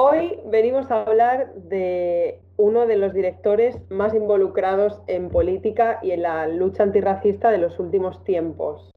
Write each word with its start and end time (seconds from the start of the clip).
Hoy 0.00 0.38
venimos 0.44 0.92
a 0.92 1.02
hablar 1.02 1.52
de 1.54 2.40
uno 2.56 2.86
de 2.86 2.96
los 2.96 3.12
directores 3.12 3.76
más 3.90 4.14
involucrados 4.14 5.02
en 5.08 5.28
política 5.28 5.98
y 6.04 6.12
en 6.12 6.22
la 6.22 6.46
lucha 6.46 6.84
antirracista 6.84 7.50
de 7.50 7.58
los 7.58 7.80
últimos 7.80 8.22
tiempos. 8.22 8.92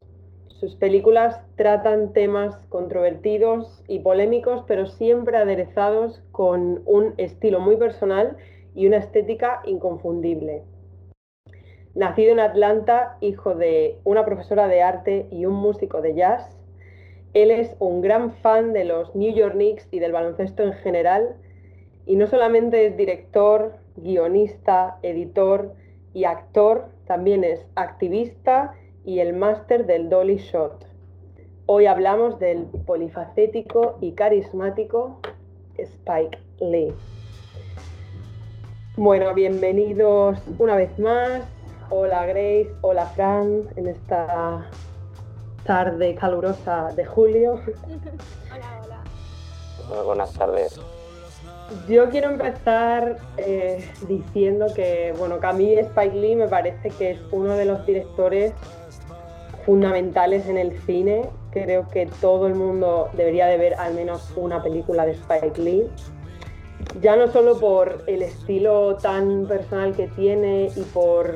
Sus 0.46 0.76
películas 0.76 1.42
tratan 1.56 2.14
temas 2.14 2.56
controvertidos 2.70 3.84
y 3.88 4.02
polémicos, 4.02 4.64
pero 4.68 4.86
siempre 4.86 5.38
aderezados 5.38 6.22
con 6.32 6.84
un 6.86 7.16
estilo 7.18 7.60
muy 7.60 7.78
personal 7.78 8.38
y 8.76 8.86
una 8.86 8.98
estética 8.98 9.64
inconfundible. 9.66 10.62
Nacido 11.96 12.32
en 12.32 12.42
Atlanta, 12.42 13.18
hijo 13.22 13.56
de 13.56 13.98
una 14.04 14.24
profesora 14.24 14.68
de 14.68 14.84
arte 14.84 15.26
y 15.32 15.48
un 15.48 15.56
músico 15.56 16.00
de 16.00 16.14
jazz, 16.14 16.61
él 17.34 17.52
es 17.52 17.76
un 17.80 18.02
gran 18.02 18.32
fan 18.32 18.74
de 18.74 18.84
los 18.84 19.16
New 19.16 19.34
York 19.34 19.54
Knicks 19.54 19.88
y 19.92 20.00
del 20.00 20.12
baloncesto 20.12 20.64
en 20.64 20.74
general, 20.74 21.36
y 22.06 22.16
no 22.16 22.28
solamente 22.28 22.88
es 22.88 22.98
director, 22.98 23.76
guionista, 23.96 24.98
editor 25.02 25.74
y 26.14 26.26
actor, 26.26 26.86
también 27.06 27.44
es 27.44 27.66
activista 27.76 28.74
y 29.06 29.20
el 29.20 29.34
máster 29.34 29.86
del 29.86 30.10
Dolly 30.10 30.38
Shot. 30.38 30.86
Hoy 31.68 31.86
hablamos 31.86 32.38
del 32.40 32.66
polifacético 32.86 33.98
y 34.02 34.12
carismático 34.12 35.20
Spike 35.78 36.38
Lee. 36.60 36.94
Bueno, 38.98 39.34
bienvenidos 39.34 40.38
una 40.60 40.76
vez 40.76 40.98
más. 41.00 41.44
Hola 41.90 42.26
Grace, 42.26 42.72
hola 42.82 43.06
Fran, 43.06 43.70
en 43.76 43.88
esta 43.88 44.70
tarde 45.66 46.16
calurosa 46.16 46.92
de 46.96 47.06
julio. 47.06 47.54
hola, 48.54 48.82
hola. 48.84 49.04
Muy 49.90 50.06
buenas 50.06 50.34
tardes. 50.34 50.80
Yo 51.88 52.10
quiero 52.10 52.30
empezar 52.32 53.18
eh, 53.38 53.90
diciendo 54.08 54.68
que, 54.76 55.14
bueno, 55.18 55.40
que 55.40 55.48
a 55.48 55.54
mí 55.54 55.74
Spike 55.74 56.16
Lee 56.16 56.36
me 56.36 56.48
parece 56.48 56.90
que 56.90 57.12
es 57.12 57.20
uno 57.32 57.54
de 57.56 57.66
los 57.66 57.86
directores 57.86 58.54
fundamentales 59.66 60.48
en 60.48 60.58
el 60.58 60.78
cine. 60.82 61.30
Creo 61.52 61.88
que 61.88 62.08
todo 62.20 62.48
el 62.48 62.56
mundo 62.56 63.10
debería 63.14 63.48
de 63.48 63.58
ver 63.58 63.76
al 63.76 63.94
menos 63.94 64.34
una 64.36 64.62
película 64.62 65.06
de 65.06 65.14
Spike 65.14 65.62
Lee. 65.62 65.88
Ya 67.02 67.16
no 67.16 67.28
solo 67.28 67.58
por 67.58 68.04
el 68.08 68.22
estilo 68.22 68.98
tan 68.98 69.46
personal 69.48 69.96
que 69.96 70.08
tiene 70.08 70.72
y 70.76 70.82
por 70.82 71.36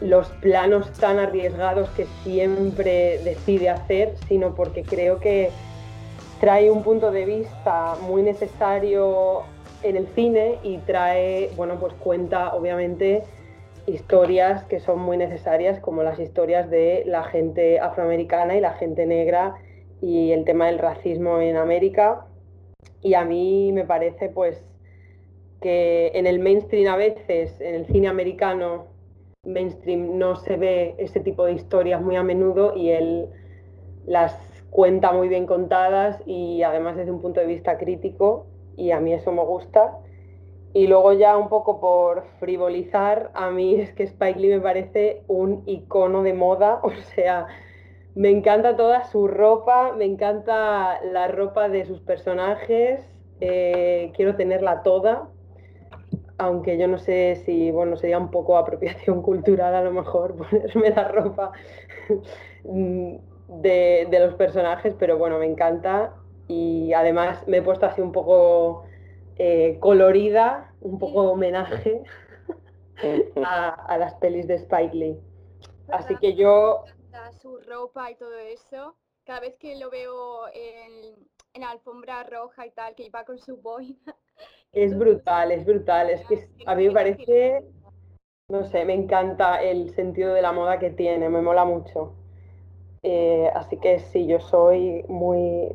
los 0.00 0.28
planos 0.40 0.90
tan 0.92 1.18
arriesgados 1.18 1.90
que 1.90 2.06
siempre 2.24 3.18
decide 3.24 3.68
hacer, 3.68 4.14
sino 4.28 4.54
porque 4.54 4.82
creo 4.82 5.20
que 5.20 5.50
trae 6.40 6.70
un 6.70 6.82
punto 6.82 7.10
de 7.10 7.26
vista 7.26 7.96
muy 8.02 8.22
necesario 8.22 9.42
en 9.82 9.96
el 9.96 10.06
cine 10.08 10.58
y 10.62 10.78
trae, 10.78 11.50
bueno, 11.56 11.78
pues 11.78 11.92
cuenta 11.94 12.54
obviamente 12.54 13.24
historias 13.86 14.64
que 14.64 14.80
son 14.80 15.00
muy 15.00 15.16
necesarias, 15.16 15.80
como 15.80 16.02
las 16.02 16.18
historias 16.18 16.70
de 16.70 17.02
la 17.06 17.24
gente 17.24 17.80
afroamericana 17.80 18.56
y 18.56 18.60
la 18.60 18.72
gente 18.72 19.06
negra 19.06 19.54
y 20.00 20.32
el 20.32 20.44
tema 20.44 20.66
del 20.66 20.78
racismo 20.78 21.40
en 21.40 21.56
América. 21.56 22.26
Y 23.02 23.14
a 23.14 23.24
mí 23.24 23.72
me 23.72 23.84
parece 23.84 24.28
pues 24.28 24.62
que 25.60 26.12
en 26.14 26.26
el 26.26 26.38
mainstream 26.38 26.92
a 26.92 26.96
veces, 26.96 27.60
en 27.60 27.74
el 27.74 27.86
cine 27.86 28.08
americano, 28.08 28.86
mainstream 29.44 30.18
no 30.18 30.36
se 30.36 30.56
ve 30.56 30.94
ese 30.98 31.20
tipo 31.20 31.44
de 31.44 31.52
historias 31.52 32.02
muy 32.02 32.16
a 32.16 32.22
menudo 32.22 32.74
y 32.76 32.90
él 32.90 33.28
las 34.06 34.36
cuenta 34.70 35.12
muy 35.12 35.28
bien 35.28 35.46
contadas 35.46 36.22
y 36.26 36.62
además 36.62 36.96
desde 36.96 37.10
un 37.10 37.20
punto 37.20 37.40
de 37.40 37.46
vista 37.46 37.78
crítico 37.78 38.46
y 38.76 38.90
a 38.90 39.00
mí 39.00 39.12
eso 39.12 39.32
me 39.32 39.42
gusta. 39.42 39.98
Y 40.72 40.86
luego 40.86 41.14
ya 41.14 41.36
un 41.36 41.48
poco 41.48 41.80
por 41.80 42.24
frivolizar, 42.38 43.30
a 43.34 43.50
mí 43.50 43.74
es 43.80 43.92
que 43.94 44.04
Spike 44.04 44.38
Lee 44.38 44.48
me 44.50 44.60
parece 44.60 45.22
un 45.26 45.62
icono 45.66 46.22
de 46.22 46.34
moda, 46.34 46.80
o 46.82 46.92
sea, 47.14 47.46
me 48.14 48.30
encanta 48.30 48.76
toda 48.76 49.04
su 49.04 49.26
ropa, 49.26 49.92
me 49.96 50.04
encanta 50.04 51.00
la 51.02 51.28
ropa 51.28 51.68
de 51.68 51.86
sus 51.86 52.00
personajes, 52.00 53.00
eh, 53.40 54.12
quiero 54.14 54.36
tenerla 54.36 54.82
toda, 54.82 55.28
aunque 56.40 56.78
yo 56.78 56.88
no 56.88 56.98
sé 56.98 57.36
si, 57.44 57.70
bueno, 57.70 57.96
sería 57.96 58.18
un 58.18 58.30
poco 58.30 58.56
apropiación 58.56 59.22
cultural 59.22 59.74
a 59.74 59.82
lo 59.82 59.92
mejor 59.92 60.36
ponerme 60.50 60.90
la 60.90 61.08
ropa 61.08 61.52
de, 63.48 64.08
los 64.10 64.34
personajes, 64.34 64.94
pero 64.98 65.18
bueno, 65.18 65.38
me 65.38 65.46
encanta. 65.46 66.14
Y 66.48 66.92
además 66.94 67.46
me 67.46 67.58
he 67.58 67.62
puesto 67.62 67.86
así 67.86 68.00
un 68.00 68.10
poco 68.10 68.84
eh, 69.36 69.78
colorida, 69.80 70.74
un 70.80 70.98
poco 70.98 71.30
homenaje 71.30 72.02
a, 73.44 73.96
las 73.98 74.14
pelis 74.14 74.48
de 74.48 74.54
Spike 74.54 74.96
Lee. 74.96 75.20
Así 75.92 76.16
que 76.16 76.34
yo... 76.34 76.84
Su 77.40 77.58
ropa 77.60 78.10
y 78.10 78.16
todo 78.16 78.36
eso, 78.38 78.96
cada 79.24 79.40
vez 79.40 79.56
que 79.56 79.76
lo 79.78 79.90
veo 79.90 80.48
en, 80.52 81.14
en 81.54 81.60
la 81.60 81.70
alfombra 81.70 82.24
roja 82.24 82.66
y 82.66 82.70
tal, 82.70 82.94
que 82.94 83.04
iba 83.04 83.24
con 83.24 83.38
su 83.38 83.56
boina, 83.56 84.16
es 84.72 84.96
brutal, 84.96 85.52
es 85.52 85.64
brutal. 85.64 86.10
Es 86.10 86.24
que 86.26 86.48
a 86.66 86.74
mí 86.74 86.88
me 86.88 86.92
parece, 86.94 87.64
no 88.48 88.64
sé, 88.64 88.84
me 88.84 88.94
encanta 88.94 89.62
el 89.62 89.90
sentido 89.90 90.34
de 90.34 90.42
la 90.42 90.52
moda 90.52 90.78
que 90.78 90.90
tiene, 90.90 91.28
me 91.28 91.42
mola 91.42 91.64
mucho. 91.64 92.14
Eh, 93.02 93.50
así 93.54 93.78
que 93.78 93.98
sí, 93.98 94.26
yo 94.26 94.40
soy 94.40 95.04
muy, 95.08 95.74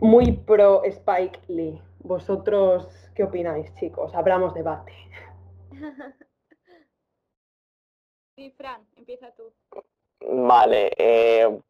muy 0.00 0.32
pro 0.32 0.84
Spike 0.84 1.40
Lee. 1.48 1.80
¿Vosotros 2.00 3.10
qué 3.14 3.24
opináis, 3.24 3.74
chicos? 3.74 4.14
Abramos 4.14 4.54
debate. 4.54 4.92
Sí, 8.36 8.50
Fran, 8.50 8.84
empieza 8.96 9.30
tú. 9.36 9.44
Vale, 10.20 10.90
eh, 10.98 11.60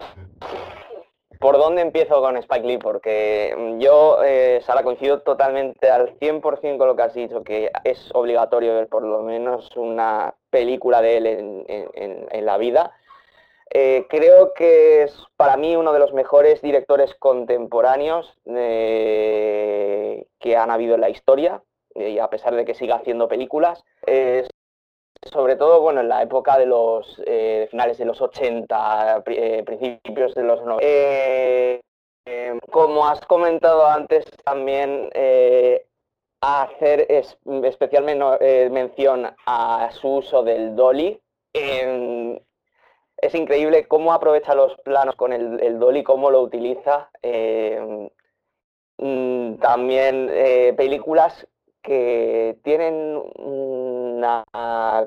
¿Por 1.41 1.59
dónde 1.59 1.83
empiezo 1.83 2.21
con 2.21 2.37
Spike 2.37 2.67
Lee? 2.67 2.79
Porque 2.79 3.55
mm, 3.57 3.79
yo, 3.79 4.23
eh, 4.25 4.61
Sara, 4.63 4.83
coincido 4.83 5.23
totalmente 5.23 5.91
al 5.91 6.19
100% 6.19 6.79
con 6.79 6.87
lo 6.87 6.97
que 6.97 7.03
has 7.03 7.15
dicho, 7.15 7.43
que 7.43 7.71
es 7.85 8.11
obligatorio 8.15 8.75
ver 8.75 8.89
por 8.89 9.03
lo 9.03 9.23
menos 9.23 9.77
una 9.77 10.35
película 10.51 11.03
de 11.03 11.17
él 11.17 11.27
en, 11.27 12.47
la 12.47 12.59
vida. 12.59 12.93
Eh, 13.71 14.07
creo 14.09 14.53
que 14.55 15.05
es 15.05 15.17
para 15.37 15.57
mí 15.57 15.75
uno 15.75 15.93
de 15.93 15.99
los 15.99 16.13
mejores 16.13 16.61
directores 16.61 17.15
contemporáneos 17.15 18.39
eh, 18.47 20.27
que 20.39 20.57
han 20.57 20.71
habido 20.71 20.95
en 20.95 21.01
la 21.01 21.11
historia, 21.11 21.63
y 21.95 22.19
a 22.19 22.29
pesar 22.29 22.55
de 22.57 22.65
que 22.65 22.75
siga 22.75 22.97
haciendo 22.97 23.29
películas 23.29 23.85
sobre 25.33 25.57
todo 25.57 25.81
bueno, 25.81 26.01
en 26.01 26.09
la 26.09 26.23
época 26.23 26.59
de 26.59 26.67
los 26.67 27.21
eh, 27.27 27.69
finales 27.71 27.99
de 27.99 28.05
los 28.05 28.21
80, 28.21 29.23
eh, 29.27 29.63
principios 29.65 30.35
de 30.35 30.43
los 30.43 30.63
90. 30.63 30.85
Eh, 30.87 31.81
como 32.71 33.07
has 33.07 33.21
comentado 33.23 33.87
antes, 33.87 34.25
también 34.45 35.11
hacer 36.41 37.07
especialmente 37.09 38.71
mención 38.71 39.35
a 39.47 39.91
su 39.93 40.09
uso 40.09 40.43
del 40.43 40.75
dolly. 40.75 41.21
es 41.53 43.35
increíble 43.35 43.87
cómo 43.87 44.13
aprovecha 44.13 44.55
los 44.55 44.75
planos 44.81 45.17
con 45.17 45.33
el, 45.35 45.61
el 45.61 45.79
dolly, 45.79 46.03
cómo 46.03 46.31
lo 46.31 46.41
utiliza. 46.41 47.11
Mm, 48.97 49.57
también 49.57 50.31
películas 50.77 51.47
que 51.85 52.59
tienen 52.65 53.23
una, 53.37 54.45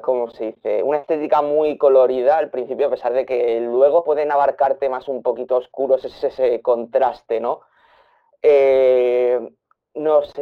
¿cómo 0.04 0.30
se 0.30 0.46
dice? 0.46 0.84
Una 0.84 1.00
estética 1.00 1.42
muy 1.42 1.76
colorida 1.78 2.38
al 2.38 2.52
principio, 2.52 2.88
a 2.88 2.92
pesar 2.92 3.14
de 3.14 3.26
que 3.26 3.60
luego 3.60 4.04
pueden 4.04 4.32
abarcar 4.32 4.76
temas 4.76 5.08
un 5.08 5.24
poquito 5.24 5.58
oscuros, 5.58 6.06
es 6.06 6.24
ese 6.24 6.62
contraste, 6.62 7.40
¿no? 7.40 7.62
Eh, 8.44 9.40
no 9.96 10.22
sé, 10.22 10.34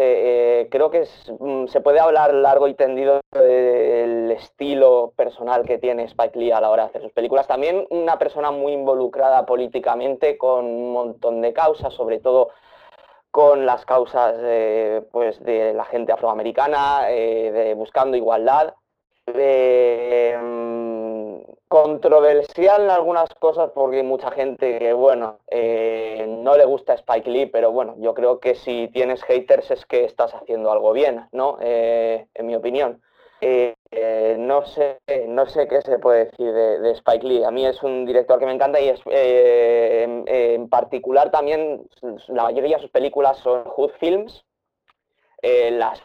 eh, 0.62 0.70
creo 0.70 0.92
que 0.92 1.08
mm, 1.40 1.68
se 1.68 1.80
puede 1.80 2.02
hablar 2.02 2.34
largo 2.34 2.68
y 2.68 2.74
tendido 2.74 3.22
del 3.32 4.30
estilo 4.32 5.14
personal 5.16 5.64
que 5.64 5.78
tiene 5.78 6.04
Spike 6.04 6.38
Lee 6.38 6.52
a 6.52 6.60
la 6.60 6.70
hora 6.70 6.84
de 6.84 6.90
hacer 6.90 7.02
sus 7.04 7.14
películas. 7.14 7.48
También 7.48 7.88
una 7.92 8.20
persona 8.20 8.52
muy 8.52 8.74
involucrada 8.74 9.46
políticamente 9.46 10.38
con 10.38 10.66
un 10.66 10.92
montón 10.92 11.42
de 11.42 11.54
causas, 11.54 11.94
sobre 11.94 12.20
todo 12.20 12.50
con 13.36 13.66
las 13.66 13.86
causas 13.86 14.34
pues, 15.12 15.44
de 15.44 15.74
la 15.74 15.84
gente 15.84 16.14
afroamericana, 16.14 17.12
eh, 17.12 17.52
de 17.52 17.74
buscando 17.74 18.16
igualdad. 18.16 18.74
Mm, 19.28 21.42
controversial 21.68 22.84
en 22.84 22.92
algunas 22.92 23.28
cosas 23.34 23.72
porque 23.76 24.04
mucha 24.04 24.32
gente 24.32 24.80
que, 24.80 24.94
bueno, 24.94 25.40
eh, 25.48 26.26
no 26.30 26.56
le 26.56 26.64
gusta 26.64 26.94
Spike 26.94 27.30
Lee, 27.30 27.48
pero 27.48 27.74
bueno, 27.74 27.96
yo 27.98 28.14
creo 28.14 28.40
que 28.40 28.56
si 28.56 28.88
tienes 28.94 29.22
haters 29.24 29.70
es 29.70 29.86
que 29.86 30.06
estás 30.06 30.34
haciendo 30.34 30.72
algo 30.72 30.94
bien, 30.94 31.28
¿no? 31.34 31.58
Eh, 31.60 32.28
en 32.36 32.46
mi 32.46 32.56
opinión. 32.56 33.02
Eh, 33.42 33.76
eh, 33.92 34.36
no, 34.40 34.66
sé, 34.66 35.00
no 35.28 35.46
sé 35.46 35.68
qué 35.68 35.82
se 35.82 36.00
puede 36.00 36.26
decir 36.26 36.52
de, 36.52 36.92
Spike 36.92 37.28
Lee. 37.28 37.44
A 37.44 37.52
mí 37.52 37.66
es 37.66 37.82
un 37.84 38.06
director 38.06 38.40
que 38.40 38.46
me 38.46 38.54
encanta 38.54 38.80
y 38.80 38.90
es, 38.90 39.02
eh, 39.10 40.04
en, 40.26 40.70
particular 40.70 41.32
también 41.32 41.88
la 42.30 42.44
mayoría 42.44 42.78
de 42.78 42.84
sus 42.84 42.92
películas 42.92 43.38
son 43.38 43.66
Hood 43.66 43.92
Films. 44.00 44.46
las 45.42 46.02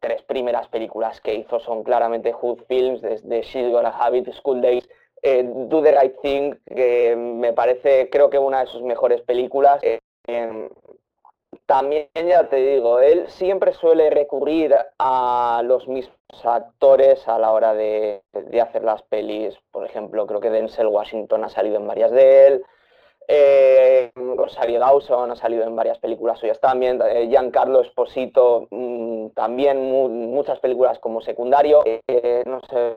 tres 0.00 0.22
primeras 0.22 0.68
películas 0.68 1.20
que 1.20 1.34
hizo 1.34 1.58
son 1.60 1.82
claramente 1.82 2.32
Hood 2.32 2.60
Films, 2.68 3.02
desde 3.02 3.42
She's 3.42 3.70
Gonna 3.70 3.90
Have 3.90 4.18
It, 4.18 4.32
School 4.32 4.60
Days, 4.60 4.88
Do 5.22 5.82
the 5.82 5.92
Right 5.92 6.16
Thing, 6.22 6.54
que 6.64 7.14
me 7.16 7.52
parece 7.52 8.08
creo 8.10 8.30
que 8.30 8.38
una 8.38 8.60
de 8.60 8.66
sus 8.66 8.82
mejores 8.82 9.20
películas. 9.22 9.80
También 11.66 12.08
ya 12.14 12.48
te 12.48 12.56
digo, 12.56 13.00
él 13.00 13.28
siempre 13.28 13.72
suele 13.72 14.10
recurrir 14.10 14.74
a 14.98 15.62
los 15.64 15.86
mismos 15.86 16.19
actores 16.44 17.26
a 17.28 17.38
la 17.38 17.52
hora 17.52 17.74
de, 17.74 18.22
hacer 18.60 18.84
las 18.84 19.02
pelis. 19.02 19.58
Por 19.70 19.86
ejemplo, 19.86 20.26
creo 20.26 20.40
que 20.40 20.50
Denzel 20.50 20.86
Washington 20.86 21.44
ha 21.44 21.48
salido 21.48 21.76
en 21.76 21.86
varias 21.86 22.10
de 22.10 22.46
él. 22.46 22.64
Eh, 23.28 24.10
Rosario 24.14 24.80
Dawson 24.80 25.30
ha 25.30 25.36
salido 25.36 25.62
en 25.64 25.76
varias 25.76 25.98
películas 25.98 26.38
suyas 26.38 26.58
también. 26.60 27.00
Eh, 27.06 27.28
Giancarlo 27.28 27.80
Esposito 27.80 28.66
mm, 28.70 29.28
también 29.30 29.90
muchas 29.90 30.58
películas 30.60 30.98
como 30.98 31.20
secundario. 31.20 31.82
Eh, 31.86 32.42
no 32.46 32.60
sé, 32.68 32.96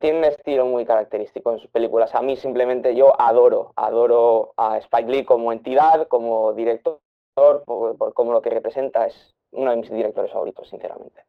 tiene 0.00 0.18
un 0.18 0.24
estilo 0.24 0.66
muy 0.66 0.84
característico 0.84 1.52
en 1.52 1.60
sus 1.60 1.70
películas. 1.70 2.14
A 2.14 2.22
mí 2.22 2.36
simplemente 2.36 2.94
yo 2.94 3.20
adoro, 3.20 3.72
adoro 3.76 4.52
a 4.56 4.78
Spike 4.78 5.10
Lee 5.10 5.24
como 5.24 5.52
entidad, 5.52 6.08
como 6.08 6.52
director 6.54 6.98
por, 7.34 8.14
como 8.14 8.32
lo 8.32 8.42
que 8.42 8.50
representa, 8.50 9.06
es 9.06 9.34
uno 9.52 9.70
de 9.70 9.76
mis 9.76 9.90
directores 9.90 10.32
favoritos, 10.32 10.68
sinceramente. 10.68 11.27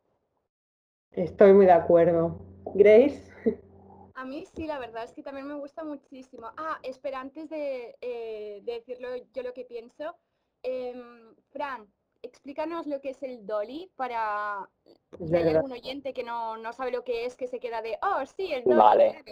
Estoy 1.11 1.53
muy 1.53 1.65
de 1.65 1.71
acuerdo. 1.71 2.39
Grace. 2.75 3.23
A 4.15 4.25
mí 4.25 4.45
sí, 4.53 4.67
la 4.67 4.79
verdad 4.79 5.05
es 5.05 5.13
que 5.13 5.23
también 5.23 5.47
me 5.47 5.55
gusta 5.55 5.83
muchísimo. 5.83 6.47
Ah, 6.57 6.77
espera, 6.83 7.21
antes 7.21 7.49
de, 7.49 7.95
eh, 8.01 8.61
decirlo 8.63 9.09
yo 9.33 9.43
lo 9.43 9.53
que 9.53 9.63
pienso, 9.63 10.15
em, 10.61 11.33
Fran, 11.51 11.87
explícanos 12.21 12.85
lo 12.85 12.99
que 12.99 13.11
es 13.11 13.23
el 13.23 13.45
dolly 13.47 13.89
para 13.95 14.69
si 15.17 15.35
hay 15.35 15.55
algún 15.55 15.71
oyente 15.71 16.13
que 16.13 16.23
no, 16.23 16.57
sabe 16.73 16.91
lo 16.91 17.03
que 17.03 17.25
es, 17.25 17.35
que 17.35 17.47
se 17.47 17.59
queda 17.59 17.81
de, 17.81 17.97
oh, 18.01 18.25
sí, 18.25 18.51
el 18.53 18.63
dolly. 18.65 18.77
Vale. 18.77 19.23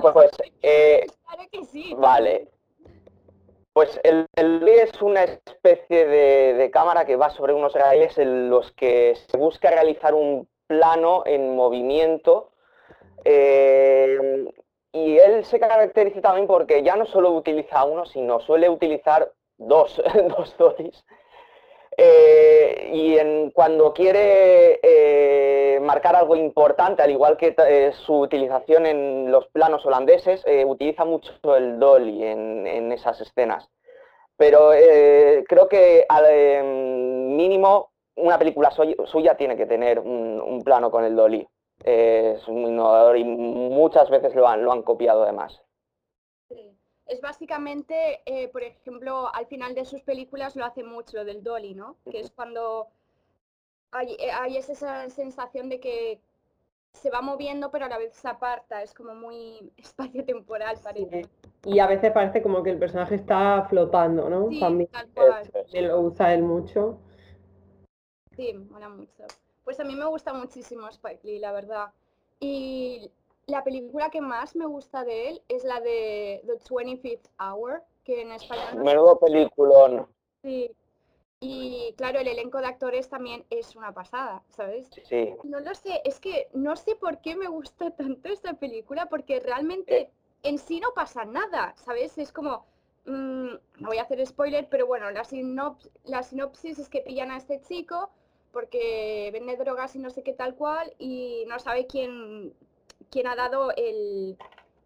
pues, 0.00 0.12
pues 0.14 0.30
eh, 0.62 1.04
claro 1.24 1.48
que 1.50 1.64
sí. 1.64 1.94
Vale. 1.96 2.48
Pues 3.72 3.98
el, 4.04 4.26
el 4.36 4.68
es 4.68 5.00
una 5.00 5.24
especie 5.24 6.06
de, 6.06 6.70
cámara 6.70 7.06
que 7.06 7.16
va 7.16 7.30
sobre 7.30 7.54
unos 7.54 7.72
raíles 7.72 8.18
en 8.18 8.50
los 8.50 8.70
que 8.72 9.14
se 9.16 9.38
busca 9.38 9.70
realizar 9.70 10.14
un 10.14 10.46
plano 10.72 11.22
en 11.26 11.54
movimiento 11.54 12.52
eh, 13.24 14.46
y 14.92 15.18
él 15.18 15.44
se 15.44 15.60
caracteriza 15.60 16.20
también 16.20 16.46
porque 16.46 16.82
ya 16.82 16.96
no 16.96 17.06
solo 17.06 17.30
utiliza 17.30 17.84
uno, 17.84 18.06
sino 18.06 18.40
suele 18.40 18.68
utilizar 18.68 19.32
dos, 19.58 20.02
dos 20.36 20.56
dotis 20.56 21.04
eh, 21.96 22.90
y 22.90 23.18
en, 23.18 23.50
cuando 23.50 23.92
quiere 23.92 24.80
eh, 24.82 25.78
marcar 25.80 26.16
algo 26.16 26.36
importante, 26.36 27.02
al 27.02 27.10
igual 27.10 27.36
que 27.36 27.54
eh, 27.68 27.92
su 27.92 28.18
utilización 28.20 28.86
en 28.86 29.30
los 29.30 29.46
planos 29.48 29.84
holandeses, 29.84 30.44
utiliza 30.66 31.04
mucho 31.04 31.32
el 31.54 31.78
dolly 31.78 32.24
en, 32.24 32.92
esas 32.92 33.20
escenas. 33.20 33.68
Pero 34.36 34.70
creo 35.46 35.68
que 35.68 36.04
al 36.08 36.64
mínimo 36.64 37.91
una 38.16 38.38
película 38.38 38.70
suya, 38.70 39.36
tiene 39.36 39.56
que 39.56 39.66
tener 39.66 39.98
un, 39.98 40.62
plano 40.64 40.90
con 40.90 41.04
el 41.04 41.16
dolly. 41.16 41.46
es 41.84 42.46
un 42.48 42.58
innovador 42.58 43.16
y 43.16 43.24
muchas 43.24 44.08
veces 44.10 44.34
lo 44.34 44.46
han, 44.46 44.64
lo 44.64 44.72
han 44.72 44.82
copiado 44.82 45.22
además 45.22 45.62
es 47.12 47.20
básicamente, 47.20 48.22
eh, 48.24 48.48
por 48.48 48.62
ejemplo, 48.62 49.32
al 49.34 49.46
final 49.46 49.74
de 49.74 49.84
sus 49.84 50.00
películas 50.02 50.56
lo 50.56 50.64
hace 50.64 50.82
mucho, 50.82 51.18
lo 51.18 51.24
del 51.24 51.42
dolly, 51.42 51.74
¿no? 51.74 51.96
Que 52.10 52.20
es 52.20 52.30
cuando 52.30 52.88
hay, 53.90 54.12
eh, 54.18 54.30
hay, 54.32 54.56
esa 54.56 55.08
sensación 55.10 55.68
de 55.68 55.78
que 55.78 56.20
se 56.92 57.10
va 57.10 57.20
moviendo 57.22 57.70
pero 57.70 57.86
a 57.86 57.88
la 57.88 57.98
vez 57.98 58.14
se 58.14 58.28
aparta, 58.28 58.82
es 58.82 58.94
como 58.94 59.14
muy 59.14 59.72
espacio-temporal 59.76 60.76
parece. 60.82 61.28
Y 61.64 61.78
a 61.78 61.86
veces 61.86 62.12
parece 62.12 62.42
como 62.42 62.62
que 62.62 62.70
el 62.70 62.78
personaje 62.78 63.16
está 63.16 63.66
flotando, 63.68 64.28
¿no? 64.30 64.48
Sí, 64.48 64.88
tal 64.90 65.08
cual. 65.14 65.50
Lo 65.72 66.00
usa 66.00 66.34
él 66.34 66.42
mucho. 66.42 66.98
Sí, 68.36 68.52
mola 68.54 68.88
mucho. 68.88 69.24
Pues 69.64 69.78
a 69.80 69.84
mí 69.84 69.94
me 69.94 70.06
gusta 70.06 70.32
muchísimo 70.32 70.88
Spike 70.88 71.20
Lee, 71.22 71.38
la 71.38 71.52
verdad. 71.52 71.92
Y 72.40 73.10
la 73.46 73.62
película 73.62 74.10
que 74.10 74.20
más 74.20 74.56
me 74.56 74.66
gusta 74.66 75.04
de 75.04 75.28
él 75.28 75.42
es 75.48 75.64
la 75.64 75.80
de 75.80 76.42
The 76.46 76.58
25th 76.58 77.28
Hour, 77.38 77.82
que 78.04 78.22
en 78.22 78.32
español... 78.32 78.82
Menudo 78.82 79.18
peliculón. 79.18 80.06
Sí. 80.42 80.70
Y 81.40 81.92
claro, 81.96 82.20
el 82.20 82.28
elenco 82.28 82.58
de 82.58 82.66
actores 82.66 83.08
también 83.08 83.44
es 83.50 83.74
una 83.74 83.92
pasada, 83.92 84.44
¿sabes? 84.48 84.88
Sí. 85.08 85.34
No 85.42 85.58
lo 85.58 85.74
sé, 85.74 86.00
es 86.04 86.20
que 86.20 86.48
no 86.52 86.76
sé 86.76 86.94
por 86.94 87.18
qué 87.20 87.34
me 87.34 87.48
gusta 87.48 87.90
tanto 87.90 88.28
esta 88.28 88.54
película, 88.54 89.06
porque 89.06 89.40
realmente 89.40 90.10
en 90.44 90.58
sí 90.58 90.78
no 90.78 90.92
pasa 90.94 91.24
nada, 91.24 91.74
¿sabes? 91.76 92.16
Es 92.18 92.32
como, 92.32 92.64
mm, 93.06 93.54
no 93.78 93.88
voy 93.88 93.98
a 93.98 94.02
hacer 94.02 94.24
spoiler, 94.24 94.68
pero 94.68 94.86
bueno, 94.86 95.10
la, 95.10 95.24
la 96.04 96.22
sinopsis 96.22 96.78
es 96.78 96.88
que 96.88 97.00
pillan 97.00 97.32
a 97.32 97.38
este 97.38 97.60
chico 97.60 98.10
porque 98.52 99.30
vende 99.32 99.56
drogas 99.56 99.96
y 99.96 99.98
no 99.98 100.10
sé 100.10 100.22
qué 100.22 100.32
tal 100.32 100.54
cual 100.54 100.92
y 100.98 101.44
no 101.48 101.58
sabe 101.58 101.86
quién, 101.86 102.52
quien 103.10 103.26
ha 103.26 103.34
dado 103.34 103.72
el, 103.76 104.36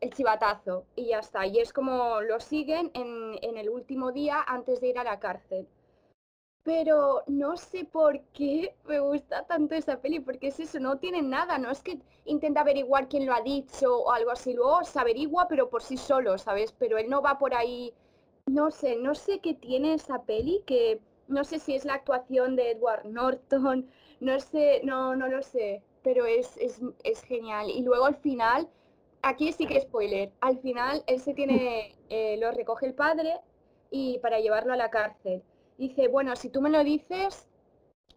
el 0.01 0.15
chivatazo 0.15 0.85
y 0.95 1.09
ya 1.09 1.19
está. 1.19 1.47
Y 1.47 1.59
es 1.59 1.73
como 1.73 2.21
lo 2.23 2.41
siguen 2.41 2.91
en, 2.95 3.39
en, 3.43 3.57
el 3.57 3.69
último 3.69 4.13
día 4.13 4.43
antes 4.47 4.81
de 4.81 4.89
ir 4.89 4.99
a 4.99 5.05
la 5.05 5.19
cárcel. 5.19 5.67
Pero 6.63 7.23
no 7.29 7.57
sé 7.57 7.85
por 7.85 8.21
qué 8.33 8.75
me 8.87 8.99
gusta 8.99 9.47
tanto 9.47 9.77
esa 9.77 10.01
peli, 10.01 10.19
porque 10.19 10.49
es 10.49 10.59
eso, 10.59 10.81
no 10.81 10.99
tiene 10.99 11.23
nada, 11.23 11.59
no 11.59 11.71
es 11.71 11.81
que 11.81 12.01
intenta 12.25 12.63
averiguar 12.63 13.09
quién 13.09 13.25
lo 13.25 13.35
ha 13.35 13.41
dicho 13.41 13.99
o 13.99 14.11
algo 14.11 14.33
así, 14.33 14.53
luego 14.53 14.83
se 14.83 14.99
averigua 14.99 15.47
pero 15.49 15.71
por 15.71 15.83
sí 15.83 15.97
solo, 15.97 16.39
¿sabes? 16.39 16.73
Pero 16.73 16.99
él 16.99 17.09
no 17.09 17.23
va 17.23 17.39
por 17.39 17.55
ahí, 17.55 17.95
no 18.47 18.73
sé, 18.73 18.97
no 18.97 19.15
sé 19.15 19.39
qué 19.39 19.55
tiene 19.55 19.95
esa 19.95 20.23
peli, 20.25 20.61
que 20.67 21.01
no 21.29 21.45
sé 21.45 21.59
si 21.59 21.75
es 21.75 21.85
la 21.85 21.95
actuación 21.95 22.57
de 22.57 22.73
Edward 22.73 23.05
Norton, 23.07 23.89
no 24.21 24.41
sé, 24.41 24.81
no, 24.85 25.15
no 25.17 25.29
lo 25.29 25.43
sé, 25.43 25.83
pero 26.03 26.25
es, 26.27 26.57
es, 26.57 27.23
genial. 27.23 27.71
Y 27.71 27.83
luego 27.83 28.07
al 28.07 28.17
final, 28.17 28.69
aquí 29.23 29.53
sí 29.53 29.67
que 29.67 29.81
spoiler, 29.81 30.33
al 30.41 30.59
final 30.59 31.03
él 31.07 31.21
se 31.21 31.35
tiene, 31.35 31.95
eh, 32.09 32.37
lo 32.39 32.53
recoge 32.53 32.87
el 32.87 32.95
padre 32.95 33.41
y 33.91 34.19
para 34.19 34.41
llevarlo 34.41 34.73
a 34.73 34.77
la 34.77 34.91
cárcel. 34.91 35.43
Dice, 35.79 36.09
bueno, 36.09 36.37
si 36.37 36.49
tú 36.49 36.61
me 36.61 36.71
lo 36.71 36.83
dices, 36.85 37.47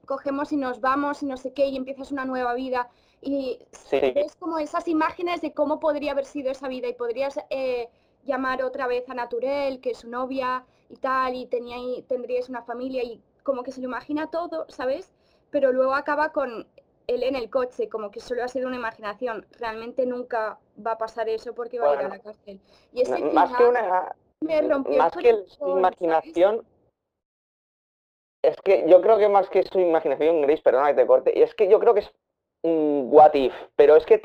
cogemos 0.05 0.51
y 0.51 0.57
nos 0.57 0.81
vamos 0.81 1.21
y 1.23 1.25
no 1.25 1.37
sé 1.37 1.53
qué, 1.53 1.67
y 1.67 1.77
empiezas 1.77 2.11
una 2.11 2.25
nueva 2.25 2.53
vida. 2.53 2.89
Y 3.21 3.59
ves 3.91 4.35
como 4.37 4.59
esas 4.59 4.87
imágenes 4.87 5.41
de 5.41 5.53
cómo 5.53 5.79
podría 5.79 6.13
haber 6.13 6.25
sido 6.25 6.51
esa 6.51 6.67
vida 6.69 6.87
y 6.87 6.93
podrías 6.93 7.37
eh, 7.49 7.89
llamar 8.23 8.63
otra 8.63 8.87
vez 8.87 9.09
a 9.09 9.13
Naturel, 9.13 9.81
que 9.81 9.91
es 9.91 9.99
su 9.99 10.09
novia 10.09 10.65
y 10.89 10.96
tal, 10.98 11.36
y 11.36 11.46
tenía, 11.46 11.77
tendrías 12.08 12.50
una 12.50 12.63
familia 12.63 13.03
y 13.03 13.22
como 13.43 13.63
que 13.63 13.72
se 13.72 13.81
lo 13.81 13.88
imagina 13.88 14.29
todo, 14.29 14.65
¿sabes? 14.69 15.12
Pero 15.51 15.72
luego 15.72 15.96
acaba 15.96 16.31
con 16.31 16.67
él 17.08 17.24
en 17.24 17.36
el 17.36 17.50
coche, 17.50 17.89
como 17.89 18.12
que 18.12 18.19
solo 18.19 18.43
ha 18.43 18.48
sido 18.48 18.67
una 18.67 18.75
imaginación. 18.75 19.46
Realmente 19.60 20.05
nunca 20.05 20.60
va 20.86 20.91
a 20.91 20.98
pasar 20.98 21.27
eso 21.29 21.53
porque 21.53 21.79
va 21.79 21.91
a 21.91 21.96
ir 21.96 22.00
a 22.01 22.10
la 22.10 22.19
cárcel. 22.19 22.60
Y 22.93 23.01
ese 23.01 23.19
más 23.19 23.55
que 23.55 23.63
una 23.63 24.15
me 24.41 24.62
rompió 24.62 24.98
más 24.98 25.15
que 25.15 25.43
su 25.48 25.69
imaginación 25.69 26.65
es 28.41 28.55
que 28.62 28.86
yo 28.88 29.01
creo 29.01 29.17
que 29.17 29.27
más 29.27 29.50
que 29.50 29.63
su 29.63 29.79
imaginación 29.79 30.41
gris, 30.43 30.62
perdona 30.62 30.89
que 30.89 31.01
te 31.01 31.08
corte, 31.08 31.34
y 31.36 31.41
es 31.41 31.53
que 31.55 31.67
yo 31.67 31.79
creo 31.79 31.93
que 31.93 32.01
es 32.01 32.12
un 32.63 33.08
what 33.12 33.34
if, 33.34 33.53
pero 33.75 33.96
es 33.96 34.05
que 34.05 34.22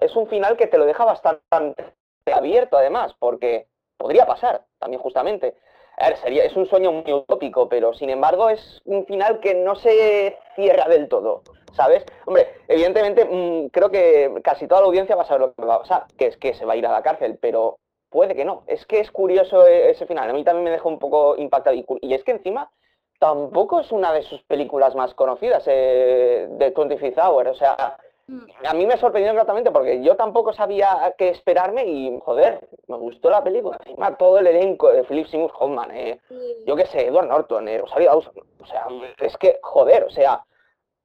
es 0.00 0.16
un 0.16 0.26
final 0.28 0.56
que 0.56 0.66
te 0.66 0.78
lo 0.78 0.86
deja 0.86 1.04
bastante 1.04 1.94
abierto 2.32 2.76
además, 2.76 3.14
porque 3.18 3.68
podría 3.96 4.24
pasar 4.24 4.64
también 4.78 5.02
justamente. 5.02 5.56
A 5.96 6.08
ver, 6.08 6.18
es 6.32 6.56
un 6.56 6.66
sueño 6.66 6.92
muy 6.92 7.12
utópico, 7.12 7.68
pero 7.68 7.94
sin 7.94 8.10
embargo 8.10 8.50
es 8.50 8.80
un 8.84 9.06
final 9.06 9.40
que 9.40 9.54
no 9.54 9.76
se 9.76 10.36
cierra 10.56 10.88
del 10.88 11.08
todo. 11.08 11.42
¿sabes? 11.74 12.04
Hombre, 12.26 12.48
evidentemente 12.68 13.24
mm, 13.24 13.68
creo 13.68 13.90
que 13.90 14.32
casi 14.42 14.66
toda 14.66 14.80
la 14.80 14.86
audiencia 14.86 15.16
va 15.16 15.22
a 15.22 15.26
saber 15.26 15.40
lo 15.40 15.54
que 15.54 15.64
va 15.64 15.76
a 15.76 15.80
pasar, 15.80 16.06
que 16.16 16.26
es 16.28 16.36
que 16.36 16.54
se 16.54 16.64
va 16.64 16.74
a 16.74 16.76
ir 16.76 16.86
a 16.86 16.92
la 16.92 17.02
cárcel, 17.02 17.38
pero 17.40 17.78
puede 18.10 18.34
que 18.34 18.44
no. 18.44 18.62
Es 18.66 18.86
que 18.86 19.00
es 19.00 19.10
curioso 19.10 19.66
e, 19.66 19.90
ese 19.90 20.06
final. 20.06 20.30
A 20.30 20.32
mí 20.32 20.44
también 20.44 20.64
me 20.64 20.70
dejó 20.70 20.88
un 20.88 20.98
poco 20.98 21.36
impactado. 21.36 21.76
Y, 21.76 22.14
es 22.14 22.24
que 22.24 22.32
encima 22.32 22.70
tampoco 23.18 23.80
es 23.80 23.90
una 23.92 24.12
de 24.12 24.22
sus 24.22 24.42
películas 24.44 24.94
más 24.94 25.14
conocidas 25.14 25.64
eh, 25.66 26.46
de 26.48 26.70
25 26.70 27.20
Hour. 27.20 27.48
O 27.48 27.54
sea. 27.54 27.98
A 28.64 28.74
mí 28.74 28.86
me 28.86 28.96
sorprendió 28.96 29.34
gratamente 29.34 29.70
porque 29.70 30.02
yo 30.02 30.16
tampoco 30.16 30.52
sabía 30.52 31.14
qué 31.18 31.28
esperarme 31.28 31.84
y, 31.84 32.18
joder, 32.24 32.68
me 32.88 32.96
gustó 32.96 33.30
la 33.30 33.44
película. 33.44 33.78
Encima 33.84 34.16
todo 34.16 34.38
el 34.38 34.46
elenco 34.46 34.90
de 34.90 35.04
Philip 35.04 35.26
Seymour 35.26 35.52
Hoffman, 35.58 35.90
eh, 35.90 36.20
yo 36.66 36.74
qué 36.76 36.86
sé, 36.86 37.06
Edward 37.06 37.28
Norton, 37.28 37.68
eh, 37.68 37.78
Rosario 37.78 38.10
Dawson. 38.10 38.34
O 38.60 38.66
sea, 38.66 38.86
es 39.18 39.36
que, 39.36 39.58
joder, 39.62 40.04
o 40.04 40.10
sea, 40.10 40.42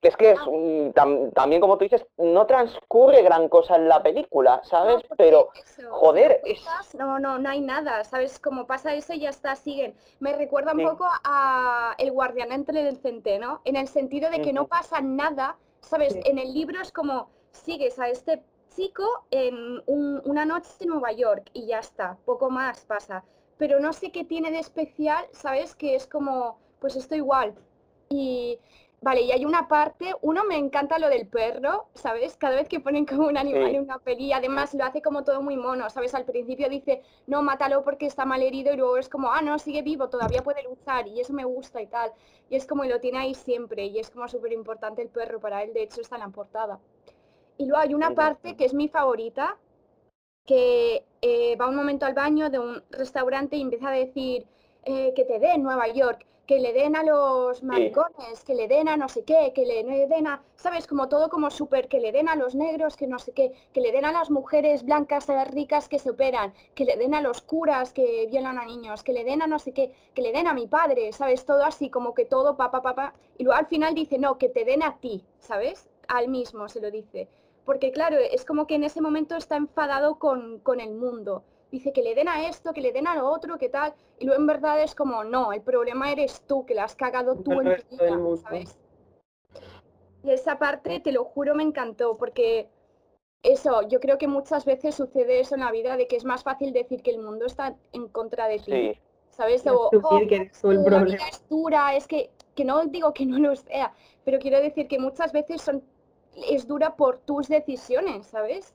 es 0.01 0.15
que 0.15 0.31
es, 0.31 0.39
ah. 0.39 1.29
también 1.35 1.59
como 1.59 1.77
tú 1.77 1.83
dices, 1.83 2.05
no 2.17 2.45
transcurre 2.45 3.21
gran 3.21 3.49
cosa 3.49 3.75
en 3.75 3.89
la 3.89 4.01
película, 4.01 4.61
¿sabes? 4.63 5.03
Pero, 5.17 5.49
joder, 5.89 6.39
es... 6.45 6.63
No, 6.97 7.19
no, 7.19 7.37
no 7.37 7.49
hay 7.49 7.59
nada, 7.59 8.05
¿sabes? 8.05 8.39
Como 8.39 8.65
pasa 8.65 8.93
eso 8.93 9.13
y 9.13 9.19
ya 9.19 9.29
está, 9.29 9.57
siguen. 9.57 9.93
Me 10.21 10.33
recuerda 10.33 10.71
un 10.71 10.83
poco 10.83 11.05
a 11.25 11.95
El 11.97 12.11
guardián 12.13 12.53
entre 12.53 12.87
el 12.87 12.97
centeno, 12.97 13.59
En 13.65 13.75
el 13.75 13.89
sentido 13.89 14.29
de 14.29 14.41
que 14.41 14.53
no 14.53 14.67
pasa 14.67 15.01
nada, 15.01 15.57
¿sabes? 15.81 16.15
En 16.25 16.37
el 16.37 16.53
libro 16.53 16.81
es 16.81 16.91
como, 16.91 17.29
sigues 17.51 17.99
a 17.99 18.09
este 18.09 18.43
chico 18.75 19.25
en 19.31 19.81
una 19.85 20.45
noche 20.45 20.69
en 20.79 20.89
Nueva 20.89 21.11
York 21.11 21.49
y 21.53 21.67
ya 21.67 21.79
está, 21.79 22.17
poco 22.25 22.49
más 22.49 22.85
pasa. 22.85 23.23
Pero 23.57 23.79
no 23.79 23.91
sé 23.91 24.11
qué 24.11 24.23
tiene 24.23 24.51
de 24.51 24.59
especial, 24.59 25.25
¿sabes? 25.33 25.75
Que 25.75 25.95
es 25.95 26.07
como, 26.07 26.59
pues 26.79 26.95
esto 26.95 27.15
igual. 27.15 27.55
Y 28.09 28.59
Vale, 29.01 29.21
y 29.21 29.31
hay 29.31 29.45
una 29.45 29.69
parte, 29.69 30.13
uno 30.21 30.43
me 30.43 30.57
encanta 30.57 30.99
lo 30.99 31.07
del 31.07 31.25
perro, 31.25 31.87
¿sabes? 31.93 32.35
Cada 32.35 32.55
vez 32.55 32.67
que 32.67 32.81
ponen 32.81 33.05
como 33.05 33.27
un 33.27 33.37
animal 33.37 33.73
en 33.73 33.83
una 33.83 33.99
peli, 33.99 34.33
además 34.33 34.73
lo 34.73 34.83
hace 34.83 35.01
como 35.01 35.23
todo 35.23 35.41
muy 35.41 35.55
mono, 35.55 35.89
¿sabes? 35.89 36.13
Al 36.15 36.25
principio 36.25 36.67
dice, 36.67 37.01
no, 37.25 37.41
mátalo 37.41 37.81
porque 37.83 38.05
está 38.07 38.25
mal 38.25 38.41
herido 38.41 38.73
y 38.73 38.77
luego 38.77 38.97
es 38.97 39.07
como, 39.07 39.31
ah, 39.31 39.41
no, 39.41 39.57
sigue 39.57 39.83
vivo, 39.83 40.09
todavía 40.09 40.43
puede 40.43 40.63
luchar 40.63 41.07
y 41.07 41.21
eso 41.21 41.31
me 41.31 41.45
gusta 41.45 41.81
y 41.81 41.87
tal. 41.87 42.11
Y 42.49 42.57
es 42.57 42.67
como, 42.67 42.83
lo 42.83 42.99
tiene 42.99 43.19
ahí 43.19 43.35
siempre 43.35 43.85
y 43.85 43.99
es 43.99 44.09
como 44.09 44.27
súper 44.27 44.51
importante 44.51 45.01
el 45.01 45.07
perro 45.07 45.39
para 45.39 45.63
él, 45.63 45.73
de 45.73 45.83
hecho 45.83 46.01
está 46.01 46.15
en 46.17 46.21
la 46.21 46.29
portada. 46.29 46.79
Y 47.57 47.65
luego 47.67 47.81
hay 47.81 47.93
una 47.93 48.11
parte 48.11 48.57
que 48.57 48.65
es 48.65 48.73
mi 48.73 48.89
favorita, 48.89 49.57
que 50.45 51.05
eh, 51.21 51.55
va 51.55 51.69
un 51.69 51.75
momento 51.75 52.05
al 52.05 52.13
baño 52.13 52.49
de 52.49 52.59
un 52.59 52.83
restaurante 52.89 53.55
y 53.55 53.61
empieza 53.61 53.89
a 53.89 53.91
decir 53.91 54.45
eh, 54.83 55.13
que 55.15 55.23
te 55.23 55.39
dé 55.39 55.57
Nueva 55.57 55.87
York 55.87 56.25
que 56.49 56.59
le 56.59 56.73
den 56.73 56.95
a 56.95 57.03
los 57.03 57.61
maricones, 57.61 58.43
que 58.43 58.55
le 58.55 58.67
den 58.67 58.87
a 58.87 58.97
no 58.97 59.07
sé 59.07 59.23
qué, 59.23 59.53
que 59.53 59.67
le 59.67 59.83
den 60.07 60.25
a, 60.25 60.41
¿sabes? 60.55 60.87
Como 60.87 61.07
todo 61.07 61.29
como 61.29 61.51
súper, 61.51 61.87
que 61.87 61.99
le 61.99 62.11
den 62.11 62.27
a 62.27 62.35
los 62.35 62.55
negros, 62.55 62.97
que 62.97 63.05
no 63.05 63.19
sé 63.19 63.33
qué, 63.33 63.53
que 63.71 63.81
le 63.81 63.91
den 63.91 64.03
a 64.03 64.11
las 64.11 64.31
mujeres 64.31 64.83
blancas, 64.83 65.29
a 65.29 65.35
las 65.35 65.51
ricas 65.51 65.87
que 65.87 65.99
se 65.99 66.09
operan, 66.09 66.55
que 66.73 66.85
le 66.85 66.97
den 66.97 67.13
a 67.13 67.21
los 67.21 67.41
curas 67.41 67.93
que 67.93 68.25
violan 68.31 68.57
a 68.57 68.65
niños, 68.65 69.03
que 69.03 69.13
le 69.13 69.23
den 69.25 69.43
a 69.43 69.45
no 69.45 69.59
sé 69.59 69.73
qué, 69.73 69.93
que 70.15 70.23
le 70.23 70.31
den 70.31 70.47
a 70.47 70.55
mi 70.55 70.65
padre, 70.65 71.13
¿sabes? 71.13 71.45
Todo 71.45 71.63
así, 71.63 71.91
como 71.91 72.15
que 72.15 72.25
todo, 72.25 72.57
papá, 72.57 72.81
papá, 72.81 73.13
y 73.37 73.43
luego 73.43 73.59
al 73.59 73.67
final 73.67 73.93
dice, 73.93 74.17
no, 74.17 74.39
que 74.39 74.49
te 74.49 74.65
den 74.65 74.81
a 74.81 74.97
ti, 74.97 75.23
¿sabes? 75.37 75.87
Al 76.07 76.29
mismo 76.29 76.67
se 76.67 76.81
lo 76.81 76.89
dice. 76.89 77.27
Porque 77.63 77.91
claro, 77.91 78.17
es 78.17 78.43
como 78.43 78.65
que 78.65 78.73
en 78.73 78.85
ese 78.85 79.01
momento 79.01 79.35
está 79.35 79.55
enfadado 79.55 80.17
con, 80.17 80.57
con 80.61 80.79
el 80.79 80.95
mundo 80.95 81.43
dice 81.71 81.93
que 81.93 82.01
le 82.01 82.15
den 82.15 82.27
a 82.27 82.47
esto, 82.47 82.73
que 82.73 82.81
le 82.81 82.91
den 82.91 83.07
a 83.07 83.15
lo 83.15 83.29
otro, 83.29 83.57
que 83.57 83.69
tal, 83.69 83.93
y 84.17 84.25
luego 84.25 84.39
en 84.39 84.47
verdad 84.47 84.81
es 84.81 84.95
como, 84.95 85.23
no, 85.23 85.53
el 85.53 85.61
problema 85.61 86.11
eres 86.11 86.41
tú, 86.47 86.65
que 86.65 86.73
la 86.73 86.85
has 86.85 86.95
cagado 86.95 87.35
tú 87.35 87.51
en 87.61 87.77
tu 87.77 87.97
vida, 87.97 88.37
¿sabes? 88.41 88.77
Y 90.23 90.31
esa 90.31 90.59
parte, 90.59 90.99
te 90.99 91.11
lo 91.11 91.23
juro, 91.23 91.55
me 91.55 91.63
encantó, 91.63 92.17
porque 92.17 92.69
eso, 93.43 93.87
yo 93.87 93.99
creo 93.99 94.17
que 94.17 94.27
muchas 94.27 94.65
veces 94.65 94.95
sucede 94.95 95.39
eso 95.39 95.55
en 95.55 95.61
la 95.61 95.71
vida, 95.71 95.95
de 95.95 96.07
que 96.07 96.17
es 96.17 96.25
más 96.25 96.43
fácil 96.43 96.73
decir 96.73 97.01
que 97.01 97.11
el 97.11 97.19
mundo 97.19 97.45
está 97.45 97.75
en 97.93 98.07
contra 98.07 98.47
de 98.47 98.59
ti, 98.59 98.99
¿sabes? 99.29 99.65
O, 99.67 99.89
oh, 99.91 100.19
que 100.27 100.51
la 100.63 101.03
vida 101.03 101.27
es 101.29 101.47
dura, 101.47 101.95
es 101.95 102.07
que, 102.07 102.31
que 102.55 102.65
no 102.65 102.83
digo 102.85 103.13
que 103.13 103.25
no 103.25 103.37
lo 103.37 103.55
sea, 103.55 103.93
pero 104.25 104.39
quiero 104.39 104.59
decir 104.59 104.87
que 104.87 104.99
muchas 104.99 105.31
veces 105.31 105.61
son, 105.61 105.83
es 106.49 106.67
dura 106.67 106.95
por 106.95 107.19
tus 107.19 107.47
decisiones, 107.47 108.27
¿sabes? 108.27 108.73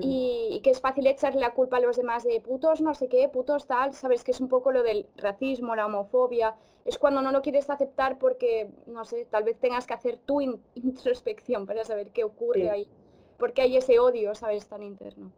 Y, 0.00 0.60
que 0.62 0.70
es 0.70 0.80
fácil 0.80 1.06
echarle 1.06 1.40
la 1.40 1.54
culpa 1.54 1.76
a 1.76 1.80
los 1.80 1.96
demás 1.96 2.24
de 2.24 2.40
putos, 2.40 2.80
no 2.80 2.94
sé 2.94 3.08
qué, 3.08 3.28
putos 3.28 3.66
tal, 3.66 3.92
sabes 3.92 4.24
que 4.24 4.30
es 4.30 4.40
un 4.40 4.48
poco 4.48 4.72
lo 4.72 4.82
del 4.82 5.06
racismo, 5.16 5.76
la 5.76 5.86
homofobia, 5.86 6.54
es 6.84 6.98
cuando 6.98 7.22
no 7.22 7.30
lo 7.30 7.42
quieres 7.42 7.68
aceptar 7.70 8.18
porque, 8.18 8.70
no 8.86 9.04
sé, 9.04 9.26
tal 9.26 9.44
vez 9.44 9.58
tengas 9.58 9.86
que 9.86 9.94
hacer 9.94 10.18
tu 10.18 10.40
introspección 10.74 11.66
para 11.66 11.84
saber 11.84 12.10
qué 12.10 12.24
ocurre 12.24 12.70
ahí, 12.70 12.88
porque 13.38 13.62
hay 13.62 13.76
ese 13.76 13.98
odio, 13.98 14.34
sabes, 14.34 14.66
tan 14.66 14.82
interno. 14.82 15.30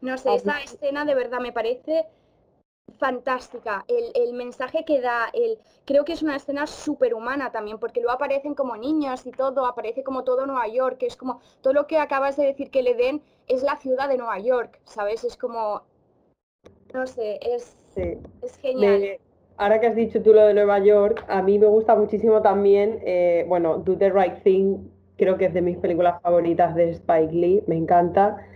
No 0.00 0.18
sé, 0.18 0.34
esa 0.34 0.60
escena 0.60 1.04
de 1.04 1.14
verdad 1.14 1.40
me 1.40 1.52
parece 1.52 2.06
fantástica. 2.98 3.84
El, 3.88 4.32
mensaje 4.32 4.84
que 4.84 5.00
da, 5.00 5.26
el, 5.32 5.58
creo 5.84 6.04
que 6.04 6.12
es 6.12 6.22
una 6.22 6.36
escena 6.36 6.66
súper 6.66 7.14
humana 7.14 7.50
también, 7.50 7.78
porque 7.78 8.00
luego 8.00 8.14
aparecen 8.14 8.54
como 8.54 8.76
niños 8.76 9.26
y 9.26 9.32
todo, 9.32 9.66
aparece 9.66 10.02
como 10.02 10.24
todo 10.24 10.46
Nueva 10.46 10.68
York, 10.68 10.98
que 10.98 11.06
es 11.06 11.16
como 11.16 11.40
todo 11.60 11.72
lo 11.72 11.86
que 11.86 11.98
acabas 11.98 12.36
de 12.36 12.46
decir 12.46 12.70
que 12.70 12.82
le 12.82 12.94
den 12.94 13.22
es 13.48 13.62
la 13.62 13.76
ciudad 13.76 14.08
de 14.08 14.16
Nueva 14.16 14.38
York, 14.38 14.80
¿sabes? 14.84 15.24
Es 15.24 15.36
como, 15.36 15.82
no 16.94 17.06
sé, 17.06 17.38
es, 17.42 17.76
es 17.96 18.56
genial. 18.58 19.18
ahora 19.56 19.80
que 19.80 19.86
has 19.88 19.96
dicho 19.96 20.22
tú 20.22 20.32
lo 20.32 20.46
de 20.46 20.54
Nueva 20.54 20.78
York, 20.78 21.24
a 21.28 21.42
mí 21.42 21.58
me 21.58 21.66
gusta 21.66 21.94
muchísimo 21.94 22.42
también, 22.42 23.00
eh, 23.04 23.44
bueno, 23.48 23.78
Do 23.78 23.96
the 23.96 24.10
Right 24.10 24.42
Thing, 24.42 24.88
creo 25.16 25.36
que 25.36 25.46
es 25.46 25.54
de 25.54 25.62
mis 25.62 25.78
películas 25.78 26.20
favoritas 26.22 26.74
de 26.74 26.90
Spike 26.90 27.32
Lee, 27.32 27.64
me 27.66 27.76
encanta. 27.76 28.46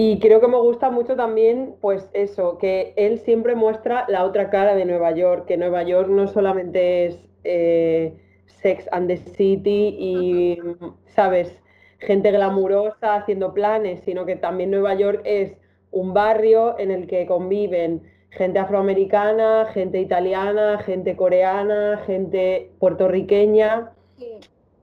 Y 0.00 0.20
creo 0.20 0.40
que 0.40 0.46
me 0.46 0.60
gusta 0.60 0.90
mucho 0.90 1.16
también, 1.16 1.74
pues 1.80 2.08
eso, 2.12 2.56
que 2.58 2.92
él 2.94 3.18
siempre 3.18 3.56
muestra 3.56 4.04
la 4.06 4.24
otra 4.24 4.48
cara 4.48 4.76
de 4.76 4.84
Nueva 4.84 5.10
York, 5.10 5.46
que 5.46 5.56
Nueva 5.56 5.82
York 5.82 6.08
no 6.08 6.28
solamente 6.28 7.06
es 7.06 7.28
eh, 7.42 8.16
Sex 8.46 8.88
and 8.92 9.08
the 9.08 9.16
City 9.16 9.96
y, 9.98 10.60
¿sabes? 11.06 11.52
Gente 11.98 12.30
glamurosa 12.30 13.16
haciendo 13.16 13.52
planes, 13.52 13.98
sino 14.04 14.24
que 14.24 14.36
también 14.36 14.70
Nueva 14.70 14.94
York 14.94 15.20
es 15.24 15.56
un 15.90 16.14
barrio 16.14 16.78
en 16.78 16.92
el 16.92 17.08
que 17.08 17.26
conviven 17.26 18.04
gente 18.30 18.60
afroamericana, 18.60 19.66
gente 19.74 19.98
italiana, 19.98 20.78
gente 20.78 21.16
coreana, 21.16 22.04
gente 22.06 22.70
puertorriqueña. 22.78 23.90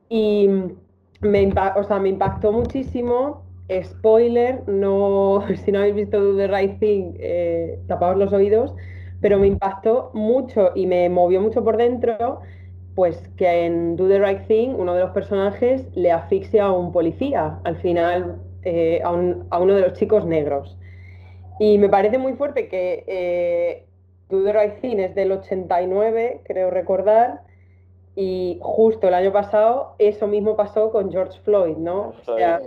Y 0.09 0.49
me, 1.21 1.53
o 1.77 1.83
sea, 1.85 1.99
me 1.99 2.09
impactó 2.09 2.51
muchísimo 2.51 3.44
spoiler, 3.83 4.67
no, 4.67 5.43
si 5.65 5.71
no 5.71 5.79
habéis 5.79 5.95
visto 5.95 6.35
the 6.35 6.47
Right 6.47 6.79
Thing, 6.79 7.13
eh, 7.19 7.79
tapaos 7.87 8.17
los 8.17 8.33
oídos, 8.33 8.73
pero 9.21 9.39
me 9.39 9.47
impactó 9.47 10.11
mucho 10.13 10.71
y 10.75 10.87
me 10.87 11.09
movió 11.09 11.41
mucho 11.41 11.63
por 11.63 11.77
dentro, 11.77 12.41
pues 12.95 13.27
que 13.37 13.65
en 13.65 13.95
Do 13.95 14.07
the 14.07 14.19
Right 14.19 14.47
Thing 14.47 14.75
uno 14.77 14.93
de 14.93 15.01
los 15.01 15.11
personajes 15.11 15.85
le 15.95 16.11
asfixia 16.11 16.65
a 16.65 16.71
un 16.71 16.91
policía, 16.91 17.59
al 17.63 17.77
final 17.77 18.37
eh, 18.63 19.01
a, 19.03 19.11
uno 19.11 19.75
de 19.75 19.81
los 19.81 19.93
chicos 19.93 20.25
negros. 20.25 20.77
Y 21.59 21.77
me 21.77 21.89
parece 21.89 22.17
muy 22.17 22.33
fuerte 22.33 22.67
que 22.67 23.03
eh, 23.07 23.85
Do 24.29 24.43
the 24.43 24.53
Right 24.53 24.81
Thing 24.81 24.97
es 24.97 25.15
del 25.15 25.31
89, 25.31 26.41
creo 26.45 26.69
recordar, 26.69 27.41
y 28.15 28.59
justo 28.61 29.09
el 29.09 29.13
año 29.13 29.33
pasado 29.33 29.95
eso 29.99 30.25
mismo 30.27 30.55
pasó 30.55 30.89
con 30.89 31.11
George 31.11 31.39
Floyd, 31.41 31.75
¿no? 31.75 32.13
O 32.25 32.37
sea, 32.37 32.61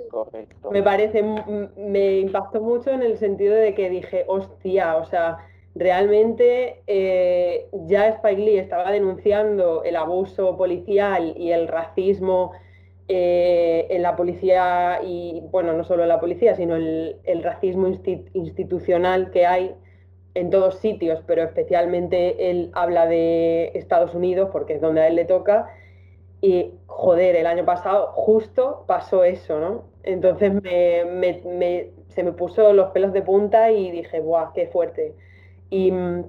me 0.70 0.82
parece, 0.82 1.22
me 1.76 2.18
impactó 2.18 2.60
mucho 2.60 2.90
en 2.90 3.02
el 3.02 3.16
sentido 3.16 3.54
de 3.54 3.74
que 3.74 3.88
dije, 3.88 4.24
hostia, 4.28 4.96
o 4.96 5.06
sea, 5.06 5.38
realmente 5.74 6.82
eh, 6.86 7.66
ya 7.86 8.08
Spike 8.08 8.42
Lee 8.42 8.58
estaba 8.58 8.90
denunciando 8.90 9.84
el 9.84 9.96
abuso 9.96 10.56
policial 10.58 11.34
y 11.36 11.52
el 11.52 11.66
racismo 11.66 12.52
eh, 13.08 13.86
en 13.88 14.02
la 14.02 14.16
policía 14.16 15.00
y, 15.02 15.42
bueno, 15.50 15.72
no 15.72 15.82
solo 15.82 16.02
en 16.02 16.10
la 16.10 16.20
policía, 16.20 16.54
sino 16.56 16.76
el, 16.76 17.16
el 17.24 17.42
racismo 17.42 17.88
institucional 17.88 19.30
que 19.30 19.46
hay 19.46 19.74
en 20.38 20.50
todos 20.50 20.78
sitios, 20.78 21.20
pero 21.26 21.42
especialmente 21.42 22.50
él 22.50 22.70
habla 22.74 23.06
de 23.06 23.72
Estados 23.74 24.14
Unidos 24.14 24.50
porque 24.52 24.74
es 24.74 24.80
donde 24.80 25.00
a 25.00 25.08
él 25.08 25.16
le 25.16 25.24
toca. 25.24 25.68
Y 26.40 26.72
joder, 26.86 27.36
el 27.36 27.46
año 27.46 27.64
pasado 27.64 28.12
justo 28.12 28.84
pasó 28.86 29.24
eso, 29.24 29.58
¿no? 29.58 29.84
Entonces 30.04 30.52
se 30.62 32.22
me 32.22 32.32
puso 32.32 32.72
los 32.72 32.90
pelos 32.90 33.12
de 33.12 33.22
punta 33.22 33.70
y 33.70 33.90
dije, 33.90 34.20
¡buah, 34.20 34.52
qué 34.54 34.68
fuerte! 34.68 35.14
Y 35.70 35.90
mm, 35.90 36.24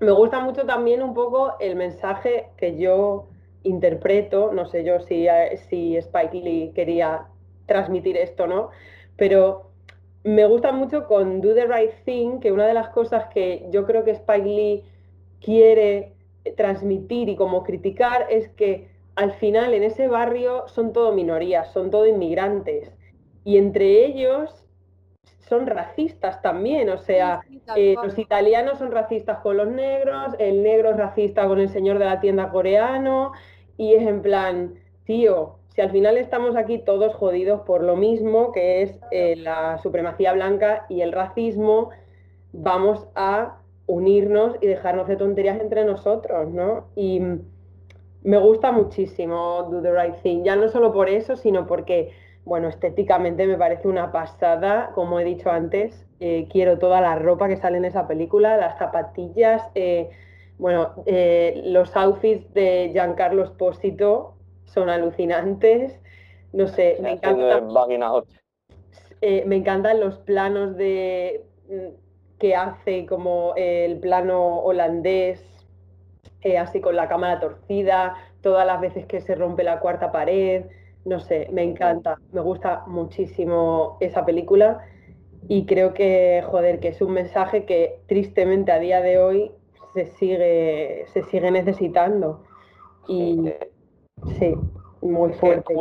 me 0.00 0.12
gusta 0.12 0.40
mucho 0.40 0.64
también 0.64 1.02
un 1.02 1.14
poco 1.14 1.54
el 1.58 1.74
mensaje 1.74 2.46
que 2.56 2.78
yo 2.78 3.26
interpreto, 3.64 4.52
no 4.52 4.66
sé 4.66 4.84
yo 4.84 5.00
si, 5.00 5.26
si 5.68 5.96
Spike 5.96 6.36
Lee 6.36 6.72
quería 6.74 7.26
transmitir 7.66 8.16
esto, 8.16 8.46
¿no? 8.46 8.70
Pero 9.16 9.67
me 10.28 10.46
gusta 10.46 10.72
mucho 10.72 11.06
con 11.06 11.40
Do 11.40 11.54
the 11.54 11.66
Right 11.66 12.04
Thing, 12.04 12.40
que 12.40 12.52
una 12.52 12.66
de 12.66 12.74
las 12.74 12.90
cosas 12.90 13.26
que 13.32 13.66
yo 13.70 13.86
creo 13.86 14.04
que 14.04 14.10
Spike 14.10 14.46
Lee 14.46 14.84
quiere 15.40 16.12
transmitir 16.56 17.28
y 17.28 17.36
como 17.36 17.62
criticar 17.62 18.26
es 18.28 18.48
que 18.50 18.88
al 19.14 19.32
final 19.32 19.74
en 19.74 19.82
ese 19.82 20.06
barrio 20.06 20.68
son 20.68 20.92
todo 20.92 21.12
minorías, 21.12 21.72
son 21.72 21.90
todo 21.90 22.06
inmigrantes. 22.06 22.92
Y 23.44 23.56
entre 23.56 24.04
ellos 24.04 24.64
son 25.48 25.66
racistas 25.66 26.42
también, 26.42 26.90
o 26.90 26.98
sea, 26.98 27.40
eh, 27.74 27.94
los 28.02 28.18
italianos 28.18 28.78
son 28.78 28.92
racistas 28.92 29.38
con 29.38 29.56
los 29.56 29.68
negros, 29.68 30.34
el 30.38 30.62
negro 30.62 30.90
es 30.90 30.98
racista 30.98 31.48
con 31.48 31.58
el 31.58 31.70
señor 31.70 31.98
de 31.98 32.04
la 32.04 32.20
tienda 32.20 32.50
coreano 32.50 33.32
y 33.78 33.94
es 33.94 34.06
en 34.06 34.20
plan, 34.20 34.74
tío, 35.04 35.57
si 35.78 35.82
al 35.82 35.92
final 35.92 36.18
estamos 36.18 36.56
aquí 36.56 36.78
todos 36.78 37.14
jodidos 37.14 37.60
por 37.60 37.84
lo 37.84 37.94
mismo, 37.94 38.50
que 38.50 38.82
es 38.82 38.98
eh, 39.12 39.36
la 39.36 39.78
supremacía 39.78 40.32
blanca 40.32 40.86
y 40.88 41.02
el 41.02 41.12
racismo, 41.12 41.90
vamos 42.52 43.06
a 43.14 43.58
unirnos 43.86 44.56
y 44.60 44.66
dejarnos 44.66 45.06
de 45.06 45.14
tonterías 45.14 45.60
entre 45.60 45.84
nosotros, 45.84 46.50
¿no? 46.50 46.88
Y 46.96 47.20
me 48.24 48.38
gusta 48.38 48.72
muchísimo 48.72 49.68
Do 49.70 49.80
the 49.80 49.92
Right 49.92 50.16
Thing, 50.20 50.42
ya 50.42 50.56
no 50.56 50.68
solo 50.68 50.92
por 50.92 51.08
eso, 51.08 51.36
sino 51.36 51.68
porque, 51.68 52.10
bueno, 52.44 52.66
estéticamente 52.66 53.46
me 53.46 53.56
parece 53.56 53.86
una 53.86 54.10
pasada, 54.10 54.90
como 54.96 55.20
he 55.20 55.24
dicho 55.24 55.48
antes, 55.48 56.04
eh, 56.18 56.48
quiero 56.50 56.80
toda 56.80 57.00
la 57.00 57.14
ropa 57.14 57.46
que 57.46 57.56
sale 57.56 57.78
en 57.78 57.84
esa 57.84 58.08
película, 58.08 58.56
las 58.56 58.78
zapatillas, 58.78 59.62
eh, 59.76 60.10
bueno, 60.58 61.04
eh, 61.06 61.62
los 61.66 61.94
outfits 61.94 62.52
de 62.52 62.90
Giancarlo 62.92 63.44
Espósito 63.44 64.34
son 64.72 64.88
alucinantes, 64.88 65.98
no 66.52 66.66
sé, 66.66 66.96
me 67.00 67.12
encanta, 67.12 67.60
me 69.20 69.56
encantan 69.56 70.00
los 70.00 70.18
planos 70.18 70.76
de 70.76 71.44
mm, 71.68 72.38
que 72.38 72.54
hace 72.54 73.04
como 73.06 73.52
el 73.56 73.98
plano 73.98 74.60
holandés 74.60 75.44
así 76.56 76.80
con 76.80 76.96
la 76.96 77.08
cámara 77.08 77.40
torcida, 77.40 78.14
todas 78.40 78.66
las 78.66 78.80
veces 78.80 79.04
que 79.06 79.20
se 79.20 79.34
rompe 79.34 79.64
la 79.64 79.80
cuarta 79.80 80.12
pared, 80.12 80.64
no 81.04 81.20
sé, 81.20 81.48
me 81.52 81.62
encanta, 81.62 82.18
me 82.32 82.40
gusta 82.40 82.84
muchísimo 82.86 83.96
esa 84.00 84.24
película. 84.24 84.84
Y 85.48 85.66
creo 85.66 85.94
que, 85.94 86.42
joder, 86.46 86.80
que 86.80 86.88
es 86.88 87.00
un 87.00 87.12
mensaje 87.12 87.64
que 87.64 88.00
tristemente 88.06 88.72
a 88.72 88.78
día 88.78 89.00
de 89.00 89.18
hoy 89.18 89.52
se 89.94 90.06
sigue, 90.06 91.06
se 91.12 91.22
sigue 91.24 91.50
necesitando. 91.50 92.42
Y 93.06 93.52
sí, 94.38 94.54
muy 95.00 95.32
fuerte. 95.34 95.74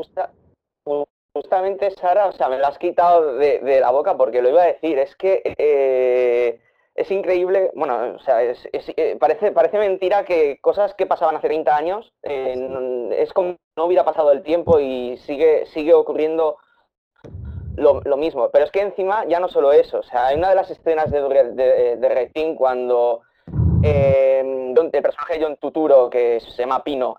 justamente, 1.34 1.92
Sara, 1.92 2.28
o 2.28 2.32
sea, 2.32 2.50
me 2.50 2.58
la 2.58 2.70
has 2.70 2.78
quitado 2.78 3.36
de, 3.36 3.80
la 3.80 3.92
boca 3.92 4.18
porque 4.18 4.42
lo 4.42 4.50
iba 4.50 4.64
a 4.64 4.68
decir, 4.68 4.98
es 4.98 5.16
que 5.16 5.42
eh, 5.46 6.60
es 6.96 7.12
increíble, 7.12 7.72
bueno, 7.76 8.16
o 8.16 8.20
sea, 8.20 8.44
eh, 8.44 9.18
parece, 9.20 9.52
parece 9.52 9.78
mentira 9.78 10.26
que 10.26 10.60
cosas 10.62 10.96
que 10.96 11.06
pasaban 11.06 11.36
hace 11.36 11.48
30 11.48 11.76
años, 11.76 12.12
eh, 12.24 13.10
es 13.18 13.32
como 13.34 13.56
no 13.78 13.86
hubiera 13.86 14.04
pasado 14.04 14.32
el 14.32 14.42
tiempo 14.42 14.80
y 14.80 15.18
sigue, 15.18 15.68
sigue 15.68 15.94
ocurriendo 15.94 16.58
lo, 17.76 18.18
mismo. 18.18 18.50
Pero 18.50 18.66
es 18.66 18.72
que 18.72 18.82
encima 18.82 19.26
ya 19.28 19.40
no 19.40 19.48
solo 19.48 19.72
eso, 19.72 20.00
o 20.00 20.04
sea, 20.04 20.28
hay 20.28 20.38
una 20.38 20.50
de 20.50 20.56
las 20.56 20.72
escenas 20.72 21.12
de, 21.12 21.22
de, 21.54 21.96
de 21.98 22.56
cuando 22.58 23.22
eh, 23.84 24.74
el 24.76 25.04
personaje 25.04 25.38
de 25.38 25.46
John 25.46 25.58
Tuturo, 25.58 26.10
que 26.10 26.40
se 26.40 26.64
llama 26.64 26.84
Pino, 26.84 27.16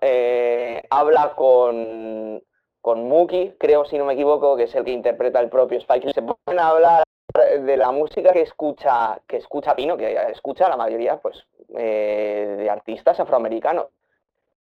habla 0.89 1.33
con, 1.35 2.41
con 2.81 3.07
Muki, 3.07 3.53
creo 3.57 3.85
si 3.85 3.97
no 3.97 4.05
me 4.05 4.13
equivoco, 4.13 4.55
que 4.55 4.63
es 4.63 4.75
el 4.75 4.83
que 4.83 4.91
interpreta 4.91 5.39
el 5.39 5.49
propio 5.49 5.77
Spike, 5.79 6.13
se 6.13 6.21
a 6.57 6.69
hablar 6.69 7.03
de 7.33 7.77
la 7.77 7.91
música 7.91 8.33
que 8.33 8.41
escucha, 8.41 9.19
que 9.27 9.37
escucha 9.37 9.75
Pino, 9.75 9.97
que 9.97 10.13
escucha 10.31 10.69
la 10.69 10.77
mayoría 10.77 11.17
pues, 11.17 11.45
eh, 11.75 12.55
de 12.57 12.69
artistas 12.69 13.19
afroamericanos. 13.19 13.87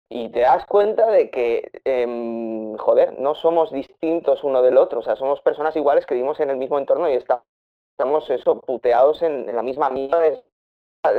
Y 0.09 0.29
te 0.29 0.41
das 0.41 0.65
cuenta 0.67 1.11
de 1.11 1.31
que, 1.31 1.71
em, 1.85 2.77
joder, 2.77 3.19
no 3.19 3.35
somos 3.35 3.73
distintos 3.73 4.45
uno 4.45 4.63
del 4.63 4.77
otro, 4.77 5.01
o 5.01 5.03
sea, 5.03 5.17
somos 5.17 5.41
personas 5.41 5.75
iguales 5.77 6.07
que 6.07 6.15
vivimos 6.15 6.39
en 6.41 6.51
el 6.51 6.57
mismo 6.57 6.79
entorno 6.79 7.09
y 7.09 7.15
estamos 7.15 8.31
eso, 8.31 8.61
puteados 8.61 9.23
en, 9.23 9.55
la 9.55 9.63
misma 9.63 9.91
mierda. 9.91 10.27
Em, 10.27 10.43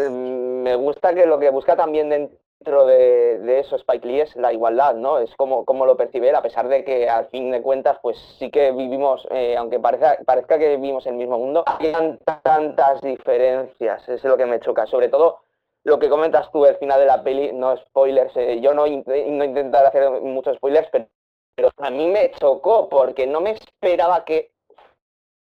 me 0.09 0.75
gusta 0.75 1.13
que 1.13 1.25
lo 1.25 1.39
que 1.39 1.49
busca 1.49 1.75
también 1.75 2.09
dentro 2.09 2.85
de, 2.85 3.59
eso 3.59 3.75
Spike 3.75 4.07
Lee 4.07 4.21
es 4.21 4.35
la 4.35 4.51
igualdad, 4.51 4.95
¿no? 4.95 5.19
Es 5.19 5.33
como, 5.35 5.65
como 5.65 5.85
lo 5.85 5.95
percibe 5.95 6.31
a 6.31 6.41
pesar 6.41 6.67
de 6.67 6.83
que 6.83 7.09
al 7.09 7.27
fin 7.27 7.51
de 7.51 7.61
cuentas, 7.61 7.99
pues 8.01 8.17
sí 8.39 8.49
que 8.49 8.71
vivimos, 8.71 9.27
eh, 9.31 9.55
aunque 9.57 9.79
parezca, 9.79 10.17
parezca 10.25 10.57
que 10.57 10.75
vivimos 10.77 11.05
el 11.05 11.15
mismo 11.15 11.37
mundo, 11.37 11.63
hay 11.65 11.93
tantas 12.43 13.01
diferencias, 13.01 14.07
es 14.09 14.23
lo 14.23 14.37
que 14.37 14.45
me 14.45 14.59
choca, 14.59 14.85
sobre 14.87 15.09
todo 15.09 15.41
lo 15.83 15.99
que 15.99 16.09
comentas 16.09 16.51
tú 16.51 16.65
al 16.65 16.77
final 16.77 16.99
de 16.99 17.05
la 17.05 17.23
peli, 17.23 17.53
no 17.53 17.77
spoilers, 17.77 18.35
eh, 18.37 18.59
yo 18.59 18.73
no, 18.73 18.87
no 18.87 19.45
intentar 19.45 19.85
hacer 19.85 20.09
muchos 20.21 20.57
spoilers, 20.57 20.89
pero, 20.91 21.07
a 21.77 21.89
mí 21.89 22.07
me 22.07 22.31
chocó 22.31 22.89
porque 22.89 23.25
no 23.27 23.39
me 23.39 23.51
esperaba 23.51 24.25
que 24.25 24.51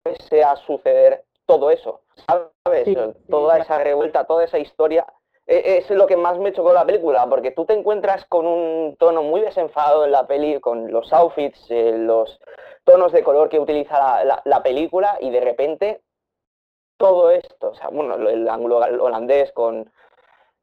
fuese 0.02 0.42
a 0.42 0.56
suceder 0.56 1.24
todo 1.50 1.70
eso, 1.70 2.00
¿sabes? 2.26 2.88
Toda 3.28 3.58
esa 3.58 3.78
revuelta, 3.78 4.24
toda 4.24 4.44
esa 4.44 4.58
historia 4.58 5.06
e, 5.50 5.78
es 5.78 5.90
lo 5.90 6.06
que 6.06 6.16
más 6.16 6.38
me 6.38 6.52
chocó 6.52 6.72
la 6.72 6.86
película, 6.86 7.26
porque 7.28 7.50
tú 7.50 7.64
te 7.64 7.74
encuentras 7.74 8.24
con 8.26 8.46
un 8.46 8.96
tono 8.96 9.24
muy 9.24 9.40
desenfadado 9.40 10.04
en 10.04 10.12
la 10.12 10.26
peli, 10.28 10.60
con 10.60 10.92
los 10.92 11.12
outfits, 11.12 11.60
eh, 11.70 11.92
los 11.96 12.40
tonos 12.84 13.10
de 13.10 13.24
color 13.24 13.48
que 13.48 13.58
utiliza 13.58 14.24
la, 14.24 14.62
película, 14.62 15.18
y 15.20 15.30
de 15.30 15.40
repente 15.40 16.02
todo 16.96 17.32
esto, 17.32 17.70
o 17.70 17.74
sea, 17.74 17.88
bueno, 17.88 18.14
el 18.28 18.48
ángulo 18.48 18.76
holandés 18.78 19.50
con, 19.50 19.90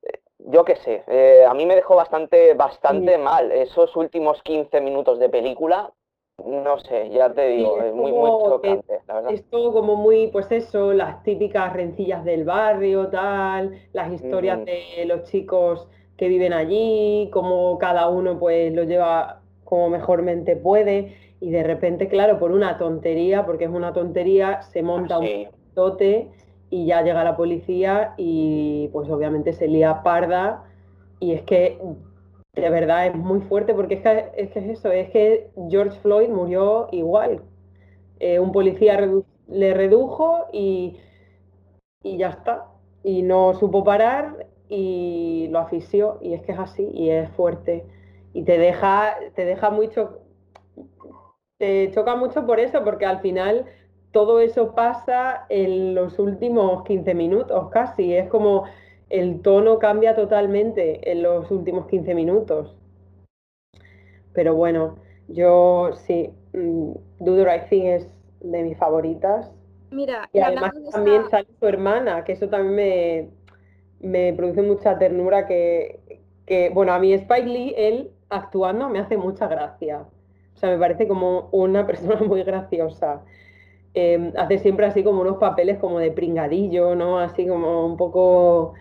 eh, 0.03 0.19
yo 0.37 0.63
qué 0.63 0.77
sé, 0.77 1.03
eh, 1.07 1.43
a 1.45 1.53
mí 1.53 1.65
me 1.65 1.75
dejó 1.75 1.97
bastante, 1.97 2.53
bastante 2.53 3.17
mal 3.17 3.51
esos 3.51 3.93
últimos 3.97 4.41
15 4.43 4.79
minutos 4.79 5.19
de 5.19 5.27
película, 5.27 5.91
no 6.45 6.79
sé, 6.79 7.09
ya 7.09 7.33
te 7.33 7.47
digo, 7.47 7.81
es, 7.81 7.93
muy, 7.93 8.11
muy 8.11 8.29
chocante, 8.29 8.99
la 9.07 9.15
verdad. 9.15 9.31
Es 9.31 9.43
todo 9.49 9.73
como 9.73 9.95
muy, 9.95 10.27
pues 10.27 10.51
eso, 10.51 10.93
las 10.93 11.23
típicas 11.23 11.73
rencillas 11.73 12.23
del 12.23 12.45
barrio, 12.45 13.07
tal, 13.07 13.79
las 13.93 14.11
historias 14.11 14.63
de 14.65 15.05
los 15.05 15.23
chicos 15.23 15.87
que 16.15 16.27
viven 16.27 16.53
allí, 16.53 17.29
como 17.31 17.77
cada 17.77 18.07
uno 18.09 18.39
pues 18.39 18.73
lo 18.73 18.83
lleva 18.83 19.41
como 19.63 19.89
mejormente 19.89 20.55
puede, 20.55 21.15
y 21.39 21.51
de 21.51 21.63
repente, 21.63 22.07
claro, 22.07 22.39
por 22.39 22.51
una 22.51 22.77
tontería, 22.77 23.45
porque 23.45 23.65
es 23.65 23.71
una 23.71 23.93
tontería, 23.93 24.61
se 24.61 24.81
monta 24.81 25.15
ah, 25.15 25.19
un 25.19 25.47
tote 25.73 26.29
y 26.69 26.85
ya 26.85 27.01
llega 27.01 27.23
la 27.23 27.35
policía 27.35 28.13
y 28.17 28.89
pues 28.91 29.09
obviamente 29.09 29.53
se 29.53 29.67
lía 29.67 30.01
parda 30.03 30.65
y 31.19 31.33
es 31.33 31.41
que 31.43 31.79
de 32.61 32.69
verdad 32.69 33.07
es 33.07 33.15
muy 33.15 33.41
fuerte 33.41 33.73
porque 33.73 33.95
es 33.95 34.01
que 34.01 34.31
es, 34.35 34.55
eso, 34.55 34.91
es 34.91 35.09
que 35.11 35.49
George 35.69 35.99
Floyd 36.01 36.29
murió 36.29 36.87
igual. 36.91 37.41
Eh, 38.19 38.39
un 38.39 38.51
policía 38.51 38.99
le 39.47 39.73
redujo 39.73 40.45
y, 40.51 40.97
y 42.03 42.17
ya 42.17 42.29
está. 42.29 42.65
Y 43.03 43.21
no 43.21 43.53
supo 43.53 43.83
parar 43.83 44.47
y 44.69 45.47
lo 45.51 45.59
asfixió 45.59 46.17
y 46.21 46.33
es 46.33 46.41
que 46.41 46.51
es 46.51 46.59
así 46.59 46.89
y 46.93 47.09
es 47.09 47.29
fuerte. 47.31 47.85
Y 48.33 48.43
te 48.43 48.57
deja, 48.57 49.15
te 49.35 49.45
deja 49.45 49.69
mucho, 49.69 50.19
te 51.57 51.91
choca 51.91 52.15
mucho 52.15 52.45
por 52.45 52.59
eso, 52.59 52.83
porque 52.83 53.05
al 53.05 53.19
final 53.19 53.65
todo 54.11 54.39
eso 54.39 54.73
pasa 54.73 55.45
en 55.49 55.95
los 55.95 56.19
últimos 56.19 56.83
15 56.83 57.13
minutos 57.13 57.69
casi. 57.69 58.13
Es 58.13 58.29
como 58.29 58.65
el 59.09 59.41
tono 59.41 59.79
cambia 59.79 60.15
totalmente 60.15 61.11
en 61.11 61.23
los 61.23 61.49
últimos 61.51 61.87
15 61.87 62.13
minutos. 62.13 62.75
Pero 64.33 64.55
bueno, 64.55 64.95
yo 65.27 65.91
sí, 65.93 66.29
mm, 66.53 66.91
Do 67.19 67.35
the 67.35 67.45
Right 67.45 67.69
Thing 67.69 67.85
es 67.85 68.07
de 68.41 68.63
mis 68.63 68.77
favoritas. 68.77 69.51
Mira, 69.91 70.29
y 70.33 70.39
además 70.39 70.73
también 70.91 71.29
sale 71.29 71.47
su 71.59 71.67
hermana, 71.67 72.23
que 72.23 72.33
eso 72.33 72.49
también 72.49 72.75
me, 74.01 74.09
me 74.09 74.33
produce 74.33 74.61
mucha 74.61 74.97
ternura 74.97 75.47
que, 75.47 76.21
que, 76.45 76.69
bueno, 76.69 76.93
a 76.93 76.99
mí 76.99 77.13
Spike 77.13 77.47
Lee, 77.47 77.73
él 77.77 78.11
actuando 78.29 78.89
me 78.89 78.99
hace 78.99 79.17
mucha 79.17 79.47
gracia. 79.47 80.05
O 80.55 80.57
sea, 80.57 80.69
me 80.69 80.77
parece 80.77 81.07
como 81.07 81.49
una 81.51 81.85
persona 81.87 82.17
muy 82.17 82.43
graciosa. 82.43 83.23
Em, 83.93 84.31
hace 84.37 84.59
siempre 84.59 84.85
así 84.85 85.03
como 85.03 85.21
unos 85.21 85.37
papeles 85.37 85.79
como 85.79 85.99
de 85.99 86.11
pringadillo, 86.11 86.93
¿no? 86.95 87.19
Así 87.19 87.47
como 87.47 87.85
un 87.85 87.97
poco 87.97 88.73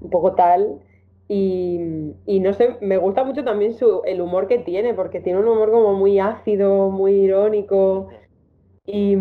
un 0.00 0.10
poco 0.10 0.34
tal. 0.34 0.80
Y, 1.32 2.40
no 2.40 2.52
sé, 2.54 2.76
me 2.80 2.96
gusta 2.96 3.22
mucho 3.22 3.44
también 3.44 3.74
su, 3.74 4.02
el 4.04 4.20
humor 4.20 4.48
que 4.48 4.58
tiene, 4.58 4.94
porque 4.94 5.20
tiene 5.20 5.38
un 5.38 5.46
humor 5.46 5.70
como 5.70 5.94
muy 5.94 6.18
ácido, 6.18 6.90
muy 6.90 7.12
irónico. 7.12 8.08
Y, 8.84 9.16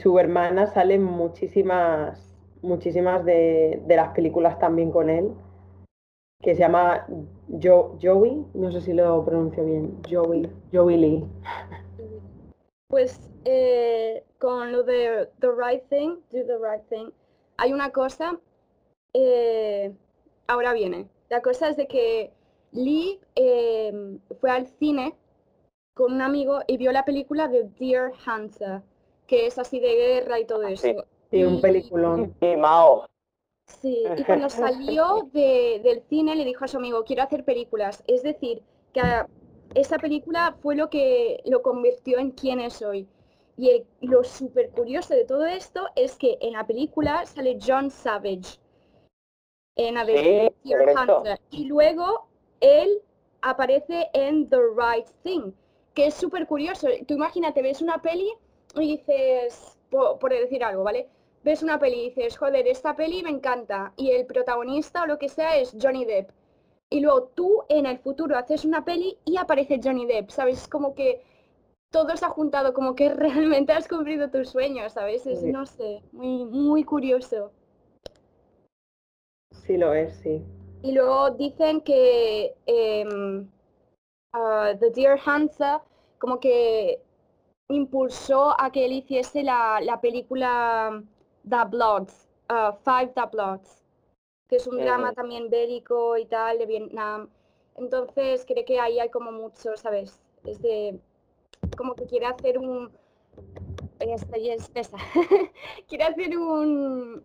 su 0.00 0.18
hermana 0.18 0.66
sale 0.68 0.98
muchísimas, 0.98 2.34
muchísimas 2.62 3.22
de, 3.26 3.82
las 3.86 4.14
películas 4.14 4.58
también 4.58 4.90
con 4.90 5.10
él, 5.10 5.32
que 6.40 6.54
se 6.54 6.60
llama 6.60 7.06
Joey, 7.60 8.46
no 8.54 8.72
sé 8.72 8.80
si 8.80 8.94
lo 8.94 9.22
pronuncio 9.26 9.64
bien, 9.64 9.98
Joey, 10.10 10.50
Joey 10.72 10.96
Lee. 10.96 11.24
Pues 12.88 13.30
eh, 13.44 14.24
con 14.38 14.72
lo 14.72 14.82
de 14.82 15.28
The 15.40 15.48
Right 15.48 15.82
Thing, 15.90 16.16
Do 16.30 16.46
the 16.46 16.56
Right 16.56 16.88
Thing, 16.88 17.10
hay 17.58 17.74
una 17.74 17.90
cosa 17.90 18.38
eh, 19.14 19.92
ahora 20.46 20.72
viene. 20.72 21.08
La 21.28 21.42
cosa 21.42 21.68
es 21.68 21.76
de 21.76 21.86
que 21.86 22.30
Lee 22.72 23.20
em, 23.34 24.18
fue 24.40 24.50
al 24.50 24.66
cine 24.66 25.14
con 25.94 26.12
un 26.12 26.22
amigo 26.22 26.60
y 26.66 26.76
vio 26.76 26.92
la 26.92 27.04
película 27.04 27.48
de 27.48 27.68
Dear 27.78 28.12
Hunter, 28.26 28.82
que 29.26 29.46
es 29.46 29.58
así 29.58 29.80
de 29.80 29.94
guerra 29.94 30.40
y 30.40 30.46
todo 30.46 30.62
eso. 30.62 31.06
Sí, 31.30 31.44
un 31.44 31.60
peliculón. 31.60 32.34
Y 32.40 32.56
Mao. 32.56 33.06
Sí, 33.66 34.04
y 34.16 34.24
cuando 34.24 34.50
salió 34.50 35.28
del 35.32 36.02
cine 36.08 36.36
le 36.36 36.44
dijo 36.44 36.64
a 36.64 36.68
su 36.68 36.76
amigo, 36.76 37.04
quiero 37.04 37.22
hacer 37.22 37.44
películas. 37.44 38.02
Es 38.06 38.22
decir, 38.22 38.62
que 38.92 39.02
esa 39.74 39.98
película 39.98 40.56
fue 40.60 40.76
lo 40.76 40.90
que 40.90 41.42
lo 41.46 41.62
convirtió 41.62 42.18
en 42.18 42.32
quien 42.32 42.60
es 42.60 42.82
hoy. 42.82 43.06
Y 43.56 43.84
lo 44.00 44.24
súper 44.24 44.70
curioso 44.70 45.14
de 45.14 45.24
todo 45.24 45.44
esto 45.44 45.86
es 45.94 46.16
que 46.16 46.38
en 46.40 46.54
la 46.54 46.66
película 46.66 47.24
sale 47.26 47.58
John 47.64 47.90
Savage, 47.90 48.58
en 49.76 49.96
a 49.96 50.06
Y 51.50 51.64
luego 51.64 52.26
él 52.60 53.00
aparece 53.40 54.08
en 54.12 54.48
The 54.48 54.58
Right 54.76 55.08
Thing, 55.22 55.52
que 55.94 56.06
es 56.06 56.14
súper 56.14 56.46
curioso. 56.46 56.88
Tú 57.06 57.14
imagínate, 57.14 57.62
ves 57.62 57.82
una 57.82 58.00
peli 58.00 58.30
y 58.76 58.96
dices, 58.96 59.78
por, 59.90 60.18
por, 60.18 60.32
decir 60.32 60.62
algo, 60.64 60.84
¿vale? 60.84 61.08
Ves 61.44 61.62
una 61.62 61.78
peli 61.78 61.96
y 61.96 62.08
dices, 62.10 62.36
joder, 62.36 62.66
esta 62.68 62.94
peli 62.94 63.22
me 63.22 63.30
encanta, 63.30 63.92
y 63.96 64.10
el 64.12 64.26
protagonista 64.26 65.02
o 65.02 65.06
lo 65.06 65.18
que 65.18 65.28
sea 65.28 65.56
es 65.56 65.76
Johnny 65.80 66.04
Depp. 66.04 66.30
Y 66.88 67.00
luego 67.00 67.24
tú 67.34 67.62
en 67.68 67.86
el 67.86 67.98
futuro 67.98 68.36
haces 68.36 68.64
una 68.64 68.84
peli 68.84 69.18
y 69.24 69.38
aparece 69.38 69.80
Johnny 69.82 70.06
Depp, 70.06 70.30
¿sabes? 70.30 70.68
Como 70.68 70.94
que 70.94 71.22
todo 71.90 72.16
se 72.16 72.24
ha 72.24 72.28
juntado, 72.28 72.74
como 72.74 72.94
que 72.94 73.08
realmente 73.14 73.72
has 73.72 73.88
cumplido 73.88 74.30
tus 74.30 74.50
sueños, 74.50 74.92
¿sabes? 74.92 75.26
Es, 75.26 75.42
no 75.42 75.66
sé, 75.66 76.02
muy, 76.12 76.44
muy 76.44 76.84
curioso. 76.84 77.50
Sí 79.66 79.76
lo 79.76 79.94
es, 79.94 80.14
sí. 80.16 80.42
Y 80.82 80.92
luego 80.92 81.30
dicen 81.30 81.80
que 81.80 82.54
ah, 84.32 84.72
The 84.78 84.90
Dear 84.90 85.18
Hansa 85.24 85.82
como 86.18 86.40
que 86.40 87.00
impulsó 87.68 88.60
a 88.60 88.70
que 88.70 88.84
él 88.84 88.92
hiciese 88.92 89.42
la, 89.42 89.98
película 90.00 91.02
The 91.48 91.64
Bloods, 91.70 92.28
uh, 92.50 92.72
Five 92.84 93.12
The 93.14 93.26
Bloods, 93.32 93.82
que 94.48 94.56
es 94.56 94.66
un 94.66 94.78
drama 94.78 95.12
también 95.12 95.48
bélico 95.48 96.16
y 96.16 96.26
tal 96.26 96.58
de 96.58 96.66
Vietnam. 96.66 97.28
Entonces 97.76 98.44
creo 98.46 98.64
que 98.64 98.78
ahí 98.78 98.98
hay 99.00 99.10
como 99.10 99.32
mucho, 99.32 99.76
¿sabes? 99.76 100.20
Es 100.44 100.60
de 100.60 100.98
como 101.76 101.94
que 101.94 102.06
quiere 102.06 102.26
hacer 102.26 102.58
un 102.58 102.90
quiere 105.88 106.04
hacer 106.04 106.36
un, 106.36 107.22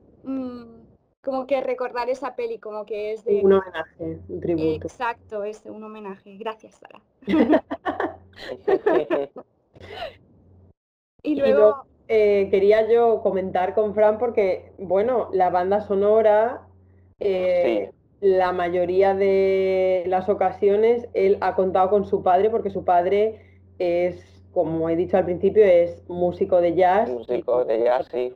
como 1.22 1.48
que 1.48 1.62
recordar 1.62 2.10
esa 2.10 2.36
peli, 2.36 2.60
como 2.60 2.86
que 2.86 3.14
es 3.14 3.24
de 3.26 3.42
un 3.44 3.54
homenaje, 3.54 4.20
un 4.28 4.40
tributo. 4.40 4.88
Exacto, 4.88 5.44
es 5.44 5.66
un 5.66 5.84
homenaje. 5.84 6.38
Gracias, 6.38 6.76
Sara. 6.76 7.02
y 11.24 11.36
luego 11.36 11.86
eh, 12.08 12.48
quería 12.50 12.90
yo 12.90 13.22
comentar 13.22 13.76
con 13.76 13.94
Fran 13.94 14.18
porque, 14.18 14.72
bueno, 14.78 15.30
la 15.34 15.50
banda 15.50 15.82
sonora, 15.82 16.68
eh, 17.20 17.92
la 18.22 18.54
mayoría 18.54 19.14
de 19.14 20.06
las 20.08 20.30
ocasiones 20.30 21.08
él 21.14 21.38
ha 21.42 21.56
contado 21.56 21.90
con 21.90 22.06
su 22.06 22.24
padre 22.24 22.50
porque 22.50 22.70
su 22.70 22.84
padre 22.84 23.42
es, 23.80 24.44
como 24.54 24.90
he 24.90 24.96
dicho 24.96 25.18
al 25.18 25.26
principio, 25.26 25.64
es 25.64 26.04
músico 26.08 26.62
de 26.62 26.76
jazz. 26.76 27.10
Músico 27.10 27.66
de 27.66 27.84
jazz, 27.84 28.08
sí. 28.12 28.34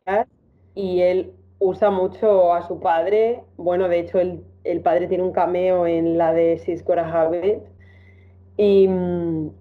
Y 0.75 1.01
él 1.01 1.33
usa 1.61 1.91
mucho 1.91 2.53
a 2.53 2.67
su 2.67 2.79
padre. 2.79 3.43
Bueno, 3.55 3.87
de 3.87 3.99
hecho, 3.99 4.19
el, 4.19 4.43
el 4.65 4.81
padre 4.81 5.07
tiene 5.07 5.23
un 5.23 5.31
cameo 5.31 5.87
en 5.87 6.17
la 6.17 6.33
de 6.33 6.57
Cisco 6.57 6.93
Habit. 6.93 7.59
Y, 8.57 8.89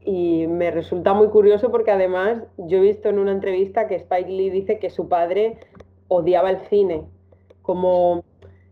y, 0.04 0.46
me 0.48 0.70
resulta 0.72 1.14
muy 1.14 1.28
curioso 1.28 1.70
porque 1.70 1.92
además 1.92 2.42
yo 2.58 2.78
he 2.78 2.80
visto 2.80 3.08
en 3.08 3.18
una 3.18 3.32
entrevista 3.32 3.86
que 3.86 3.94
Spike 3.94 4.28
Lee 4.28 4.50
dice 4.50 4.78
que 4.78 4.90
su 4.90 5.08
padre 5.08 5.58
odiaba 6.08 6.50
el 6.50 6.58
cine, 6.68 7.04
como 7.62 8.24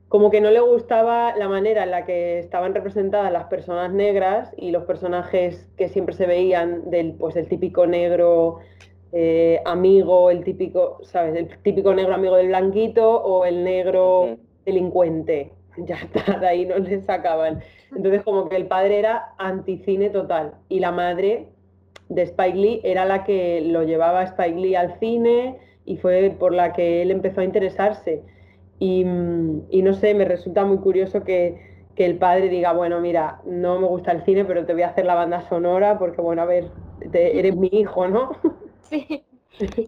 como 0.08 0.30
que 0.30 0.40
no 0.40 0.50
le 0.50 0.60
gustaba 0.60 1.36
la 1.36 1.48
manera 1.48 1.84
en 1.84 1.90
la 1.90 2.06
que 2.06 2.38
estaban 2.38 2.74
representadas 2.74 3.30
las 3.30 3.44
personas 3.44 3.92
negras 3.92 4.52
y 4.56 4.70
los 4.70 4.84
personajes 4.84 5.68
que 5.76 5.88
siempre 5.88 6.14
se 6.14 6.26
veían 6.26 6.90
del 6.90 7.12
pues 7.12 7.36
el 7.36 7.46
típico 7.46 7.86
negro 7.86 8.60
eh, 9.12 9.60
amigo, 9.64 10.30
el 10.30 10.44
típico, 10.44 10.98
¿sabes? 11.02 11.34
El 11.34 11.48
típico 11.62 11.94
negro 11.94 12.14
amigo 12.14 12.36
del 12.36 12.48
blanquito 12.48 13.10
o 13.22 13.44
el 13.44 13.64
negro 13.64 14.36
delincuente. 14.64 15.52
Ya 15.86 15.94
está, 15.94 16.40
de 16.40 16.48
ahí 16.48 16.66
no 16.66 16.76
le 16.78 17.00
sacaban. 17.02 17.60
Entonces 17.94 18.22
como 18.22 18.48
que 18.48 18.56
el 18.56 18.66
padre 18.66 18.98
era 18.98 19.32
anticine 19.38 20.10
total 20.10 20.54
y 20.68 20.80
la 20.80 20.90
madre 20.90 21.46
de 22.08 22.22
Spike 22.22 22.56
Lee 22.56 22.80
era 22.82 23.04
la 23.04 23.22
que 23.22 23.60
lo 23.60 23.84
llevaba 23.84 24.20
a 24.20 24.24
Spike 24.24 24.58
Lee 24.58 24.74
al 24.74 24.98
cine 24.98 25.58
y 25.84 25.96
fue 25.96 26.34
por 26.38 26.52
la 26.52 26.72
que 26.72 27.02
él 27.02 27.10
empezó 27.10 27.40
a 27.40 27.44
interesarse. 27.44 28.22
Y, 28.80 29.04
no 29.04 29.94
sé, 29.94 30.14
me 30.14 30.24
resulta 30.24 30.64
muy 30.64 30.78
curioso 30.78 31.24
que, 31.24 31.66
el 31.96 32.16
padre 32.16 32.48
diga, 32.48 32.72
bueno, 32.72 33.00
mira, 33.00 33.40
no 33.44 33.80
me 33.80 33.88
gusta 33.88 34.12
el 34.12 34.24
cine, 34.24 34.44
pero 34.44 34.64
te 34.64 34.72
voy 34.72 34.82
a 34.82 34.90
hacer 34.90 35.04
la 35.04 35.16
banda 35.16 35.48
sonora 35.48 35.98
porque, 35.98 36.20
bueno, 36.20 36.42
a 36.42 36.44
ver, 36.44 36.70
eres 37.12 37.56
mi 37.56 37.68
hijo, 37.72 38.06
¿no? 38.06 38.30
Sí. 38.88 39.24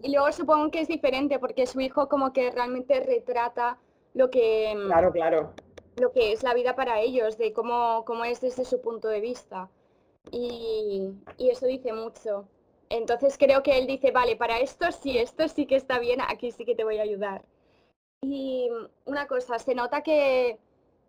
Y 0.03 0.11
luego 0.11 0.29
supongo 0.33 0.69
que 0.69 0.81
es 0.81 0.89
diferente 0.89 1.39
porque 1.39 1.65
su 1.65 1.79
hijo 1.79 2.09
como 2.09 2.33
que 2.33 2.51
realmente 2.51 2.99
retrata 2.99 3.77
lo 4.13 4.29
que... 4.29 4.73
Mm, 4.75 4.87
claro, 4.87 5.11
claro. 5.13 5.53
Lo 5.95 6.11
que 6.11 6.33
es 6.33 6.43
la 6.43 6.53
vida 6.53 6.75
para 6.75 6.99
ellos, 6.99 7.37
de 7.37 7.53
cómo, 7.53 8.03
cómo 8.05 8.25
es 8.25 8.41
desde 8.41 8.65
su 8.65 8.81
punto 8.81 9.07
de 9.07 9.21
vista. 9.21 9.69
Y, 10.29 11.11
y 11.37 11.49
eso 11.49 11.67
dice 11.67 11.93
mucho. 11.93 12.47
Entonces 12.89 13.37
creo 13.37 13.63
que 13.63 13.77
él 13.77 13.87
dice, 13.87 14.11
vale, 14.11 14.35
para 14.35 14.59
esto 14.59 14.91
sí, 14.91 15.17
esto 15.17 15.47
sí 15.47 15.65
que 15.65 15.77
está 15.77 15.99
bien, 15.99 16.19
aquí 16.27 16.51
sí 16.51 16.65
que 16.65 16.75
te 16.75 16.83
voy 16.83 16.97
a 16.97 17.03
ayudar. 17.03 17.45
Y 18.21 18.69
una 19.05 19.27
cosa, 19.27 19.57
se 19.59 19.73
nota 19.73 20.03
que, 20.03 20.59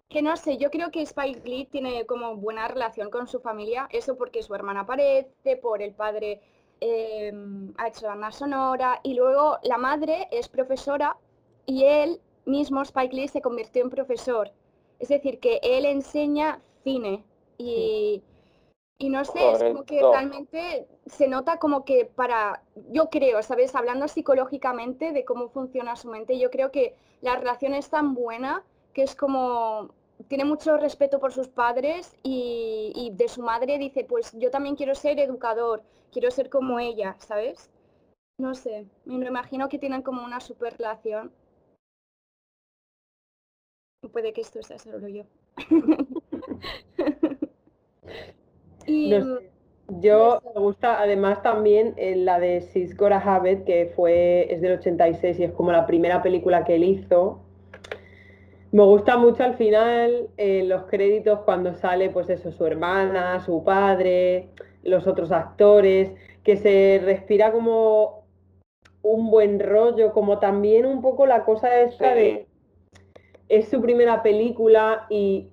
que 0.09 0.23
no 0.23 0.37
sé, 0.37 0.59
yo 0.59 0.71
creo 0.71 0.91
que 0.91 1.03
Spike 1.03 1.49
Lee 1.49 1.67
tiene 1.67 2.07
como 2.07 2.37
buena 2.37 2.69
relación 2.69 3.11
con 3.11 3.27
su 3.27 3.41
familia, 3.41 3.89
eso 3.91 4.17
porque 4.17 4.43
su 4.43 4.55
hermana 4.55 4.81
aparece, 4.81 5.57
por 5.61 5.83
el 5.83 5.93
padre 5.93 6.41
em, 6.83 7.73
ha 7.79 7.89
hecho 7.89 8.07
banda 8.07 8.33
sonora 8.33 8.99
y 9.05 9.15
luego 9.15 9.59
la 9.63 9.79
madre 9.79 10.29
es 10.33 10.49
profesora 10.49 11.17
y 11.65 11.85
él 11.85 12.21
mismo, 12.45 12.83
Spike 12.83 13.15
Lee, 13.15 13.29
se 13.29 13.41
convirtió 13.41 13.83
en 13.83 13.91
profesor. 13.91 14.51
Es 14.99 15.09
decir, 15.09 15.39
que 15.39 15.61
él 15.63 15.85
enseña 15.85 16.61
cine 16.83 17.25
y, 17.57 18.23
y 18.99 19.09
no 19.11 19.25
sé, 19.25 19.53
es 19.53 19.63
como 19.63 19.85
que 19.85 20.01
realmente 20.01 20.89
se 21.07 21.29
nota 21.29 21.59
como 21.59 21.85
que 21.85 22.05
para, 22.05 22.63
yo 22.91 23.11
creo, 23.11 23.43
¿sabes? 23.43 23.75
Hablando 23.77 24.09
psicológicamente 24.09 25.13
de 25.13 25.25
cómo 25.25 25.51
funciona 25.51 25.95
su 25.95 26.09
mente, 26.09 26.39
yo 26.39 26.51
creo 26.51 26.73
que 26.73 26.97
la 27.21 27.37
relación 27.37 27.75
es 27.75 27.91
tan 27.91 28.15
buena 28.15 28.65
que 28.93 29.03
es 29.05 29.15
como, 29.15 29.91
tiene 30.29 30.45
mucho 30.45 30.77
respeto 30.77 31.19
por 31.21 31.33
sus 31.33 31.49
padres 31.49 32.17
y, 32.23 32.93
y 32.95 33.11
de 33.17 33.29
su 33.29 33.43
madre 33.43 33.79
dice, 33.79 34.05
pues 34.05 34.33
yo 34.39 34.51
también 34.51 34.77
quiero 34.77 34.95
ser 34.95 35.19
educador, 35.21 35.83
quiero 36.11 36.31
ser 36.31 36.51
como 36.51 36.79
ella, 36.79 37.17
¿sabes? 37.19 37.71
No 38.39 38.55
sé, 38.55 38.87
me 39.05 39.19
lo 39.19 39.29
imagino 39.29 39.69
que 39.69 39.79
tienen 39.79 40.03
como 40.03 40.25
una 40.25 40.41
super 40.41 40.77
relación. 40.77 41.33
Puede 44.13 44.33
que 44.33 44.41
esto 44.41 44.63
sea 44.63 44.79
solo 44.79 45.09
yo. 45.09 45.25
Yo 50.01 50.41
me 50.55 50.61
gusta 50.61 51.01
además 51.01 51.43
también 51.43 51.95
eh, 51.97 52.17
la 52.17 52.39
de 52.39 52.63
Sis 52.63 52.97
Gora 52.97 53.19
Habit, 53.19 53.65
que 53.65 53.93
fue, 53.95 54.53
es 54.53 54.61
del 54.61 54.79
86 54.79 55.39
y 55.39 55.45
es 55.45 55.53
como 55.53 55.73
la 55.73 55.87
primera 55.87 56.23
película 56.23 56.65
que 56.65 56.77
él 56.77 56.85
hizo. 56.85 57.41
Me 58.73 58.85
gusta 58.85 59.19
mucho 59.19 59.45
al 59.45 59.55
final 59.57 60.29
eh, 60.39 60.65
los 60.65 60.85
créditos 60.85 61.41
cuando 61.41 61.75
sale 61.75 62.09
pues 62.09 62.31
eso, 62.31 62.51
su 62.53 62.65
hermana, 62.65 63.39
su 63.41 63.63
padre, 63.63 64.49
los 64.83 65.07
otros 65.07 65.31
actores, 65.31 66.11
que 66.43 66.57
se 66.57 67.01
respira 67.05 67.53
como 67.53 68.25
un 69.03 69.31
buen 69.31 69.61
rollo, 69.61 70.13
como 70.13 70.39
también 70.39 70.87
un 70.87 71.03
poco 71.03 71.27
la 71.27 71.45
cosa 71.45 71.83
esta 71.83 72.15
de 72.15 72.47
es 73.51 73.69
su 73.69 73.83
primera 73.83 74.23
película 74.23 75.07
y 75.11 75.51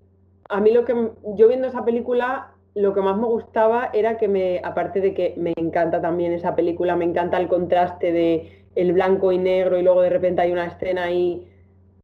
a 0.47 0.61
mí 0.61 0.71
lo 0.71 0.85
que 0.85 1.11
yo 1.35 1.49
viendo 1.49 1.67
esa 1.67 1.83
película 1.83 2.53
lo 2.73 2.93
que 2.93 3.01
más 3.01 3.17
me 3.17 3.25
gustaba 3.25 3.89
era 3.91 4.17
que 4.17 4.29
me, 4.29 4.61
aparte 4.63 5.01
de 5.01 5.13
que 5.13 5.33
me 5.35 5.53
encanta 5.57 5.99
también 5.99 6.31
esa 6.31 6.55
película, 6.55 6.95
me 6.95 7.03
encanta 7.03 7.37
el 7.37 7.49
contraste 7.49 8.13
de 8.13 8.65
el 8.75 8.93
blanco 8.93 9.33
y 9.33 9.37
negro 9.37 9.77
y 9.77 9.83
luego 9.83 10.01
de 10.01 10.09
repente 10.09 10.41
hay 10.41 10.53
una 10.53 10.67
escena 10.67 11.03
ahí 11.05 11.48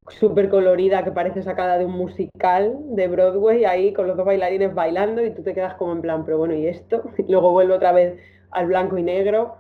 súper 0.10 0.50
colorida 0.50 1.04
que 1.04 1.12
parece 1.12 1.42
sacada 1.42 1.78
de 1.78 1.86
un 1.86 1.94
musical 1.94 2.78
de 2.96 3.08
Broadway 3.08 3.66
ahí 3.66 3.94
con 3.94 4.08
los 4.08 4.16
dos 4.16 4.26
bailarines 4.26 4.74
bailando 4.74 5.26
y 5.26 5.32
tú 5.32 5.42
te 5.42 5.54
quedas 5.54 5.74
como 5.76 5.94
en 5.94 6.02
plan, 6.02 6.26
pero 6.26 6.38
bueno, 6.38 6.54
¿y 6.54 6.68
esto? 6.68 7.04
Y 7.18 7.32
luego 7.32 7.52
vuelve 7.52 7.74
otra 7.74 7.92
vez 7.92 8.20
al 8.52 8.68
blanco 8.68 8.98
y 8.98 9.04
negro. 9.04 9.56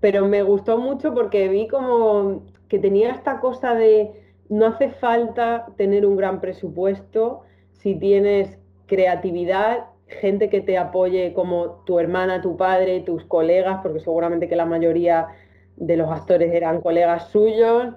Pero 0.00 0.26
me 0.26 0.42
gustó 0.42 0.78
mucho 0.78 1.14
porque 1.14 1.48
vi 1.48 1.68
como 1.68 2.42
que 2.68 2.78
tenía 2.78 3.10
esta 3.10 3.40
cosa 3.40 3.74
de 3.74 4.12
no 4.48 4.66
hace 4.66 4.90
falta 4.90 5.66
tener 5.76 6.06
un 6.06 6.16
gran 6.16 6.40
presupuesto 6.40 7.42
si 7.72 7.94
tienes 7.94 8.58
creatividad, 8.86 9.86
gente 10.06 10.48
que 10.48 10.60
te 10.60 10.78
apoye 10.78 11.32
como 11.34 11.82
tu 11.84 11.98
hermana, 11.98 12.40
tu 12.40 12.56
padre, 12.56 13.00
tus 13.00 13.24
colegas, 13.24 13.80
porque 13.82 14.00
seguramente 14.00 14.48
que 14.48 14.56
la 14.56 14.66
mayoría 14.66 15.28
de 15.76 15.96
los 15.96 16.10
actores 16.10 16.52
eran 16.52 16.80
colegas 16.80 17.28
suyos, 17.28 17.94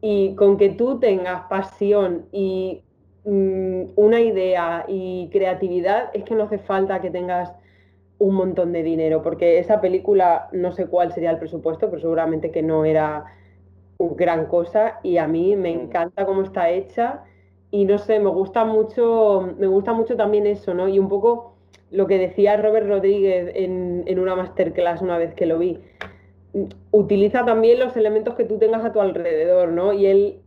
y 0.00 0.34
con 0.34 0.56
que 0.56 0.70
tú 0.70 0.98
tengas 0.98 1.42
pasión 1.48 2.26
y 2.32 2.82
mm, 3.24 3.82
una 3.96 4.20
idea 4.20 4.84
y 4.88 5.28
creatividad, 5.30 6.10
es 6.14 6.24
que 6.24 6.34
no 6.34 6.44
hace 6.44 6.58
falta 6.58 7.00
que 7.00 7.10
tengas 7.10 7.52
un 8.18 8.34
montón 8.34 8.72
de 8.72 8.82
dinero, 8.82 9.22
porque 9.22 9.58
esa 9.58 9.80
película 9.80 10.48
no 10.52 10.72
sé 10.72 10.86
cuál 10.86 11.12
sería 11.12 11.30
el 11.30 11.38
presupuesto, 11.38 11.88
pero 11.88 12.00
seguramente 12.00 12.50
que 12.50 12.62
no 12.62 12.84
era 12.84 13.24
gran 13.98 14.46
cosa 14.46 14.98
y 15.02 15.18
a 15.18 15.26
mí 15.26 15.56
me 15.56 15.74
mm. 15.74 15.80
encanta 15.80 16.26
cómo 16.26 16.42
está 16.42 16.70
hecha 16.70 17.24
y 17.70 17.84
no 17.84 17.98
sé, 17.98 18.18
me 18.18 18.30
gusta 18.30 18.64
mucho, 18.64 19.54
me 19.58 19.66
gusta 19.66 19.92
mucho 19.92 20.16
también 20.16 20.46
eso, 20.46 20.74
¿no? 20.74 20.88
Y 20.88 20.98
un 20.98 21.08
poco 21.08 21.54
lo 21.90 22.06
que 22.06 22.18
decía 22.18 22.56
Robert 22.56 22.88
Rodríguez 22.88 23.52
en, 23.54 24.04
en 24.06 24.18
una 24.18 24.34
masterclass 24.34 25.02
una 25.02 25.18
vez 25.18 25.34
que 25.34 25.46
lo 25.46 25.58
vi. 25.58 25.78
Utiliza 26.90 27.44
también 27.44 27.78
los 27.78 27.96
elementos 27.96 28.34
que 28.34 28.44
tú 28.44 28.58
tengas 28.58 28.84
a 28.84 28.92
tu 28.92 29.00
alrededor, 29.00 29.68
¿no? 29.68 29.92
Y 29.92 30.06
él, 30.06 30.40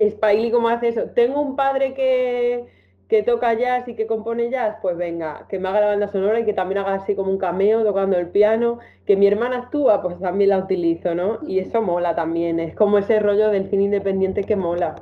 Spiley, 0.00 0.50
¿cómo 0.50 0.68
hace 0.68 0.88
eso? 0.88 1.04
Tengo 1.14 1.40
un 1.40 1.56
padre 1.56 1.94
que, 1.94 2.66
que 3.08 3.22
toca 3.22 3.54
jazz 3.54 3.88
y 3.88 3.94
que 3.94 4.06
compone 4.06 4.50
jazz, 4.50 4.76
pues 4.82 4.96
venga, 4.96 5.46
que 5.48 5.58
me 5.58 5.68
haga 5.68 5.80
la 5.80 5.86
banda 5.86 6.08
sonora 6.08 6.40
y 6.40 6.44
que 6.44 6.52
también 6.52 6.78
haga 6.78 6.94
así 6.94 7.14
como 7.14 7.30
un 7.30 7.38
cameo 7.38 7.82
tocando 7.84 8.18
el 8.18 8.28
piano, 8.28 8.78
que 9.06 9.16
mi 9.16 9.26
hermana 9.26 9.58
actúa, 9.58 10.02
pues 10.02 10.20
también 10.20 10.50
la 10.50 10.58
utilizo, 10.58 11.14
¿no? 11.14 11.38
Y 11.46 11.58
eso 11.58 11.80
mola 11.82 12.14
también, 12.14 12.60
es 12.60 12.74
como 12.74 12.98
ese 12.98 13.20
rollo 13.20 13.50
del 13.50 13.70
cine 13.70 13.84
independiente 13.84 14.44
que 14.44 14.56
mola. 14.56 14.96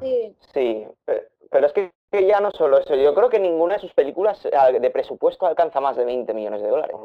Sí, 0.00 0.34
sí 0.52 0.86
pero 1.50 1.66
es 1.66 1.72
que 1.72 1.92
ya 2.12 2.40
no 2.40 2.50
solo 2.50 2.78
eso, 2.78 2.94
yo 2.94 3.14
creo 3.14 3.28
que 3.28 3.38
ninguna 3.38 3.74
de 3.74 3.80
sus 3.80 3.92
películas 3.94 4.44
eh, 4.46 4.80
de 4.80 4.90
presupuesto 4.90 5.46
alcanza 5.46 5.80
más 5.80 5.96
de 5.96 6.04
20 6.04 6.32
millones 6.34 6.62
de 6.62 6.68
dólares, 6.68 6.96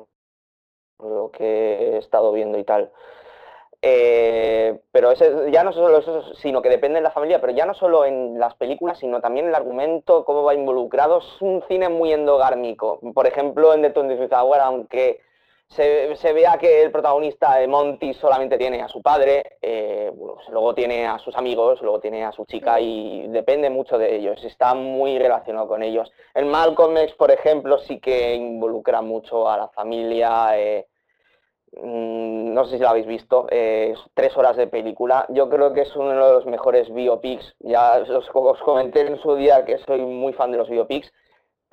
lo 1.04 1.32
que 1.32 1.96
he 1.96 1.98
estado 1.98 2.32
viendo 2.32 2.58
y 2.58 2.64
tal. 2.64 2.92
Eh, 3.86 4.80
pero 4.94 5.12
ese, 5.12 5.52
ya 5.52 5.64
no 5.64 5.74
solo 5.74 5.98
eso, 5.98 6.34
sino 6.36 6.62
que 6.62 6.70
depende 6.70 7.00
de 7.00 7.04
la 7.04 7.12
familia, 7.12 7.42
pero 7.42 7.52
ya 7.52 7.66
no 7.66 7.74
solo 7.74 8.06
en 8.06 8.40
las 8.40 8.56
películas, 8.56 8.98
sino 8.98 9.20
también 9.20 9.48
el 9.48 9.56
argumento, 9.56 10.24
cómo 10.24 10.44
va 10.44 10.54
involucrado. 10.54 11.18
Es 11.18 11.42
un 11.42 11.62
cine 11.68 11.90
muy 11.90 12.14
endogármico. 12.14 13.00
Por 13.14 13.28
ejemplo, 13.28 13.74
en 13.74 13.82
The 13.82 13.90
Twenty 13.90 14.34
Hour, 14.34 14.60
aunque 14.62 15.20
se, 15.68 16.34
vea 16.34 16.58
que 16.58 16.84
el 16.84 16.92
protagonista 16.92 17.56
de 17.56 17.68
Monty 17.68 18.14
solamente 18.14 18.58
tiene 18.58 18.82
a 18.82 18.88
su 18.88 19.02
padre, 19.02 19.58
eh, 19.62 20.12
pues 20.18 20.48
luego 20.50 20.74
tiene 20.74 21.08
a 21.08 21.18
sus 21.20 21.36
amigos, 21.36 21.82
luego 21.82 22.00
tiene 22.00 22.24
a 22.24 22.32
su 22.32 22.46
chica 22.46 22.80
y 22.80 23.28
depende 23.28 23.70
mucho 23.70 23.98
de 23.98 24.16
ellos, 24.16 24.44
está 24.44 24.76
muy 24.76 25.18
relacionado 25.18 25.68
con 25.68 25.82
ellos. 25.84 26.12
En 26.36 26.48
Malcolm 26.48 26.96
X, 26.98 27.16
por 27.16 27.32
ejemplo, 27.32 27.80
sí 27.80 28.00
que 28.00 28.36
involucra 28.36 29.02
mucho 29.02 29.50
a 29.50 29.58
la 29.58 29.68
familia. 29.70 30.58
Eh, 30.60 30.88
mm, 31.82 32.54
no 32.54 32.66
sé 32.66 32.78
si 32.78 32.82
lo 32.82 32.90
habéis 32.90 33.08
visto, 33.08 33.48
eh, 33.50 33.94
tres 34.14 34.36
horas 34.38 34.58
de 34.58 34.68
película. 34.68 35.26
Yo 35.30 35.50
creo 35.50 35.74
que 35.74 35.82
es 35.82 35.96
uno 35.96 36.10
de 36.10 36.34
los 36.34 36.46
mejores 36.46 36.94
biopics. 36.94 37.56
Ya 37.60 38.04
os, 38.10 38.30
comenté 38.62 39.02
en 39.02 39.18
su 39.20 39.36
día 39.36 39.66
que 39.66 39.78
soy 39.80 40.02
muy 40.02 40.34
fan 40.34 40.52
de 40.52 40.58
los 40.58 40.70
biopics 40.70 41.12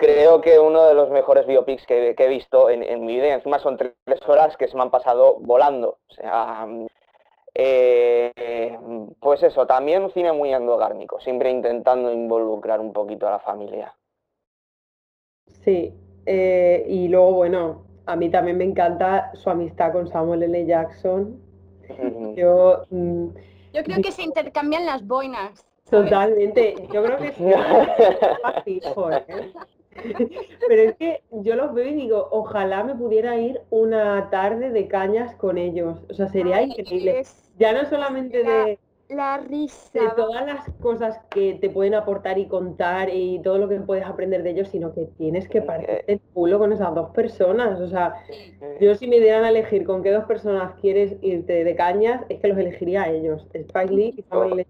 creo 0.01 0.41
que 0.41 0.57
uno 0.57 0.83
de 0.87 0.95
los 0.95 1.11
mejores 1.11 1.45
biopics 1.45 1.85
que, 1.85 2.15
he 2.17 2.27
visto 2.27 2.71
en, 2.71 3.05
mi 3.05 3.17
vida, 3.17 3.35
encima 3.35 3.59
son 3.59 3.77
tres 3.77 3.93
horas 4.27 4.57
que 4.57 4.67
se 4.67 4.75
me 4.75 4.81
han 4.81 4.89
pasado 4.89 5.37
volando. 5.41 5.99
O 6.09 6.13
sea, 6.15 6.67
eh, 7.53 8.75
pues 9.19 9.43
eso, 9.43 9.67
también 9.67 10.03
un 10.03 10.11
cine 10.11 10.31
muy 10.31 10.51
endogármico, 10.51 11.19
siempre 11.19 11.51
intentando 11.51 12.11
involucrar 12.11 12.79
un 12.79 12.93
poquito 12.93 13.27
a 13.27 13.31
la 13.31 13.39
familia. 13.39 13.95
Sí, 15.63 15.93
eh, 16.25 16.83
y 16.87 17.07
luego, 17.07 17.33
bueno, 17.33 17.83
a 18.05 18.15
mí 18.15 18.29
también 18.29 18.57
me 18.57 18.63
encanta 18.63 19.31
su 19.35 19.49
amistad 19.49 19.93
con 19.93 20.07
Samuel 20.07 20.43
L. 20.43 20.65
Jackson. 20.65 21.39
Yo, 22.35 22.83
mm, 22.89 23.27
Yo 23.73 23.83
creo 23.83 24.01
que 24.01 24.11
se 24.11 24.23
intercambian 24.23 24.85
las 24.85 25.05
boinas. 25.05 25.65
Totalmente, 25.89 26.75
yo 26.93 27.03
creo 27.03 27.17
que 27.17 27.31
fácil, 28.41 28.81
Pero 30.67 30.81
es 30.81 30.95
que 30.95 31.21
yo 31.31 31.55
los 31.55 31.73
veo 31.73 31.87
y 31.87 31.95
digo, 31.95 32.29
ojalá 32.31 32.83
me 32.83 32.95
pudiera 32.95 33.37
ir 33.37 33.59
una 33.69 34.29
tarde 34.29 34.69
de 34.69 34.87
cañas 34.87 35.35
con 35.35 35.57
ellos. 35.57 35.99
O 36.09 36.13
sea, 36.13 36.29
sería 36.29 36.61
increíble. 36.61 37.23
Ya 37.57 37.73
no 37.73 37.89
solamente 37.89 38.41
de 38.43 38.79
la 39.11 39.37
risa. 39.37 39.99
De 39.99 40.09
todas 40.15 40.45
las 40.45 40.69
cosas 40.81 41.19
que 41.29 41.55
te 41.55 41.69
pueden 41.69 41.93
aportar 41.93 42.37
y 42.37 42.47
contar 42.47 43.09
y 43.09 43.41
todo 43.41 43.57
lo 43.57 43.67
que 43.69 43.79
puedes 43.79 44.05
aprender 44.05 44.43
de 44.43 44.51
ellos, 44.51 44.69
sino 44.69 44.93
que 44.93 45.05
tienes 45.17 45.47
que 45.47 45.61
parecer 45.61 46.03
el 46.07 46.19
culo 46.33 46.59
con 46.59 46.71
esas 46.73 46.93
dos 46.95 47.11
personas. 47.11 47.79
O 47.79 47.87
sea, 47.87 48.15
yo 48.79 48.95
si 48.95 49.07
me 49.07 49.19
dieran 49.19 49.43
a 49.43 49.49
elegir 49.49 49.85
con 49.85 50.03
qué 50.03 50.11
dos 50.11 50.25
personas 50.25 50.73
quieres 50.81 51.15
irte 51.21 51.63
de 51.63 51.75
cañas, 51.75 52.23
es 52.29 52.39
que 52.39 52.47
los 52.47 52.57
elegiría 52.57 53.03
a 53.03 53.09
ellos, 53.09 53.47
Spike 53.53 53.93
Lee 53.93 54.13
y 54.17 54.23
Samuel 54.23 54.65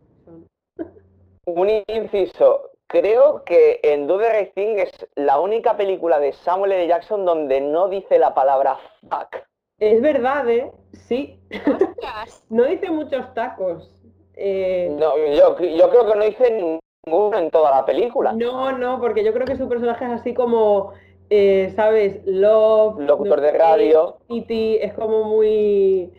Un 1.45 1.69
inciso, 1.88 2.71
Creo 2.91 3.45
que 3.45 3.80
en 3.84 4.06
Do 4.06 4.17
the 4.17 4.38
Right 4.38 4.54
Thing 4.54 4.75
es 4.77 4.91
la 5.15 5.39
única 5.39 5.77
película 5.77 6.19
de 6.19 6.34
Samuel 6.34 6.73
L. 6.73 6.88
Jackson 6.88 7.23
donde 7.23 7.62
no 7.62 7.88
dice 7.88 8.19
la 8.19 8.34
palabra 8.34 8.77
fuck. 9.04 9.38
Es 9.80 10.01
verdad, 10.01 10.49
¿eh? 10.49 10.69
Sí. 10.91 11.39
no 12.49 12.65
dice 12.65 12.91
muchos 12.91 13.34
tacos. 13.34 13.89
Eh, 14.36 14.96
no, 14.98 15.17
yo, 15.17 15.56
creo 15.56 16.08
que 16.08 16.15
no 16.15 16.24
dice 16.24 16.84
ninguno 17.06 17.38
en 17.38 17.52
toda 17.52 17.72
la 17.72 17.86
película. 17.86 18.34
No, 18.34 18.78
no, 18.78 19.00
porque 19.00 19.24
yo 19.24 19.34
creo 19.34 19.46
que 19.46 19.58
su 19.58 19.67
personaje 19.67 20.06
es 20.06 20.12
así 20.12 20.34
como, 20.34 20.94
eh, 21.30 21.72
¿sabes? 21.76 22.22
Love. 22.26 23.00
Locutor 23.02 23.41
de 23.41 23.52
radio. 23.52 24.17
Kitty, 24.28 24.78
es 24.78 24.94
como 24.94 25.24
muy... 25.24 26.12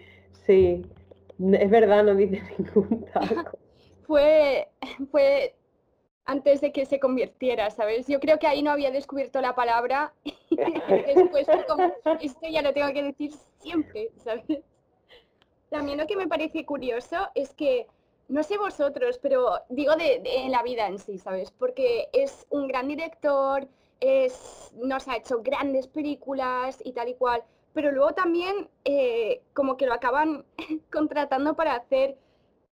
Sí. 0.47 0.85
Es 1.53 1.71
verdad, 1.71 2.05
no 2.05 2.15
dice 2.15 2.43
ningún 2.59 3.05
taco. 3.13 3.59
fue, 4.07 4.69
fue 5.11 5.55
antes 6.25 6.61
de 6.61 6.73
que 6.73 6.87
se 6.87 7.01
convirtiera, 7.01 7.71
¿sabes? 7.71 8.07
Yo 8.07 8.21
creo 8.21 8.39
que 8.39 8.47
ahí 8.47 8.63
no 8.63 8.71
había 8.71 8.91
descubierto 8.91 9.41
la 9.41 9.55
palabra 9.55 10.13
y 10.25 10.57
después 10.57 11.47
como, 11.69 11.93
esto 12.21 12.49
ya 12.49 12.63
lo 12.63 12.73
tengo 12.73 12.93
que 12.93 13.03
decir 13.03 13.33
siempre, 13.59 14.11
¿sabes? 14.19 14.63
También 15.71 15.99
lo 15.99 16.07
que 16.07 16.17
me 16.17 16.29
parece 16.29 16.65
curioso 16.65 17.17
es 17.35 17.55
que, 17.55 17.87
no 18.33 18.43
sé 18.43 18.57
vosotros, 18.57 19.19
pero 19.19 19.61
digo 19.69 19.95
de, 19.95 20.47
la 20.49 20.63
vida 20.63 20.87
en 20.87 20.99
sí, 20.99 21.19
¿sabes? 21.19 21.51
Porque 21.51 22.09
es 22.15 22.47
un 22.49 22.67
gran 22.67 22.89
director, 22.89 23.69
es, 24.01 24.73
nos 24.75 25.07
ha 25.07 25.19
hecho 25.19 25.43
grandes 25.43 25.87
películas 25.87 26.81
y 26.83 26.93
tal 26.93 27.11
y 27.11 27.15
cual, 27.15 27.45
pero 27.75 27.93
luego 27.93 28.15
también 28.15 28.71
eh, 28.87 29.43
como 29.53 29.77
que 29.77 29.85
lo 29.85 29.93
acaban 29.93 30.47
contratando 30.91 31.55
para 31.55 31.75
hacer 31.75 32.17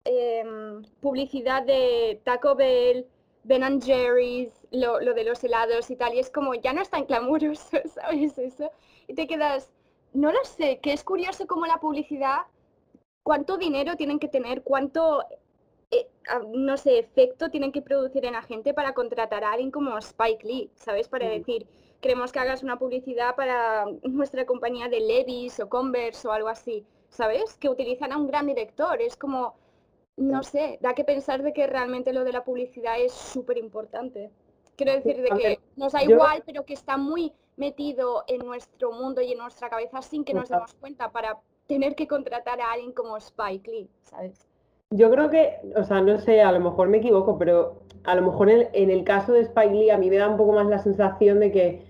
em, 0.04 0.84
publicidad 1.00 1.64
de 1.64 2.20
Taco 2.26 2.56
Bell, 2.56 3.08
Ben 3.46 3.82
Jerry's, 3.82 4.52
lo, 4.72 5.00
de 5.00 5.24
los 5.24 5.42
helados 5.42 5.90
y 5.90 5.96
tal, 5.96 6.16
y 6.16 6.20
es 6.20 6.30
como, 6.30 6.54
ya 6.56 6.74
no 6.74 6.82
es 6.82 6.90
tan 6.90 7.06
clamoroso, 7.06 7.78
¿sabes 7.96 8.38
eso? 8.38 8.70
Y 9.08 9.14
te 9.14 9.26
quedas, 9.26 9.72
no 10.12 10.34
lo 10.34 10.44
sé, 10.44 10.80
que 10.80 10.92
es 10.92 11.06
curioso 11.06 11.48
como 11.48 11.66
la 11.66 11.80
publicidad, 11.80 12.42
cuánto 13.24 13.58
dinero 13.58 13.96
tienen 13.96 14.20
que 14.20 14.28
tener, 14.28 14.64
cuánto, 14.64 15.24
eh, 15.92 16.08
no 16.54 16.78
sé, 16.78 17.00
efecto 17.00 17.50
tienen 17.50 17.72
que 17.72 17.82
producir 17.82 18.26
en 18.26 18.34
la 18.34 18.42
gente 18.42 18.74
para 18.74 18.94
contratar 18.94 19.44
a 19.44 19.52
alguien 19.52 19.72
como 19.72 19.98
Spike 19.98 20.46
Lee, 20.46 20.70
¿sabes? 20.76 21.08
Para 21.08 21.30
decir, 21.30 21.68
queremos 22.02 22.32
que 22.32 22.40
hagas 22.40 22.64
una 22.64 22.80
publicidad 22.80 23.36
para 23.36 23.86
nuestra 24.04 24.46
compañía 24.46 24.90
de 24.90 25.00
Levis 25.00 25.60
o 25.60 25.70
Converse 25.70 26.28
o 26.28 26.32
algo 26.32 26.50
así, 26.50 26.86
¿sabes? 27.10 27.58
Que 27.58 27.70
utilizan 27.70 28.12
a 28.12 28.18
un 28.18 28.28
gran 28.28 28.48
director, 28.48 29.02
es 29.02 29.16
como 29.16 29.56
no 30.18 30.44
sé, 30.44 30.78
da 30.82 30.94
que 30.94 31.04
pensar 31.04 31.44
de 31.44 31.54
que 31.54 31.68
realmente 31.68 32.14
lo 32.14 32.24
de 32.24 32.32
la 32.32 32.44
publicidad 32.44 33.00
es 33.00 33.12
súper 33.12 33.58
importante. 33.58 34.32
Quiero 34.78 34.94
decir 34.94 35.22
de 35.22 35.30
que 35.30 35.60
nos 35.76 35.94
da 35.94 36.04
igual, 36.04 36.44
pero 36.46 36.66
que 36.66 36.74
está 36.74 36.98
muy 36.98 37.34
metido 37.58 38.24
en 38.28 38.46
nuestro 38.46 38.92
mundo 38.92 39.22
y 39.22 39.32
en 39.32 39.38
nuestra 39.38 39.70
cabeza 39.70 40.02
sin 40.02 40.24
que 40.24 40.34
nos 40.34 40.50
demos 40.50 40.74
cuenta 40.76 41.12
para 41.12 41.40
tener 41.68 41.96
que 41.96 42.08
contratar 42.08 42.62
a 42.62 42.72
alguien 42.72 42.92
como 42.92 43.18
Spike 43.18 43.72
Lee, 43.72 43.90
¿sabes? 44.04 44.48
Yo 44.96 45.12
creo 45.12 45.30
que, 45.30 45.58
o 45.76 45.84
sea, 45.84 46.02
no 46.02 46.18
sé, 46.20 46.42
a 46.42 46.52
lo 46.52 46.60
mejor 46.60 46.88
me 46.88 46.98
equivoco, 46.98 47.38
pero 47.38 47.82
a 48.04 48.16
lo 48.16 48.22
mejor 48.22 48.50
en, 48.50 48.90
el 48.90 49.04
caso 49.04 49.34
de 49.34 49.42
Spike 49.42 49.74
Lee 49.74 49.90
a 49.90 49.98
mí 49.98 50.10
me 50.10 50.18
da 50.18 50.30
un 50.30 50.38
poco 50.38 50.54
más 50.54 50.68
la 50.68 50.80
sensación 50.80 51.40
de 51.40 51.52
que 51.52 51.82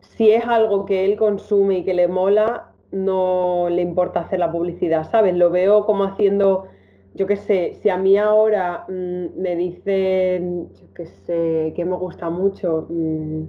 si 0.00 0.30
es 0.30 0.44
algo 0.44 0.84
que 0.84 1.04
él 1.04 1.16
consume 1.16 1.78
y 1.78 1.84
que 1.84 1.94
le 1.94 2.08
mola, 2.08 2.72
no 2.90 3.68
le 3.70 3.82
importa 3.82 4.20
hacer 4.20 4.38
la 4.38 4.50
publicidad, 4.50 5.08
¿sabes? 5.10 5.34
Lo 5.34 5.50
veo 5.50 5.86
como 5.86 6.04
haciendo 6.04 6.68
yo 7.14 7.26
qué 7.28 7.36
sé, 7.36 7.74
si 7.80 7.88
a 7.90 7.96
mí 7.96 8.16
ahora 8.18 8.84
mm, 8.88 9.40
me 9.40 9.54
dicen, 9.56 10.68
yo 10.74 10.94
qué 10.94 11.06
sé, 11.06 11.72
que 11.76 11.84
me 11.84 11.96
gusta 11.96 12.28
mucho, 12.28 12.86
mm, 12.88 13.42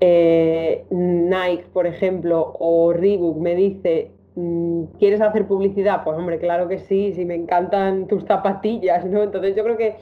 eh, 0.00 0.84
Nike, 0.90 1.66
por 1.72 1.86
ejemplo, 1.86 2.54
o 2.58 2.92
Reebok 2.92 3.36
me 3.38 3.54
dice, 3.54 4.12
¿quieres 4.98 5.20
hacer 5.20 5.46
publicidad? 5.46 6.04
Pues 6.04 6.16
hombre, 6.16 6.38
claro 6.38 6.68
que 6.68 6.78
sí, 6.78 7.12
si 7.12 7.24
me 7.24 7.34
encantan 7.34 8.06
tus 8.06 8.24
zapatillas, 8.24 9.04
¿no? 9.04 9.22
Entonces 9.22 9.54
yo 9.54 9.64
creo 9.64 9.76
que 9.76 9.96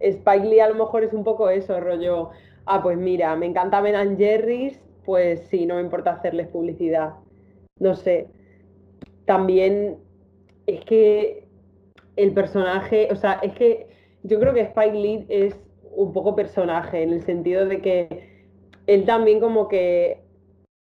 Spike 0.00 0.46
Lee 0.46 0.60
a 0.60 0.68
lo 0.68 0.74
mejor 0.74 1.04
es 1.04 1.12
un 1.12 1.24
poco 1.24 1.50
eso, 1.50 1.78
rollo, 1.80 2.30
ah, 2.66 2.82
pues 2.82 2.96
mira, 2.96 3.36
me 3.36 3.46
encanta 3.46 3.80
Ben 3.80 4.16
Jerry's, 4.16 4.80
pues 5.04 5.40
sí, 5.48 5.66
no 5.66 5.76
me 5.76 5.82
importa 5.82 6.12
hacerles 6.12 6.48
publicidad. 6.48 7.14
No 7.78 7.94
sé. 7.94 8.28
También 9.26 9.98
es 10.66 10.84
que 10.84 11.46
el 12.16 12.32
personaje, 12.32 13.08
o 13.10 13.16
sea, 13.16 13.34
es 13.42 13.52
que 13.54 13.88
yo 14.22 14.38
creo 14.40 14.54
que 14.54 14.60
Spike 14.60 14.96
Lee 14.96 15.26
es 15.28 15.56
un 15.94 16.12
poco 16.12 16.34
personaje, 16.34 17.02
en 17.02 17.12
el 17.12 17.22
sentido 17.22 17.66
de 17.66 17.80
que 17.80 18.48
él 18.86 19.04
también 19.04 19.40
como 19.40 19.68
que 19.68 20.23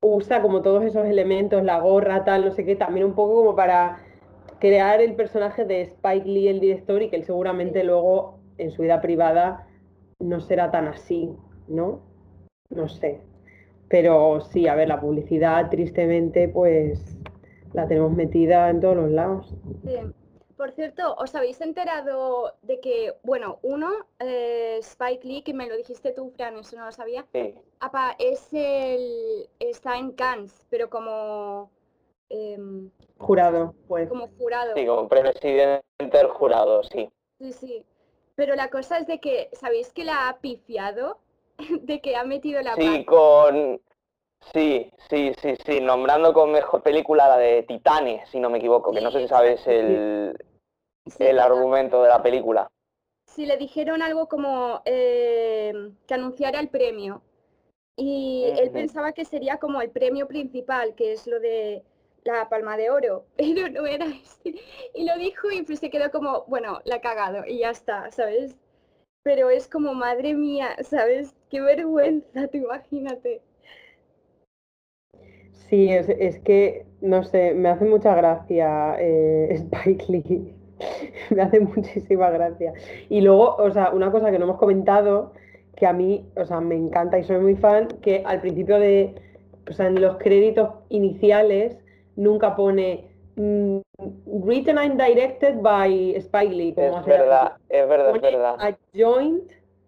usa 0.02 0.42
como 0.42 0.62
todos 0.62 0.84
esos 0.84 1.06
elementos, 1.06 1.64
la 1.64 1.80
gorra, 1.80 2.24
tal, 2.24 2.46
no 2.46 2.52
sé 2.52 2.66
qué, 2.66 2.76
también 2.76 3.06
un 3.06 3.14
poco 3.14 3.36
como 3.36 3.56
para 3.56 4.00
crear 4.60 5.02
el 5.02 5.16
personaje 5.16 5.66
de 5.66 5.82
Spike 5.82 6.26
Lee, 6.26 6.48
el 6.48 6.60
director, 6.60 7.02
y 7.02 7.10
que 7.10 7.18
él 7.18 7.24
seguramente 7.24 7.84
luego 7.84 8.40
en 8.58 8.72
su 8.72 8.82
vida 8.82 9.02
privada 9.02 9.68
no 10.20 10.40
será 10.40 10.72
tan 10.72 10.88
así, 10.88 11.34
¿no? 11.68 12.02
No 12.70 12.88
sé. 12.88 13.22
Pero 13.88 14.42
sí, 14.42 14.68
a 14.68 14.76
ver, 14.76 14.88
la 14.88 15.02
publicidad, 15.02 15.70
tristemente, 15.70 16.48
pues 16.48 17.18
la 17.74 17.88
tenemos 17.88 18.12
metida 18.12 18.70
en 18.70 18.80
todos 18.82 18.96
los 18.96 19.12
lados. 19.12 19.56
Sí. 19.84 19.98
Por 20.60 20.74
cierto, 20.74 21.15
¿os 21.15 21.34
habéis 21.36 21.62
enterado 21.62 22.54
de 22.63 22.82
que, 22.82 23.15
bueno, 23.24 23.60
uno, 23.62 23.89
eh, 24.19 24.76
Spike 24.82 25.26
Lee, 25.26 25.41
que 25.41 25.54
me 25.54 25.67
lo 25.67 25.78
dijiste 25.78 26.12
tú, 26.12 26.32
Fran, 26.36 26.58
eso 26.58 26.76
no 26.76 26.84
lo 26.84 26.91
sabía, 26.91 27.26
Sí. 27.32 27.56
apa, 27.80 28.13
es 28.19 28.45
el, 28.52 29.48
está 29.58 29.98
en 29.98 30.12
Cannes, 30.12 30.67
pero 30.69 30.89
como, 30.89 31.72
em, 32.28 32.91
Jurado, 33.17 33.74
pues. 33.88 34.10
como 34.10 34.28
jurado. 34.38 34.74
Sí, 34.76 34.86
como 34.86 35.08
presidente 35.08 35.82
del 35.98 36.28
jurado, 36.28 36.84
sí. 36.84 37.10
Sí, 37.39 37.54
sí. 37.54 37.86
Pero 38.36 38.54
la 38.56 38.69
cosa 38.69 38.98
es 38.98 39.08
de 39.08 39.22
que, 39.22 39.48
¿sabéis 39.54 39.93
que 39.93 40.04
la 40.04 40.28
ha 40.28 40.39
pifiado? 40.39 41.19
De 41.84 42.02
que 42.02 42.17
ha 42.17 42.26
metido 42.26 42.62
la 42.62 42.76
Sí, 42.76 43.06
con... 43.06 43.80
Sí, 44.54 44.89
sí, 45.10 45.34
sí, 45.41 45.54
sí, 45.65 45.82
nombrando 45.82 46.34
con 46.34 46.52
mejor 46.52 46.82
película 46.82 47.28
la 47.28 47.38
de 47.38 47.63
Titane, 47.63 48.26
si 48.28 48.39
no 48.39 48.50
me 48.50 48.58
equivoco, 48.58 48.91
que 48.93 49.02
no 49.02 49.12
sé 49.12 49.22
si 49.22 49.28
sabes 49.28 49.67
el, 49.67 50.34
Sí, 51.10 51.24
el 51.24 51.39
argumento 51.39 52.02
de 52.04 52.10
la 52.10 52.22
película. 52.22 52.67
sí, 53.26 53.45
le 53.45 53.58
dijeron 53.58 54.02
algo 54.02 54.28
como 54.28 54.82
eh, 54.86 55.74
que 56.08 56.13
anunciara 56.13 56.60
el 56.60 56.69
premio. 56.69 57.22
Y 57.95 58.45
él 58.58 58.72
pensaba 58.72 59.12
que 59.12 59.26
sería 59.26 59.58
como 59.58 59.82
el 59.82 59.89
premio 59.91 60.28
principal, 60.28 60.95
que 60.95 61.12
es 61.13 61.28
lo 61.28 61.39
de 61.39 61.84
la 62.24 62.48
palma 62.50 62.78
de 62.78 62.89
oro, 62.89 63.26
pero 63.38 63.69
no 63.69 63.86
era 63.86 64.06
este. 64.06 64.56
Y 64.93 65.06
lo 65.06 65.17
dijo 65.17 65.52
y 65.52 65.63
pues 65.63 65.80
se 65.80 65.89
quedó 65.89 66.12
como, 66.12 66.45
bueno, 66.48 66.80
la 66.86 66.95
ha 66.95 67.02
cagado 67.02 67.45
y 67.45 67.60
ya 67.60 67.72
está, 67.72 68.10
¿sabes? 68.12 68.56
Pero 69.24 69.50
es 69.50 69.67
como, 69.67 69.93
madre 69.93 70.34
mía, 70.34 70.76
¿sabes? 70.84 71.36
Qué 71.50 71.62
vergüenza, 71.62 72.48
tú 72.48 72.58
imagínate. 72.58 73.41
Sí, 75.69 75.91
es, 75.91 76.10
es 76.10 76.39
que, 76.39 76.86
no 77.02 77.24
sé, 77.24 77.54
me 77.54 77.69
hace 77.69 77.86
mucha 77.86 78.15
gracia 78.15 78.95
eh, 79.00 79.50
Spike 79.52 80.06
Lee. 80.08 80.59
Me 81.30 81.42
hace 81.42 81.60
muchísima 81.60 82.30
gracia. 82.30 82.74
Y 83.10 83.22
luego, 83.22 83.56
o 83.58 83.72
sea, 83.72 83.92
una 83.92 84.12
cosa 84.12 84.32
que 84.32 84.39
no 84.39 84.46
hemos 84.46 84.58
comentado, 84.58 85.34
que 85.76 85.86
a 85.88 85.94
mí, 85.94 86.26
o 86.36 86.46
sea, 86.46 86.60
me 86.62 86.76
encanta 86.76 87.18
y 87.20 87.24
soy 87.24 87.39
muy 87.39 87.56
fan, 87.56 87.88
que 88.02 88.24
al 88.26 88.42
principio 88.42 88.80
de, 88.80 89.15
o 89.70 89.74
sea, 89.74 89.88
en 89.88 90.02
los 90.02 90.18
créditos 90.18 90.70
iniciales 90.89 91.78
nunca 92.15 92.56
pone 92.56 93.08
mm, 93.36 93.78
written 94.26 94.78
and 94.78 95.02
directed 95.02 95.62
by 95.62 96.15
Spike 96.18 96.54
Lee, 96.54 96.74
como 96.74 96.88
Es 96.88 96.96
hace 96.96 97.10
verdad, 97.12 97.54
es 97.70 97.88
verdad, 97.88 98.10
es 98.15 98.20
pone 98.22 98.32
verdad. 98.32 98.56
a 98.60 98.78
joint 98.94 99.44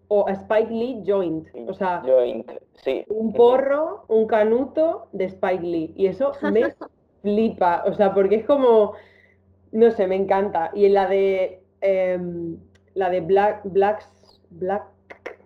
o 0.08 0.26
a 0.28 0.32
Spike 0.32 0.70
Lee 0.70 1.02
joint. 1.06 1.48
O 1.68 1.72
sea, 1.74 2.02
Joint, 2.06 2.50
sí. 2.74 3.04
un 3.08 3.32
porro, 3.32 4.04
un 4.08 4.26
canuto 4.26 5.08
de 5.12 5.24
Spike 5.24 5.62
Lee. 5.62 5.92
Y 5.96 6.06
eso 6.06 6.32
me 6.42 6.64
flipa. 7.22 7.82
O 7.86 7.94
sea, 7.94 8.12
porque 8.12 8.36
es 8.36 8.44
como, 8.44 8.92
no 9.72 9.90
sé, 9.90 10.06
me 10.06 10.16
encanta. 10.16 10.70
Y 10.74 10.86
en 10.86 10.94
la 10.94 11.08
de 11.08 11.60
em, 11.80 12.56
la 12.94 13.10
de 13.10 13.20
Black 13.20 13.60
Black 13.64 14.04
Black 14.50 14.84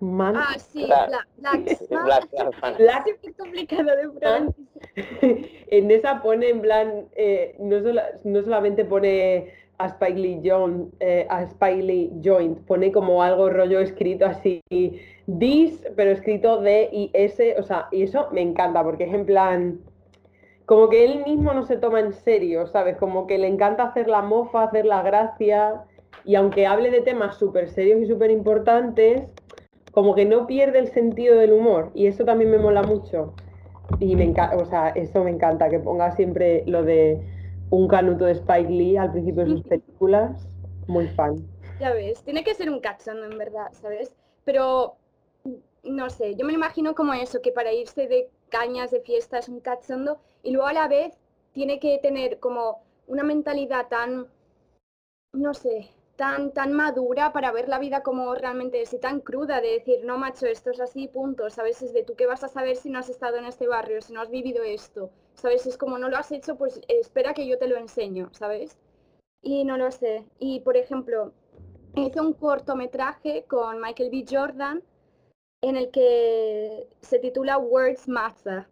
Man. 0.00 0.34
Ah, 0.36 0.58
sí, 0.58 0.84
Black- 0.84 1.26
Black, 1.38 1.78
Black. 1.88 2.78
Black 2.78 3.06
Es 3.22 3.34
complicado 3.36 3.84
de 3.96 4.08
pronunciar. 4.08 4.54
en 5.70 5.90
esa 5.90 6.22
pone 6.22 6.50
en 6.50 6.60
plan, 6.60 7.06
eh, 7.16 7.56
no, 7.58 7.80
sola- 7.80 8.10
no 8.24 8.42
solamente 8.42 8.84
pone 8.84 9.52
a 9.78 9.86
Spike 9.88 10.18
Lee 10.18 10.40
Joint, 10.44 10.92
eh, 11.00 11.26
a 11.28 11.42
Spike 11.42 11.82
Lee 11.82 12.12
Joint, 12.24 12.58
pone 12.66 12.90
como 12.92 13.22
algo 13.22 13.50
rollo 13.50 13.80
escrito 13.80 14.24
así, 14.24 14.62
this, 15.38 15.82
pero 15.96 16.12
escrito 16.12 16.60
D 16.62 16.88
y 16.92 17.10
S, 17.12 17.56
o 17.58 17.62
sea, 17.62 17.88
y 17.92 18.02
eso 18.04 18.28
me 18.32 18.40
encanta 18.40 18.82
porque 18.82 19.04
es 19.04 19.12
en 19.12 19.26
plan, 19.26 19.80
como 20.66 20.88
que 20.88 21.04
él 21.04 21.22
mismo 21.24 21.54
no 21.54 21.64
se 21.64 21.76
toma 21.76 22.00
en 22.00 22.12
serio, 22.12 22.66
¿sabes? 22.66 22.96
Como 22.96 23.26
que 23.26 23.38
le 23.38 23.46
encanta 23.46 23.84
hacer 23.84 24.08
la 24.08 24.20
mofa, 24.20 24.64
hacer 24.64 24.84
la 24.84 25.02
gracia, 25.02 25.84
y 26.24 26.34
aunque 26.34 26.66
hable 26.66 26.90
de 26.90 27.02
temas 27.02 27.36
súper 27.36 27.68
serios 27.70 28.02
y 28.02 28.06
súper 28.06 28.32
importantes, 28.32 29.22
como 29.92 30.14
que 30.14 30.24
no 30.24 30.46
pierde 30.46 30.80
el 30.80 30.88
sentido 30.88 31.36
del 31.36 31.52
humor, 31.52 31.92
y 31.94 32.08
eso 32.08 32.24
también 32.24 32.50
me 32.50 32.58
mola 32.58 32.82
mucho. 32.82 33.32
Y 34.00 34.16
me 34.16 34.24
encanta, 34.24 34.56
o 34.56 34.66
sea, 34.66 34.88
eso 34.88 35.22
me 35.22 35.30
encanta, 35.30 35.70
que 35.70 35.78
ponga 35.78 36.10
siempre 36.10 36.64
lo 36.66 36.82
de 36.82 37.20
un 37.70 37.86
canuto 37.86 38.24
de 38.24 38.32
Spike 38.32 38.68
Lee 38.68 38.96
al 38.96 39.12
principio 39.12 39.44
de 39.44 39.50
sus 39.50 39.62
películas. 39.62 40.48
Muy 40.88 41.06
fan. 41.08 41.36
Ya 41.78 41.92
ves, 41.92 42.22
tiene 42.24 42.42
que 42.42 42.54
ser 42.54 42.70
un 42.70 42.80
cachondo 42.80 43.24
en 43.24 43.38
verdad, 43.38 43.68
¿sabes? 43.72 44.12
Pero 44.44 44.96
no 45.84 46.10
sé, 46.10 46.34
yo 46.34 46.44
me 46.44 46.52
imagino 46.52 46.94
como 46.96 47.12
eso, 47.12 47.40
que 47.40 47.52
para 47.52 47.72
irse 47.72 48.08
de 48.08 48.28
cañas 48.48 48.90
de 48.90 49.00
fiesta 49.00 49.38
es 49.38 49.48
un 49.48 49.60
cachondo 49.60 50.18
y 50.46 50.52
luego 50.52 50.68
a 50.68 50.72
la 50.72 50.86
vez 50.86 51.12
tiene 51.52 51.80
que 51.80 51.98
tener 51.98 52.38
como 52.38 52.82
una 53.08 53.24
mentalidad 53.24 53.88
tan, 53.88 54.28
no 55.32 55.54
sé, 55.54 55.90
tan, 56.14 56.52
tan 56.52 56.72
madura 56.72 57.32
para 57.32 57.50
ver 57.50 57.68
la 57.68 57.80
vida 57.80 58.04
como 58.04 58.32
realmente 58.36 58.80
es 58.80 58.92
y 58.92 58.98
tan 59.00 59.20
cruda 59.20 59.60
de 59.60 59.72
decir, 59.72 60.04
no 60.04 60.18
macho, 60.18 60.46
esto 60.46 60.70
es 60.70 60.80
así, 60.80 61.08
punto, 61.08 61.50
¿sabes? 61.50 61.82
Es 61.82 61.92
de 61.92 62.04
tú 62.04 62.14
qué 62.14 62.26
vas 62.26 62.44
a 62.44 62.48
saber 62.48 62.76
si 62.76 62.90
no 62.90 63.00
has 63.00 63.08
estado 63.08 63.38
en 63.38 63.44
este 63.44 63.66
barrio, 63.66 64.00
si 64.00 64.12
no 64.12 64.20
has 64.20 64.30
vivido 64.30 64.62
esto, 64.62 65.10
¿sabes? 65.34 65.66
Es 65.66 65.76
como 65.76 65.98
no 65.98 66.08
lo 66.08 66.16
has 66.16 66.30
hecho, 66.30 66.56
pues 66.56 66.80
espera 66.86 67.34
que 67.34 67.48
yo 67.48 67.58
te 67.58 67.66
lo 67.66 67.76
enseño, 67.76 68.30
¿sabes? 68.32 68.78
Y 69.42 69.64
no 69.64 69.76
lo 69.76 69.90
sé. 69.90 70.24
Y 70.38 70.60
por 70.60 70.76
ejemplo, 70.76 71.32
hice 71.96 72.20
un 72.20 72.34
cortometraje 72.34 73.44
con 73.48 73.80
Michael 73.80 74.10
B. 74.10 74.24
Jordan 74.30 74.80
en 75.60 75.76
el 75.76 75.90
que 75.90 76.86
se 77.00 77.18
titula 77.18 77.58
Words 77.58 78.06
Matter 78.06 78.68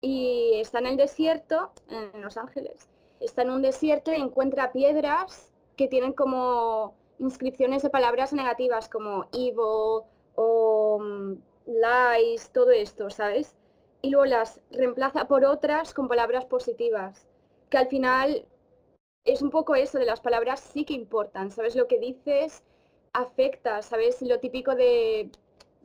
y 0.00 0.60
está 0.60 0.78
en 0.78 0.86
el 0.86 0.96
desierto, 0.96 1.70
en 1.88 2.20
Los 2.20 2.36
Ángeles. 2.36 2.88
Está 3.20 3.42
en 3.42 3.50
un 3.50 3.62
desierto 3.62 4.12
y 4.12 4.16
encuentra 4.16 4.72
piedras 4.72 5.52
que 5.76 5.88
tienen 5.88 6.12
como 6.12 6.94
inscripciones 7.18 7.82
de 7.82 7.90
palabras 7.90 8.32
negativas 8.32 8.88
como 8.88 9.26
evil 9.32 10.04
o 10.34 10.98
mm, 11.00 11.32
lies, 11.66 12.50
todo 12.50 12.70
esto, 12.70 13.10
¿sabes? 13.10 13.56
Y 14.02 14.10
luego 14.10 14.26
las 14.26 14.60
reemplaza 14.70 15.26
por 15.26 15.44
otras 15.44 15.94
con 15.94 16.08
palabras 16.08 16.44
positivas, 16.44 17.26
que 17.70 17.78
al 17.78 17.88
final 17.88 18.46
es 19.24 19.42
un 19.42 19.50
poco 19.50 19.74
eso, 19.74 19.98
de 19.98 20.06
las 20.06 20.20
palabras 20.20 20.60
sí 20.60 20.84
que 20.84 20.94
importan, 20.94 21.50
¿sabes? 21.50 21.74
Lo 21.74 21.88
que 21.88 21.98
dices 21.98 22.62
afecta, 23.12 23.82
¿sabes? 23.82 24.20
Lo 24.22 24.38
típico 24.38 24.74
de, 24.74 25.30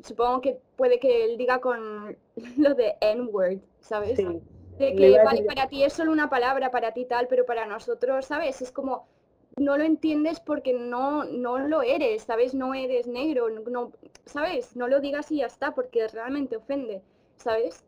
supongo 0.03 0.41
que 0.41 0.59
puede 0.75 0.99
que 0.99 1.23
él 1.25 1.37
diga 1.37 1.59
con 1.59 2.17
lo 2.57 2.73
de 2.75 2.95
N-word, 3.01 3.59
¿sabes? 3.81 4.17
Sí. 4.17 4.41
De 4.77 4.95
que, 4.95 5.19
vale, 5.19 5.43
para 5.43 5.67
ti 5.67 5.83
es 5.83 5.93
solo 5.93 6.11
una 6.11 6.29
palabra, 6.29 6.71
para 6.71 6.91
ti 6.93 7.05
tal, 7.05 7.27
pero 7.27 7.45
para 7.45 7.65
nosotros, 7.67 8.25
¿sabes? 8.25 8.61
Es 8.61 8.71
como, 8.71 9.05
no 9.57 9.77
lo 9.77 9.83
entiendes 9.83 10.39
porque 10.39 10.73
no, 10.73 11.23
no 11.25 11.59
lo 11.59 11.81
eres, 11.83 12.23
¿sabes? 12.23 12.53
No 12.55 12.73
eres 12.73 13.07
negro, 13.07 13.49
no, 13.49 13.61
no- 13.69 13.91
¿sabes? 14.25 14.75
No 14.75 14.87
lo 14.87 14.99
digas 15.01 15.31
y 15.31 15.37
ya 15.37 15.45
está, 15.47 15.75
porque 15.75 16.07
realmente 16.07 16.57
ofende, 16.57 17.01
¿sabes? 17.37 17.83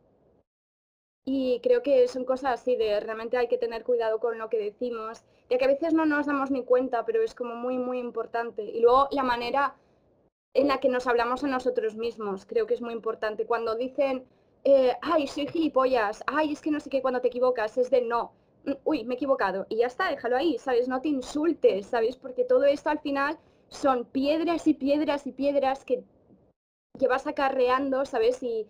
Y 1.26 1.60
creo 1.62 1.84
que 1.84 2.08
son 2.08 2.24
cosas 2.26 2.62
así 2.62 2.76
de 2.78 3.00
realmente 3.00 3.36
hay 3.38 3.48
que 3.50 3.58
tener 3.58 3.84
cuidado 3.84 4.20
con 4.20 4.38
lo 4.38 4.50
que 4.50 4.58
decimos, 4.58 5.24
ya 5.50 5.58
que 5.58 5.66
a 5.66 5.70
veces 5.70 5.94
no 5.94 6.06
nos 6.06 6.26
damos 6.28 6.50
ni 6.52 6.64
cuenta, 6.64 7.06
pero 7.06 7.22
es 7.22 7.34
como 7.36 7.56
muy, 7.56 7.78
muy 7.78 8.00
importante. 8.00 8.64
Y 8.64 8.80
luego 8.82 9.08
la 9.12 9.24
manera 9.24 9.76
en 10.54 10.68
la 10.68 10.80
que 10.80 10.90
nos 10.90 11.08
hablamos 11.08 11.44
a 11.44 11.48
nosotros 11.48 11.96
mismos, 11.96 12.46
creo 12.46 12.68
que 12.68 12.76
es 12.76 12.82
muy 12.82 12.94
importante. 12.94 13.46
Cuando 13.46 13.76
dicen, 13.76 14.26
eh, 14.64 14.96
ay, 15.02 15.28
soy 15.28 15.48
gilipollas, 15.48 16.24
ay, 16.28 16.54
es 16.54 16.62
que 16.62 16.72
no 16.72 16.80
sé 16.80 16.90
qué, 16.90 17.02
cuando 17.02 17.22
te 17.22 17.28
equivocas, 17.28 17.78
es 17.78 17.90
de 17.90 18.02
no, 18.02 18.32
mm, 18.66 18.74
uy, 18.86 19.04
me 19.04 19.16
he 19.16 19.18
equivocado, 19.18 19.66
y 19.70 19.78
ya 19.78 19.88
está, 19.88 20.10
déjalo 20.10 20.38
ahí, 20.38 20.58
¿sabes? 20.58 20.88
No 20.88 21.02
te 21.02 21.10
insultes, 21.10 21.88
¿sabes? 21.88 22.18
Porque 22.18 22.44
todo 22.44 22.66
esto 22.66 22.90
al 22.90 23.00
final 23.00 23.38
son 23.70 24.06
piedras 24.06 24.68
y 24.68 24.74
piedras 24.74 25.26
y 25.28 25.32
piedras 25.32 25.84
que, 25.84 26.04
que 27.00 27.08
vas 27.08 27.26
acarreando, 27.28 28.06
¿sabes? 28.06 28.42
Y, 28.44 28.68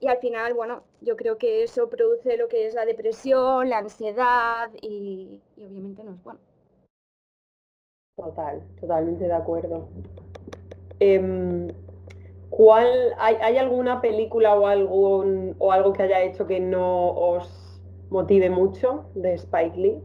y 0.00 0.08
al 0.08 0.18
final, 0.18 0.54
bueno, 0.54 0.82
yo 1.00 1.16
creo 1.16 1.38
que 1.38 1.62
eso 1.62 1.88
produce 1.88 2.36
lo 2.36 2.48
que 2.48 2.66
es 2.66 2.74
la 2.74 2.84
depresión, 2.84 3.70
la 3.70 3.78
ansiedad 3.78 4.70
y, 4.82 5.40
y 5.56 5.64
obviamente 5.64 6.04
no 6.04 6.12
es 6.12 6.22
bueno. 6.22 6.40
Total, 8.16 8.62
totalmente 8.78 9.24
de 9.24 9.32
acuerdo. 9.32 9.88
Em, 11.08 11.68
¿cuál, 12.50 12.88
hay, 13.18 13.36
hay 13.42 13.58
alguna 13.58 14.00
película 14.00 14.54
o 14.54 14.66
algún 14.66 15.56
o 15.58 15.72
algo 15.72 15.92
que 15.92 16.02
haya 16.04 16.22
hecho 16.22 16.46
que 16.46 16.60
no 16.60 17.10
os 17.10 17.80
motive 18.10 18.50
mucho 18.50 19.06
de 19.14 19.34
Spike 19.34 19.76
Lee? 19.78 19.98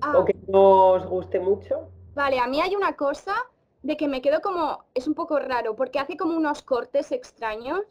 Ah, 0.00 0.18
¿O 0.18 0.24
que 0.26 0.34
no 0.48 0.92
os 0.96 1.06
guste 1.06 1.40
mucho? 1.40 1.74
Vale, 2.14 2.38
a 2.40 2.46
mí 2.46 2.60
hay 2.60 2.74
una 2.74 2.96
cosa 2.96 3.34
de 3.82 3.96
que 3.96 4.08
me 4.08 4.20
quedo 4.22 4.40
como, 4.40 4.84
es 4.94 5.06
un 5.06 5.14
poco 5.14 5.38
raro, 5.38 5.76
porque 5.76 5.98
hace 5.98 6.16
como 6.16 6.36
unos 6.36 6.62
cortes 6.62 7.12
extraños, 7.12 7.84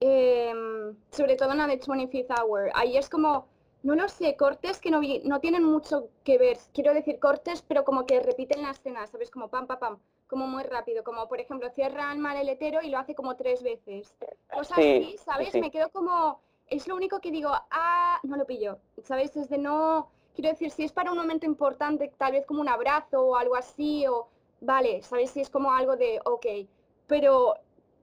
em, 0.00 0.96
sobre 1.10 1.36
todo 1.36 1.52
en 1.52 1.58
la 1.58 1.66
de 1.66 1.78
25th 1.78 2.30
Hour. 2.40 2.70
Ahí 2.74 2.96
es 2.96 3.08
como, 3.10 3.46
no 3.82 3.94
lo 3.96 4.08
sé, 4.08 4.36
cortes 4.36 4.80
que 4.80 4.90
no, 4.90 5.00
vi- 5.00 5.22
no 5.24 5.40
tienen 5.40 5.64
mucho 5.64 6.08
que 6.24 6.38
ver. 6.38 6.58
Quiero 6.74 6.94
decir 6.94 7.18
cortes, 7.20 7.62
pero 7.62 7.84
como 7.84 8.06
que 8.06 8.20
repiten 8.20 8.62
la 8.62 8.70
escena, 8.72 9.06
¿sabes? 9.06 9.30
Como 9.30 9.48
pam, 9.48 9.66
pam, 9.66 9.78
pam, 9.78 9.98
como 10.26 10.46
muy 10.46 10.62
rápido, 10.64 11.04
como 11.04 11.28
por 11.28 11.40
ejemplo 11.40 11.70
cierra 11.70 12.12
el 12.12 12.18
maletero 12.18 12.80
y 12.82 12.90
lo 12.90 12.98
hace 12.98 13.14
como 13.14 13.36
tres 13.36 13.62
veces. 13.62 14.16
Cosas 14.52 14.76
Sí, 14.76 14.82
así, 14.82 15.18
¿sabes? 15.18 15.50
sí. 15.52 15.60
Me 15.60 15.70
quedo 15.70 15.90
como, 15.90 16.40
es 16.66 16.86
lo 16.88 16.96
único 16.96 17.20
que 17.20 17.30
digo, 17.30 17.50
ah, 17.70 18.20
no 18.22 18.36
lo 18.36 18.46
pillo, 18.46 18.78
¿sabes? 19.02 19.32
Desde 19.34 19.58
no, 19.58 20.10
quiero 20.34 20.50
decir, 20.50 20.70
si 20.70 20.84
es 20.84 20.92
para 20.92 21.12
un 21.12 21.18
momento 21.18 21.46
importante, 21.46 22.12
tal 22.16 22.32
vez 22.32 22.46
como 22.46 22.60
un 22.60 22.68
abrazo 22.68 23.22
o 23.22 23.36
algo 23.36 23.56
así, 23.56 24.06
o 24.06 24.28
vale, 24.60 25.02
¿sabes? 25.02 25.30
Si 25.30 25.40
es 25.40 25.50
como 25.50 25.72
algo 25.72 25.96
de, 25.96 26.20
ok, 26.24 26.46
pero 27.06 27.54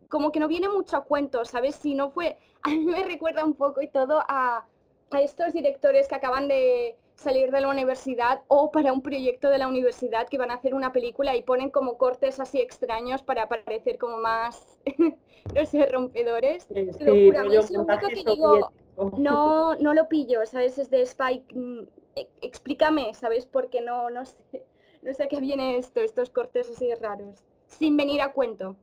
como 0.10 0.32
que 0.32 0.40
no 0.40 0.48
viene 0.48 0.70
mucho 0.70 0.98
a 0.98 1.04
cuento, 1.04 1.46
¿sabes? 1.46 1.76
Si 1.76 1.94
no 1.96 2.10
fue, 2.12 2.38
a 2.64 2.70
mí 2.70 2.80
me 2.86 3.04
recuerda 3.04 3.44
un 3.46 3.56
poco 3.56 3.82
y 3.82 3.88
todo 3.88 4.24
a, 4.28 4.66
a 5.12 5.22
estos 5.22 5.54
directores 5.54 6.08
que 6.08 6.16
acaban 6.16 6.48
de 6.48 6.98
salir 7.22 7.52
de 7.52 7.62
la 7.62 7.70
universidad 7.70 8.42
o 8.48 8.72
para 8.72 8.92
un 8.92 9.02
proyecto 9.02 9.50
de 9.50 9.58
la 9.58 9.68
universidad 9.68 10.28
que 10.28 10.38
van 10.38 10.52
a 10.52 10.56
hacer 10.56 10.74
una 10.74 10.92
película 10.92 11.36
y 11.36 11.44
ponen 11.44 11.70
como 11.70 11.98
cortes 11.98 12.40
así 12.40 12.60
extraños 12.60 13.22
para 13.24 13.48
parecer 13.48 13.98
como 13.98 14.18
más, 14.18 14.80
no 15.56 15.66
sé, 15.66 15.86
rompedores. 15.86 16.68
Eh, 16.76 16.92
sí, 16.98 17.32
es 17.54 17.72
lo 17.72 17.82
único 17.82 18.08
que 18.10 18.24
digo, 18.24 18.72
no, 19.18 19.76
no 19.76 19.94
lo 19.94 20.08
pillo, 20.10 20.46
¿sabes? 20.46 20.78
Es 20.78 20.90
de 20.90 21.02
Spike, 21.04 21.54
mm, 21.56 21.82
e- 22.16 22.30
explícame, 22.42 23.14
¿sabes? 23.14 23.46
Porque 23.46 23.82
no, 23.82 24.10
no 24.10 24.26
sé, 24.26 24.36
no 25.02 25.14
sé 25.14 25.24
a 25.24 25.28
qué 25.28 25.40
viene 25.40 25.78
esto, 25.78 26.02
estos 26.02 26.30
cortes 26.30 26.70
así 26.70 26.94
raros, 26.96 27.44
sin 27.68 27.96
venir 27.98 28.22
a 28.22 28.34
cuento. 28.34 28.76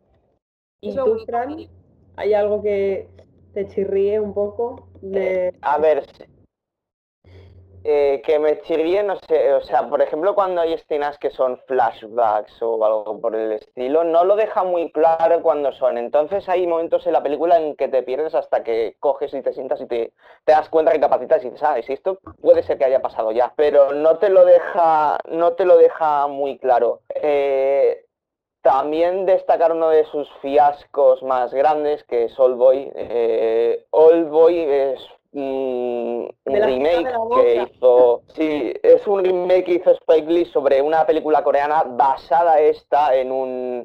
¿Y 0.80 0.90
es 0.90 0.94
lo 0.96 1.04
tú, 1.04 1.10
único 1.12 1.26
que 1.26 1.32
Fran? 1.32 1.56
digo. 1.56 1.70
¿Hay 2.16 2.34
algo 2.34 2.62
que 2.62 3.08
te 3.54 3.68
chirríe 3.68 4.20
un 4.20 4.34
poco? 4.34 4.88
De... 5.02 5.54
A 5.62 5.78
ver, 5.78 6.04
eh, 7.84 8.22
que 8.24 8.38
me 8.38 8.60
chirríe, 8.62 9.02
no 9.02 9.16
sé, 9.28 9.52
o 9.52 9.60
sea, 9.62 9.88
por 9.88 10.02
ejemplo, 10.02 10.34
cuando 10.34 10.60
hay 10.60 10.72
escenas 10.72 11.18
que 11.18 11.30
son 11.30 11.58
flashbacks 11.66 12.60
o 12.62 12.84
algo 12.84 13.20
por 13.20 13.34
el 13.34 13.52
estilo, 13.52 14.04
no 14.04 14.24
lo 14.24 14.36
deja 14.36 14.64
muy 14.64 14.90
claro 14.92 15.42
cuando 15.42 15.72
son. 15.72 15.98
Entonces 15.98 16.48
hay 16.48 16.66
momentos 16.66 17.06
en 17.06 17.12
la 17.12 17.22
película 17.22 17.58
en 17.58 17.76
que 17.76 17.88
te 17.88 18.02
pierdes 18.02 18.34
hasta 18.34 18.62
que 18.62 18.96
coges 19.00 19.32
y 19.34 19.42
te 19.42 19.52
sientas 19.52 19.80
y 19.80 19.86
te, 19.86 20.12
te 20.44 20.52
das 20.52 20.68
cuenta, 20.68 20.92
recapacitas 20.92 21.42
y 21.44 21.50
dices, 21.50 21.62
ah, 21.62 21.76
si 21.82 21.92
esto 21.92 22.18
puede 22.40 22.62
ser 22.62 22.78
que 22.78 22.84
haya 22.84 23.00
pasado 23.00 23.32
ya, 23.32 23.52
pero 23.56 23.92
no 23.92 24.18
te 24.18 24.28
lo 24.28 24.44
deja, 24.44 25.18
no 25.30 25.52
te 25.52 25.64
lo 25.64 25.76
deja 25.76 26.26
muy 26.26 26.58
claro. 26.58 27.00
Eh, 27.14 28.04
también 28.62 29.24
destacar 29.24 29.72
uno 29.72 29.88
de 29.88 30.04
sus 30.06 30.28
fiascos 30.42 31.22
más 31.22 31.54
grandes, 31.54 32.02
que 32.04 32.24
es 32.24 32.38
Oldboy. 32.38 32.92
Eh, 32.94 33.86
Oldboy 33.90 34.58
es 34.58 35.00
un 35.32 36.34
De 36.44 36.52
ciudad 36.52 36.66
de 36.66 36.72
remake 36.72 37.08
que 37.34 37.54
hizo. 37.62 38.22
Sí, 38.34 38.72
es 38.82 39.06
un 39.06 39.24
remake 39.24 39.64
que 39.64 39.74
hizo 39.74 39.90
Spike 39.90 40.30
Lee 40.32 40.44
sobre 40.46 40.80
una 40.80 41.06
película 41.06 41.42
coreana 41.44 41.82
basada 41.84 42.58
esta 42.60 43.14
en 43.14 43.30
un 43.32 43.82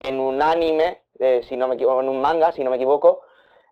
en, 0.00 0.20
un 0.20 0.42
anime, 0.42 1.02
eh, 1.18 1.42
si 1.48 1.56
no 1.56 1.68
me 1.68 1.74
equivoco, 1.74 2.00
en 2.00 2.08
un 2.08 2.20
manga, 2.20 2.52
si 2.52 2.62
no 2.64 2.70
me 2.70 2.76
equivoco. 2.76 3.22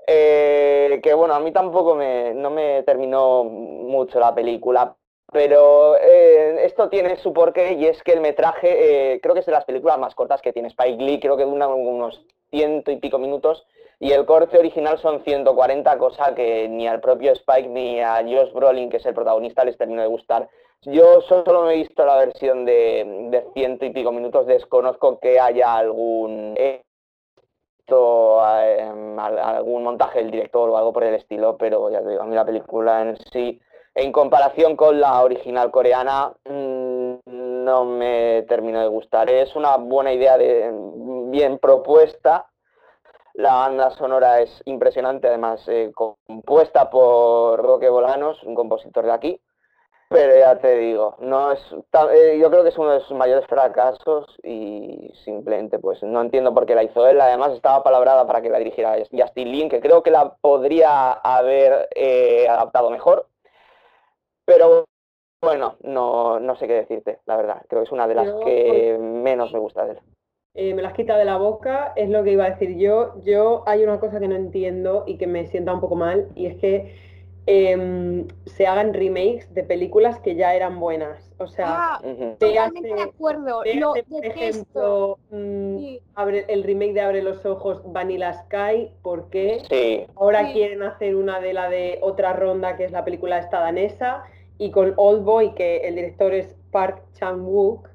eh, 0.07 1.01
que 1.03 1.15
bueno, 1.15 1.35
a 1.35 1.41
mí 1.41 1.53
tampoco 1.53 1.95
me, 1.95 2.35
no 2.35 2.51
me 2.51 2.83
terminó 2.83 3.45
mucho 3.45 4.19
la 4.21 4.35
película, 4.35 4.97
pero 5.33 5.97
eh, 5.97 6.65
esto 6.65 6.89
tiene 6.89 7.17
su 7.17 7.33
porqué 7.33 7.75
y 7.75 7.87
es 7.87 8.03
que 8.03 8.13
el 8.13 8.21
metraje 8.21 9.19
creo 9.23 9.35
que 9.35 9.41
es 9.41 9.47
de 9.47 9.53
las 9.53 9.65
películas 9.65 9.99
más 9.99 10.15
cortas 10.15 10.43
que 10.43 10.53
tiene 10.53 10.69
Spike 10.69 11.03
Lee, 11.03 11.21
creo 11.21 11.37
que 11.37 11.45
dura 11.45 11.69
unos 11.69 12.25
ciento 12.51 12.91
y 12.91 12.97
pico 12.97 13.19
minutos 13.19 13.67
y 14.03 14.11
el 14.11 14.27
corte 14.27 14.59
original 14.59 14.99
son 14.99 15.23
140, 15.23 15.97
cosa 15.97 16.35
que 16.35 16.69
ni 16.69 16.89
al 16.89 17.01
propio 17.01 17.31
Spike 17.35 17.69
ni 17.69 18.01
a 18.01 18.17
Josh 18.17 18.53
Brolin, 18.53 18.91
que 18.91 18.97
es 18.97 19.07
el 19.07 19.15
protagonista, 19.15 19.65
les 19.65 19.79
terminó 19.79 20.03
de 20.03 20.09
gustar. 20.09 20.49
Yo 20.83 21.21
solo 21.21 21.63
me 21.63 21.75
he 21.75 21.77
visto 21.77 22.05
la 22.05 22.17
versión 22.17 22.65
de, 22.65 23.29
de 23.31 23.47
ciento 23.55 23.85
y 23.85 23.91
pico 23.91 24.11
minutos, 24.11 24.49
desconozco 24.49 25.21
que 25.21 25.39
haya 25.39 25.77
algún 25.77 26.55
eh, 26.59 26.83
algún 29.19 29.85
montaje 29.85 30.19
del 30.19 30.33
director 30.33 30.69
o 30.69 30.77
algo 30.77 30.93
por 30.93 31.05
el 31.05 31.15
estilo, 31.15 31.57
pero 31.57 31.89
ya 31.89 32.03
te 32.03 32.09
digo, 32.09 32.23
a 32.23 32.27
mí 32.27 32.35
la 32.35 32.45
película 32.45 33.03
en 33.03 33.17
sí 33.33 33.61
en 33.95 34.11
comparación 34.11 34.75
con 34.75 35.01
la 35.01 35.23
original 35.23 35.71
coreana, 35.71 36.33
mmm, 36.45 37.15
no 37.27 37.85
me 37.85 38.45
terminó 38.49 38.81
de 38.81 38.89
gustar. 38.89 39.31
Es 39.31 39.55
una 39.55 39.77
buena 39.77 40.13
idea, 40.13 40.37
de, 40.39 40.73
bien 41.31 41.59
propuesta. 41.59 42.49
La 43.35 43.55
banda 43.55 43.91
sonora 43.91 44.41
es 44.41 44.63
impresionante, 44.67 45.29
además 45.29 45.67
eh, 45.69 45.91
compuesta 45.95 46.91
por 46.91 47.63
Roque 47.63 47.89
Bolanos, 47.89 48.43
un 48.43 48.55
compositor 48.55 49.05
de 49.05 49.13
aquí. 49.13 49.41
Pero 50.13 50.37
ya 50.39 50.59
te 50.59 50.77
digo, 50.77 51.17
no 51.21 51.53
es, 51.53 51.61
eh, 52.13 52.39
yo 52.39 52.51
creo 52.51 52.63
que 52.63 52.69
es 52.69 52.77
uno 52.77 52.91
de 52.91 53.01
sus 53.01 53.17
mayores 53.17 53.47
fracasos 53.47 54.27
y 54.43 55.11
simplemente 55.25 55.79
pues 55.79 56.03
no 56.03 56.21
entiendo 56.21 56.53
por 56.53 56.67
qué 56.67 56.75
la 56.75 56.83
hizo 56.83 57.07
él. 57.07 57.19
Además 57.19 57.53
estaba 57.53 57.83
palabrada 57.83 58.27
para 58.27 58.43
que 58.43 58.51
la 58.51 58.59
dirigiera 58.59 58.99
Justin 59.11 59.51
Lin, 59.51 59.69
que 59.71 59.81
creo 59.81 60.03
que 60.03 60.11
la 60.11 60.35
podría 60.35 61.13
haber 61.13 61.89
eh, 61.95 62.47
adaptado 62.47 62.91
mejor, 62.91 63.27
pero 64.45 64.85
bueno, 65.41 65.77
no, 65.83 66.39
no, 66.39 66.57
sé 66.57 66.67
qué 66.67 66.75
decirte, 66.75 67.21
la 67.25 67.37
verdad. 67.37 67.63
Creo 67.69 67.81
que 67.81 67.87
es 67.87 67.93
una 67.93 68.07
de 68.07 68.15
las 68.15 68.33
que 68.45 68.99
menos 69.01 69.51
me 69.53 69.61
gusta 69.61 69.87
de 69.87 69.93
él. 69.93 70.01
Eh, 70.55 70.75
me 70.75 70.83
las 70.83 70.93
quita 70.93 71.17
de 71.17 71.25
la 71.25 71.39
boca, 71.39 71.95
es 71.97 72.11
lo 72.11 72.23
que 72.25 72.33
iba 72.33 72.45
a 72.45 72.51
decir 72.51 72.77
yo. 72.77 73.15
Yo 73.25 73.63
hay 73.67 73.83
una 73.83 73.99
cosa 73.99 74.21
que 74.21 74.29
no 74.29 74.37
entiendo 74.37 75.05
y 75.07 75.17
que 75.17 75.27
me 75.27 75.47
sienta 75.47 75.73
un 75.73 75.81
poco 75.81 75.95
mal, 75.95 76.29
y 76.35 76.45
es 76.45 76.57
que 76.57 76.95
eh, 77.47 78.27
se 78.45 78.67
hagan 78.67 78.93
remakes 78.93 79.53
de 79.55 79.63
películas 79.63 80.21
que 80.21 80.35
ya 80.35 80.55
eran 80.55 80.79
buenas. 80.79 81.33
O 81.39 81.47
sea, 81.47 81.95
ah, 81.95 82.01
totalmente 82.39 82.93
de 82.95 83.01
acuerdo. 83.01 83.63
Lo 83.77 83.95
por 84.11 84.27
ejemplo, 84.27 85.19
mmm, 85.31 85.79
sí. 85.79 86.01
abre, 86.15 86.45
el 86.49 86.65
remake 86.65 86.93
de 86.93 87.01
Abre 87.01 87.23
los 87.23 87.47
Ojos, 87.47 87.81
Vanilla 87.87 88.35
Sky, 88.35 88.91
¿por 89.01 89.31
qué? 89.31 89.63
Sí. 89.71 90.07
Ahora 90.17 90.49
Sí. 90.49 90.53
quieren 90.53 90.83
hacer 90.83 91.17
una 91.17 91.41
de 91.41 91.55
la 91.55 91.71
de 91.71 91.99
otra 92.03 92.35
ronda, 92.35 92.77
que 92.77 92.85
es 92.85 92.93
la 92.93 93.07
película 93.07 93.39
esta 93.39 93.59
danesa, 93.59 94.23
y 94.59 94.71
con 94.71 94.93
Old 94.99 95.25
Boy, 95.25 95.55
que 95.55 95.79
el 95.79 95.95
director 95.95 96.35
es 96.35 96.55
Park 96.71 97.03
Chan-wook, 97.15 97.89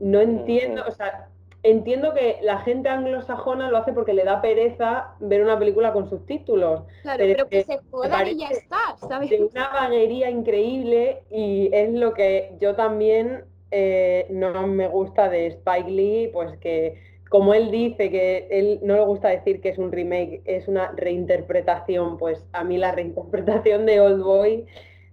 no 0.00 0.20
entiendo, 0.20 0.82
o 0.86 0.90
sea, 0.90 1.28
entiendo 1.62 2.12
que 2.12 2.38
la 2.42 2.58
gente 2.58 2.88
anglosajona 2.88 3.70
lo 3.70 3.78
hace 3.78 3.92
porque 3.92 4.14
le 4.14 4.24
da 4.24 4.40
pereza 4.42 5.14
ver 5.20 5.42
una 5.42 5.58
película 5.58 5.92
con 5.92 6.08
subtítulos. 6.08 6.82
Claro, 7.02 7.18
Pero 7.18 7.32
pero, 7.34 7.48
que 7.48 7.64
se 7.64 7.78
jodan 7.90 8.28
y 8.28 8.38
ya 8.38 8.48
está, 8.48 8.96
¿sabes? 9.08 9.30
de 9.30 9.44
una 9.44 9.68
vaguería 9.68 10.30
increíble 10.30 11.22
y 11.30 11.70
es 11.72 11.92
lo 11.92 12.14
que 12.14 12.56
yo 12.60 12.74
también 12.74 13.44
eh, 13.70 14.26
no 14.30 14.66
me 14.66 14.88
gusta 14.88 15.28
de 15.28 15.46
Spike 15.46 15.90
Lee, 15.90 16.30
pues 16.32 16.56
que 16.58 17.00
como 17.30 17.54
él 17.54 17.70
dice 17.70 18.10
que 18.10 18.46
él 18.50 18.80
no 18.82 18.94
le 18.94 19.04
gusta 19.04 19.28
decir 19.28 19.62
que 19.62 19.70
es 19.70 19.78
un 19.78 19.90
remake, 19.90 20.42
es 20.44 20.68
una 20.68 20.92
reinterpretación, 20.94 22.18
pues 22.18 22.44
a 22.52 22.62
mí 22.62 22.76
la 22.76 22.92
reinterpretación 22.92 23.86
de 23.86 24.00
Old 24.00 24.22
Boy, 24.22 24.66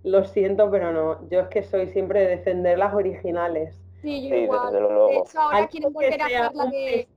lo 0.04 0.26
siento, 0.26 0.70
pero 0.70 0.92
no, 0.92 1.30
yo 1.30 1.42
es 1.42 1.48
que 1.48 1.64
soy 1.64 1.88
siempre 1.88 2.22
de 2.22 2.28
defender 2.28 2.78
las 2.78 2.94
originales. 2.94 3.80
Sí, 4.02 4.30
yo 4.30 4.36
Sí, 4.36 4.42
igual. 4.44 4.62
desde 4.68 4.82
luego. 4.82 5.08
De 5.10 5.18
hecho, 5.18 5.40
ahora 5.40 5.58
Algo 5.58 5.70
quieren 5.70 5.94
volver 5.94 6.22
a 6.22 6.26
hacer 6.26 6.56
la 6.56 6.66
de 6.66 7.08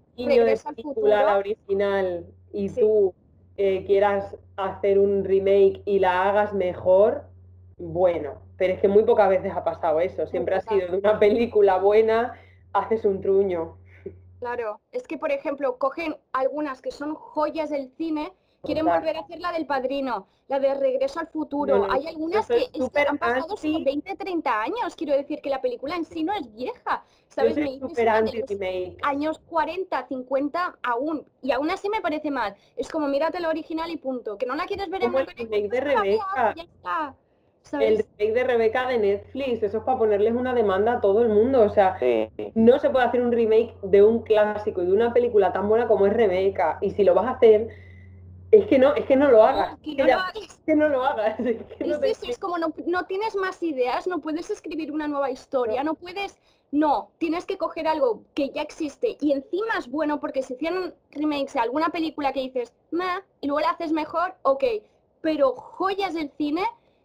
al 0.65 0.77
futuro. 0.77 1.37
original, 1.39 2.27
y 2.53 2.69
Sí. 2.69 2.81
tú 2.81 3.15
eh, 3.57 3.85
quieras 3.85 4.37
hacer 4.57 4.99
un 4.99 5.25
remake 5.25 5.83
y 5.85 5.99
la 5.99 6.29
hagas 6.29 6.53
mejor, 6.55 7.25
bueno, 7.79 8.43
pero 8.57 8.73
es 8.75 8.81
que 8.81 8.89
muy 8.89 9.05
pocas 9.05 9.29
veces 9.29 9.53
ha 9.55 9.63
pasado 9.65 10.01
eso. 10.01 10.27
Siempre 10.27 10.55
ha 10.57 10.61
sido 10.61 10.89
de 10.93 10.99
una 10.99 11.19
película 11.19 11.79
buena, 11.79 12.35
haces 12.73 13.05
un 13.05 13.21
truño. 13.21 13.77
Claro, 14.41 14.81
es 14.91 15.07
que 15.07 15.19
por 15.19 15.31
ejemplo 15.31 15.79
cogen 15.79 16.17
algunas 16.33 16.83
que 16.83 16.91
son 16.91 17.15
joyas 17.15 17.71
del 17.71 17.91
cine, 17.91 18.33
quieren 18.63 18.85
Total. 18.85 19.01
volver 19.01 19.17
a 19.17 19.21
hacer 19.21 19.41
la 19.41 19.53
del 19.53 19.67
Padrino, 19.67 20.27
la 20.49 20.61
de 20.61 20.75
Regreso 20.75 21.19
al 21.21 21.27
Futuro. 21.29 21.79
No, 21.79 21.87
no, 21.89 21.93
Hay 21.93 22.07
algunas 22.07 22.47
que, 22.47 22.59
es 22.73 22.91
que 22.91 23.01
han 23.01 23.19
pasado 23.19 23.51
anti- 23.51 23.73
solo 23.73 23.85
20, 23.85 24.15
30 24.17 24.63
años. 24.63 24.95
Quiero 24.97 25.17
decir 25.17 25.41
que 25.43 25.51
la 25.51 25.61
película 25.61 25.97
en 25.97 26.05
sí 26.05 26.23
no 26.23 26.33
es 26.33 26.53
vieja. 26.55 27.05
¿Sabes? 27.29 27.57
Me 27.57 27.79
de 28.57 28.97
años 29.03 29.39
40, 29.49 30.07
50 30.07 30.79
aún. 30.83 31.25
Y 31.43 31.51
aún 31.51 31.71
así 31.71 31.89
me 31.89 32.01
parece 32.01 32.31
mal. 32.31 32.55
Es 32.77 32.89
como 32.91 33.09
mírate 33.09 33.41
la 33.41 33.49
original 33.49 33.91
y 33.91 33.97
punto. 33.97 34.37
Que 34.39 34.47
no 34.47 34.55
la 34.55 34.67
quieres 34.67 34.89
ver 34.91 35.03
en 35.03 35.09
Como 35.13 35.19
el 35.21 35.25
blanco 35.27 35.43
y 35.43 35.45
remake 35.47 35.63
de 35.63 35.69
pues 35.69 35.83
Rebeca. 35.83 36.55
ya 36.55 36.63
está. 36.63 37.15
El 37.81 37.97
remake 37.99 38.35
de 38.35 38.45
Rebeca 38.45 38.89
de 38.89 38.99
Netflix, 38.99 39.63
eso 39.63 39.79
es 39.79 39.85
para 39.85 39.97
ponerles 39.99 40.35
una 40.35 40.53
demanda 40.53 40.95
a 40.95 41.01
todo 41.01 41.23
el 41.23 41.31
mundo. 41.31 41.63
O 41.63 41.71
sea, 41.71 41.99
sí. 41.99 42.29
no 42.55 42.79
se 42.79 42.91
puede 42.91 43.07
hacer 43.07 43.23
un 43.23 43.33
remake 43.33 43.75
de 43.83 44.03
un 44.03 44.23
clásico 44.23 44.83
y 44.83 44.87
de 44.87 44.93
una 44.93 45.13
película 45.15 45.53
tan 45.53 45.69
buena 45.69 45.89
como 45.89 46.07
es 46.07 46.13
Rebeca. 46.13 46.79
Y 46.83 46.91
si 46.91 47.03
lo 47.03 47.15
vas 47.15 47.27
a 47.27 47.31
hacer, 47.31 47.69
es 48.53 48.67
que 48.67 48.79
no, 48.79 48.95
es 48.95 49.05
que 49.07 49.17
no 49.17 49.31
lo 49.31 49.43
hagas. 49.43 49.79
que 49.83 49.91
Es 49.93 49.97
no 49.99 50.05
que 50.05 50.09
ya- 50.11 50.17
lo 50.17 50.23
hagas. 50.23 50.37
es 50.45 50.61
que 50.65 50.75
no 50.77 50.89
lo 50.89 51.03
hagas. 51.05 51.41
Es 51.41 51.57
que 51.77 51.85
no 51.85 51.95
Es 51.95 52.01
te- 52.01 52.11
eso, 52.11 52.27
es 52.29 52.39
como 52.39 52.59
no, 52.59 52.73
no 52.87 53.05
tienes 53.07 53.35
más 53.35 53.63
ideas, 53.63 54.07
no 54.07 54.21
puedes 54.21 54.51
escribir 54.51 54.93
una 54.93 55.09
nueva 55.09 55.31
historia, 55.31 55.83
no 55.83 55.95
puedes, 55.95 56.37
no, 56.71 57.11
tienes 57.19 57.45
que 57.47 57.59
coger 57.59 57.89
algo 57.89 58.25
que 58.35 58.51
ya 58.51 58.63
existe 58.63 59.17
y 59.21 59.33
encima 59.33 59.79
es 59.79 59.89
bueno 59.89 60.21
porque 60.21 60.43
si 60.43 60.55
hicieron 60.55 60.95
remakes 61.11 61.55
de 61.55 61.61
alguna 61.61 61.89
película 61.89 62.33
que 62.33 62.41
dices, 62.41 62.73
meh, 62.91 63.23
y 63.41 63.47
luego 63.49 63.61
la 63.61 63.71
haces 63.71 63.91
mejor, 63.93 64.35
ok, 64.43 64.65
pero 65.23 65.53
joyas 65.55 66.15
del 66.15 66.31
cine 66.37 66.65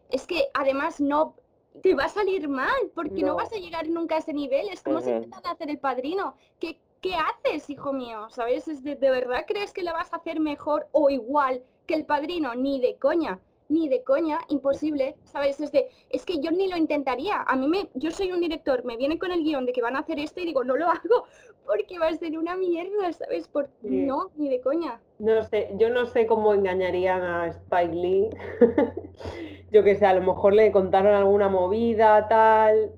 es 0.09 0.27
que 0.27 0.47
además 0.53 0.99
no 1.01 1.35
te 1.81 1.93
va 1.95 2.05
a 2.05 2.09
salir 2.09 2.47
mal 2.49 2.73
porque 2.95 3.21
no, 3.23 3.35
vas 3.35 3.53
a 3.53 3.57
llegar 3.57 3.87
nunca 3.87 4.15
a 4.15 4.19
ese 4.19 4.33
nivel, 4.33 4.67
es 4.69 4.81
como 4.81 4.99
si 5.01 5.11
Ujú. 5.11 5.23
intentan 5.23 5.51
hacer 5.53 5.69
el 5.69 5.77
padrino, 5.79 6.35
¿Qué, 6.59 6.79
¿qué 7.01 7.13
haces, 7.15 7.69
hijo 7.69 7.93
mío? 7.93 8.29
¿Sabes? 8.29 8.67
Es 8.67 8.83
de, 8.83 8.95
¿De 8.95 9.09
verdad 9.09 9.45
crees 9.47 9.73
que 9.73 9.83
la 9.83 9.93
vas 9.93 10.11
a 10.13 10.17
hacer 10.17 10.39
mejor 10.39 10.87
o 10.91 11.09
igual 11.09 11.63
que 11.85 11.95
el 11.95 12.05
padrino? 12.05 12.55
Ni 12.55 12.79
de 12.79 12.97
coña 12.97 13.39
ni 13.69 13.89
de 13.89 14.03
coña, 14.03 14.39
imposible, 14.49 15.15
¿sabes? 15.25 15.59
Es 15.59 15.71
de, 15.71 15.89
es 16.09 16.25
que 16.25 16.39
yo 16.39 16.51
ni 16.51 16.67
lo 16.67 16.77
intentaría. 16.77 17.41
A 17.41 17.55
mí 17.55 17.67
me, 17.67 17.89
yo 17.95 18.11
soy 18.11 18.31
un 18.31 18.39
director, 18.39 18.83
me 18.85 18.97
viene 18.97 19.19
con 19.19 19.31
el 19.31 19.43
guion 19.43 19.65
de 19.65 19.73
que 19.73 19.81
van 19.81 19.95
a 19.95 19.99
hacer 19.99 20.19
esto 20.19 20.39
y 20.39 20.45
digo, 20.45 20.63
no 20.63 20.77
lo 20.77 20.87
hago 20.89 21.25
porque 21.65 21.99
va 21.99 22.07
a 22.07 22.13
ser 22.13 22.37
una 22.37 22.55
mierda, 22.55 23.11
¿sabes? 23.11 23.47
Por, 23.47 23.69
No, 23.81 24.31
ni 24.37 24.49
de 24.49 24.61
coña. 24.61 25.01
No 25.19 25.43
sé, 25.43 25.69
yo 25.77 25.89
no 25.89 26.05
sé 26.05 26.25
cómo 26.25 26.53
engañarían 26.53 27.21
a 27.21 27.47
Spike 27.47 27.93
Lee. 27.93 28.29
yo 29.71 29.83
que 29.83 29.95
sé, 29.95 30.05
a 30.05 30.13
lo 30.13 30.21
mejor 30.21 30.53
le 30.53 30.71
contaron 30.71 31.13
alguna 31.13 31.49
movida, 31.49 32.27
tal, 32.29 32.91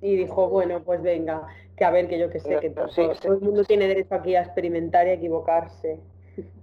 y 0.00 0.16
dijo, 0.16 0.48
bueno, 0.48 0.82
pues 0.82 1.02
venga, 1.02 1.46
que 1.76 1.84
a 1.84 1.90
ver, 1.90 2.08
que 2.08 2.18
yo 2.18 2.30
que 2.30 2.40
sé, 2.40 2.58
que 2.60 2.70
todo, 2.70 2.88
todo 2.88 3.34
el 3.34 3.40
mundo 3.40 3.64
tiene 3.64 3.86
derecho 3.88 4.14
aquí 4.14 4.34
a 4.34 4.42
experimentar 4.42 5.06
y 5.06 5.10
a 5.10 5.14
equivocarse. 5.14 6.00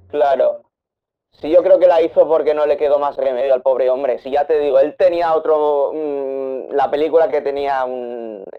Claro, 0.09 0.63
Sí, 1.39 1.49
yo 1.49 1.63
creo 1.63 1.79
que 1.79 1.87
la 1.87 2.01
hizo 2.01 2.27
porque 2.27 2.53
no 2.53 2.65
le 2.65 2.77
quedó 2.77 2.99
más 2.99 3.17
remedio 3.17 3.53
al 3.53 3.61
pobre 3.61 3.89
hombre. 3.89 4.19
Si 4.19 4.31
ya 4.31 4.45
te 4.45 4.59
digo, 4.59 4.79
él 4.79 4.95
tenía 4.97 5.33
otro, 5.33 5.91
mm, 5.93 6.73
la 6.73 6.89
película 6.91 7.29
que 7.29 7.41
tenía 7.41 7.85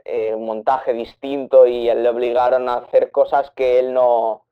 eh, 0.05 0.35
un, 0.35 0.45
montaje 0.45 0.93
distinto 0.93 1.67
y 1.67 1.85
le 1.85 2.09
obligaron 2.09 2.69
a 2.69 2.77
hacer 2.79 3.11
cosas 3.11 3.51
que 3.53 3.79
él 3.79 3.95
no, 3.95 4.45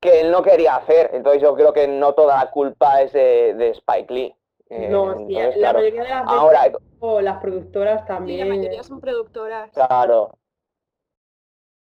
que 0.00 0.20
él 0.20 0.30
no 0.30 0.42
quería 0.42 0.76
hacer. 0.76 1.10
Entonces 1.14 1.40
yo 1.40 1.54
creo 1.54 1.72
que 1.72 1.86
no 1.86 2.14
toda 2.14 2.36
la 2.36 2.50
culpa 2.50 3.00
es 3.00 3.12
de, 3.12 3.70
Spike 3.70 4.12
Lee. 4.12 4.34
Eh, 4.68 4.88
no, 4.88 5.16
sí, 5.16 5.32
la 5.56 5.72
mayoría 5.72 6.02
de 6.02 6.08
las 6.08 6.24
Ahora, 6.26 6.72
o 6.98 7.20
las 7.20 7.40
productoras 7.40 8.04
también. 8.06 8.40
Sí, 8.40 8.44
la 8.44 8.56
mayoría 8.56 8.82
son 8.82 9.00
productoras. 9.00 9.70
Claro, 9.70 10.36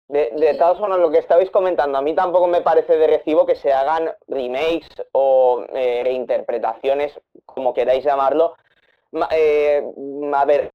de, 0.08 0.32
de 0.36 0.54
todas 0.56 0.78
formas, 0.78 1.00
lo 1.00 1.10
que 1.10 1.20
estabais 1.20 1.50
comentando, 1.50 1.98
a 1.98 2.02
mí 2.02 2.14
tampoco 2.14 2.48
me 2.48 2.62
parece 2.62 2.98
de 2.98 3.08
recibo 3.08 3.46
que 3.46 3.56
se 3.56 3.72
hagan 3.72 4.12
remakes 4.28 4.90
o 5.14 5.64
eh, 5.74 6.02
reinterpretaciones, 6.04 7.20
como 7.46 7.74
queráis 7.74 8.04
llamarlo. 8.04 8.56
Eh, 9.32 9.84
a 10.34 10.46
ver, 10.46 10.72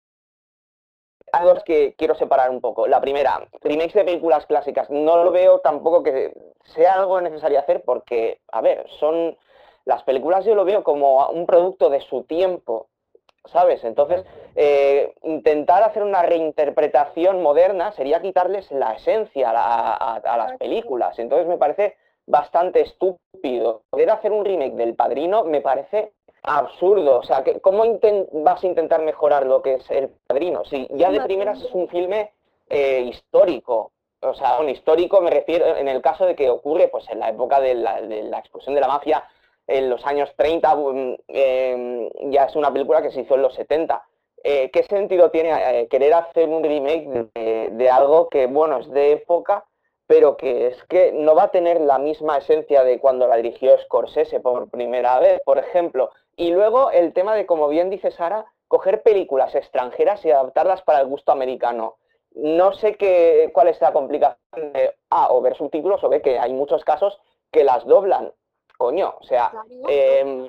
hay 1.32 1.44
dos 1.44 1.62
que 1.64 1.94
quiero 1.96 2.14
separar 2.14 2.50
un 2.50 2.60
poco. 2.60 2.86
La 2.86 3.00
primera, 3.00 3.46
remakes 3.60 3.94
de 3.94 4.04
películas 4.04 4.46
clásicas. 4.46 4.88
No 4.90 5.22
lo 5.22 5.30
veo 5.30 5.60
tampoco 5.60 6.02
que 6.02 6.32
sea 6.74 6.94
algo 6.94 7.20
necesario 7.20 7.58
hacer 7.58 7.82
porque, 7.84 8.40
a 8.50 8.60
ver, 8.60 8.86
son 8.98 9.36
las 9.84 10.02
películas 10.02 10.44
yo 10.44 10.54
lo 10.54 10.64
veo 10.64 10.82
como 10.84 11.28
un 11.28 11.46
producto 11.46 11.90
de 11.90 12.00
su 12.00 12.22
tiempo 12.24 12.88
¿sabes? 13.52 13.84
Entonces, 13.84 14.24
eh, 14.54 15.14
intentar 15.22 15.82
hacer 15.82 16.02
una 16.02 16.22
reinterpretación 16.22 17.42
moderna 17.42 17.92
sería 17.92 18.20
quitarles 18.20 18.70
la 18.70 18.94
esencia 18.94 19.52
a, 19.54 20.36
las 20.36 20.56
películas. 20.58 21.18
Entonces 21.18 21.46
me 21.46 21.58
parece 21.58 21.96
bastante 22.26 22.82
estúpido. 22.82 23.82
Poder 23.90 24.10
hacer 24.10 24.32
un 24.32 24.44
remake 24.44 24.74
del 24.74 24.94
Padrino 24.94 25.44
me 25.44 25.60
parece 25.60 26.12
absurdo. 26.42 27.18
O 27.18 27.22
sea, 27.22 27.44
¿cómo 27.62 27.84
vas 28.32 28.62
a 28.62 28.66
intentar 28.66 29.02
mejorar 29.02 29.46
lo 29.46 29.62
que 29.62 29.74
es 29.74 29.90
El 29.90 30.10
Padrino? 30.26 30.64
Si 30.64 30.88
ya 30.90 31.10
de 31.10 31.20
primeras 31.20 31.62
es 31.62 31.72
un 31.72 31.88
filme 31.88 32.32
eh, 32.68 33.00
histórico. 33.00 33.92
O 34.20 34.34
sea, 34.34 34.58
un 34.58 34.68
histórico 34.68 35.20
me 35.20 35.30
refiero 35.30 35.76
en 35.76 35.86
el 35.86 36.02
caso 36.02 36.26
de 36.26 36.34
que 36.34 36.50
ocurre 36.50 36.88
pues 36.88 37.08
en 37.08 37.20
la 37.20 37.28
época 37.28 37.60
de 37.60 37.74
la, 37.74 38.00
de 38.00 38.24
la 38.24 38.40
explosión 38.40 38.74
de 38.74 38.80
la 38.80 38.88
mafia 38.88 39.24
en 39.68 39.90
los 39.90 40.04
años 40.06 40.30
30, 40.36 40.74
mm, 40.74 41.16
em, 41.28 42.10
ya 42.30 42.44
es 42.44 42.56
una 42.56 42.72
película 42.72 43.02
que 43.02 43.10
se 43.10 43.20
hizo 43.20 43.34
en 43.34 43.42
los 43.42 43.54
70. 43.54 44.02
Eh, 44.42 44.70
¿Qué 44.70 44.82
sentido 44.84 45.30
tiene 45.30 45.50
eh, 45.52 45.88
querer 45.88 46.14
hacer 46.14 46.48
un 46.48 46.64
remake 46.64 47.28
de, 47.34 47.90
algo 47.90 48.28
que, 48.28 48.46
bueno, 48.46 48.78
es 48.78 48.90
de 48.90 49.12
época, 49.12 49.64
pero 50.06 50.36
que 50.36 50.68
es 50.68 50.82
que 50.84 51.12
no 51.12 51.34
va 51.34 51.44
a 51.44 51.50
tener 51.50 51.80
la 51.80 51.98
misma 51.98 52.38
esencia 52.38 52.82
de 52.82 52.98
cuando 52.98 53.26
la 53.26 53.36
dirigió 53.36 53.76
Scorsese 53.78 54.40
por 54.40 54.70
primera 54.70 55.18
vez, 55.18 55.40
por 55.44 55.58
ejemplo? 55.58 56.10
Y 56.36 56.50
luego 56.50 56.90
el 56.90 57.12
tema 57.12 57.34
de, 57.34 57.46
como 57.46 57.68
bien 57.68 57.90
dice 57.90 58.10
Sara, 58.10 58.46
coger 58.68 59.02
películas 59.02 59.54
extranjeras 59.54 60.24
y 60.24 60.30
adaptarlas 60.30 60.82
para 60.82 61.00
el 61.00 61.08
gusto 61.08 61.32
americano. 61.32 61.96
No 62.34 62.72
sé 62.72 62.94
qué, 62.94 63.50
cuál 63.52 63.68
es 63.68 63.80
la 63.80 63.92
complicación 63.92 64.72
de 64.72 64.94
A, 65.10 65.32
o 65.32 65.42
ver 65.42 65.56
subtítulos, 65.56 66.02
o 66.04 66.08
B, 66.08 66.22
que 66.22 66.38
hay 66.38 66.52
muchos 66.54 66.84
casos 66.84 67.18
que 67.50 67.64
las 67.64 67.84
doblan 67.84 68.32
coño, 68.78 69.12
o 69.20 69.24
sea, 69.24 69.50
em, 69.88 70.48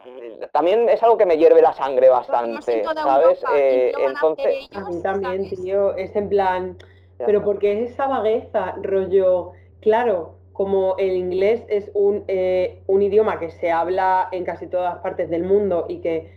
también 0.53 0.87
es 0.87 1.01
algo 1.01 1.17
que 1.17 1.25
me 1.25 1.37
hierve 1.37 1.63
la 1.63 1.73
sangre 1.73 2.09
bastante, 2.09 2.83
¿sabes? 2.83 3.43
Eh, 3.55 3.91
entonces, 3.97 4.69
a 4.71 4.87
mí 4.87 5.01
también, 5.01 5.49
tío, 5.49 5.95
es 5.97 6.15
en 6.15 6.29
plan, 6.29 6.77
pero 7.17 7.43
porque 7.43 7.83
es 7.83 7.91
esa 7.91 8.07
vagueza, 8.07 8.75
rollo, 8.83 9.53
claro, 9.81 10.35
como 10.53 10.95
el 10.97 11.17
inglés 11.17 11.63
es 11.69 11.89
un, 11.95 12.23
eh, 12.27 12.83
un 12.85 13.01
idioma 13.01 13.39
que 13.39 13.49
se 13.49 13.71
habla 13.71 14.29
en 14.31 14.45
casi 14.45 14.67
todas 14.67 14.99
partes 14.99 15.29
del 15.31 15.43
mundo 15.43 15.85
y 15.89 15.99
que, 15.99 16.31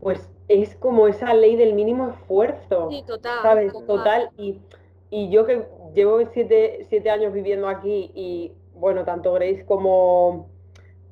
pues, 0.00 0.26
es 0.48 0.74
como 0.76 1.06
esa 1.06 1.34
ley 1.34 1.56
del 1.56 1.74
mínimo 1.74 2.08
esfuerzo, 2.08 2.88
sí, 2.88 3.04
total, 3.06 3.42
¿sabes? 3.42 3.72
Total, 3.86 4.30
y, 4.38 4.58
y 5.10 5.28
yo 5.28 5.44
que 5.44 5.66
llevo 5.94 6.24
siete, 6.32 6.86
siete 6.88 7.10
años 7.10 7.34
viviendo 7.34 7.68
aquí 7.68 8.10
y, 8.14 8.52
bueno, 8.72 9.04
tanto 9.04 9.34
Grace 9.34 9.66
como 9.66 10.55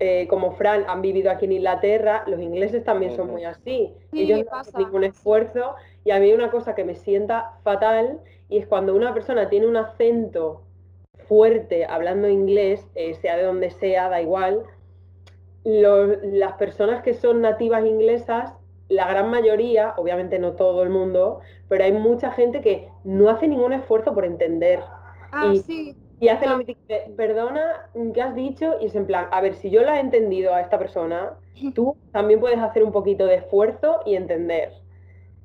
eh, 0.00 0.26
como 0.28 0.52
Fran 0.52 0.84
han 0.88 1.02
vivido 1.02 1.30
aquí 1.30 1.44
en 1.44 1.52
Inglaterra, 1.52 2.24
los 2.26 2.40
ingleses 2.40 2.82
también 2.84 3.14
son 3.14 3.30
muy 3.30 3.44
así. 3.44 3.94
Ellos 4.12 4.44
no 4.50 4.58
hacen 4.58 4.80
ningún 4.80 5.04
esfuerzo 5.04 5.74
y 6.04 6.10
a 6.10 6.18
mí 6.18 6.32
una 6.32 6.50
cosa 6.50 6.74
que 6.74 6.84
me 6.84 6.96
sienta 6.96 7.52
fatal 7.62 8.20
y 8.48 8.58
es 8.58 8.66
cuando 8.66 8.94
una 8.94 9.14
persona 9.14 9.48
tiene 9.48 9.66
un 9.66 9.76
acento 9.76 10.62
fuerte 11.28 11.86
hablando 11.86 12.28
inglés, 12.28 12.86
eh, 12.94 13.14
sea 13.14 13.36
de 13.36 13.44
donde 13.44 13.70
sea, 13.70 14.08
da 14.08 14.20
igual, 14.20 14.64
las 15.64 16.52
personas 16.54 17.02
que 17.02 17.14
son 17.14 17.40
nativas 17.40 17.86
inglesas, 17.86 18.52
la 18.88 19.08
gran 19.08 19.30
mayoría, 19.30 19.94
obviamente 19.96 20.38
no 20.38 20.52
todo 20.52 20.82
el 20.82 20.90
mundo, 20.90 21.40
pero 21.68 21.84
hay 21.84 21.92
mucha 21.92 22.32
gente 22.32 22.60
que 22.60 22.90
no 23.02 23.30
hace 23.30 23.48
ningún 23.48 23.72
esfuerzo 23.72 24.14
por 24.14 24.26
entender. 24.26 24.80
Ah, 25.32 25.54
sí. 25.66 25.96
Y 26.24 26.28
hace 26.30 26.46
lo 26.46 26.56
mismo, 26.56 26.74
perdona, 27.18 27.90
¿qué 28.14 28.22
has 28.22 28.34
dicho? 28.34 28.76
Y 28.80 28.86
es 28.86 28.94
en 28.94 29.06
plan, 29.06 29.28
a 29.30 29.42
ver, 29.42 29.56
si 29.56 29.68
yo 29.68 29.82
la 29.82 29.98
he 29.98 30.00
entendido 30.00 30.54
a 30.54 30.62
esta 30.62 30.78
persona, 30.78 31.34
tú 31.74 31.98
también 32.12 32.40
puedes 32.40 32.58
hacer 32.58 32.82
un 32.82 32.92
poquito 32.92 33.26
de 33.26 33.34
esfuerzo 33.34 34.00
y 34.06 34.14
entender. 34.14 34.72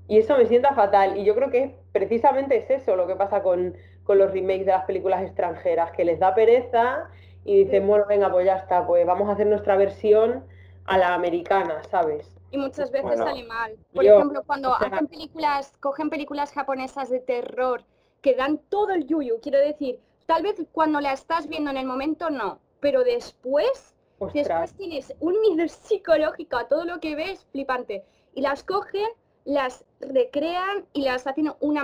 Y 0.07 0.19
eso 0.19 0.37
me 0.37 0.45
sienta 0.45 0.73
fatal. 0.73 1.17
Y 1.17 1.25
yo 1.25 1.35
creo 1.35 1.49
que 1.49 1.75
precisamente 1.91 2.55
es 2.55 2.69
eso 2.69 2.95
lo 2.95 3.07
que 3.07 3.17
pasa 3.17 3.43
con, 3.43 3.75
los 4.07 4.31
remakes 4.31 4.65
de 4.65 4.71
las 4.71 4.85
películas 4.85 5.21
extranjeras, 5.21 5.91
que 5.91 6.05
les 6.05 6.17
da 6.17 6.33
pereza 6.33 7.09
y 7.43 7.65
dicen, 7.65 7.85
bueno, 7.85 8.05
venga, 8.07 8.31
pues 8.31 8.45
ya 8.45 8.55
está, 8.55 8.87
pues 8.87 9.05
vamos 9.05 9.27
a 9.27 9.33
hacer 9.33 9.47
nuestra 9.47 9.75
versión 9.75 10.45
a 10.85 10.97
la 10.97 11.13
americana, 11.13 11.83
¿sabes? 11.91 12.39
Y 12.51 12.57
muchas 12.57 12.89
veces 12.89 13.17
sale 13.17 13.43
mal. 13.43 13.75
Por 13.93 14.05
ejemplo, 14.05 14.43
cuando 14.47 14.73
hacen 14.73 15.07
películas, 15.07 15.73
cogen 15.81 16.09
películas 16.09 16.53
japonesas 16.53 17.09
de 17.09 17.19
terror 17.19 17.83
que 18.21 18.33
dan 18.33 18.59
todo 18.69 18.91
el 18.91 19.05
yuyu, 19.05 19.41
quiero 19.41 19.59
decir, 19.59 19.99
Tal 20.29 20.43
vez 20.43 20.63
cuando 20.73 21.01
la 21.01 21.13
estás 21.13 21.47
viendo 21.47 21.71
en 21.71 21.77
el 21.77 21.87
momento 21.87 22.29
no, 22.29 22.59
pero 22.81 23.03
después, 23.03 23.95
después 24.31 24.73
tienes 24.75 25.11
un 25.19 25.41
miedo 25.41 25.67
psicológico 25.67 26.55
a 26.55 26.67
todo 26.67 26.85
lo 26.85 26.99
que 26.99 27.15
ves 27.15 27.47
flipante. 27.51 28.05
Y 28.35 28.41
las 28.41 28.63
cogen, 28.63 29.07
las 29.43 29.83
recrean 29.99 30.85
y 30.93 31.01
las 31.01 31.25
hacen 31.25 31.51
una 31.61 31.81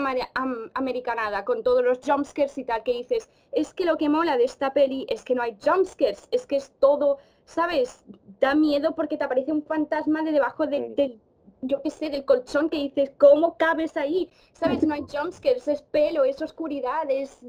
americanada 0.75 1.43
con 1.43 1.63
todos 1.63 1.83
los 1.83 1.97
jumpscares 2.05 2.55
y 2.59 2.65
tal, 2.65 2.83
que 2.83 2.93
dices, 2.93 3.31
es 3.51 3.73
que 3.73 3.83
lo 3.83 3.97
que 3.97 4.09
mola 4.09 4.37
de 4.37 4.43
esta 4.43 4.73
peli 4.73 5.07
es 5.09 5.23
que 5.23 5.33
no 5.33 5.41
hay 5.41 5.57
jumpscares, 5.59 6.27
es 6.29 6.45
que 6.45 6.57
es 6.57 6.71
todo, 6.79 7.17
¿sabes? 7.45 8.05
Da 8.39 8.53
miedo 8.53 8.93
porque 8.93 9.17
te 9.17 9.23
aparece 9.23 9.53
un 9.53 9.63
fantasma 9.63 10.21
de 10.21 10.31
debajo 10.31 10.67
del, 10.67 11.19
yo 11.63 11.81
qué 11.81 11.89
sé, 11.89 12.11
del 12.11 12.25
colchón 12.25 12.69
que 12.69 12.77
dices, 12.77 13.11
¿cómo 13.17 13.57
cabes 13.57 13.97
ahí? 13.97 14.29
¿Sabes? 14.53 14.83
No 14.87 14.93
hay 14.93 15.01
jumpscares, 15.01 15.67
es 15.67 15.81
pelo, 15.81 16.25
es 16.25 16.39
oscuridad, 16.43 17.09
es 17.09 17.39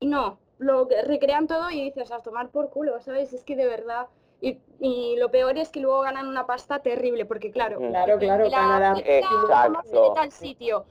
y 0.00 0.06
no, 0.06 0.38
lo 0.58 0.88
recrean 1.06 1.46
todo 1.46 1.70
y 1.70 1.84
dices, 1.84 2.10
a 2.10 2.20
tomar 2.20 2.48
por 2.48 2.70
culo, 2.70 3.00
¿sabes? 3.00 3.32
Es 3.32 3.44
que 3.44 3.54
de 3.56 3.66
verdad... 3.66 4.06
Y, 4.42 4.58
y, 4.80 5.16
lo 5.18 5.30
peor 5.30 5.58
es 5.58 5.68
que 5.68 5.80
luego 5.80 6.00
ganan 6.00 6.26
una 6.26 6.46
pasta 6.46 6.78
terrible, 6.78 7.26
porque 7.26 7.50
claro, 7.50 7.76
claro, 7.76 8.18
claro, 8.18 8.48
la, 8.48 8.98
Exacto. 8.98 10.14
tal 10.14 10.32
sitio. 10.32 10.86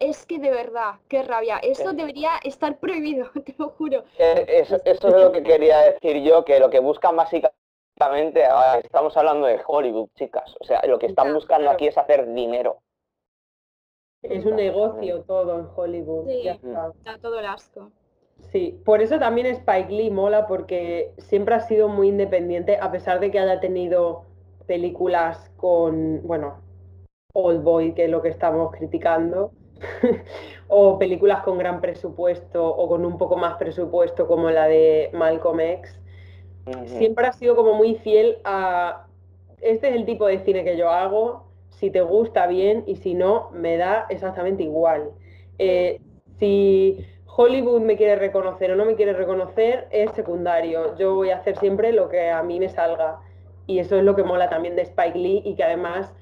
Es 0.00 0.26
que 0.26 0.40
de 0.40 0.50
verdad, 0.50 0.96
qué 1.08 1.22
rabia. 1.22 1.58
Esto 1.58 1.92
debería 1.92 2.32
estar 2.42 2.78
prohibido, 2.78 3.30
te 3.46 3.54
lo 3.56 3.68
juro. 3.68 4.02
Eh, 4.18 4.46
eso, 4.48 4.80
eso, 4.84 5.08
es 5.08 5.14
lo 5.14 5.30
que 5.30 5.42
quería 5.44 5.78
decir 5.78 6.20
yo, 6.22 6.44
que 6.44 6.58
lo 6.58 6.68
que 6.68 6.80
buscan 6.80 7.14
básicamente, 7.14 8.42
estamos 8.82 9.16
hablando 9.16 9.46
de 9.46 9.60
Hollywood, 9.64 10.08
chicas. 10.16 10.52
O 10.58 10.64
sea, 10.64 10.82
lo 10.88 10.98
que 10.98 11.06
están 11.06 11.32
buscando 11.32 11.70
aquí 11.70 11.86
es 11.86 11.96
hacer 11.96 12.26
dinero. 12.34 12.80
Es 14.22 14.44
un 14.44 14.56
negocio 14.56 15.22
todo 15.22 15.60
en 15.60 15.68
Hollywood. 15.74 16.26
Sí, 16.26 16.48
está. 16.48 16.92
todo 17.22 17.38
el 17.38 17.46
asco. 17.46 17.92
Sí, 18.52 18.80
por 18.84 19.02
eso 19.02 19.18
también 19.18 19.46
Spike 19.46 19.92
Lee 19.92 20.10
mola 20.10 20.46
porque 20.46 21.12
siempre 21.18 21.54
ha 21.54 21.60
sido 21.60 21.88
muy 21.88 22.08
independiente, 22.08 22.78
a 22.80 22.90
pesar 22.90 23.20
de 23.20 23.30
que 23.30 23.38
haya 23.38 23.60
tenido 23.60 24.24
películas 24.66 25.50
con, 25.56 26.22
bueno, 26.26 26.60
Old 27.32 27.62
Boy, 27.62 27.92
que 27.92 28.04
es 28.04 28.10
lo 28.10 28.22
que 28.22 28.28
estamos 28.28 28.72
criticando, 28.72 29.52
o 30.68 30.98
películas 30.98 31.42
con 31.42 31.58
gran 31.58 31.80
presupuesto 31.80 32.66
o 32.66 32.88
con 32.88 33.04
un 33.04 33.18
poco 33.18 33.36
más 33.36 33.56
presupuesto 33.56 34.26
como 34.26 34.50
la 34.50 34.66
de 34.68 35.10
Malcolm 35.12 35.60
X, 35.60 36.00
siempre 36.86 37.26
ha 37.26 37.32
sido 37.32 37.54
como 37.54 37.74
muy 37.74 37.96
fiel 37.96 38.38
a, 38.44 39.06
este 39.60 39.88
es 39.88 39.96
el 39.96 40.04
tipo 40.04 40.26
de 40.26 40.40
cine 40.40 40.64
que 40.64 40.76
yo 40.76 40.90
hago, 40.90 41.46
si 41.70 41.90
te 41.90 42.00
gusta 42.00 42.46
bien 42.46 42.84
y 42.86 42.96
si 42.96 43.14
no, 43.14 43.50
me 43.52 43.76
da 43.76 44.06
exactamente 44.08 44.62
igual. 44.62 45.10
Eh, 45.58 46.00
si 46.38 47.04
Hollywood 47.38 47.82
me 47.82 47.98
quiere 47.98 48.16
reconocer 48.16 48.70
o 48.72 48.76
no 48.76 48.86
me 48.86 48.94
quiere 48.94 49.12
reconocer, 49.12 49.86
es 49.90 50.10
secundario. 50.12 50.96
Yo 50.96 51.14
voy 51.14 51.30
a 51.30 51.36
hacer 51.36 51.58
siempre 51.58 51.92
lo 51.92 52.08
que 52.08 52.30
a 52.30 52.42
mí 52.42 52.58
me 52.58 52.70
salga. 52.70 53.20
Y 53.66 53.78
eso 53.78 53.96
es 53.96 54.04
lo 54.04 54.16
que 54.16 54.22
mola 54.22 54.48
también 54.48 54.74
de 54.74 54.82
Spike 54.82 55.18
Lee 55.18 55.42
y 55.44 55.54
que 55.54 55.64
además 55.64 56.14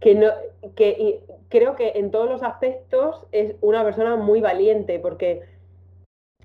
que 0.00 0.14
no, 0.14 0.26
que 0.74 1.24
creo 1.48 1.76
que 1.76 1.92
en 1.94 2.10
todos 2.10 2.28
los 2.28 2.42
aspectos 2.42 3.26
es 3.32 3.54
una 3.60 3.84
persona 3.84 4.16
muy 4.16 4.40
valiente 4.40 4.98
porque 4.98 5.42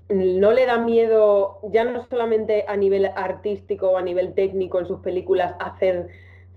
no 0.08 0.52
le 0.52 0.64
da 0.64 0.78
miedo, 0.78 1.58
ya 1.64 1.84
no 1.84 2.06
solamente 2.06 2.64
a 2.68 2.76
nivel 2.76 3.10
artístico 3.16 3.90
o 3.90 3.96
a 3.98 4.02
nivel 4.02 4.32
técnico 4.32 4.78
en 4.78 4.86
sus 4.86 5.00
películas, 5.00 5.54
hacer 5.58 6.08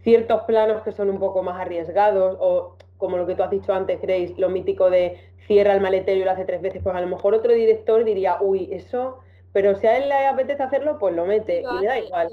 ciertos 0.04 0.44
planos 0.44 0.84
que 0.84 0.94
son 0.94 1.10
un 1.10 1.20
poco 1.20 1.44
más 1.44 1.60
arriesgados 1.60 2.38
o 2.40 2.78
como 3.02 3.18
lo 3.18 3.26
que 3.26 3.34
tú 3.34 3.42
has 3.42 3.50
dicho 3.50 3.74
antes, 3.74 4.00
Grace, 4.00 4.36
lo 4.38 4.48
mítico 4.48 4.92
de 4.92 5.18
cierra 5.48 5.74
el 5.74 5.82
maletero 5.82 6.22
y 6.22 6.24
lo 6.24 6.30
hace 6.30 6.46
tres 6.46 6.62
veces, 6.62 6.84
pues 6.84 6.96
a 6.96 7.02
lo 7.02 7.08
mejor 7.08 7.34
otro 7.34 7.52
director 7.52 8.04
diría, 8.04 8.38
uy, 8.40 8.70
eso, 8.72 9.18
pero 9.54 9.76
si 9.76 9.88
a 9.88 9.98
él 9.98 10.08
le 10.08 10.28
apetece 10.28 10.62
hacerlo, 10.62 11.00
pues 11.00 11.16
lo 11.16 11.26
mete 11.26 11.64
y 11.64 11.82
le 11.82 11.88
da 11.88 12.00
igual. 12.00 12.30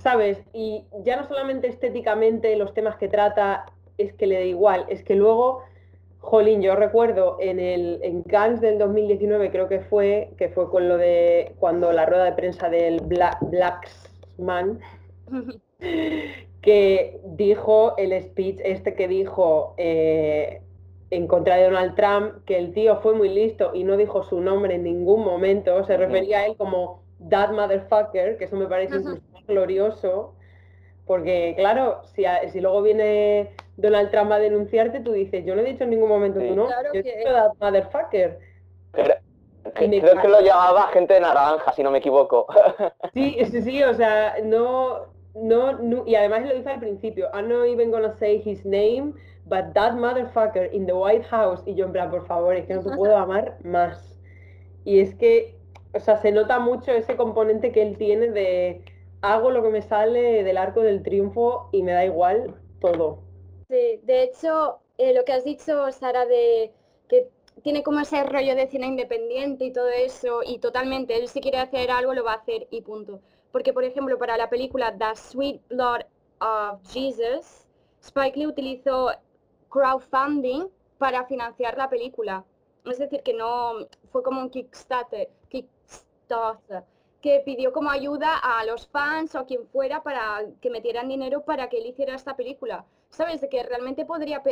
¿Sabes? 0.00 0.38
Y 0.52 0.84
ya 1.02 1.16
no 1.16 1.26
solamente 1.26 1.66
estéticamente 1.66 2.54
los 2.54 2.72
temas 2.74 2.96
que 2.96 3.08
trata 3.08 3.66
es 3.98 4.14
que 4.14 4.28
le 4.28 4.36
da 4.36 4.42
igual, 4.42 4.86
es 4.88 5.02
que 5.02 5.16
luego 5.16 5.64
Jolín, 6.20 6.62
yo 6.62 6.76
recuerdo 6.76 7.36
en 7.40 7.58
el 7.58 7.98
en 8.04 8.22
Cannes 8.22 8.60
del 8.60 8.78
2019 8.78 9.50
creo 9.50 9.68
que 9.68 9.80
fue, 9.80 10.30
que 10.38 10.48
fue 10.48 10.70
con 10.70 10.88
lo 10.88 10.96
de 10.96 11.56
cuando 11.58 11.90
la 11.90 12.06
rueda 12.06 12.24
de 12.24 12.32
prensa 12.32 12.68
del 12.68 13.00
Black, 13.00 13.38
Blacksman, 13.40 14.78
que 16.60 17.20
dijo 17.24 17.96
el 17.96 18.20
speech 18.22 18.60
este 18.64 18.94
que 18.94 19.08
dijo 19.08 19.74
eh, 19.76 20.60
en 21.10 21.26
contra 21.26 21.56
de 21.56 21.64
Donald 21.64 21.94
Trump, 21.94 22.44
que 22.44 22.58
el 22.58 22.72
tío 22.72 22.96
fue 22.96 23.14
muy 23.14 23.28
listo 23.28 23.70
y 23.74 23.84
no 23.84 23.96
dijo 23.96 24.24
su 24.24 24.40
nombre 24.40 24.74
en 24.74 24.82
ningún 24.82 25.24
momento, 25.24 25.84
se 25.84 25.96
refería 25.96 26.40
a 26.40 26.46
él 26.46 26.56
como 26.56 27.02
that 27.30 27.50
motherfucker, 27.52 28.36
que 28.36 28.44
eso 28.44 28.56
me 28.56 28.66
parece 28.66 28.98
glorioso, 29.46 30.34
porque 31.06 31.54
claro, 31.56 32.02
si, 32.14 32.24
si 32.52 32.60
luego 32.60 32.82
viene 32.82 33.50
Donald 33.76 34.10
Trump 34.10 34.32
a 34.32 34.38
denunciarte, 34.38 35.00
tú 35.00 35.12
dices, 35.12 35.44
yo 35.44 35.54
no 35.54 35.62
he 35.62 35.64
dicho 35.64 35.84
en 35.84 35.90
ningún 35.90 36.08
momento 36.08 36.40
tú 36.40 36.54
no, 36.54 36.68
yo 36.68 37.00
he 37.00 37.02
dicho 37.02 37.32
that 37.32 37.52
motherfucker. 37.60 38.38
creo 39.72 40.20
que 40.20 40.28
lo 40.28 40.40
llamaba 40.42 40.88
gente 40.88 41.14
de 41.14 41.20
naranja, 41.20 41.72
si 41.72 41.82
no 41.82 41.90
me 41.90 41.98
equivoco. 41.98 42.46
Sí, 43.14 43.38
sí, 43.50 43.62
sí, 43.62 43.82
o 43.82 43.94
sea, 43.94 44.36
no, 44.44 45.06
no, 45.42 46.06
y 46.06 46.14
además 46.14 46.46
lo 46.46 46.54
dice 46.54 46.70
al 46.70 46.80
principio, 46.80 47.28
I'm 47.32 47.48
not 47.48 47.66
even 47.66 47.90
gonna 47.90 48.12
say 48.18 48.42
his 48.44 48.64
name, 48.64 49.14
but 49.44 49.72
that 49.74 49.94
motherfucker 49.94 50.72
in 50.72 50.86
the 50.86 50.92
White 50.92 51.26
House, 51.30 51.62
y 51.66 51.74
yo 51.74 51.86
en 51.86 51.92
plan, 51.92 52.10
por 52.10 52.26
favor, 52.26 52.56
es 52.56 52.66
que 52.66 52.74
no 52.74 52.82
te 52.82 52.96
puedo 52.96 53.16
amar 53.16 53.58
más. 53.64 54.18
Y 54.84 55.00
es 55.00 55.14
que, 55.14 55.56
o 55.94 56.00
sea, 56.00 56.16
se 56.16 56.32
nota 56.32 56.58
mucho 56.58 56.92
ese 56.92 57.16
componente 57.16 57.72
que 57.72 57.82
él 57.82 57.96
tiene 57.98 58.30
de 58.30 58.82
hago 59.20 59.50
lo 59.50 59.62
que 59.62 59.70
me 59.70 59.82
sale 59.82 60.44
del 60.44 60.56
arco 60.56 60.80
del 60.80 61.02
triunfo 61.02 61.68
y 61.72 61.82
me 61.82 61.92
da 61.92 62.04
igual 62.04 62.54
todo. 62.80 63.18
Sí, 63.68 64.00
de 64.02 64.22
hecho, 64.22 64.78
eh, 64.96 65.12
lo 65.12 65.24
que 65.24 65.32
has 65.32 65.44
dicho, 65.44 65.90
Sara, 65.92 66.24
de 66.26 66.72
que 67.08 67.28
tiene 67.62 67.82
como 67.82 68.00
ese 68.00 68.22
rollo 68.24 68.54
de 68.54 68.68
cine 68.68 68.86
independiente 68.86 69.64
y 69.64 69.72
todo 69.72 69.88
eso, 69.88 70.40
y 70.44 70.58
totalmente, 70.58 71.16
él 71.16 71.28
si 71.28 71.40
quiere 71.40 71.58
hacer 71.58 71.90
algo 71.90 72.14
lo 72.14 72.24
va 72.24 72.32
a 72.32 72.36
hacer 72.36 72.66
y 72.70 72.82
punto. 72.82 73.20
Porque, 73.52 73.72
por 73.72 73.84
ejemplo, 73.84 74.18
para 74.18 74.36
la 74.36 74.50
película 74.50 74.96
The 74.96 75.16
Sweet 75.16 75.62
Blood 75.68 76.02
of 76.40 76.80
Jesus, 76.92 77.66
Spike 78.00 78.38
Lee 78.38 78.46
utilizó 78.46 79.10
crowdfunding 79.70 80.68
para 80.98 81.24
financiar 81.24 81.76
la 81.76 81.88
película. 81.88 82.44
Es 82.84 82.98
decir, 82.98 83.22
que 83.22 83.34
no 83.34 83.86
fue 84.10 84.22
como 84.22 84.40
un 84.40 84.50
Kickstarter, 84.50 85.28
que 87.20 87.40
pidió 87.44 87.72
como 87.72 87.90
ayuda 87.90 88.38
a 88.38 88.64
los 88.64 88.86
fans 88.88 89.34
o 89.34 89.40
a 89.40 89.46
quien 89.46 89.66
fuera 89.68 90.02
para 90.02 90.44
que 90.60 90.70
metieran 90.70 91.08
dinero 91.08 91.42
para 91.44 91.68
que 91.68 91.78
él 91.78 91.86
hiciera 91.86 92.14
esta 92.14 92.36
película. 92.36 92.84
¿Sabes? 93.10 93.40
De 93.40 93.48
que 93.48 93.62
realmente 93.62 94.04
podría 94.04 94.42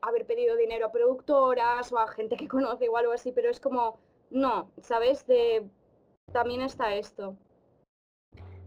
haber 0.00 0.26
pedido 0.26 0.56
dinero 0.56 0.86
a 0.86 0.92
productoras 0.92 1.92
o 1.92 1.98
a 1.98 2.08
gente 2.08 2.36
que 2.36 2.48
conoce 2.56 2.88
o 2.88 2.96
algo 2.96 3.12
así, 3.12 3.32
pero 3.32 3.50
es 3.50 3.60
como, 3.60 3.98
no, 4.30 4.70
¿sabes? 4.80 5.26
De, 5.26 5.68
también 6.32 6.62
está 6.62 6.94
esto. 6.94 7.36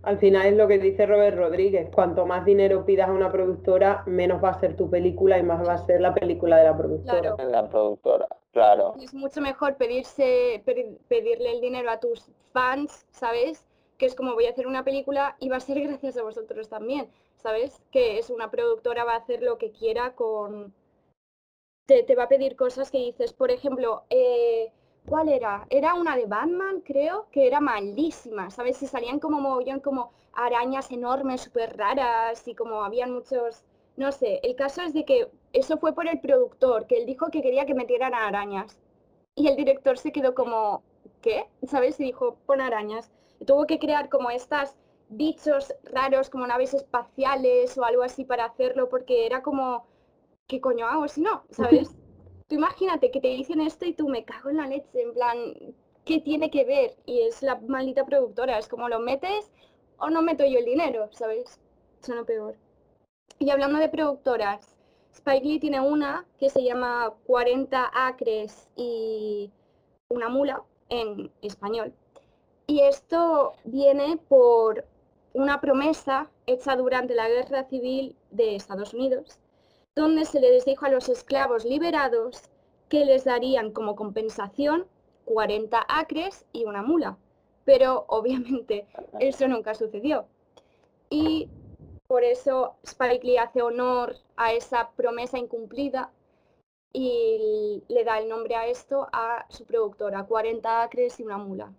Al 0.04 0.18
final 0.18 0.47
es 0.47 0.56
lo 0.56 0.68
que 0.68 0.80
dice 0.80 1.06
Robert 1.06 1.38
Rodríguez, 1.38 1.89
cuanto 1.93 2.26
más 2.26 2.45
dinero 2.45 2.86
pidas 2.86 3.10
a 3.10 3.12
una 3.12 3.32
productora, 3.32 4.04
menos 4.06 4.41
va 4.41 4.50
a 4.50 4.60
ser 4.60 4.78
tu 4.78 4.89
película 4.89 5.38
y 5.38 5.43
más 5.43 5.68
va 5.68 5.74
a 5.74 5.86
ser 5.86 6.00
la 6.00 6.14
película 6.14 6.58
de 6.58 6.64
la 6.64 6.78
productora. 6.78 7.36
La 7.38 7.70
productora, 7.70 8.28
claro. 8.52 8.95
Es 9.02 9.14
mucho 9.14 9.41
mejor 9.41 9.76
pedirse, 9.76 10.64
pedirle 10.66 11.52
el 11.52 11.60
dinero 11.60 11.91
a 11.91 12.00
tus 12.00 12.32
fans, 12.54 13.06
¿sabes? 13.12 13.68
Que 13.97 14.06
es 14.06 14.16
como 14.16 14.36
voy 14.36 14.45
a 14.45 14.52
hacer 14.52 14.68
una 14.68 14.86
película 14.86 15.36
y 15.39 15.50
va 15.50 15.58
a 15.58 15.62
ser 15.62 15.82
gracias 15.88 16.16
a 16.18 16.24
vosotros 16.24 16.70
también, 16.70 17.10
¿sabes? 17.36 17.82
Que 17.91 18.20
es 18.20 18.30
una 18.30 18.50
productora, 18.50 19.04
va 19.04 19.14
a 19.14 19.18
hacer 19.18 19.43
lo 19.43 19.58
que 19.58 19.72
quiera 19.72 20.16
con... 20.16 20.74
Te, 21.88 22.04
te 22.04 22.16
va 22.16 22.24
a 22.24 22.30
pedir 22.30 22.56
cosas 22.56 22.89
que 22.89 23.00
dices, 23.00 23.34
por 23.34 23.52
ejemplo, 23.52 24.04
eh, 24.10 24.72
¿Cuál 25.06 25.30
era? 25.30 25.66
Era 25.70 25.95
una 25.95 26.16
de 26.16 26.26
Batman, 26.26 26.82
creo, 26.82 27.28
que 27.32 27.47
era 27.47 27.60
malísima, 27.60 28.50
¿sabes? 28.52 28.78
Se 28.78 28.88
salían 28.88 29.20
como 29.20 29.41
mogollón, 29.41 29.80
como 29.80 30.12
arañas 30.34 30.91
enormes, 30.91 31.41
súper 31.41 31.76
raras 31.78 32.47
y 32.47 32.56
como 32.56 32.84
habían 32.84 33.12
muchos... 33.14 33.64
No 33.97 34.12
sé, 34.14 34.39
el 34.43 34.56
caso 34.56 34.82
es 34.82 34.93
de 34.93 35.04
que 35.04 35.30
eso 35.52 35.78
fue 35.78 35.93
por 35.93 36.08
el 36.08 36.22
productor, 36.22 36.88
que 36.88 36.97
él 36.97 37.06
dijo 37.06 37.30
que 37.32 37.41
quería 37.41 37.66
que 37.66 37.74
metieran 37.74 38.14
arañas. 38.14 38.80
Y 39.36 39.47
el 39.47 39.58
director 39.58 39.97
se 39.97 40.12
quedó 40.12 40.34
como, 40.36 40.84
¿qué? 41.22 41.50
¿Sabes? 41.68 42.00
Y 42.00 42.04
dijo, 42.06 42.38
pon 42.45 42.62
arañas. 42.62 43.12
Y 43.39 43.45
tuvo 43.45 43.66
que 43.68 43.80
crear 43.80 44.10
como 44.10 44.30
estas 44.32 44.78
bichos 45.10 45.74
raros, 45.84 46.30
como 46.30 46.47
naves 46.47 46.74
espaciales 46.74 47.78
o 47.78 47.84
algo 47.84 48.04
así 48.04 48.24
para 48.26 48.45
hacerlo, 48.45 48.89
porque 48.89 49.26
era 49.26 49.41
como, 49.43 49.86
¿qué 50.47 50.62
coño 50.62 50.88
hago 50.88 51.08
si 51.08 51.22
no? 51.22 51.43
¿Sabes? 51.52 51.99
Tú 52.50 52.56
imagínate 52.56 53.12
que 53.12 53.22
te 53.22 53.30
dicen 53.30 53.62
esto 53.62 53.86
y 53.86 53.93
tú 53.93 54.10
me 54.10 54.26
cago 54.26 54.50
en 54.50 54.58
la 54.58 54.68
leche, 54.68 55.02
en 55.02 55.14
plan, 55.14 55.38
¿qué 56.04 56.20
tiene 56.20 56.50
que 56.50 56.66
ver? 56.66 56.97
Y 57.06 57.22
es 57.22 57.43
la 57.43 57.60
maldita 57.68 58.06
productora, 58.06 58.58
es 58.58 58.68
como 58.68 58.89
lo 58.89 59.00
metes 59.00 59.52
o 60.00 60.10
no 60.10 60.22
meto 60.24 60.43
yo 60.45 60.60
el 60.60 60.66
dinero, 60.66 61.10
¿sabes? 61.12 61.60
Suena 62.02 62.24
peor. 62.24 62.56
Y 63.38 63.52
hablando 63.52 63.78
de 63.78 63.89
productoras, 63.89 64.76
Spike 65.14 65.45
Lee 65.45 65.60
tiene 65.60 65.80
una 65.80 66.26
que 66.39 66.50
se 66.50 66.64
llama 66.64 67.14
40 67.28 67.91
acres 67.93 68.68
y 68.76 69.52
una 70.10 70.30
mula 70.30 70.64
en 70.89 71.32
español. 71.41 71.93
Y 72.66 72.82
esto 72.82 73.54
viene 73.64 74.18
por 74.28 74.86
una 75.34 75.62
promesa 75.62 76.32
hecha 76.47 76.76
durante 76.76 77.14
la 77.14 77.30
Guerra 77.30 77.64
Civil 77.66 78.16
de 78.32 78.56
Estados 78.56 78.93
Unidos 78.93 79.39
donde 80.00 80.24
se 80.24 80.39
les 80.39 80.64
dijo 80.64 80.86
a 80.86 80.89
los 80.89 81.10
esclavos 81.10 81.66
liberados 81.66 82.43
que 82.88 83.04
les 83.04 83.26
darían 83.26 83.72
como 83.72 83.97
compensación 83.97 84.88
40 85.26 85.86
acres 85.89 86.45
y 86.54 86.64
una 86.64 86.82
mula. 86.82 87.18
Pero 87.66 88.06
obviamente 88.08 88.88
eso 89.20 89.47
nunca 89.50 89.76
sucedió. 89.76 90.26
Y 91.10 91.50
por 92.08 92.24
eso 92.24 92.76
Spike 92.84 93.28
Lee 93.28 93.38
hace 93.38 93.62
honor 93.62 94.16
a 94.38 94.54
esa 94.54 94.89
promesa 94.91 95.38
incumplida 95.38 96.12
y 96.93 97.84
le 97.89 98.04
da 98.06 98.20
el 98.20 98.30
nombre 98.30 98.56
a 98.56 98.68
esto 98.68 99.10
a 99.12 99.45
su 99.50 99.66
productora, 99.66 100.24
40 100.24 100.82
acres 100.82 101.20
y 101.20 101.24
una 101.24 101.38
mula. 101.38 101.74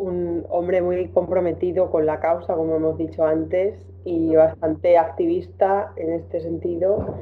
Un 0.00 0.46
hombre 0.48 0.80
muy 0.80 1.08
comprometido 1.08 1.90
con 1.90 2.06
la 2.06 2.20
causa, 2.20 2.54
como 2.54 2.76
hemos 2.76 2.96
dicho 2.96 3.22
antes, 3.22 3.86
y 4.06 4.34
bastante 4.34 4.96
activista 4.96 5.92
en 5.96 6.14
este 6.14 6.40
sentido. 6.40 7.18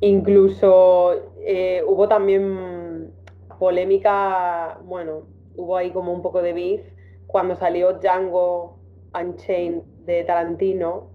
Incluso 0.00 1.14
eh, 1.40 1.84
hubo 1.86 2.08
también 2.08 3.12
polémica, 3.60 4.80
bueno, 4.84 5.22
hubo 5.56 5.76
ahí 5.76 5.90
como 5.90 6.12
un 6.12 6.20
poco 6.20 6.42
de 6.42 6.52
beef 6.52 6.82
cuando 7.28 7.54
salió 7.54 7.94
Django 7.94 8.76
Unchained 9.14 9.82
de 10.04 10.24
Tarantino. 10.24 11.10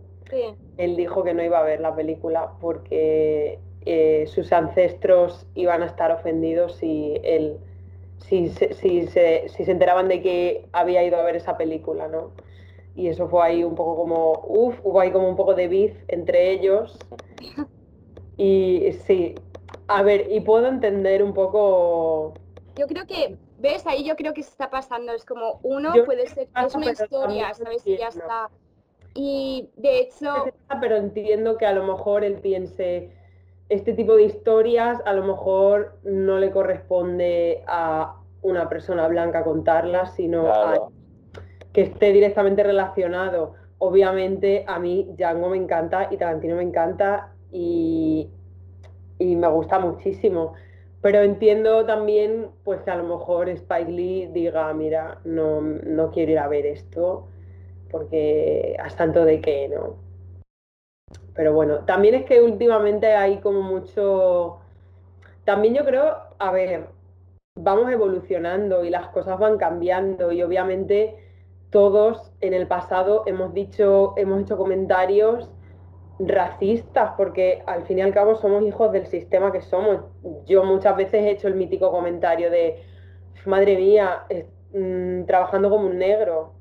Él 0.77 0.95
dijo 0.95 1.23
que 1.23 1.33
no 1.33 1.43
iba 1.43 1.59
a 1.59 1.63
ver 1.63 1.81
la 1.81 1.93
película 1.93 2.53
porque 2.61 3.59
eh, 3.85 4.23
sus 4.27 4.53
ancestros 4.53 5.45
iban 5.55 5.83
a 5.83 5.87
estar 5.87 6.11
ofendidos 6.11 6.77
si 6.77 7.19
él 7.23 7.57
si, 8.27 8.49
si, 8.49 9.07
se, 9.07 9.47
si 9.49 9.65
se 9.65 9.71
enteraban 9.71 10.07
de 10.07 10.21
que 10.21 10.67
había 10.73 11.03
ido 11.03 11.17
a 11.17 11.23
ver 11.23 11.35
esa 11.35 11.57
película, 11.57 12.07
¿no? 12.07 12.31
y 12.95 13.07
eso 13.07 13.27
fue 13.27 13.43
ahí 13.43 13.63
un 13.63 13.75
poco 13.75 13.95
como, 13.95 14.43
uff, 14.47 14.79
hubo 14.83 14.99
ahí 14.99 15.11
como 15.11 15.27
un 15.27 15.35
poco 15.35 15.55
de 15.55 15.67
beef 15.67 15.95
entre 16.07 16.51
ellos. 16.51 16.97
Y 18.37 18.91
sí, 19.05 19.35
a 19.87 20.03
ver, 20.03 20.31
y 20.31 20.41
puedo 20.41 20.67
entender 20.67 21.23
un 21.23 21.33
poco... 21.33 22.33
Yo 22.75 22.87
creo 22.87 23.05
que, 23.05 23.37
¿ves? 23.59 23.85
Ahí 23.87 24.03
yo 24.03 24.15
creo 24.15 24.33
que 24.33 24.43
se 24.43 24.49
está 24.49 24.69
pasando. 24.69 25.11
Es 25.13 25.25
como 25.25 25.59
uno 25.63 25.91
puede 26.05 26.27
ser, 26.27 26.47
es 26.55 26.75
una 26.75 26.91
historia, 26.91 27.53
¿sabes? 27.53 27.85
Y 27.85 27.97
ya 27.97 28.07
está. 28.07 28.49
Y 29.15 29.69
de 29.75 29.99
hecho... 30.01 30.45
Pero 30.79 30.95
entiendo 30.95 31.57
que 31.57 31.65
a 31.65 31.73
lo 31.73 31.83
mejor 31.83 32.23
él 32.23 32.35
piense, 32.35 33.11
este 33.73 33.93
tipo 33.93 34.15
de 34.15 34.23
historias 34.23 35.01
a 35.05 35.13
lo 35.13 35.23
mejor 35.23 35.97
no 36.03 36.37
le 36.37 36.51
corresponde 36.51 37.63
a 37.67 38.17
una 38.41 38.69
persona 38.69 39.07
blanca 39.07 39.43
contarlas, 39.43 40.15
sino 40.15 40.47
a 40.47 40.89
que 41.71 41.81
esté 41.81 42.11
directamente 42.11 42.61
relacionado. 42.63 43.53
Obviamente 43.79 44.63
a 44.67 44.79
mí 44.79 45.09
Django 45.17 45.49
me 45.49 45.57
encanta 45.57 46.07
y 46.11 46.17
Tarantino 46.17 46.55
me 46.55 46.63
encanta 46.63 47.33
y, 47.51 48.29
y 49.17 49.35
me 49.35 49.47
gusta 49.47 49.79
muchísimo. 49.79 50.53
Pero 51.01 51.21
entiendo 51.21 51.85
también 51.85 52.49
pues 52.63 52.81
que 52.81 52.91
a 52.91 52.95
lo 52.95 53.03
mejor 53.03 53.49
Spike 53.49 53.91
Lee 53.91 54.29
diga, 54.31 54.73
mira, 54.73 55.19
no, 55.25 55.61
no 55.61 56.11
quiero 56.11 56.31
ir 56.31 56.39
a 56.39 56.47
ver 56.47 56.65
esto 56.65 57.27
porque 57.89 58.75
hasta 58.79 59.05
tanto 59.05 59.25
de 59.25 59.41
qué, 59.41 59.67
¿no? 59.69 60.02
Pero 61.35 61.53
bueno, 61.53 61.79
también 61.85 62.15
es 62.15 62.25
que 62.25 62.41
últimamente 62.41 63.13
hay 63.13 63.37
como 63.37 63.61
mucho... 63.61 64.59
También 65.45 65.73
yo 65.73 65.83
creo, 65.83 66.15
a 66.39 66.51
ver, 66.51 66.87
vamos 67.55 67.91
evolucionando 67.91 68.83
y 68.85 68.89
las 68.89 69.07
cosas 69.09 69.37
van 69.39 69.57
cambiando 69.57 70.31
y 70.31 70.41
obviamente 70.41 71.17
todos 71.69 72.31
en 72.39 72.53
el 72.53 72.67
pasado 72.67 73.23
hemos 73.25 73.53
dicho, 73.53 74.13
hemos 74.15 74.41
hecho 74.41 74.57
comentarios 74.57 75.51
racistas, 76.19 77.13
porque 77.17 77.63
al 77.65 77.83
fin 77.83 77.99
y 77.99 78.01
al 78.01 78.13
cabo 78.13 78.35
somos 78.35 78.63
hijos 78.63 78.91
del 78.91 79.07
sistema 79.07 79.51
que 79.51 79.61
somos. 79.61 80.01
Yo 80.45 80.63
muchas 80.63 80.95
veces 80.95 81.23
he 81.23 81.31
hecho 81.31 81.47
el 81.47 81.55
mítico 81.55 81.91
comentario 81.91 82.51
de, 82.51 82.83
madre 83.45 83.75
mía, 83.75 84.25
mm, 84.73 85.25
trabajando 85.25 85.69
como 85.69 85.87
un 85.87 85.97
negro, 85.97 86.53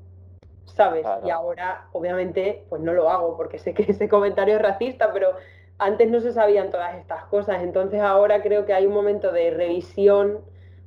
¿sabes? 0.65 1.05
Y 1.25 1.29
ahora, 1.29 1.87
obviamente, 1.91 2.65
pues 2.69 2.81
no 2.81 2.93
lo 2.93 3.09
hago, 3.09 3.37
porque 3.37 3.59
sé 3.59 3.73
que 3.73 3.83
ese 3.91 4.09
comentario 4.09 4.55
es 4.55 4.61
racista, 4.61 5.11
pero 5.13 5.33
antes 5.77 6.09
no 6.09 6.19
se 6.21 6.31
sabían 6.31 6.71
todas 6.71 6.95
estas 6.95 7.25
cosas. 7.25 7.61
Entonces 7.63 8.01
ahora 8.01 8.41
creo 8.41 8.65
que 8.65 8.73
hay 8.73 8.85
un 8.85 8.93
momento 8.93 9.31
de 9.31 9.51
revisión 9.51 10.39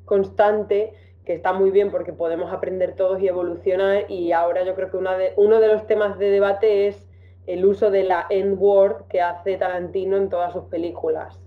constante 0.04 0.94
que 1.24 1.34
está 1.34 1.52
muy 1.52 1.70
bien 1.70 1.90
porque 1.90 2.12
podemos 2.12 2.52
aprender 2.52 2.94
todos 2.94 3.20
y 3.20 3.26
evolucionar 3.26 4.08
y 4.08 4.30
ahora 4.30 4.62
yo 4.64 4.76
creo 4.76 4.90
que 4.90 4.96
una 4.96 5.18
de, 5.18 5.32
uno 5.36 5.58
de 5.58 5.68
los 5.68 5.86
temas 5.86 6.18
de 6.18 6.30
debate 6.30 6.86
es 6.86 7.04
el 7.46 7.64
uso 7.64 7.90
de 7.90 8.04
la 8.04 8.26
N-word 8.30 9.08
que 9.08 9.20
hace 9.20 9.56
Tarantino 9.56 10.16
en 10.16 10.28
todas 10.28 10.52
sus 10.52 10.64
películas. 10.64 11.38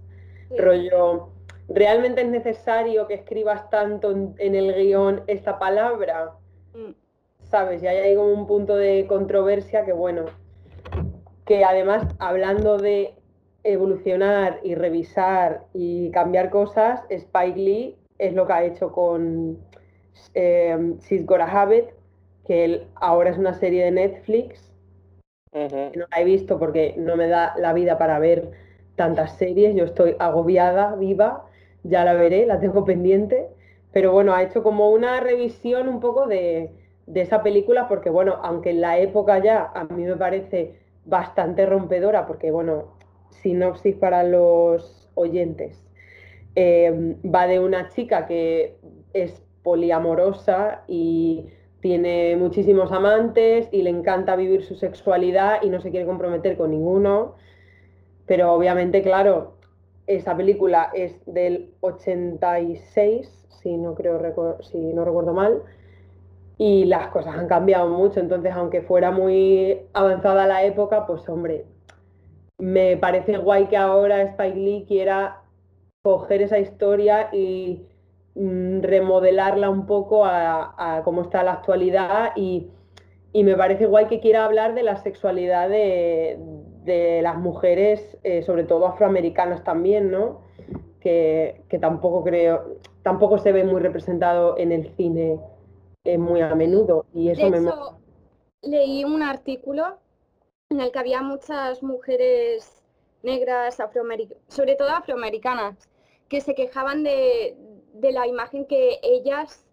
Rollo, 0.57 1.29
¿realmente 1.69 2.21
es 2.21 2.27
necesario 2.27 3.07
que 3.07 3.13
escribas 3.13 3.69
tanto 3.69 4.11
en, 4.11 4.55
el 4.55 4.73
guion 4.73 5.23
esta 5.27 5.59
palabra? 5.59 6.33
Mm. 6.73 6.91
¿Sabes? 7.49 7.81
Y 7.81 7.87
ahí 7.87 7.97
hay 7.97 8.15
como 8.15 8.31
un 8.31 8.45
punto 8.45 8.75
de 8.75 9.07
controversia 9.07 9.83
que, 9.83 9.91
bueno, 9.91 10.25
que 11.45 11.63
además 11.63 12.07
hablando 12.19 12.77
de 12.77 13.15
evolucionar 13.63 14.59
y 14.63 14.75
revisar 14.75 15.65
y 15.73 16.11
cambiar 16.11 16.51
cosas, 16.51 17.01
Spike 17.09 17.57
Lee 17.57 17.97
es 18.19 18.33
lo 18.33 18.45
que 18.45 18.53
ha 18.53 18.63
hecho 18.63 18.91
con 18.91 19.57
eh, 20.35 20.95
She's 21.01 21.25
Got 21.25 21.41
Habit, 21.41 21.85
que 22.45 22.65
él, 22.65 22.87
ahora 22.95 23.31
es 23.31 23.37
una 23.39 23.55
serie 23.55 23.85
de 23.85 23.91
Netflix. 23.91 24.71
No 25.51 26.05
la 26.11 26.21
he 26.21 26.25
visto 26.25 26.59
porque 26.59 26.93
no 26.97 27.15
me 27.15 27.27
da 27.27 27.55
la 27.57 27.73
vida 27.73 27.97
para 27.97 28.19
ver 28.19 28.51
tantas 28.95 29.37
series, 29.37 29.75
yo 29.75 29.85
estoy 29.85 30.15
agobiada, 30.19 30.95
viva, 30.95 31.47
ya 31.81 32.05
la 32.05 32.13
veré, 32.13 32.45
la 32.45 32.59
tengo 32.59 32.85
pendiente, 32.85 33.47
pero 33.91 34.11
bueno, 34.11 34.35
ha 34.35 34.43
hecho 34.43 34.61
como 34.61 34.91
una 34.91 35.19
revisión 35.19 35.87
un 35.87 35.99
poco 35.99 36.27
de, 36.27 36.71
esa 37.13 37.43
película 37.43 37.87
porque 37.87 38.09
bueno, 38.09 38.39
aunque 38.43 38.71
en 38.71 38.81
la 38.81 38.99
época 38.99 39.39
ya 39.43 39.71
a 39.73 39.85
mí 39.85 40.03
me 40.03 40.15
parece 40.15 40.79
bastante 41.05 41.65
rompedora, 41.65 42.27
porque 42.27 42.51
bueno, 42.51 42.93
sinopsis 43.29 43.95
para 43.95 44.23
los 44.23 45.09
oyentes, 45.15 45.83
eh, 46.55 47.15
va 47.23 47.47
de 47.47 47.59
una 47.59 47.89
chica 47.89 48.25
que 48.27 48.77
es 49.13 49.41
poliamorosa 49.63 50.83
y 50.87 51.47
tiene 51.81 52.35
muchísimos 52.35 52.91
amantes 52.91 53.69
y 53.71 53.81
le 53.81 53.89
encanta 53.89 54.35
vivir 54.35 54.63
su 54.63 54.75
sexualidad 54.75 55.61
y 55.61 55.69
no 55.69 55.79
se 55.79 55.91
quiere 55.91 56.05
comprometer 56.05 56.57
con 56.57 56.71
ninguno. 56.71 57.35
Pero 58.25 58.53
obviamente, 58.53 59.01
claro, 59.01 59.55
esa 60.05 60.35
película 60.35 60.89
es 60.93 61.21
del 61.25 61.71
86, 61.81 63.47
si 63.61 63.77
no, 63.77 63.95
creo, 63.95 64.57
si 64.61 64.77
no 64.93 65.05
recuerdo 65.05 65.33
mal, 65.33 65.63
y 66.59 66.85
las 66.85 67.07
cosas 67.07 67.35
han 67.35 67.47
cambiado 67.47 67.89
mucho. 67.89 68.19
Entonces, 68.19 68.53
aunque 68.53 68.83
fuera 68.83 69.09
muy 69.09 69.79
avanzada 69.93 70.45
la 70.45 70.63
época, 70.63 71.07
pues 71.07 71.27
hombre, 71.27 71.65
me 72.59 72.97
parece 72.97 73.37
guay 73.37 73.65
que 73.65 73.77
ahora 73.77 74.21
Spike 74.21 74.55
Lee 74.55 74.85
quiera 74.87 75.41
coger 76.03 76.43
esa 76.43 76.59
historia 76.59 77.29
y 77.33 77.87
Mm, 78.35 78.81
remodelarla 78.83 79.69
un 79.69 79.85
poco 79.85 80.23
a, 80.25 81.01
cómo 81.03 81.23
está 81.23 81.43
la 81.43 81.53
actualidad 81.53 82.31
y, 82.37 82.69
me 83.33 83.55
parece 83.57 83.85
guay 83.85 84.05
que 84.05 84.21
quiera 84.21 84.45
hablar 84.45 84.75
de 84.75 84.83
la 84.83 84.95
sexualidad 84.97 85.69
de, 85.69 86.39
las 87.21 87.37
mujeres, 87.37 88.17
eh, 88.23 88.41
sobre 88.43 88.63
todo 88.63 88.87
afroamericanas 88.87 89.63
también, 89.63 90.09
¿no? 90.09 90.41
Que, 91.01 91.63
tampoco 91.81 92.23
creo, 92.23 92.77
tampoco 93.03 93.37
se 93.39 93.51
ve 93.51 93.63
muy 93.65 93.81
representado 93.81 94.57
en 94.57 94.71
el 94.71 94.87
cine 94.95 95.39
eh, 96.13 96.17
muy 96.17 96.41
a 96.41 96.55
menudo. 96.55 97.05
Y 97.13 97.29
eso 97.29 97.49
me 97.49 97.59
leí 98.61 99.03
un 99.03 99.23
artículo 99.23 99.97
en 100.69 100.81
el 100.81 100.91
que 100.91 100.99
había 100.99 101.21
muchas 101.21 101.81
mujeres 101.81 102.83
negras, 103.23 103.79
afroamericanas, 103.79 104.43
sobre 104.47 104.75
todo 104.75 104.89
afroamericanas, 104.89 105.89
que 106.27 106.41
se 106.41 106.53
quejaban 106.53 107.03
de, 107.03 107.57
de 107.93 108.11
la 108.11 108.27
imagen 108.27 108.65
que 108.65 108.99
ellas, 109.01 109.65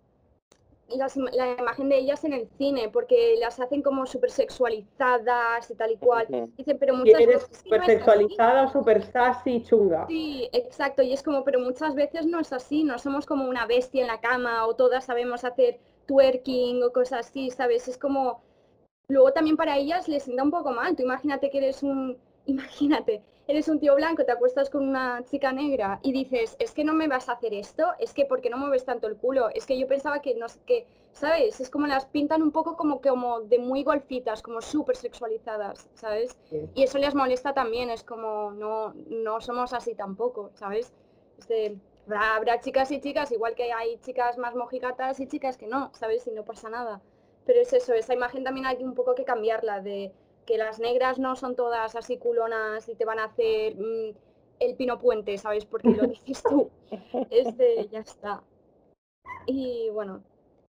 la 0.89 1.57
imagen 1.59 1.89
de 1.89 1.99
ellas 1.99 2.25
en 2.25 2.33
el 2.33 2.49
cine, 2.57 2.89
porque 2.89 3.37
las 3.39 3.61
hacen 3.61 3.83
como 3.83 4.07
súper 4.07 4.31
sexualizadas 4.31 5.71
y 5.71 5.75
tal 5.75 5.93
y 5.93 5.97
cual. 5.97 6.27
Dicen, 6.57 6.79
pero 6.79 6.95
muchas 6.95 7.27
veces. 7.27 7.63
Súper 7.63 7.85
sexualizada, 7.85 8.69
súper 8.69 9.03
sassy, 9.03 9.63
chunga. 9.63 10.07
Sí, 10.07 10.49
exacto. 10.53 11.03
Y 11.03 11.13
es 11.13 11.23
como, 11.23 11.45
pero 11.45 11.61
muchas 11.61 11.95
veces 11.95 12.25
no 12.27 12.41
es 12.41 12.53
así, 12.53 12.85
no 12.85 12.99
somos 12.99 13.27
como 13.27 13.49
una 13.49 13.67
bestia 13.67 14.01
en 14.01 14.09
la 14.09 14.21
cama 14.21 14.67
o 14.67 14.75
todas 14.75 15.05
sabemos 15.05 15.45
hacer 15.45 15.79
twerking 16.07 16.83
o 16.83 16.93
cosas 16.93 17.27
así, 17.27 17.51
¿sabes? 17.51 17.89
Es 17.89 17.99
como. 17.99 18.43
Luego 19.09 19.33
también 19.33 19.57
para 19.57 19.77
ellas 19.77 20.09
les 20.09 20.25
sienta 20.25 20.43
un 20.43 20.51
poco 20.51 20.73
mal. 20.73 20.97
Tú 20.97 21.03
imagínate 21.03 21.51
que 21.51 21.59
eres 21.59 21.83
un. 21.83 22.19
Imagínate, 22.49 23.25
eres 23.49 23.69
un 23.69 23.79
tío 23.79 23.95
blanco, 23.95 24.25
te 24.25 24.33
acuestas 24.33 24.71
con 24.71 24.89
una 24.89 25.25
chica 25.25 25.53
negra 25.53 26.01
y 26.03 26.13
dices, 26.13 26.57
es 26.59 26.73
que 26.73 26.85
no 26.85 26.93
me 26.93 27.09
vas 27.09 27.29
a 27.29 27.33
hacer 27.33 27.55
esto, 27.55 27.85
es 27.99 28.13
que 28.13 28.25
porque 28.25 28.51
no 28.51 28.59
mueves 28.59 28.85
tanto 28.85 29.07
el 29.07 29.17
culo, 29.17 29.49
es 29.55 29.67
que 29.67 29.79
yo 29.79 29.87
pensaba 29.87 30.21
que 30.21 30.35
no 30.35 30.47
que, 30.67 30.87
¿sabes? 31.13 31.61
Es 31.61 31.71
como 31.71 31.87
las 31.87 32.07
pintan 32.07 32.43
un 32.43 32.51
poco 32.51 32.77
como 32.77 33.01
como 33.01 33.41
de 33.41 33.59
muy 33.59 33.85
golfitas, 33.85 34.43
como 34.43 34.61
súper 34.61 34.97
sexualizadas, 34.97 35.89
¿sabes? 35.95 36.37
Y 36.75 36.83
eso 36.83 36.99
les 36.99 37.15
molesta 37.15 37.55
también, 37.55 37.91
es 37.91 38.03
como, 38.03 38.51
no, 38.53 38.95
no 39.11 39.41
somos 39.41 39.73
así 39.73 39.95
tampoco, 39.95 40.51
¿sabes? 40.55 40.93
Habrá, 42.15 42.61
chicas 42.61 42.91
y 42.91 43.01
chicas, 43.01 43.33
igual 43.33 43.55
que 43.55 43.73
hay 43.73 43.99
chicas 43.99 44.39
más 44.39 44.55
mojigatas 44.55 45.21
y 45.21 45.27
chicas 45.27 45.57
que 45.57 45.67
no, 45.67 45.91
¿sabes? 45.95 46.27
Y 46.27 46.31
no 46.33 46.45
pasa 46.45 46.69
nada. 46.69 47.01
Pero 47.45 47.61
es 47.61 47.73
eso, 47.73 47.95
esa 47.95 48.15
imagen 48.15 48.45
también 48.45 48.67
hay 48.67 48.83
un 48.83 48.95
poco 48.95 49.15
que 49.15 49.25
cambiarla 49.25 49.81
de 49.81 50.13
que 50.47 50.59
las 50.59 50.79
negras 50.79 51.19
no 51.19 51.37
son 51.37 51.57
todas 51.57 51.97
así 51.97 52.19
culonas 52.19 52.89
y 52.89 52.95
te 52.95 53.05
van 53.05 53.19
a 53.19 53.25
hacer 53.25 53.77
mm, 53.77 54.15
el 54.61 54.77
pino 54.77 54.99
puente, 54.99 55.37
¿sabes? 55.39 55.65
Porque 55.65 55.89
lo 55.91 56.07
dices 56.07 56.43
tú. 56.43 56.71
Es 57.31 57.57
de, 57.57 57.89
ya 57.91 58.01
está. 58.01 58.43
Y 59.47 59.91
bueno, 59.91 60.23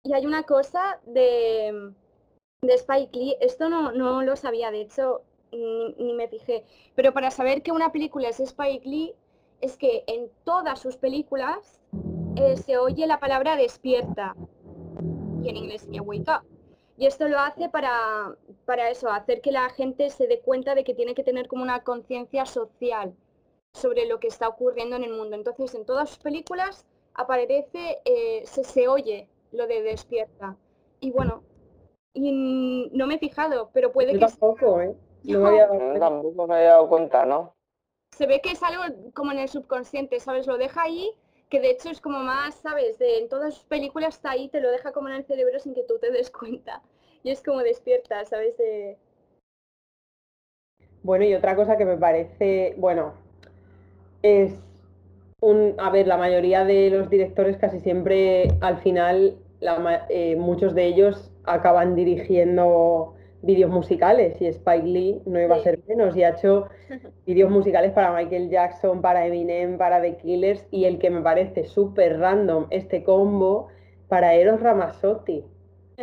y 0.03 0.13
hay 0.13 0.27
una 0.27 0.45
cosa 0.45 1.01
de, 1.07 1.93
de 2.63 2.75
Spike 2.75 3.19
Lee, 3.19 3.37
esto 3.41 3.69
no, 3.69 3.93
no 3.93 4.23
lo 4.23 4.37
sabía, 4.37 4.71
de 4.71 4.83
hecho, 4.83 5.23
ni, 5.53 6.13
me 6.15 6.29
fijé, 6.29 6.65
pero 6.95 7.13
para 7.13 7.31
saber 7.31 7.63
que 7.63 7.73
una 7.73 7.93
película 7.93 8.29
es 8.29 8.41
Spike 8.41 8.89
Lee, 8.89 9.15
es 9.61 9.77
que 9.77 10.05
en 10.07 10.31
todas 10.45 10.81
sus 10.81 10.97
películas 10.97 11.81
eh, 12.37 12.57
se 12.57 12.79
oye 12.79 13.07
la 13.07 13.21
palabra 13.21 13.57
despierta, 13.57 14.35
y 15.43 15.49
en 15.49 15.57
inglés 15.57 15.83
sería 15.83 16.03
wake 16.03 16.29
up. 16.29 16.47
Y 16.99 17.07
esto 17.07 17.29
lo 17.29 17.39
hace 17.39 17.69
para, 17.69 18.35
para 18.65 18.91
eso, 18.91 19.11
hacer 19.11 19.41
que 19.43 19.53
la 19.53 19.69
gente 19.71 20.09
se 20.11 20.27
dé 20.27 20.41
cuenta 20.41 20.75
de 20.75 20.83
que 20.83 20.95
tiene 20.95 21.15
que 21.15 21.23
tener 21.23 21.47
como 21.47 21.63
una 21.63 21.85
conciencia 21.85 22.47
social 22.47 23.15
sobre 23.75 24.07
lo 24.07 24.19
que 24.19 24.29
está 24.29 24.49
ocurriendo 24.49 24.97
en 24.97 25.05
el 25.05 25.13
mundo. 25.13 25.37
Entonces, 25.37 25.75
en 25.75 25.85
todas 25.85 26.09
sus 26.09 26.19
películas 26.19 26.87
aparece, 27.13 27.99
eh, 28.05 28.43
se, 28.47 28.65
se 28.65 28.89
oye 28.89 29.29
lo 29.53 29.67
de 29.67 29.83
despierta. 29.83 30.57
Y 31.01 31.11
bueno, 31.11 31.43
y 32.15 32.91
no 32.93 33.07
me 33.07 33.17
he 33.17 33.19
fijado, 33.19 33.69
pero 33.75 33.93
puede 33.93 34.13
que... 34.13 34.19
Tampoco, 34.19 34.81
¿eh? 34.81 34.97
No 35.25 35.41
me 35.41 35.49
había 35.49 35.67
dado, 35.67 35.99
tampoco 35.99 36.47
me 36.47 36.55
había 36.55 36.69
dado 36.71 36.89
cuenta, 36.89 37.27
¿no? 37.27 37.56
Se 38.17 38.27
ve 38.27 38.41
que 38.41 38.53
es 38.53 38.63
algo 38.63 38.83
como 39.13 39.33
en 39.33 39.39
el 39.39 39.49
subconsciente, 39.49 40.21
¿sabes? 40.21 40.47
Lo 40.47 40.57
deja 40.57 40.83
ahí, 40.83 41.11
que 41.51 41.61
de 41.61 41.71
hecho 41.71 41.91
es 41.91 42.01
como 42.01 42.21
más, 42.21 42.55
¿sabes? 42.55 42.99
De, 42.99 43.19
en 43.19 43.29
todas 43.29 43.55
sus 43.55 43.65
películas 43.65 44.15
está 44.15 44.31
ahí, 44.31 44.49
te 44.49 44.61
lo 44.61 44.71
deja 44.71 44.93
como 44.93 45.09
en 45.09 45.17
el 45.17 45.25
cerebro 45.25 45.59
sin 45.59 45.75
que 45.75 45.83
tú 45.83 45.99
te 46.01 46.11
des 46.11 46.31
cuenta. 46.39 46.83
Y 47.23 47.31
es 47.31 47.43
como 47.43 47.61
despierta, 47.61 48.25
¿sabes? 48.25 48.57
De... 48.57 48.97
Bueno, 51.03 51.27
y 51.27 51.35
otra 51.35 51.55
cosa 51.57 51.77
que 51.77 51.85
me 51.85 51.99
parece, 51.99 52.75
bueno, 52.79 53.13
es 54.23 54.55
un, 55.43 55.75
a 55.79 55.91
ver, 55.91 56.07
la 56.07 56.17
mayoría 56.17 56.65
de 56.65 56.89
los 56.89 57.11
directores 57.11 57.59
casi 57.59 57.81
siempre 57.81 58.49
al 58.63 58.79
final, 58.79 59.37
eh, 60.09 60.37
muchos 60.37 60.75
de 60.75 60.87
ellos 60.87 61.31
acaban 61.45 61.95
dirigiendo 61.95 63.16
vídeos 63.43 63.71
musicales 63.71 64.41
y 64.41 64.47
Spike 64.47 64.87
Lee 64.87 65.23
no 65.27 65.41
iba 65.41 65.57
a 65.57 65.61
ser 65.61 65.81
menos 65.87 66.17
y 66.17 66.23
ha 66.23 66.31
hecho 66.31 66.69
vídeos 67.27 67.51
musicales 67.51 67.93
para 67.93 68.13
Michael 68.13 68.51
Jackson, 68.51 69.01
para 69.01 69.27
Eminem, 69.27 69.79
para 69.79 70.01
The 70.01 70.17
Killers 70.17 70.67
y 70.71 70.85
el 70.85 70.99
que 70.99 71.11
me 71.11 71.23
parece 71.23 71.65
súper 71.65 72.19
random 72.19 72.67
este 72.71 73.05
combo 73.05 73.69
para 74.09 74.35
Eros 74.35 74.61
Ramazzotti. 74.61 75.45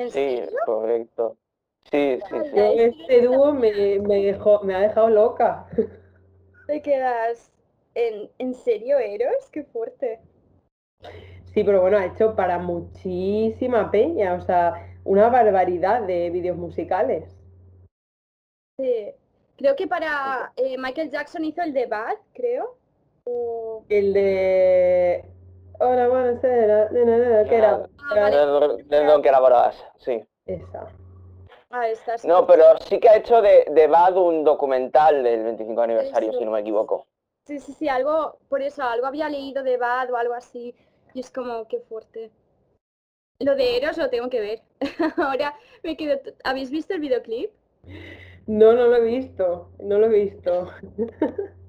Sí, 0.10 0.42
correcto. 0.66 1.38
Sí, 1.92 2.20
sí, 2.30 2.36
sí. 2.52 2.60
Este 2.60 3.22
dúo 3.22 3.54
me, 3.54 3.72
dejó, 3.72 4.64
me 4.64 4.76
ha 4.76 4.80
dejado 4.80 5.10
loca. 5.10 5.68
Te 6.68 6.82
quedas 6.82 7.52
en, 7.94 8.30
¿en 8.40 8.54
serio 8.54 8.98
Eros? 8.98 9.50
Qué 9.52 9.64
fuerte. 9.64 10.20
Sí, 11.54 11.64
pero 11.64 11.82
bueno, 11.82 11.98
ha 11.98 12.06
hecho 12.06 12.36
para 12.36 12.58
muchísima 12.58 13.92
peña, 13.92 14.34
o 14.34 14.42
sea, 14.42 14.93
una 15.04 15.30
barbaridad 15.30 16.04
de 16.04 16.30
vídeos 16.30 16.58
musicales. 16.58 17.36
Sí, 18.78 19.12
creo 19.58 19.76
que 19.76 19.88
para 19.88 20.54
eh, 20.56 20.78
Michael 20.78 21.12
Jackson 21.12 21.46
hizo 21.46 21.62
el 21.62 21.74
de 21.74 21.86
Bad, 21.86 22.16
creo. 22.34 22.78
El 23.90 24.14
de... 24.14 25.26
Hola, 25.80 26.08
bueno, 26.08 26.40
¿qué 26.42 26.48
era? 26.48 26.88
De 26.88 27.06
Don 29.06 29.22
que 29.22 29.30
era 29.30 29.72
sí. 29.98 30.24
Esa. 30.46 30.88
Ah, 31.70 31.90
esta, 31.90 32.16
no, 32.28 32.46
pero 32.46 32.64
sí 32.82 33.00
que 33.00 33.10
ha 33.10 33.18
hecho 33.18 33.42
de, 33.42 33.66
de 33.72 33.88
Bad 33.88 34.18
un 34.18 34.44
documental 34.44 35.24
del 35.24 35.44
25 35.44 35.82
aniversario, 35.82 36.32
si 36.34 36.46
no 36.46 36.52
me 36.52 36.60
equivoco. 36.60 37.08
Sí, 37.46 37.60
sí, 37.60 37.74
sí, 37.74 37.90
algo, 37.90 38.38
por 38.48 38.62
eso, 38.62 38.84
algo 38.84 39.08
había 39.08 39.28
leído 39.28 39.64
de 39.64 39.78
Bad 39.78 40.12
o 40.12 40.18
algo 40.18 40.36
así, 40.36 40.76
y 41.16 41.20
es 41.20 41.32
como, 41.32 41.68
qué 41.68 41.80
fuerte. 41.80 42.32
Lo 43.40 43.56
de 43.56 43.78
Eros 43.78 43.98
lo 43.98 44.10
tengo 44.10 44.30
que 44.30 44.40
ver. 44.40 44.62
Ahora 45.18 45.56
me 45.84 45.98
quedo... 45.98 46.20
¿Habéis 46.44 46.72
visto 46.72 46.94
el 46.94 47.02
videoclip? 47.02 47.52
No, 48.46 48.74
no 48.74 48.88
lo 48.88 48.96
he 48.98 49.02
visto, 49.02 49.70
no 49.80 50.00
lo 50.00 50.08
he 50.08 50.24
visto. 50.26 50.70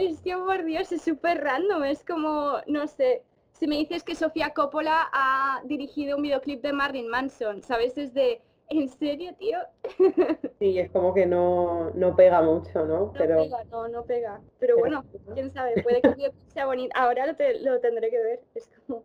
es 0.00 0.20
que, 0.20 0.36
por 0.36 0.64
Dios, 0.64 0.92
es 0.92 1.02
súper 1.02 1.42
random, 1.42 1.84
es 1.84 2.04
como, 2.04 2.58
no 2.66 2.86
sé, 2.86 3.22
si 3.52 3.66
me 3.66 3.76
dices 3.76 4.02
que 4.04 4.14
Sofía 4.14 4.54
Coppola 4.54 5.08
ha 5.12 5.62
dirigido 5.64 6.16
un 6.16 6.22
videoclip 6.22 6.62
de 6.62 6.72
Marilyn 6.72 7.08
Manson, 7.08 7.62
¿sabes? 7.62 7.96
Es 7.98 8.14
de, 8.14 8.40
¿en 8.68 8.88
serio, 8.88 9.34
tío? 9.38 9.58
sí, 10.58 10.78
es 10.78 10.90
como 10.90 11.12
que 11.12 11.26
no, 11.26 11.90
no 11.94 12.14
pega 12.16 12.40
mucho, 12.42 12.86
¿no? 12.86 13.06
No 13.06 13.12
Pero... 13.12 13.42
pega, 13.42 13.64
no, 13.64 13.88
no 13.88 14.04
pega. 14.04 14.40
Pero 14.58 14.78
bueno, 14.78 15.04
quién 15.34 15.50
sabe, 15.50 15.82
puede 15.82 16.00
que 16.00 16.32
sea 16.48 16.66
bonito. 16.66 16.92
Ahora 16.94 17.26
lo, 17.26 17.34
lo 17.60 17.80
tendré 17.80 18.10
que 18.10 18.18
ver, 18.18 18.40
es 18.54 18.70
como... 18.86 19.02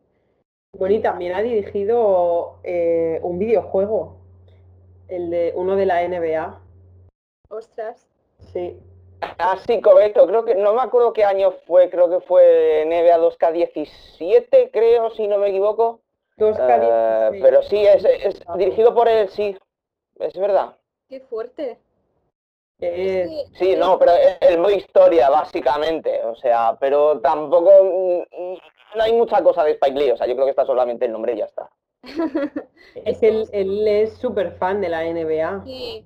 Bueno, 0.78 0.96
y 0.96 1.00
también 1.00 1.34
ha 1.34 1.42
dirigido 1.42 2.60
eh, 2.64 3.20
un 3.24 3.40
videojuego, 3.40 4.18
el 5.08 5.30
de 5.30 5.54
uno 5.56 5.76
de 5.76 5.86
la 5.86 6.08
NBA. 6.08 6.60
Ostras. 7.50 8.08
Sí. 8.52 8.78
Ah, 9.22 9.58
sí, 9.66 9.82
correcto. 9.82 10.28
Creo 10.28 10.44
que 10.44 10.56
no 10.56 10.74
me 10.74 10.82
acuerdo 10.82 11.14
qué 11.14 11.24
año 11.24 11.52
fue, 11.66 11.90
creo 11.90 12.10
que 12.10 12.20
fue 12.26 12.84
NBA 12.86 13.18
2K17, 13.20 14.70
creo, 14.72 15.10
si 15.12 15.28
no 15.28 15.38
me 15.38 15.50
equivoco. 15.50 16.02
2K17. 16.38 17.36
Eh, 17.36 17.40
pero 17.42 17.64
sí, 17.64 17.86
es, 17.86 18.04
dirigido 18.58 18.94
por 18.94 19.08
él, 19.08 19.30
sí. 19.30 19.58
Es 20.20 20.34
verdad. 20.34 20.76
Qué 21.08 21.22
fuerte. 21.22 21.78
sí, 22.80 23.76
no, 23.78 23.98
pero 23.98 24.12
es 24.12 24.38
el 24.42 24.60
modo 24.60 24.72
historia, 24.72 25.30
básicamente. 25.30 26.22
O 26.26 26.36
sea, 26.36 26.76
pero 26.80 27.20
tampoco 27.22 27.72
mm, 28.32 28.56
no 28.96 29.04
hay 29.04 29.14
mucha 29.14 29.42
cosa 29.44 29.64
de 29.64 29.72
Spike 29.72 30.00
Lee, 30.00 30.12
o 30.12 30.18
sea, 30.18 30.28
yo 30.28 30.34
creo 30.34 30.46
que 30.46 30.52
está 30.52 30.66
solamente 30.66 31.06
el 31.06 31.12
nombre 31.12 31.34
y 31.34 31.38
ya 31.38 31.46
está. 31.46 31.70
es 33.06 33.20
que 33.20 33.28
él, 33.52 33.88
es 33.88 34.14
súper 34.14 34.52
fan 34.54 34.82
de 34.82 34.90
la 34.90 35.04
NBA. 35.04 35.64
Sí. 35.66 36.06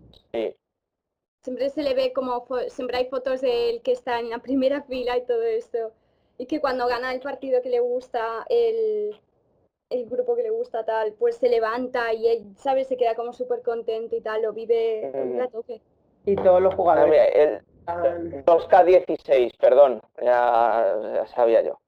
Siempre 1.43 1.69
se 1.69 1.83
le 1.83 1.93
ve 1.93 2.11
como, 2.13 2.45
siempre 2.67 2.97
hay 2.97 3.05
fotos 3.05 3.41
de 3.41 3.69
él 3.69 3.81
que 3.81 3.93
está 3.93 4.19
en 4.19 4.29
la 4.29 4.39
primera 4.39 4.83
fila 4.83 5.17
y 5.17 5.25
todo 5.25 5.41
esto. 5.43 5.91
Y 6.37 6.45
que 6.45 6.61
cuando 6.61 6.87
gana 6.87 7.13
el 7.13 7.21
partido 7.21 7.61
que 7.61 7.69
le 7.69 7.79
gusta, 7.79 8.45
el, 8.49 9.15
el 9.89 10.05
grupo 10.09 10.35
que 10.35 10.43
le 10.43 10.49
gusta 10.49 10.85
tal, 10.85 11.13
pues 11.13 11.37
se 11.37 11.49
levanta 11.49 12.13
y 12.13 12.27
él, 12.27 12.53
¿sabes? 12.57 12.87
Se 12.87 12.97
queda 12.97 13.15
como 13.15 13.33
súper 13.33 13.61
contento 13.61 14.15
y 14.15 14.21
tal, 14.21 14.41
lo 14.41 14.53
vive 14.53 15.11
a 15.41 15.47
toque. 15.47 15.81
Y 16.25 16.35
todos 16.35 16.61
los 16.61 16.75
jugadores. 16.75 17.29
El, 17.33 17.61
2K16, 18.45 19.57
perdón, 19.57 20.01
ya 20.21 21.25
sabía 21.33 21.61
yo. 21.61 21.79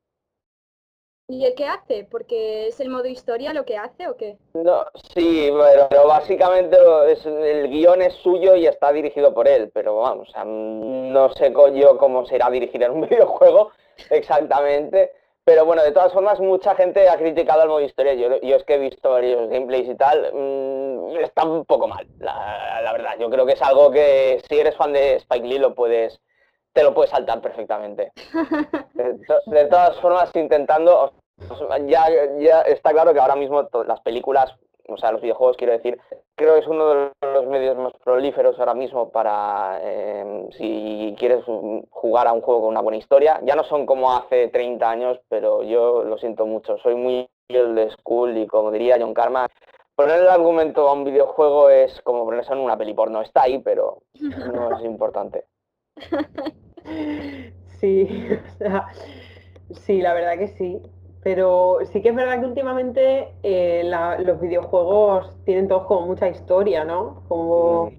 ¿Y 1.32 1.46
el 1.46 1.56
qué 1.56 1.66
hace? 1.66 2.06
¿Porque 2.12 2.68
es 2.68 2.82
el 2.82 2.90
modo 2.90 3.06
historia 3.06 3.54
lo 3.54 3.64
que 3.64 3.78
hace 3.78 4.06
o 4.10 4.18
qué? 4.18 4.38
No, 4.54 4.86
sí, 5.16 5.50
pero, 5.90 6.06
básicamente 6.06 6.78
el 7.26 7.70
guion 7.70 8.02
es 8.02 8.14
suyo 8.16 8.54
y 8.58 8.68
está 8.68 8.92
dirigido 8.92 9.34
por 9.34 9.48
él, 9.48 9.72
pero 9.74 9.96
vamos, 9.96 10.30
no 10.46 11.34
sé 11.34 11.54
yo 11.74 11.98
cómo 11.98 12.26
se 12.26 12.36
irá 12.36 12.48
a 12.48 12.52
dirigir 12.52 12.84
en 12.84 12.92
un 12.92 13.02
videojuego 13.10 13.72
exactamente, 14.10 15.14
pero 15.46 15.64
bueno, 15.64 15.84
de 15.84 15.94
todas 15.94 16.12
formas 16.12 16.38
mucha 16.42 16.76
gente 16.76 17.08
ha 17.08 17.18
criticado 17.18 17.64
el 17.64 17.70
modo 17.70 17.80
historia, 17.80 18.14
yo, 18.14 18.28
es 18.36 18.64
que 18.66 18.74
he 18.74 18.80
visto 18.80 19.10
varios 19.10 19.50
gameplays 19.50 19.88
y 19.88 19.96
tal, 19.96 20.34
mm, 20.34 21.16
está 21.22 21.46
un 21.46 21.64
poco 21.64 21.88
mal, 21.88 22.06
la, 22.20 22.92
verdad, 22.92 23.14
yo 23.18 23.30
creo 23.30 23.46
que 23.46 23.54
es 23.54 23.62
algo 23.62 23.90
que 23.90 24.42
si 24.50 24.60
eres 24.60 24.76
fan 24.76 24.92
de 24.92 25.16
Spike 25.16 25.48
Lee 25.48 25.60
lo 25.60 25.74
puedes 25.76 26.20
te 26.74 26.84
lo 26.84 26.94
puedes 26.94 27.12
saltar 27.12 27.42
perfectamente. 27.42 28.14
De, 28.94 29.66
todas 29.66 30.00
formas, 30.00 30.34
intentando, 30.36 31.12
ya, 31.88 32.06
ya 32.40 32.62
está 32.62 32.92
claro 32.92 33.14
que 33.14 33.20
ahora 33.20 33.36
mismo 33.36 33.68
las 33.86 34.02
películas, 34.02 34.56
o 34.88 34.98
sea, 34.98 35.12
los 35.12 35.22
videojuegos, 35.22 35.58
quiero 35.58 35.74
decir, 35.74 36.00
creo 36.36 36.56
que 36.56 36.62
es 36.62 36.68
uno 36.68 36.90
de 36.90 37.12
los 37.22 37.46
medios 37.48 37.78
más 37.78 37.94
prolíferos 38.04 38.58
ahora 38.60 38.74
mismo 38.74 39.10
para 39.10 39.80
eh, 39.82 40.50
si 40.58 41.16
quieres 41.18 41.44
jugar 41.90 42.28
a 42.28 42.34
un 42.34 42.42
juego 42.42 42.62
con 42.62 42.70
una 42.70 42.82
buena 42.82 42.98
historia. 42.98 43.40
Ya 43.44 43.56
no 43.56 43.64
son 43.64 43.86
como 43.86 44.14
hace 44.14 44.48
30 44.48 44.90
años, 44.90 45.20
pero 45.30 45.64
yo 45.64 46.04
lo 46.04 46.18
siento 46.18 46.46
mucho. 46.46 46.78
Soy 46.80 46.96
muy 46.96 47.28
de 47.50 47.90
school 47.92 48.38
y 48.38 48.48
como 48.48 48.72
diría 48.72 48.98
John 49.00 49.14
Karma, 49.14 49.48
poner 49.96 50.22
el 50.22 50.30
argumento 50.30 50.88
a 50.88 50.94
un 50.94 51.04
videojuego 51.04 51.70
es 51.70 52.02
como 52.02 52.24
ponerse 52.24 52.54
en 52.54 52.60
una 52.60 52.78
peli 52.78 52.94
porno. 52.94 53.22
Está 53.22 53.44
ahí, 53.44 53.60
pero 53.60 54.04
no 54.20 54.78
es 54.78 54.86
importante. 54.86 55.46
Sí, 57.82 58.08
sí, 59.72 60.02
la 60.02 60.14
verdad 60.14 60.38
que 60.38 60.50
sí. 60.50 60.82
Pero 61.24 61.80
sí 61.92 62.02
que 62.02 62.10
es 62.10 62.16
verdad 62.16 62.40
que 62.40 62.48
últimamente 62.48 63.34
eh, 63.44 63.84
los 64.20 64.40
videojuegos 64.42 65.38
tienen 65.46 65.68
todos 65.68 65.86
como 65.86 66.08
mucha 66.08 66.28
historia, 66.28 66.84
¿no? 66.84 67.24
Como, 67.28 67.92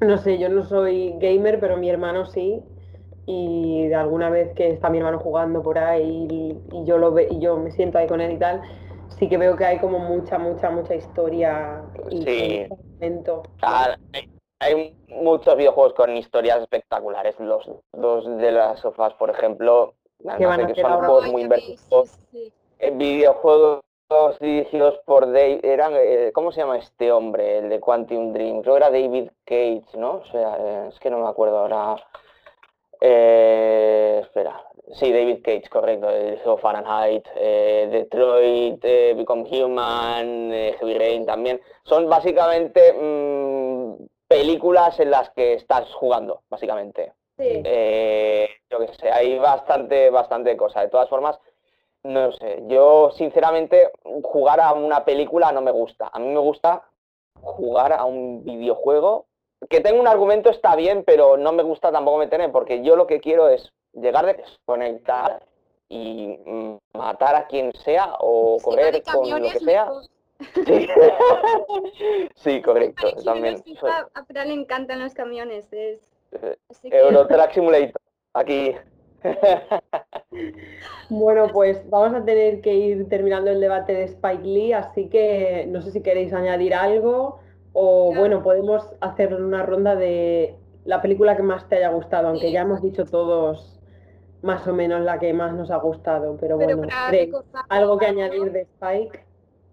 no 0.00 0.18
sé, 0.18 0.38
yo 0.38 0.50
no 0.50 0.64
soy 0.64 1.14
gamer, 1.18 1.58
pero 1.58 1.78
mi 1.78 1.88
hermano 1.88 2.26
sí. 2.26 2.62
Y 3.24 3.86
de 3.88 3.94
alguna 3.94 4.28
vez 4.28 4.52
que 4.54 4.70
está 4.70 4.90
mi 4.90 4.98
hermano 4.98 5.20
jugando 5.20 5.62
por 5.62 5.78
ahí 5.78 6.26
y, 6.30 6.84
yo 6.84 6.98
lo 6.98 7.12
ve, 7.12 7.28
y 7.30 7.38
yo 7.38 7.56
me 7.56 7.70
siento 7.70 7.98
ahí 7.98 8.06
con 8.06 8.20
él 8.20 8.32
y 8.32 8.38
tal, 8.38 8.60
sí 9.18 9.28
que 9.28 9.38
veo 9.38 9.56
que 9.56 9.64
hay 9.64 9.78
como 9.78 9.98
mucha, 10.00 10.38
mucha, 10.38 10.70
mucha 10.70 10.94
historia 10.94 11.82
y 12.10 12.22
sí. 12.22 12.66
hay 14.60 14.96
muchos 15.08 15.56
videojuegos 15.56 15.94
con 15.94 16.14
historias 16.16 16.60
espectaculares. 16.60 17.38
Los 17.40 17.70
dos 17.92 18.26
de 18.38 18.52
las 18.52 18.80
sofás, 18.80 19.14
por 19.14 19.30
ejemplo, 19.30 19.94
que 20.38 20.46
van 20.46 20.60
a 20.60 20.66
que 20.66 20.80
son 20.80 20.98
juegos 20.98 21.26
muy 21.28 21.42
inversivos. 21.42 22.18
Videojuegos 22.92 23.82
dirigidos 24.40 24.98
por 25.04 25.26
Dave, 25.26 25.60
eran, 25.62 25.92
eh, 25.96 26.32
¿cómo 26.34 26.50
se 26.50 26.60
llama 26.60 26.78
este 26.78 27.12
hombre? 27.12 27.58
El 27.58 27.68
de 27.68 27.78
Quantum 27.78 28.32
Dream, 28.32 28.62
creo 28.62 28.74
que 28.74 28.78
era 28.78 28.90
David 28.90 29.30
Cage, 29.44 29.96
¿no? 29.96 30.16
O 30.16 30.24
sea, 30.26 30.56
eh, 30.58 30.88
es 30.88 30.98
que 30.98 31.10
no 31.10 31.18
me 31.18 31.28
acuerdo 31.28 31.58
ahora. 31.58 31.96
Eh, 33.00 34.18
espera, 34.20 34.62
sí, 34.92 35.12
David 35.12 35.42
Cage, 35.42 35.68
correcto, 35.70 36.12
dirigió 36.12 36.58
Fahrenheit, 36.58 37.26
Detroit, 37.34 38.82
Become 38.82 39.48
Human, 39.48 40.50
Heavy 40.50 40.98
Rain 40.98 41.24
también. 41.24 41.60
Son 41.84 42.08
básicamente 42.08 42.92
mm, 42.92 43.94
películas 44.28 44.98
en 45.00 45.12
las 45.12 45.30
que 45.30 45.54
estás 45.54 45.90
jugando, 45.94 46.42
básicamente. 46.50 47.12
Eh, 47.42 48.48
yo 48.70 48.78
que 48.78 48.94
sé, 48.94 49.10
hay 49.10 49.38
bastante, 49.38 50.10
bastante 50.10 50.56
cosa. 50.56 50.80
De 50.80 50.88
todas 50.88 51.08
formas, 51.08 51.38
no 52.02 52.32
sé, 52.32 52.62
yo 52.66 53.10
sinceramente 53.12 53.90
jugar 54.22 54.60
a 54.60 54.72
una 54.72 55.04
película 55.04 55.52
no 55.52 55.60
me 55.60 55.70
gusta. 55.70 56.10
A 56.12 56.18
mí 56.18 56.28
me 56.28 56.40
gusta 56.40 56.82
jugar 57.40 57.92
a 57.92 58.04
un 58.04 58.44
videojuego 58.44 59.26
que 59.68 59.80
tenga 59.80 60.00
un 60.00 60.08
argumento 60.08 60.50
está 60.50 60.74
bien, 60.76 61.04
pero 61.04 61.36
no 61.36 61.52
me 61.52 61.62
gusta 61.62 61.92
tampoco 61.92 62.18
meterme, 62.18 62.48
porque 62.48 62.82
yo 62.82 62.96
lo 62.96 63.06
que 63.06 63.20
quiero 63.20 63.48
es 63.48 63.72
llegar 63.92 64.24
de 64.24 64.34
desconectar 64.34 65.42
y 65.88 66.38
matar 66.94 67.34
a 67.34 67.46
quien 67.46 67.72
sea 67.74 68.14
o 68.20 68.58
correr 68.62 69.02
con 69.02 69.28
lo 69.28 69.36
que 69.50 69.58
sea. 69.58 69.90
Sí. 72.36 72.62
correcto. 72.62 73.12
También. 73.22 73.62
A 74.14 74.24
Fran 74.24 74.48
le 74.48 74.54
encantan 74.54 74.98
los 75.00 75.12
camiones. 75.12 75.70
Es... 75.70 76.00
Eurotrack 76.82 77.52
Simulator. 77.54 78.00
Aquí. 78.34 78.74
Bueno, 81.10 81.48
pues 81.52 81.88
vamos 81.90 82.14
a 82.14 82.24
tener 82.24 82.60
que 82.60 82.72
ir 82.72 83.08
terminando 83.08 83.50
el 83.50 83.60
debate 83.60 83.92
de 83.92 84.04
Spike 84.04 84.44
Lee, 84.44 84.72
así 84.72 85.08
que 85.08 85.66
no 85.68 85.82
sé 85.82 85.90
si 85.90 86.02
queréis 86.02 86.32
añadir 86.32 86.74
algo 86.74 87.40
o 87.72 88.14
bueno, 88.14 88.42
podemos 88.42 88.94
hacer 89.00 89.34
una 89.34 89.64
ronda 89.64 89.94
de 89.94 90.56
la 90.84 91.02
película 91.02 91.36
que 91.36 91.42
más 91.42 91.68
te 91.68 91.76
haya 91.76 91.90
gustado, 91.90 92.28
aunque 92.28 92.50
ya 92.50 92.62
hemos 92.62 92.82
dicho 92.82 93.04
todos 93.04 93.80
más 94.42 94.66
o 94.66 94.72
menos 94.72 95.02
la 95.02 95.18
que 95.18 95.32
más 95.32 95.52
nos 95.52 95.70
ha 95.70 95.76
gustado, 95.76 96.36
pero, 96.40 96.56
bueno, 96.56 96.88
algo 97.68 97.98
que 97.98 98.06
añadir 98.06 98.50
de 98.52 98.62
Spike. 98.62 99.24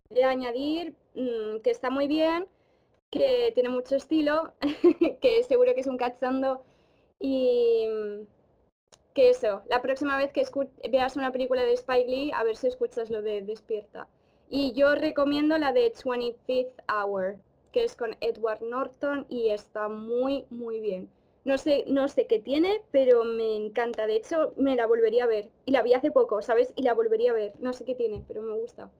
De 0.10 0.24
añadir 0.24 0.93
mm, 1.16 1.62
que 1.64 1.72
está 1.72 1.89
muy 1.89 2.08
bien, 2.08 2.47
que 3.12 3.51
tiene 3.53 3.70
mucho 3.70 3.95
estilo, 3.95 4.53
que 5.22 5.43
seguro 5.43 5.74
que 5.74 5.82
es 5.82 5.88
un 5.88 5.97
cachondo 5.97 6.64
y 7.20 7.88
que 9.14 9.30
eso, 9.32 9.64
la 9.68 9.82
próxima 9.82 10.18
vez 10.18 10.32
que 10.32 10.45
veas 10.89 11.16
una 11.16 11.32
película 11.32 11.64
de 11.64 11.74
Spike 11.74 12.08
Lee, 12.10 12.32
a 12.34 12.43
ver 12.43 12.55
si 12.55 12.68
escuchas 12.68 13.10
lo 13.10 13.22
de 13.22 13.41
Despierta. 13.41 14.08
Y 14.49 14.74
yo 14.74 14.95
recomiendo 14.95 15.58
la 15.58 15.74
de 15.74 15.91
25th 15.91 16.84
Hour, 16.88 17.38
que 17.72 17.84
es 17.84 17.95
con 17.95 18.16
Edward 18.22 18.62
Norton 18.62 19.26
y 19.28 19.49
está 19.49 19.89
muy, 19.89 20.45
muy 20.49 20.80
bien. 20.80 21.10
No 21.45 21.58
sé, 21.58 21.86
no 21.88 22.08
sé 22.10 22.28
qué 22.28 22.39
tiene, 22.39 22.82
pero 22.91 23.24
me 23.24 23.55
encanta. 23.55 24.05
De 24.05 24.18
hecho, 24.18 24.53
me 24.58 24.76
la 24.76 24.86
volvería 24.86 25.24
a 25.24 25.28
ver. 25.28 25.49
Y 25.66 25.72
la 25.72 25.82
vi 25.82 25.93
hace 25.93 26.12
poco, 26.12 26.41
¿sabes? 26.41 26.72
Y 26.76 26.84
la 26.84 26.93
volvería 26.93 27.32
a 27.32 27.36
ver. 27.36 27.53
No 27.60 27.74
sé 27.74 27.86
qué 27.86 27.95
tiene, 27.95 28.24
pero 28.28 28.41
me 28.41 28.53
gusta. 28.53 28.91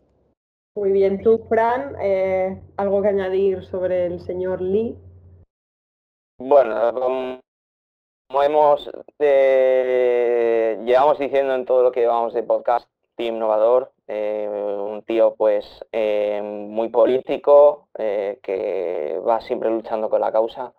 Muy 0.78 0.91
bien. 0.91 1.23
¿Tú, 1.23 1.39
Fran, 1.49 1.95
eh, 1.99 2.61
algo 2.78 3.01
que 3.01 3.07
añadir 3.07 3.65
sobre 3.65 4.05
el 4.05 4.19
señor 4.19 4.61
Lee? 4.61 4.95
Bueno, 6.38 6.93
como 6.93 8.43
hemos 8.43 8.88
eh, 9.17 10.80
llevamos 10.86 11.17
diciendo 11.17 11.55
en 11.55 11.65
todo 11.65 11.82
lo 11.82 11.91
que 11.91 12.01
llevamos 12.01 12.36
de 12.36 12.43
podcast, 12.43 12.88
team 13.15 13.38
innovador, 13.38 13.91
eh, 14.05 14.47
un 14.47 15.01
tío 15.01 15.34
pues 15.34 15.65
eh, 15.91 16.43
muy 16.43 16.89
político, 16.89 17.89
que 17.95 19.19
va 19.28 19.41
siempre 19.41 19.71
luchando 19.71 20.11
con 20.11 20.21
la 20.21 20.32
causa. 20.32 20.75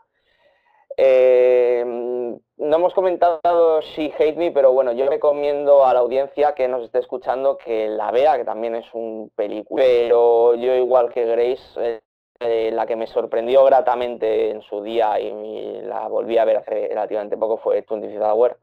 No 0.98 2.76
hemos 2.76 2.92
comentado 2.92 3.80
She 3.80 4.12
Hate 4.18 4.36
Me, 4.36 4.50
pero 4.50 4.72
bueno, 4.72 4.92
yo 4.92 5.08
recomiendo 5.08 5.86
a 5.86 5.94
la 5.94 6.00
audiencia 6.00 6.54
que 6.54 6.68
nos 6.68 6.84
esté 6.84 6.98
escuchando 6.98 7.56
que 7.56 7.88
la 7.88 8.10
vea, 8.10 8.36
que 8.36 8.44
también 8.44 8.74
es 8.74 8.86
un 8.92 9.30
película. 9.34 9.82
Pero 9.84 10.54
yo 10.54 10.74
igual 10.74 11.12
que 11.12 11.24
Grace, 11.24 12.00
eh, 12.40 12.70
la 12.72 12.86
que 12.86 12.96
me 12.96 13.06
sorprendió 13.06 13.64
gratamente 13.64 14.50
en 14.50 14.62
su 14.62 14.82
día 14.82 15.18
y 15.18 15.80
la 15.82 16.08
volví 16.08 16.38
a 16.38 16.44
ver 16.44 16.58
hace 16.58 16.88
relativamente 16.88 17.36
poco 17.36 17.58
fue 17.58 17.84
25 17.88 18.24
Hour. 18.24 18.58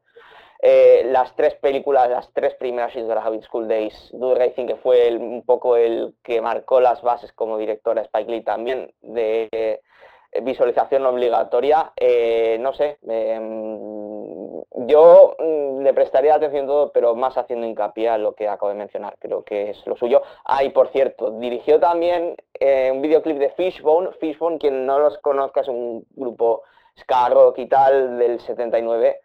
Eh, 0.62 1.04
las 1.12 1.36
tres 1.36 1.56
películas, 1.56 2.10
las 2.10 2.32
tres 2.34 2.56
primeras 2.56 2.94
de 2.94 3.04
la 3.04 3.22
Habit 3.22 3.44
School 3.44 3.68
Days, 3.68 4.10
Dude 4.14 4.36
Racing, 4.36 4.66
que 4.66 4.78
fue 4.78 5.16
un 5.16 5.44
poco 5.46 5.76
el 5.76 6.16
que 6.24 6.42
marcó 6.42 6.80
las 6.80 7.02
bases 7.02 7.34
como 7.34 7.58
directora 7.58 8.02
Spike 8.04 8.32
Lee 8.32 8.42
también 8.42 8.94
de 9.02 9.48
eh, 9.52 9.82
visualización 10.44 11.06
obligatoria, 11.06 11.92
no 12.60 12.74
sé, 12.74 12.98
yo 14.88 15.36
mm, 15.40 15.82
le 15.82 15.94
prestaría 15.94 16.36
atención 16.36 16.68
todo, 16.68 16.92
pero 16.92 17.16
más 17.16 17.38
haciendo 17.38 17.66
hincapié 17.66 18.10
a 18.10 18.18
lo 18.18 18.34
que 18.34 18.48
acabo 18.48 18.70
de 18.70 18.78
mencionar, 18.78 19.16
creo 19.20 19.44
que 19.44 19.72
es 19.72 19.88
lo 19.88 19.96
suyo. 19.96 20.22
Ah, 20.44 20.64
y 20.64 20.70
por 20.70 20.90
cierto, 20.90 21.32
dirigió 21.32 21.80
también 21.80 22.36
eh, 22.60 22.92
un 22.92 23.02
videoclip 23.02 23.38
de 23.38 23.52
Fishbone. 23.52 24.12
Fishbone, 24.20 24.58
quien 24.58 24.86
no 24.86 25.00
los 25.00 25.18
conozca, 25.20 25.62
es 25.62 25.68
un 25.68 26.06
grupo 26.12 26.64
ska 27.00 27.30
y 27.58 27.66
tal 27.68 28.18
del 28.18 28.40
79, 28.40 29.20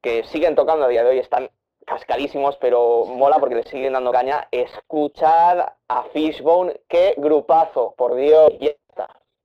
que 0.00 0.24
siguen 0.24 0.54
tocando 0.54 0.86
a 0.86 0.88
día 0.88 1.04
de 1.04 1.10
hoy, 1.10 1.18
están 1.18 1.50
cascadísimos, 1.86 2.56
pero 2.58 3.04
mola 3.06 3.38
porque 3.38 3.56
le 3.56 3.62
siguen 3.64 3.92
dando 3.94 4.12
caña. 4.12 4.48
Escuchar 4.50 5.76
a 5.88 6.02
Fishbone, 6.04 6.80
qué 6.88 7.14
grupazo, 7.16 7.94
por 7.96 8.14
Dios, 8.14 8.52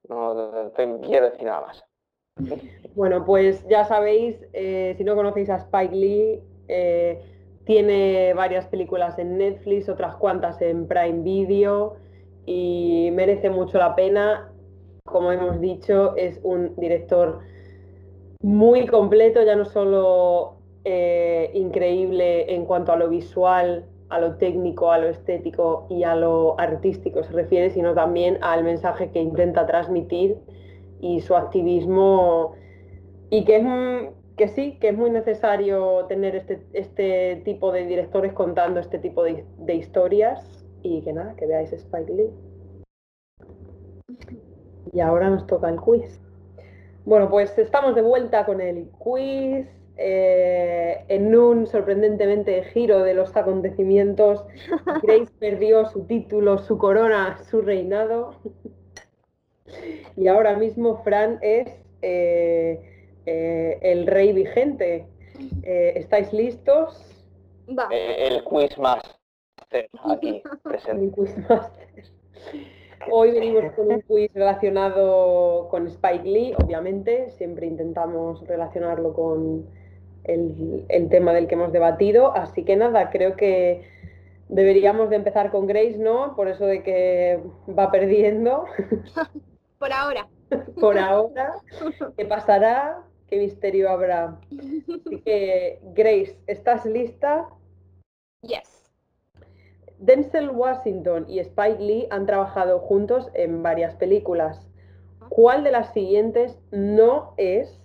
No 0.10 0.72
quiero 1.04 1.30
decir 1.30 1.46
nada 1.46 1.62
más. 1.62 1.86
Bueno, 2.96 3.24
pues 3.26 3.66
ya 3.68 3.86
sabéis, 3.86 4.36
eh, 4.54 4.94
si 4.98 5.04
no 5.04 5.16
conocéis 5.16 5.50
a 5.50 5.56
Spike 5.56 5.96
Lee, 5.96 6.42
eh, 6.68 7.22
tiene 7.66 8.34
varias 8.34 8.66
películas 8.68 9.18
en 9.18 9.38
Netflix, 9.38 9.90
otras 9.90 10.16
cuantas 10.18 10.62
en 10.62 10.88
Prime 10.88 11.24
Video 11.24 11.96
y 12.46 13.10
merece 13.14 13.50
mucho 13.50 13.78
la 13.78 13.96
pena. 13.96 14.52
Como 15.06 15.32
hemos 15.32 15.62
dicho, 15.62 16.16
es 16.16 16.40
un 16.44 16.76
director 16.76 17.40
muy 18.42 18.86
completo, 18.86 19.42
ya 19.44 19.56
no 19.56 19.66
solo 19.66 20.58
eh, 20.84 21.52
increíble 21.54 22.54
en 22.54 22.66
cuanto 22.66 22.92
a 22.92 22.98
lo 22.98 23.10
visual, 23.10 23.86
a 24.16 24.20
lo 24.20 24.36
técnico, 24.38 24.92
a 24.92 24.98
lo 24.98 25.08
estético 25.08 25.86
y 25.90 26.04
a 26.04 26.16
lo 26.16 26.60
artístico 26.60 27.24
se 27.24 27.34
refiere, 27.34 27.70
sino 27.70 27.94
también 27.94 28.38
al 28.42 28.64
mensaje 28.64 29.12
que 29.12 29.20
intenta 29.20 29.66
transmitir 29.66 30.38
y 31.00 31.20
su 31.20 31.36
activismo 31.36 32.56
y 33.30 33.46
que 33.46 33.58
es 33.58 33.64
que 34.38 34.48
sí, 34.50 34.78
que 34.80 34.90
es 34.90 34.98
muy 34.98 35.12
necesario 35.12 36.06
tener 36.06 36.36
este, 36.36 36.62
este 36.74 37.42
tipo 37.46 37.72
de 37.72 37.86
directores 37.86 38.34
contando 38.34 38.80
este 38.80 39.00
tipo 39.00 39.24
de, 39.24 39.46
historias 39.74 40.66
y 40.84 41.02
que 41.02 41.14
nada, 41.14 41.36
que 41.36 41.48
veáis 41.48 41.72
Spike 41.72 42.14
Lee. 42.14 42.30
Y 44.92 45.00
ahora 45.00 45.30
nos 45.30 45.48
toca 45.48 45.70
el 45.70 45.80
quiz. 45.80 46.22
Bueno, 47.06 47.30
pues 47.30 47.58
estamos 47.58 47.96
de 47.96 48.02
vuelta 48.02 48.46
con 48.46 48.62
el 48.62 48.90
quiz. 49.00 49.68
Eh, 49.98 51.06
en 51.08 51.36
un 51.36 51.68
sorprendentemente 51.68 52.64
giro 52.66 53.04
de 53.04 53.14
los 53.14 53.36
acontecimientos, 53.36 54.46
Grace 55.04 55.32
perdió 55.40 55.86
su 55.86 56.06
título, 56.06 56.58
su 56.58 56.78
corona, 56.78 57.38
su 57.50 57.62
reinado. 57.62 58.36
Y 60.18 60.28
ahora 60.28 60.58
mismo 60.58 61.02
Fran 61.04 61.40
es 61.42 61.68
eh, 62.02 62.80
eh, 63.26 63.80
el 63.82 64.08
rey 64.08 64.34
vigente. 64.34 65.08
Eh, 65.64 65.94
¿Estáis 65.96 66.32
listos? 66.34 67.12
el 67.90 68.44
quiz 68.44 68.78
master 68.78 69.16
aquí 70.04 70.44
presente. 70.64 71.12
Hoy 73.12 73.32
venimos 73.32 73.72
con 73.74 73.92
un 73.92 74.02
quiz 74.02 74.32
relacionado 74.34 75.68
con 75.70 75.88
Spike 75.88 76.24
Lee, 76.24 76.54
obviamente. 76.64 77.32
Siempre 77.32 77.66
intentamos 77.66 78.46
relacionarlo 78.48 79.14
con 79.14 79.68
el, 80.26 80.86
el 80.90 81.10
tema 81.10 81.34
del 81.34 81.48
que 81.48 81.56
hemos 81.56 81.72
debatido. 81.72 82.36
Así 82.36 82.64
que 82.64 82.76
nada, 82.76 83.10
creo 83.10 83.36
que 83.36 83.84
deberíamos 84.50 85.10
de 85.10 85.16
empezar 85.16 85.52
con 85.52 85.68
Grace, 85.68 85.98
¿no? 85.98 86.36
Por 86.36 86.48
eso 86.48 86.66
de 86.66 86.84
que 86.84 87.40
va 87.68 87.92
perdiendo. 87.92 88.66
Por 89.80 89.92
ahora. 89.92 90.28
Por 90.80 90.98
ahora. 90.98 91.54
¿Qué 92.18 92.26
pasará? 92.26 93.02
¿Qué 93.28 93.38
misterio 93.38 93.90
habrá? 93.90 94.40
Así 95.06 95.22
que, 95.22 95.80
Grace, 95.94 96.38
¿estás 96.48 96.86
lista? 96.86 97.48
Yes. 98.42 98.92
Denzel 99.98 100.50
Washington 100.52 101.26
y 101.28 101.40
Spike 101.40 101.80
Lee 101.80 102.08
han 102.12 102.26
trabajado 102.26 102.80
juntos 102.80 103.30
en 103.34 103.64
varias 103.64 103.96
películas. 103.96 104.68
¿Cuál 105.30 105.64
de 105.64 105.72
las 105.72 105.92
siguientes 105.94 106.60
no 106.72 107.34
es 107.38 107.82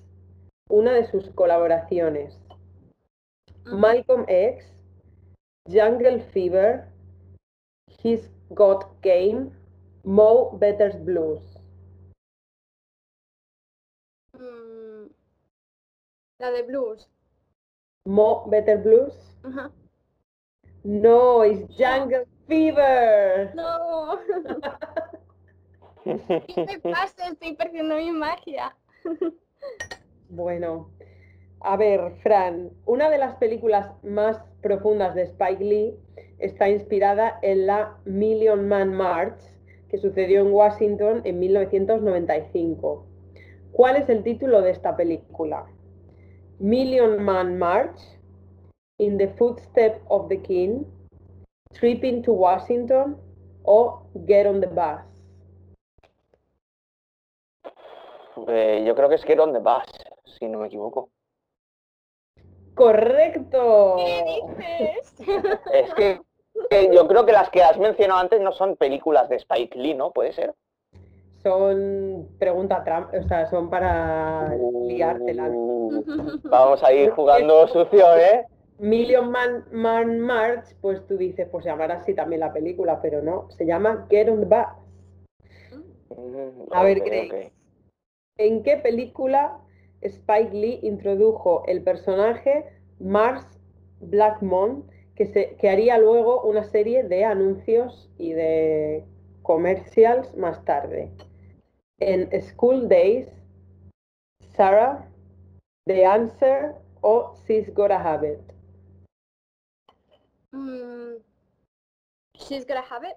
una 0.71 0.93
de 0.93 1.05
sus 1.05 1.31
colaboraciones? 1.31 2.41
Malcolm 3.65 4.25
X, 4.27 4.65
Jungle 5.69 6.21
Fever, 6.33 6.89
He's 8.03 8.31
Got 8.51 8.87
Game, 9.03 9.51
Mo 10.05 10.57
Better's 10.59 10.97
Blues. 11.05 11.61
La 16.41 16.51
de 16.51 16.63
blues. 16.63 17.07
Mo 18.07 18.47
Better 18.49 18.79
Blues. 18.79 19.15
No, 20.85 21.45
es 21.45 21.61
Jungle 21.77 22.27
Fever. 22.47 23.55
No. 23.55 24.19
¿Qué 26.47 26.65
me 26.67 26.79
pasa? 26.79 27.29
Estoy 27.29 27.55
perdiendo 27.57 27.97
mi 27.97 28.11
magia. 28.13 28.75
bueno, 30.31 30.91
a 31.61 31.77
ver, 31.77 32.13
Fran, 32.23 32.71
una 32.87 33.11
de 33.11 33.19
las 33.19 33.37
películas 33.37 33.91
más 34.03 34.39
profundas 34.63 35.15
de 35.15 35.23
Spike 35.23 35.65
Lee 35.65 35.95
está 36.39 36.69
inspirada 36.69 37.39
en 37.43 37.67
la 37.67 37.99
Million 38.05 38.67
Man 38.67 38.95
March, 38.95 39.39
que 39.89 39.99
sucedió 39.99 40.41
en 40.41 40.53
Washington 40.53 41.21
en 41.25 41.39
1995. 41.39 43.07
¿Cuál 43.73 43.97
es 43.97 44.09
el 44.09 44.23
título 44.23 44.63
de 44.63 44.71
esta 44.71 44.97
película? 44.97 45.67
Million 46.59 47.23
Man 47.23 47.59
March, 47.59 48.01
In 48.99 49.19
the 49.19 49.29
Footsteps 49.29 50.01
of 50.09 50.29
the 50.29 50.41
King, 50.41 50.85
Tripping 51.73 52.23
to 52.23 52.33
Washington 52.33 53.17
o 53.65 54.03
Get 54.27 54.47
on 54.47 54.61
the 54.61 54.67
Bus. 54.67 55.03
Yo 58.85 58.95
creo 58.95 59.09
que 59.09 59.15
es 59.15 59.25
Get 59.25 59.39
on 59.39 59.53
the 59.53 59.59
Bus, 59.59 59.85
si 60.39 60.47
no 60.47 60.59
me 60.59 60.67
equivoco. 60.67 61.11
Correcto. 62.75 63.97
¿Qué 63.99 64.25
dices? 64.25 65.15
Es 65.73 65.95
que, 65.95 66.21
que 66.71 66.95
yo 66.95 67.07
creo 67.07 67.27
que 67.27 67.33
las 67.33 67.51
que 67.51 67.63
has 67.63 67.79
mencionado 67.79 68.21
antes 68.21 68.41
no 68.41 68.53
son 68.53 68.77
películas 68.77 69.29
de 69.29 69.37
Spike 69.37 69.79
Lee, 69.79 69.95
¿no? 69.95 70.13
¿Puede 70.13 70.33
ser? 70.33 70.55
Son 71.43 72.29
pregunta 72.39 72.85
trampa, 72.85 73.17
o 73.19 73.23
sea, 73.27 73.49
son 73.49 73.71
para 73.71 74.55
liártela. 74.87 75.49
Uh, 75.49 76.05
vamos 76.45 76.83
a 76.83 76.93
ir 76.93 77.11
jugando 77.11 77.67
sucio, 77.69 78.05
¿eh? 78.17 78.47
Million 78.79 79.31
Man, 79.31 79.65
Man 79.71 80.21
March, 80.21 80.75
pues 80.81 81.07
tú 81.07 81.17
dices, 81.17 81.47
pues 81.51 81.65
llamará 81.65 81.97
así 81.97 82.15
también 82.15 82.41
la 82.41 82.53
película, 82.53 83.01
pero 83.03 83.21
no, 83.23 83.51
se 83.51 83.67
llama 83.67 84.07
Get 84.09 84.29
on 84.29 84.41
the 84.41 84.47
Bus. 84.47 85.79
Mm, 86.17 86.73
A 86.73 86.83
ver, 86.83 87.01
Grace. 87.01 87.53
¿En 88.39 88.63
qué 88.63 88.79
película 88.79 89.59
Spike 90.03 90.53
Lee 90.53 90.81
introdujo 90.83 91.65
el 91.67 91.83
personaje 91.83 92.65
Mars 92.99 93.47
Blackmon 94.01 94.85
que, 95.15 95.27
se, 95.27 95.57
que 95.57 95.69
haría 95.69 95.99
luego 95.99 96.43
una 96.43 96.65
serie 96.65 97.05
de 97.05 97.25
anuncios 97.25 98.11
y 98.19 98.33
de 98.33 99.05
commercials 99.43 100.35
más 100.37 100.65
tarde? 100.65 101.11
En 101.99 102.31
School 102.41 102.89
Days, 102.89 103.29
Sarah, 104.55 105.07
The 105.87 106.07
Answer 106.07 106.75
o 107.03 107.35
She's 107.47 107.73
Gotta 107.75 108.01
Have 108.01 108.33
It. 108.33 108.41
Mm, 110.53 111.23
she's 112.35 112.67
gonna 112.67 112.85
have 112.91 113.07
it. 113.07 113.17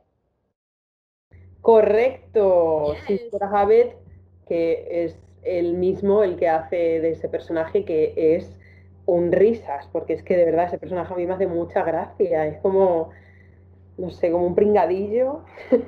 Correcto, 1.61 2.95
She's. 3.07 3.31
Gotta 3.31 3.49
Have 3.49 3.79
It, 3.79 3.95
que 4.47 5.05
es 5.05 5.17
el 5.43 5.73
mismo 5.73 6.23
el 6.23 6.37
que 6.37 6.49
hace 6.49 6.75
de 6.75 7.11
ese 7.11 7.29
personaje 7.29 7.85
que 7.85 8.13
es 8.35 8.57
un 9.05 9.31
risas, 9.31 9.87
porque 9.91 10.13
es 10.13 10.23
que 10.23 10.37
de 10.37 10.45
verdad 10.45 10.65
ese 10.65 10.77
personaje 10.77 11.13
a 11.13 11.17
mí 11.17 11.25
me 11.25 11.33
hace 11.33 11.47
mucha 11.47 11.83
gracia, 11.83 12.47
es 12.47 12.59
como, 12.61 13.09
no 13.97 14.09
sé, 14.09 14.31
como 14.31 14.47
un 14.47 14.55
pringadillo. 14.55 15.41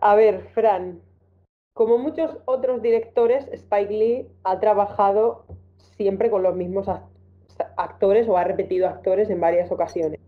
A 0.00 0.14
ver, 0.14 0.42
Fran, 0.54 1.00
como 1.74 1.98
muchos 1.98 2.38
otros 2.44 2.82
directores, 2.82 3.48
Spike 3.52 3.92
Lee 3.92 4.28
ha 4.44 4.58
trabajado 4.60 5.44
siempre 5.96 6.30
con 6.30 6.42
los 6.42 6.54
mismos 6.54 6.88
act- 6.88 7.08
actores 7.76 8.28
o 8.28 8.36
ha 8.36 8.44
repetido 8.44 8.88
actores 8.88 9.30
en 9.30 9.40
varias 9.40 9.70
ocasiones. 9.70 10.20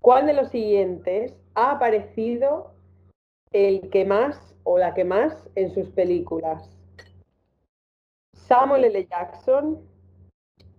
¿Cuál 0.00 0.26
de 0.26 0.32
los 0.34 0.48
siguientes 0.48 1.34
ha 1.54 1.72
aparecido 1.72 2.72
el 3.52 3.88
que 3.90 4.04
más 4.04 4.54
o 4.64 4.78
la 4.78 4.94
que 4.94 5.04
más 5.04 5.48
en 5.54 5.70
sus 5.70 5.88
películas? 5.90 6.81
Samuel 8.52 8.84
L. 8.84 9.06
Jackson, 9.06 9.88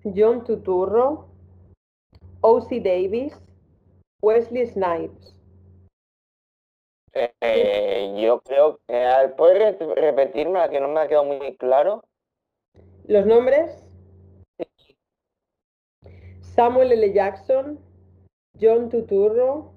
John 0.04 0.44
Turturro, 0.44 1.26
O.C. 2.42 2.80
Davis, 2.80 3.34
Wesley 4.22 4.68
Snipes. 4.68 5.34
Eh, 7.16 8.16
yo 8.22 8.42
creo 8.42 8.80
que... 8.88 9.34
¿Puedes 9.36 9.80
re- 9.80 9.96
repetirme 9.96 10.60
la 10.60 10.70
que 10.70 10.80
no 10.80 10.88
me 10.88 11.00
ha 11.00 11.08
quedado 11.08 11.26
muy 11.26 11.58
claro? 11.58 12.04
¿Los 13.08 13.26
nombres? 13.26 13.84
Samuel 16.42 16.92
L. 16.92 17.12
Jackson, 17.12 17.80
John 18.62 18.90
Turturro, 18.90 19.74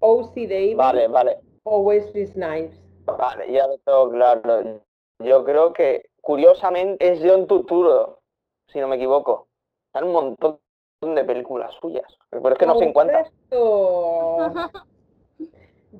O.C. 0.00 0.46
Davis 0.46 0.76
Vale, 0.76 1.06
vale. 1.08 1.38
o 1.64 1.80
Wesley 1.80 2.26
Snipes. 2.26 2.80
Vale, 3.04 3.52
ya 3.52 3.66
lo 3.66 3.76
tengo 3.76 4.08
claro. 4.10 4.80
Yo 5.22 5.44
creo 5.44 5.74
que, 5.74 6.08
curiosamente, 6.20 7.12
es 7.12 7.20
John 7.22 7.46
Turturro, 7.46 8.20
si 8.68 8.80
no 8.80 8.88
me 8.88 8.96
equivoco. 8.96 9.48
Hay 9.92 10.04
un 10.04 10.12
montón 10.12 10.60
de 11.02 11.24
películas 11.24 11.72
suyas, 11.80 12.18
pero 12.30 12.50
es 12.50 12.58
que 12.58 12.66
no 12.66 12.76
sé 12.76 12.84
en. 12.84 13.32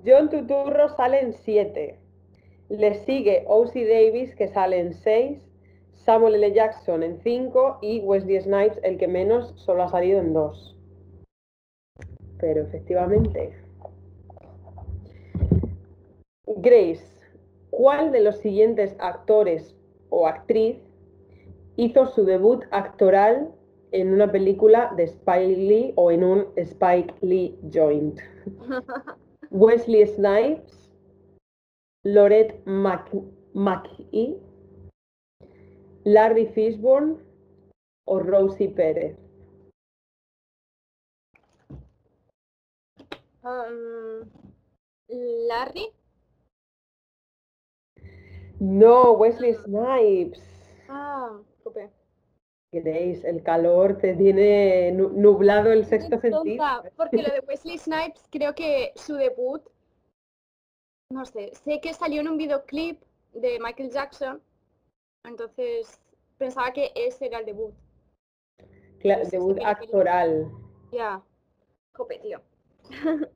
John 0.07 0.31
Turturro 0.31 0.89
sale 0.91 1.21
en 1.21 1.33
7. 1.33 1.99
Le 2.69 2.95
sigue 2.95 3.45
O.C. 3.49 3.85
Davis, 3.85 4.37
que 4.37 4.47
sale 4.49 4.79
en 4.79 4.95
6. 4.95 5.41
Samuel 5.95 6.37
L. 6.37 6.53
Jackson 6.53 7.03
en 7.03 7.19
5. 7.19 7.79
Y 7.83 8.01
Wesley 8.01 8.41
Snipes, 8.41 8.79
el 8.85 8.99
que 8.99 9.09
menos, 9.09 9.53
solo 9.57 9.83
ha 9.83 9.89
salido 9.89 10.21
en 10.21 10.33
2. 10.33 10.77
Pero 12.39 12.63
efectivamente. 12.63 13.53
Grace, 16.47 17.05
¿cuál 17.71 18.13
de 18.13 18.21
los 18.21 18.39
siguientes 18.39 18.97
actores 19.01 19.77
o 20.11 20.27
actriz 20.27 20.77
hizo 21.77 22.07
su 22.07 22.25
debut 22.25 22.65
actoral 22.71 23.53
en 23.93 24.13
una 24.13 24.31
película 24.31 24.93
de 24.97 25.05
Spike 25.05 25.57
Lee 25.57 25.93
o 25.97 26.11
en 26.11 26.25
un 26.25 26.47
Spike 26.57 27.15
Lee 27.23 27.59
joint? 27.73 28.21
Wesley 29.51 30.07
Snipes, 30.07 30.91
Lorette 32.05 32.63
McKee, 32.67 34.37
Larry 36.05 36.47
Fishburne 36.47 37.17
o 38.07 38.21
Rosie 38.21 38.69
Pérez. 38.69 39.17
Um, 43.43 44.31
Larry. 45.09 45.93
No, 48.61 49.13
Wesley 49.13 49.55
Snipes. 49.55 50.43
Ah, 50.89 51.41
jope. 51.65 51.91
Grace, 52.73 53.29
el 53.29 53.43
calor 53.43 53.99
te 53.99 54.15
tiene 54.15 54.93
nu- 54.93 55.09
nublado 55.09 55.73
el 55.73 55.85
sexto 55.87 56.21
Qué 56.21 56.31
sentido. 56.31 56.57
tonta, 56.65 56.91
porque 56.97 57.23
lo 57.23 57.29
de 57.33 57.41
Wesley 57.49 57.79
Snipes 57.79 58.23
creo 58.31 58.55
que 58.55 58.93
su 58.95 59.15
debut, 59.15 59.63
no 61.11 61.25
sé, 61.25 61.51
sé 61.65 61.81
que 61.81 61.93
salió 61.95 62.21
en 62.21 62.29
un 62.29 62.37
videoclip 62.37 63.03
de 63.33 63.59
Michael 63.61 63.91
Jackson, 63.91 64.41
entonces 65.25 66.01
pensaba 66.39 66.71
que 66.73 66.93
ese 66.95 67.27
era 67.27 67.39
el 67.41 67.47
debut. 67.47 67.75
Cla- 69.01 69.17
Pues 69.17 69.31
debut 69.33 69.59
actoral. 69.65 70.53
Ya, 70.93 71.21
jope, 71.97 72.19
tío. 72.19 72.41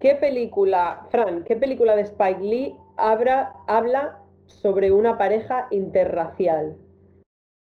¿Qué 0.00 0.14
película, 0.14 1.06
Fran, 1.10 1.42
qué 1.44 1.56
película 1.56 1.96
de 1.96 2.02
Spike 2.02 2.40
Lee 2.40 2.76
habla, 2.98 3.54
habla 3.66 4.18
sobre 4.46 4.92
una 4.92 5.16
pareja 5.16 5.68
interracial? 5.70 6.76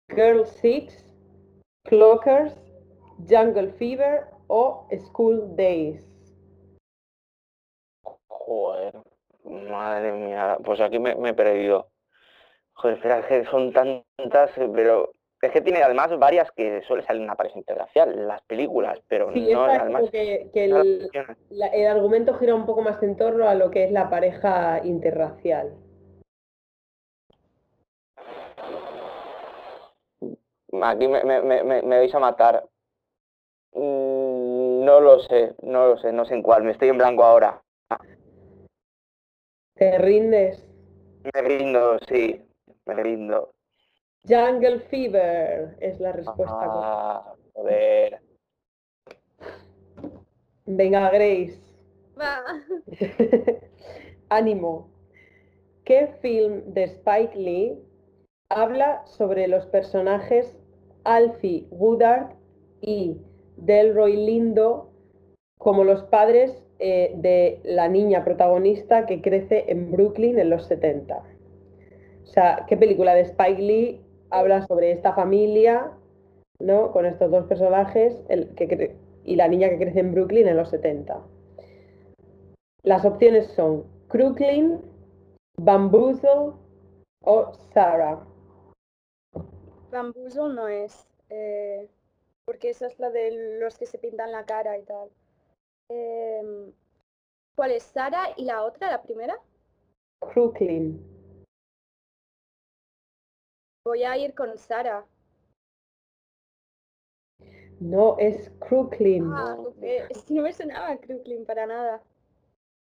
Girl 0.09 0.45
Six, 0.45 1.05
Clockers, 1.85 2.53
Jungle 3.27 3.71
Fever 3.73 4.27
o 4.47 4.87
School 5.07 5.55
Days. 5.55 6.01
Joder, 8.27 8.93
madre 9.43 10.11
mía, 10.13 10.57
pues 10.63 10.79
aquí 10.79 10.99
me, 10.99 11.15
me 11.15 11.29
he 11.29 11.33
perdido. 11.33 11.89
Joder, 12.73 12.97
espera, 12.97 13.19
es 13.19 13.25
que 13.25 13.45
son 13.45 13.71
tantas, 13.71 14.57
eh, 14.57 14.69
pero 14.73 15.11
es 15.47 15.51
que 15.53 15.61
tiene 15.61 15.81
además 15.83 16.17
varias 16.19 16.51
que 16.51 16.81
suele 16.83 17.03
salir 17.03 17.21
una 17.21 17.35
pareja 17.35 17.57
interracial 17.57 18.27
las 18.27 18.41
películas, 18.43 18.99
pero 19.07 19.31
Sí, 19.33 19.49
no, 19.51 19.67
es 19.69 19.79
además 19.79 20.03
que, 20.11 20.49
que 20.53 20.65
el, 20.65 21.09
la- 21.49 21.67
el 21.67 21.87
argumento 21.87 22.33
gira 22.35 22.55
un 22.55 22.65
poco 22.65 22.81
más 22.81 23.01
en 23.03 23.15
torno 23.17 23.47
a 23.47 23.55
lo 23.55 23.71
que 23.71 23.83
es 23.85 23.91
la 23.91 24.09
pareja 24.09 24.81
interracial. 24.83 25.73
Aquí 30.81 31.07
me, 31.07 31.23
me, 31.23 31.41
me, 31.41 31.63
me- 31.63 31.81
me 31.81 31.97
vais 31.99 32.13
a 32.15 32.19
matar. 32.19 32.63
Mm, 33.73 34.83
No 34.85 34.99
lo 34.99 35.19
sé, 35.19 35.55
no 35.61 35.87
lo 35.87 35.97
sé, 35.97 36.11
no 36.11 36.25
sé 36.25 36.33
en 36.35 36.43
cuál, 36.43 36.63
me 36.63 36.71
estoy 36.71 36.89
en 36.89 36.97
blanco 36.97 37.23
ahora. 37.23 37.61
¿Te 39.75 39.97
rindes? 39.97 40.63
Me 41.33 41.41
rindo, 41.41 41.97
sí, 42.07 42.41
me 42.85 42.95
rindo. 43.01 43.52
Jungle 44.27 44.79
Fever 44.79 45.75
es 45.81 45.99
la 45.99 46.13
respuesta. 46.13 46.53
correcta. 46.53 46.79
Ah, 46.81 47.35
joder. 47.53 48.19
Venga, 50.65 51.09
Grace. 51.09 51.59
Va. 52.19 52.41
Ánimo. 54.29 54.89
¿Qué 55.83 56.07
film 56.21 56.73
de 56.73 56.83
Spike 56.83 57.35
Lee 57.35 57.77
habla 58.49 59.05
sobre 59.05 59.47
los 59.49 59.65
personajes 59.65 60.57
Alfie 61.03 61.67
Woodard 61.71 62.29
y 62.79 63.17
Delroy 63.57 64.15
Lindo 64.15 64.89
como 65.57 65.83
los 65.83 66.03
padres 66.03 66.63
eh, 66.79 67.13
de 67.17 67.59
la 67.65 67.89
niña 67.89 68.23
protagonista 68.23 69.05
que 69.05 69.21
crece 69.21 69.65
en 69.67 69.91
Brooklyn 69.91 70.39
en 70.39 70.49
los 70.49 70.65
70? 70.67 71.23
O 72.23 72.25
sea, 72.25 72.65
¿qué 72.69 72.77
película 72.77 73.13
de 73.13 73.21
Spike 73.21 73.61
Lee 73.61 74.01
habla 74.33 74.65
sobre 74.67 74.91
esta 74.91 75.13
familia, 75.13 75.91
¿no? 76.59 76.91
Con 76.91 77.05
estos 77.05 77.31
dos 77.31 77.45
personajes 77.45 78.21
el, 78.29 78.53
que 78.55 78.95
y 79.23 79.35
la 79.35 79.47
niña 79.47 79.69
que 79.69 79.77
crece 79.77 79.99
en 79.99 80.13
Brooklyn 80.13 80.47
en 80.47 80.57
los 80.57 80.69
70. 80.69 81.21
Las 82.83 83.05
opciones 83.05 83.47
son 83.51 83.85
Crooklyn, 84.09 84.81
Bamboozle 85.57 86.53
o 87.23 87.53
Sarah. 87.73 88.25
Bamboozle 89.91 90.53
no 90.53 90.67
es. 90.67 91.07
eh, 91.29 91.87
porque 92.45 92.71
esa 92.71 92.87
es 92.87 92.99
la 92.99 93.09
de 93.09 93.59
los 93.61 93.77
que 93.77 93.85
se 93.85 93.97
pintan 93.97 94.31
la 94.31 94.45
cara 94.45 94.77
y 94.77 94.83
tal. 94.83 95.09
Em, 95.89 96.73
¿Cuál 97.55 97.71
es 97.71 97.83
Sara 97.83 98.29
y 98.35 98.45
la 98.45 98.63
otra, 98.63 98.91
la 98.91 99.01
primera? 99.01 99.39
Crooklyn. 100.19 101.12
Voy 103.85 104.03
a 104.03 104.17
ir 104.17 104.33
con 104.33 104.57
Sara. 104.57 105.05
No, 107.79 108.17
es 108.17 108.49
Crooklyn. 108.59 109.29
Ah, 109.33 109.57
es 109.81 110.23
que 110.23 110.33
no 110.33 110.43
me 110.43 110.53
sonaba 110.53 110.95
Crooklyn 110.97 111.45
para 111.45 111.65
nada. 111.65 112.01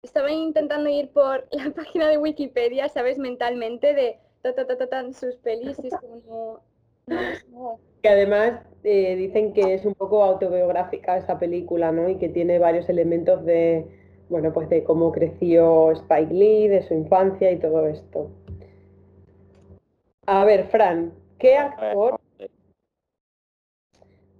Estaba 0.03 0.31
intentando 0.31 0.89
ir 0.89 1.11
por 1.11 1.47
la 1.51 1.71
página 1.75 2.07
de 2.07 2.17
Wikipedia, 2.17 2.89
¿sabes? 2.89 3.17
Mentalmente 3.17 3.93
de 3.93 4.19
ta 4.41 4.55
ta 4.55 4.65
ta 4.65 4.77
ta 4.77 4.87
tan 4.87 5.13
sus 5.13 5.35
pelis 5.35 5.77
y 5.83 5.87
es 5.87 5.97
como 5.97 6.61
no, 7.05 7.15
no. 7.51 7.79
Que 8.01 8.09
además 8.09 8.61
eh, 8.83 9.15
dicen 9.15 9.53
que 9.53 9.73
es 9.73 9.85
un 9.85 9.93
poco 9.95 10.23
autobiográfica 10.23 11.17
esa 11.17 11.37
película, 11.37 11.91
¿no? 11.91 12.09
Y 12.09 12.15
que 12.15 12.29
tiene 12.29 12.59
varios 12.59 12.87
elementos 12.87 13.43
de, 13.45 13.85
bueno, 14.29 14.53
pues 14.53 14.69
de 14.69 14.83
cómo 14.83 15.11
creció 15.11 15.91
Spike 15.91 16.33
Lee, 16.33 16.67
de 16.67 16.81
su 16.83 16.93
infancia 16.93 17.51
y 17.51 17.57
todo 17.57 17.87
esto. 17.87 18.29
A 20.31 20.45
ver, 20.45 20.67
Fran, 20.67 21.11
¿qué 21.39 21.57
actor 21.57 22.19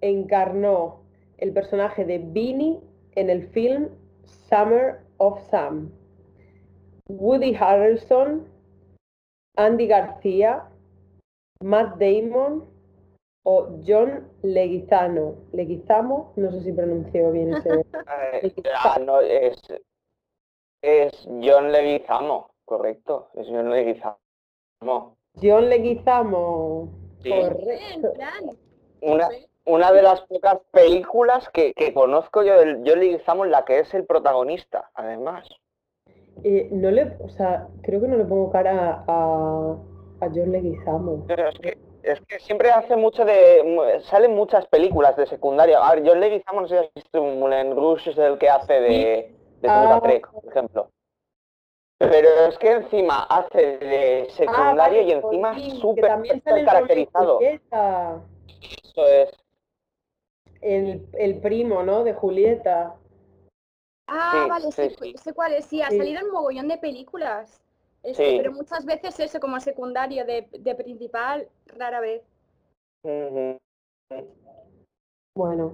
encarnó 0.01 1.01
el 1.39 1.51
personaje 1.51 2.05
de 2.05 2.19
Beanie 2.19 2.79
en 3.15 3.31
el 3.31 3.47
film 3.47 3.89
Summer 4.23 4.99
of 5.17 5.41
Sam? 5.49 5.91
Woody 7.07 7.55
Harrelson, 7.55 8.47
Andy 9.57 9.87
García, 9.87 10.69
Matt 11.63 11.97
Damon 11.97 12.69
o 13.43 13.81
John 13.83 14.31
Leguizamo. 14.43 15.37
Leguizamo, 15.53 16.33
no 16.35 16.51
sé 16.51 16.61
si 16.65 16.71
pronuncio 16.71 17.31
bien 17.31 17.55
ese. 17.55 17.83
Eh, 18.31 18.53
ah, 18.75 18.99
no, 19.03 19.21
es, 19.21 19.59
es 20.83 21.27
John 21.41 21.71
Leguizamo, 21.71 22.51
correcto. 22.63 23.31
Es 23.33 23.47
John 23.47 23.71
Leguizamo. 23.71 25.18
John 25.41 25.69
Leguizamo. 25.69 26.89
Sí. 27.23 27.29
Bien, 27.29 27.49
Correcto. 27.49 28.13
Fran. 28.15 28.57
Una, 29.01 29.29
una 29.65 29.91
de 29.91 30.01
las 30.01 30.21
pocas 30.21 30.57
películas 30.71 31.47
que, 31.49 31.73
que 31.73 31.93
conozco 31.93 32.43
yo 32.43 32.59
del 32.59 32.83
John 32.85 32.99
Leguizamo 32.99 33.45
en 33.45 33.51
la 33.51 33.65
que 33.65 33.79
es 33.79 33.93
el 33.93 34.05
protagonista, 34.05 34.89
además. 34.93 35.47
Eh, 36.43 36.69
no 36.71 36.89
le, 36.91 37.17
o 37.19 37.29
sea, 37.29 37.67
creo 37.83 37.99
que 38.01 38.07
no 38.07 38.17
le 38.17 38.23
pongo 38.25 38.49
cara 38.51 39.03
a, 39.07 39.75
a 40.21 40.25
John 40.33 40.51
Leguizamo. 40.51 41.25
Pero 41.27 41.49
es 41.49 41.59
que, 41.59 41.77
es 42.03 42.21
que 42.21 42.39
siempre 42.39 42.71
hace 42.71 42.95
mucho 42.95 43.25
de... 43.25 43.99
Salen 44.03 44.35
muchas 44.35 44.65
películas 44.67 45.15
de 45.17 45.27
secundaria. 45.27 45.79
A 45.85 45.95
ver, 45.95 46.03
John 46.07 46.19
Leguizamo, 46.21 46.61
no 46.61 46.67
sé 46.67 46.77
si 46.79 46.85
has 46.85 46.93
visto 46.93 47.21
Moulin 47.21 47.75
Rouge, 47.75 48.11
es 48.11 48.17
el 48.17 48.37
que 48.37 48.49
hace 48.49 48.73
de, 48.73 49.35
de 49.61 49.67
Ah. 49.69 49.99
Trek, 50.01 50.29
por 50.31 50.45
ejemplo. 50.45 50.89
Pero 51.99 52.29
es 52.47 52.57
que 52.57 52.71
encima 52.71 53.23
hace 53.23 53.77
de 53.77 54.21
Ah, 54.29 54.33
secundario 54.33 54.75
vale, 54.75 55.03
y 55.03 55.11
encima 55.11 55.59
súper 55.81 56.11
caracterizado. 56.65 57.39
Eso 57.41 59.07
es. 59.07 59.29
el, 60.61 61.05
el 61.13 61.39
primo, 61.41 61.83
¿no? 61.83 62.03
De 62.03 62.13
Julieta. 62.13 62.95
Ah, 64.07 64.31
Sí, 64.43 64.49
vale, 64.49 64.65
sí, 64.71 64.71
sé, 64.71 64.95
sí. 65.01 65.13
sé 65.17 65.33
cuál 65.33 65.53
es. 65.53 65.65
Sí, 65.65 65.81
ha 65.81 65.89
Sí. 65.89 65.97
salido 65.97 66.21
en 66.21 66.31
mogollón 66.31 66.67
de 66.69 66.77
películas. 66.77 67.61
Sí. 68.03 68.35
Pero 68.37 68.53
muchas 68.53 68.85
veces 68.85 69.19
eso 69.19 69.39
como 69.41 69.59
secundario 69.59 70.25
de, 70.25 70.47
de 70.51 70.75
principal, 70.75 71.49
rara 71.65 71.99
vez. 71.99 72.23
Bueno, 75.35 75.73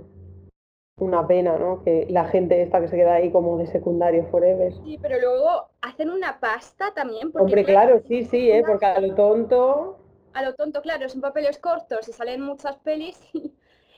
una 0.97 1.27
pena, 1.27 1.57
¿no? 1.57 1.83
Que 1.83 2.07
la 2.09 2.25
gente 2.25 2.61
esta 2.61 2.79
que 2.79 2.87
se 2.87 2.95
queda 2.95 3.15
ahí 3.15 3.29
como 3.31 3.57
de 3.57 3.67
secundario 3.67 4.25
forever. 4.27 4.73
Sí, 4.83 4.97
pero 5.01 5.19
luego 5.19 5.67
hacen 5.81 6.09
una 6.09 6.39
pasta 6.39 6.93
también. 6.93 7.31
Porque 7.31 7.43
Hombre, 7.43 7.65
claro, 7.65 8.01
sí, 8.07 8.23
sí, 8.23 8.49
¿eh? 8.49 8.63
Porque 8.65 8.85
a 8.85 9.01
lo 9.01 9.13
tonto... 9.13 9.99
A 10.33 10.41
lo 10.41 10.53
tonto, 10.55 10.81
claro, 10.81 11.07
son 11.09 11.21
papeles 11.21 11.59
cortos 11.59 12.07
y 12.07 12.13
salen 12.13 12.41
muchas 12.41 12.77
pelis 12.77 13.19
y, 13.33 13.53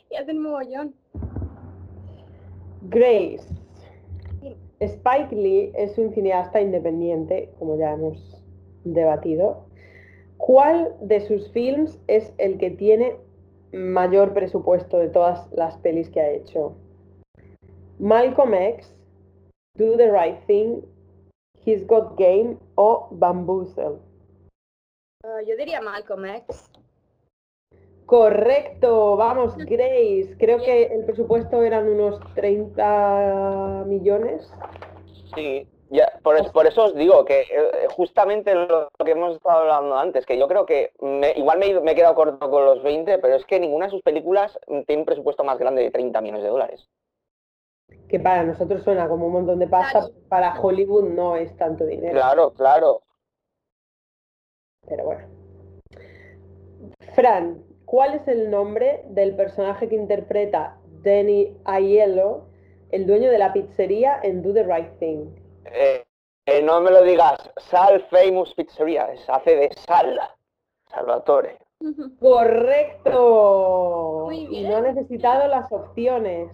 y 0.09 0.15
hacen 0.15 0.41
mogollón. 0.41 0.95
Grace. 2.81 3.45
Spike 4.79 5.35
Lee 5.35 5.71
es 5.75 5.97
un 5.97 6.13
cineasta 6.13 6.61
independiente, 6.61 7.51
como 7.59 7.77
ya 7.77 7.93
hemos 7.93 8.43
debatido. 8.83 9.65
¿Cuál 10.37 10.95
de 11.01 11.19
sus 11.21 11.51
films 11.51 11.99
es 12.07 12.33
el 12.37 12.57
que 12.57 12.71
tiene 12.71 13.17
mayor 13.71 14.33
presupuesto 14.33 14.97
de 14.99 15.09
todas 15.09 15.51
las 15.51 15.77
pelis 15.77 16.09
que 16.09 16.21
ha 16.21 16.29
hecho? 16.29 16.75
Malcolm 17.99 18.53
X, 18.53 18.93
Do 19.75 19.97
the 19.97 20.11
Right 20.11 20.39
Thing, 20.47 20.81
He's 21.65 21.85
Got 21.87 22.17
Game 22.17 22.57
o 22.75 23.07
Bamboozle. 23.11 23.97
Ah, 25.23 25.41
yo 25.45 25.55
diría 25.57 25.81
Malcolm 25.81 26.25
X. 26.25 26.69
Correcto, 28.05 29.17
vamos, 29.17 29.55
Grace. 29.65 30.35
Creo 30.39 30.59
que 30.59 30.83
el 30.85 31.05
presupuesto 31.05 31.61
eran 31.63 31.89
unos 31.89 32.19
30 32.35 33.83
millones. 33.85 34.49
Sí, 35.35 35.67
ya, 35.89 36.07
por, 36.23 36.37
es- 36.37 36.49
por 36.51 36.65
eso 36.67 36.85
os 36.85 36.95
digo 36.95 37.25
que 37.25 37.41
eh, 37.41 37.87
justamente 37.95 38.55
lo 38.55 38.87
que 39.03 39.11
hemos 39.11 39.35
estado 39.35 39.59
hablando 39.59 39.97
antes, 39.97 40.25
que 40.25 40.37
yo 40.37 40.47
creo 40.47 40.65
que 40.65 40.91
me- 41.01 41.33
igual 41.35 41.59
me, 41.59 41.79
me 41.81 41.91
he 41.91 41.95
quedado 41.95 42.15
corto 42.15 42.49
con 42.49 42.63
los 42.65 42.81
20, 42.81 43.17
pero 43.19 43.35
es 43.35 43.45
que 43.45 43.59
ninguna 43.59 43.85
de 43.85 43.91
sus 43.91 44.01
películas 44.01 44.57
tiene 44.85 45.01
un 45.01 45.05
presupuesto 45.05 45.43
más 45.43 45.57
grande 45.57 45.81
de 45.83 45.91
30 45.91 46.21
millones 46.21 46.43
de 46.43 46.49
dólares. 46.49 46.87
Que 48.09 48.19
para 48.19 48.43
nosotros 48.43 48.83
suena 48.83 49.07
como 49.07 49.27
un 49.27 49.33
montón 49.33 49.59
de 49.59 49.67
pasta, 49.67 49.99
Claro. 49.99 50.13
para 50.29 50.59
Hollywood 50.61 51.09
no 51.09 51.35
es 51.35 51.55
tanto 51.57 51.85
dinero. 51.85 52.13
Claro, 52.13 52.53
claro. 52.53 53.01
Pero 54.87 55.03
bueno. 55.05 55.27
Fran, 57.15 57.63
¿cuál 57.85 58.15
es 58.15 58.27
el 58.27 58.49
nombre 58.49 59.03
del 59.09 59.35
personaje 59.35 59.89
que 59.89 59.95
interpreta 59.95 60.77
Danny 61.03 61.55
Aiello, 61.65 62.45
el 62.91 63.05
dueño 63.07 63.29
de 63.31 63.37
la 63.39 63.53
pizzería 63.53 64.19
en 64.23 64.41
Do 64.41 64.53
the 64.53 64.63
Right 64.63 64.99
Thing? 64.99 65.29
Eh, 65.65 66.03
eh, 66.45 66.61
no 66.61 66.79
me 66.81 66.91
lo 66.91 67.03
digas, 67.03 67.37
Sal 67.57 68.01
Famous 68.09 68.53
Pizzeria, 68.53 69.11
es- 69.11 69.29
hace 69.29 69.55
de 69.55 69.69
Sal, 69.85 70.19
Salvatore. 70.89 71.57
Correcto. 72.19 74.23
Muy 74.25 74.43
Y 74.45 74.47
bien. 74.47 74.69
no 74.69 74.77
ha 74.77 74.81
necesitado 74.81 75.47
las 75.47 75.71
opciones. 75.71 76.49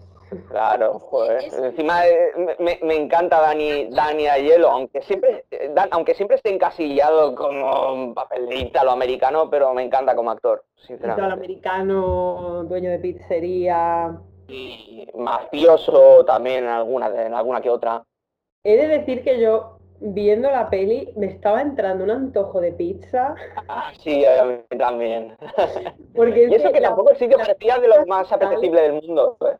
Claro, 0.49 0.99
joder. 0.99 1.37
es- 1.45 1.53
Encima 1.53 2.07
eh, 2.07 2.31
me, 2.59 2.79
me 2.83 2.95
encanta 2.95 3.39
Dani, 3.41 3.87
Dani 3.89 4.27
Aiello, 4.27 4.69
aunque 4.69 5.01
siempre, 5.01 5.45
Dan- 5.71 5.89
aunque 5.91 6.13
siempre 6.15 6.37
esté 6.37 6.53
encasillado 6.53 7.35
como 7.35 7.93
un 7.93 8.13
papel 8.13 8.47
de 8.47 8.55
italoamericano, 8.57 9.49
pero 9.49 9.73
me 9.73 9.83
encanta 9.83 10.15
como 10.15 10.31
actor, 10.31 10.63
sinceramente. 10.75 11.33
americano, 11.33 12.63
dueño 12.67 12.89
de 12.91 12.99
pizzería. 12.99 14.17
Y 14.47 15.07
mafioso 15.15 16.23
también 16.25 16.65
en 16.65 16.69
alguna, 16.69 17.07
en 17.25 17.33
alguna 17.33 17.61
que 17.61 17.69
otra. 17.69 18.03
He 18.63 18.75
de 18.77 18.87
decir 18.87 19.23
que 19.23 19.39
yo, 19.39 19.77
viendo 19.99 20.49
la 20.51 20.69
peli, 20.69 21.11
me 21.15 21.27
estaba 21.27 21.61
entrando 21.61 22.03
un 22.03 22.11
antojo 22.11 22.59
de 22.61 22.73
pizza. 22.73 23.35
Ah, 23.67 23.91
sí, 23.99 24.25
a 24.25 24.43
mí 24.45 24.57
también. 24.77 25.35
Porque 26.15 26.45
es 26.45 26.51
Y 26.51 26.55
eso 26.55 26.71
que 26.71 26.81
tampoco 26.81 27.11
el 27.11 27.17
sitio 27.17 27.37
parecía 27.37 27.77
de 27.79 27.87
los 27.87 28.05
más 28.07 28.31
apetecibles 28.31 28.81
del 28.81 29.01
mundo. 29.01 29.37
¿eh? 29.41 29.55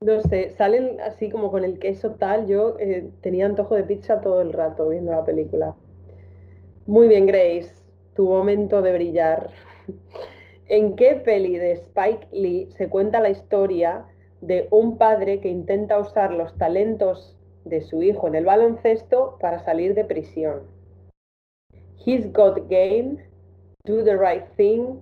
No 0.00 0.20
sé, 0.20 0.50
salen 0.50 1.00
así 1.00 1.30
como 1.30 1.50
con 1.50 1.64
el 1.64 1.78
queso 1.78 2.10
tal. 2.12 2.46
Yo 2.46 2.76
eh, 2.78 3.08
tenía 3.22 3.46
antojo 3.46 3.74
de 3.74 3.84
pizza 3.84 4.20
todo 4.20 4.42
el 4.42 4.52
rato 4.52 4.88
viendo 4.88 5.12
la 5.12 5.24
película. 5.24 5.74
Muy 6.86 7.08
bien, 7.08 7.26
Grace, 7.26 7.72
tu 8.14 8.28
momento 8.28 8.82
de 8.82 8.92
brillar. 8.92 9.50
¿En 10.68 10.96
qué 10.96 11.14
peli 11.14 11.56
de 11.56 11.72
Spike 11.72 12.28
Lee 12.32 12.68
se 12.76 12.88
cuenta 12.88 13.20
la 13.20 13.30
historia 13.30 14.04
de 14.40 14.68
un 14.70 14.98
padre 14.98 15.40
que 15.40 15.48
intenta 15.48 15.98
usar 15.98 16.34
los 16.34 16.56
talentos 16.58 17.36
de 17.64 17.80
su 17.80 18.02
hijo 18.02 18.28
en 18.28 18.34
el 18.34 18.44
baloncesto 18.44 19.38
para 19.40 19.64
salir 19.64 19.94
de 19.94 20.04
prisión? 20.04 20.62
He's 22.04 22.30
Got 22.30 22.68
Game, 22.68 23.16
Do 23.84 24.04
the 24.04 24.16
Right 24.16 24.44
Thing, 24.56 25.00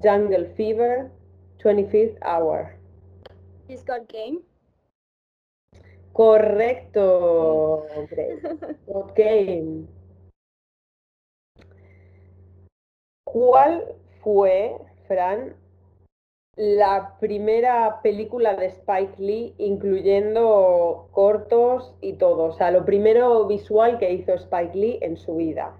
Jungle 0.00 0.46
Fever, 0.56 1.10
25th 1.58 2.18
Hour. 2.22 2.83
He's 3.68 3.82
got 3.84 4.06
game. 4.08 4.40
Correcto, 6.12 7.86
Game. 9.16 9.88
¿Cuál 13.24 13.96
fue, 14.22 14.76
Fran, 15.08 15.56
la 16.56 17.16
primera 17.18 18.00
película 18.00 18.54
de 18.54 18.66
Spike 18.66 19.16
Lee, 19.18 19.54
incluyendo 19.58 21.08
cortos 21.10 21.96
y 22.00 22.12
todo? 22.12 22.44
O 22.44 22.52
sea, 22.52 22.70
lo 22.70 22.84
primero 22.84 23.46
visual 23.46 23.98
que 23.98 24.12
hizo 24.12 24.34
Spike 24.34 24.78
Lee 24.78 24.98
en 25.00 25.16
su 25.16 25.34
vida. 25.34 25.76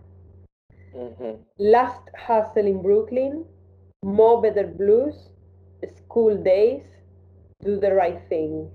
Last 1.58 2.08
Hustle 2.28 2.68
in 2.68 2.82
Brooklyn, 2.82 3.46
More 4.02 4.40
Better 4.42 4.66
Blues, 4.66 5.32
School 5.84 6.42
Days, 6.42 6.93
Do 7.64 7.80
the 7.80 7.94
Right 7.94 8.28
Thing. 8.28 8.68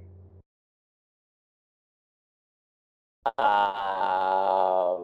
Ah, 3.37 4.97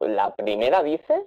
¿La 0.00 0.34
primera 0.34 0.82
dices? 0.82 1.22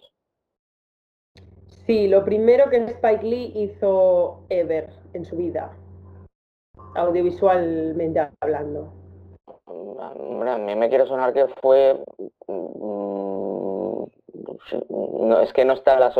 Sí, 1.85 2.07
lo 2.07 2.25
primero 2.25 2.71
que 2.71 2.77
Spike 2.77 3.23
Lee 3.23 3.51
hizo 3.55 4.47
ever 4.49 4.89
en 5.13 5.25
su 5.25 5.37
vida, 5.37 5.77
audiovisualmente 6.95 8.29
hablando. 8.39 8.91
a 9.67 10.57
mí 10.57 10.75
me 10.75 10.89
quiere 10.89 11.05
sonar 11.05 11.33
que 11.33 11.45
fue... 11.61 12.03
Mm, 12.47 14.05
no, 14.89 15.39
es 15.41 15.53
que 15.53 15.65
no 15.65 15.73
están 15.73 15.99
las 15.99 16.17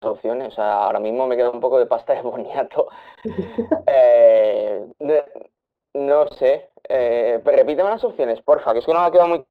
opciones, 0.00 0.48
o 0.48 0.50
sea, 0.52 0.84
ahora 0.84 1.00
mismo 1.00 1.26
me 1.26 1.36
queda 1.36 1.50
un 1.50 1.60
poco 1.60 1.78
de 1.78 1.86
pasta 1.86 2.14
de 2.14 2.22
boniato. 2.22 2.88
Eh, 3.90 4.86
no, 5.94 6.28
sé, 6.28 6.68
eh, 6.88 7.40
repíteme 7.42 7.88
las 7.88 8.04
opciones, 8.04 8.40
porfa, 8.42 8.72
que 8.72 8.80
es 8.80 8.86
que 8.86 8.92
no 8.92 9.00
me 9.00 9.06
ha 9.06 9.10
quedado 9.10 9.28
muy 9.28 9.44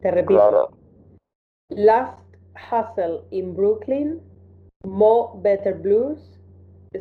Te 0.00 0.10
repito. 0.10 0.70
Last 1.68 2.18
Hustle 2.70 3.22
in 3.30 3.54
Brooklyn, 3.54 4.20
More 4.84 5.32
Better 5.42 5.74
Blues, 5.74 6.38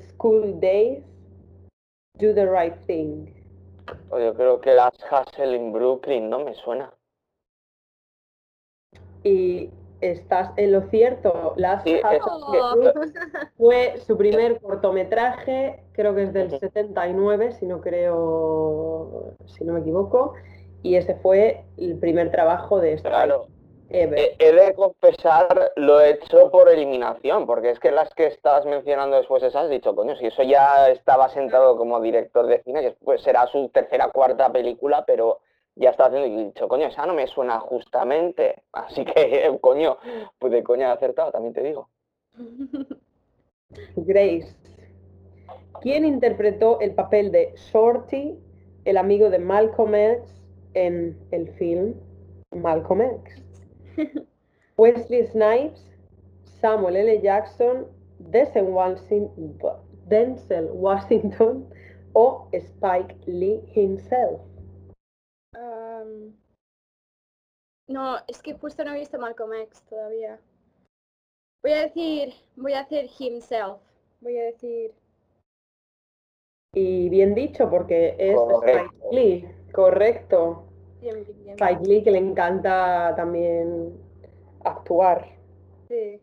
School 0.10 0.60
Days, 0.60 1.04
Do 2.20 2.34
the 2.34 2.46
Right 2.46 2.76
Thing. 2.86 3.28
Yo 4.12 4.34
creo 4.36 4.60
que 4.60 4.74
Last 4.74 5.02
Hustle 5.10 5.56
in 5.56 5.72
Brooklyn 5.72 6.30
no 6.30 6.40
me 6.40 6.54
suena. 6.56 6.94
Y 9.24 9.70
estás 10.02 10.52
en 10.58 10.72
lo 10.72 10.82
cierto. 10.90 11.54
Last 11.56 11.88
fue 13.58 13.98
su 14.06 14.18
primer 14.18 14.60
cortometraje, 14.60 15.84
creo 15.94 16.14
que 16.16 16.24
es 16.24 16.34
del 16.34 16.50
79, 16.50 17.54
si 17.54 17.66
no 17.66 17.82
creo, 17.82 19.36
si 19.46 19.64
no 19.64 19.74
me 19.74 19.80
equivoco, 19.80 20.34
y 20.84 20.96
ese 20.96 21.16
fue 21.16 21.64
el 21.78 21.98
primer 21.98 22.32
trabajo 22.32 22.80
de 22.80 22.94
este. 22.94 23.10
Claro. 23.10 23.48
He, 23.94 24.08
de 24.08 24.74
confesar, 24.74 25.74
lo 25.76 26.00
he 26.00 26.12
hecho 26.12 26.50
por 26.50 26.70
eliminación, 26.70 27.46
porque 27.46 27.72
es 27.72 27.80
que 27.80 27.92
las 27.92 28.10
que 28.14 28.28
estabas 28.28 28.66
mencionando 28.66 29.18
después 29.18 29.44
esas, 29.44 29.66
has 29.66 29.70
dicho, 29.70 29.94
coño, 29.94 30.16
si 30.16 30.28
eso 30.28 30.44
ya 30.44 30.90
estaba 30.90 31.28
sentado 31.28 31.76
como 31.76 32.00
director 32.00 32.48
de 32.48 32.62
cine, 32.64 32.82
que 32.82 32.96
pues 33.04 33.22
será 33.22 33.48
su 33.48 33.68
tercera 33.68 34.08
cuarta 34.08 34.50
película, 34.50 35.04
pero 35.06 35.40
ya 35.76 35.92
está 35.92 36.06
haciendo 36.06 36.28
y 36.28 36.40
he 36.40 36.46
dicho, 36.46 36.68
coño, 36.68 36.88
esa 36.88 37.06
no 37.06 37.14
me 37.14 37.28
suena 37.28 37.60
justamente. 37.60 38.64
Así 38.72 39.06
que, 39.06 39.58
coño, 39.62 39.98
pues 40.40 40.52
de 40.52 40.64
coña 40.64 40.90
he 40.90 40.92
acertado, 40.92 41.32
también 41.32 41.54
te 41.54 41.64
digo. 41.64 41.90
Grace. 43.96 44.56
¿Quién 45.82 46.06
interpretó 46.06 46.80
el 46.80 46.94
papel 46.94 47.32
de 47.32 47.54
Shorty, 47.56 48.38
el 48.86 48.98
amigo 48.98 49.30
de 49.30 49.40
Malcolm 49.40 49.96
X, 49.96 50.44
en 50.74 51.18
el 51.32 51.50
film 51.54 51.96
Malcolm 52.52 53.02
X? 53.02 53.44
Wesley 54.78 55.26
Snipes, 55.28 55.90
Samuel 56.60 56.98
L. 56.98 57.22
Jackson, 57.22 57.88
Denzel 58.20 58.66
Washington, 60.74 61.68
o 62.14 62.48
Spike 62.52 63.16
Lee 63.26 63.62
himself. 63.74 64.42
No, 67.88 68.18
es 68.28 68.42
que 68.42 68.54
justo 68.54 68.84
no 68.84 68.94
he 68.94 69.00
visto 69.00 69.20
Malcolm 69.20 69.54
X 69.54 69.82
todavía. 69.84 70.40
Voy 71.64 71.74
a 71.74 71.82
decir, 71.82 72.34
voy 72.56 72.74
a 72.74 72.82
hacer 72.82 73.10
himself. 73.20 73.82
Voy 74.22 74.38
a 74.38 74.46
decir. 74.46 74.94
Y 76.74 77.10
bien 77.10 77.36
dicho, 77.36 77.70
porque 77.70 78.16
es 78.18 78.36
Spike 78.40 78.90
Lee, 79.12 79.48
correcto. 79.74 80.68
Spike 81.02 81.84
Lee 81.84 82.04
que 82.04 82.12
le 82.12 82.20
encanta 82.20 83.14
también 83.16 83.98
actuar. 84.64 85.38
Sí. 85.88 86.22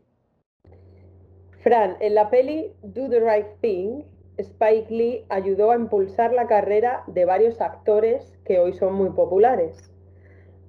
Fran, 1.62 1.96
en 2.00 2.14
la 2.14 2.30
peli 2.30 2.72
Do 2.82 3.08
the 3.08 3.20
Right 3.20 3.60
Thing, 3.60 4.04
Spike 4.38 4.86
Lee 4.88 5.26
ayudó 5.28 5.72
a 5.72 5.76
impulsar 5.76 6.32
la 6.32 6.46
carrera 6.46 7.02
de 7.08 7.24
varios 7.24 7.60
actores 7.60 8.38
que 8.44 8.60
hoy 8.60 8.72
son 8.72 8.94
muy 8.94 9.10
populares. 9.10 9.92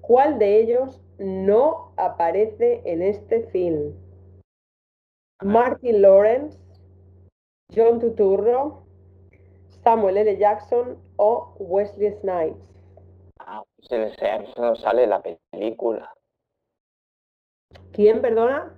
¿Cuál 0.02 0.40
de 0.40 0.60
ellos 0.60 1.00
no 1.20 1.94
aparece 1.96 2.82
en 2.86 3.04
este 3.04 3.44
film? 3.50 3.94
Martin 5.44 6.02
Lawrence, 6.02 6.58
John 7.76 8.00
Tuturro, 8.00 8.84
Samuel 9.84 10.18
L. 10.18 10.38
Jackson 10.38 10.98
o 11.18 11.54
Wesley 11.60 12.12
Snipes. 12.22 12.58
Ah, 13.40 13.64
no 14.58 14.76
sale 14.76 15.06
la 15.06 15.22
película. 15.22 16.12
¿Quién, 17.94 18.20
perdona? 18.22 18.76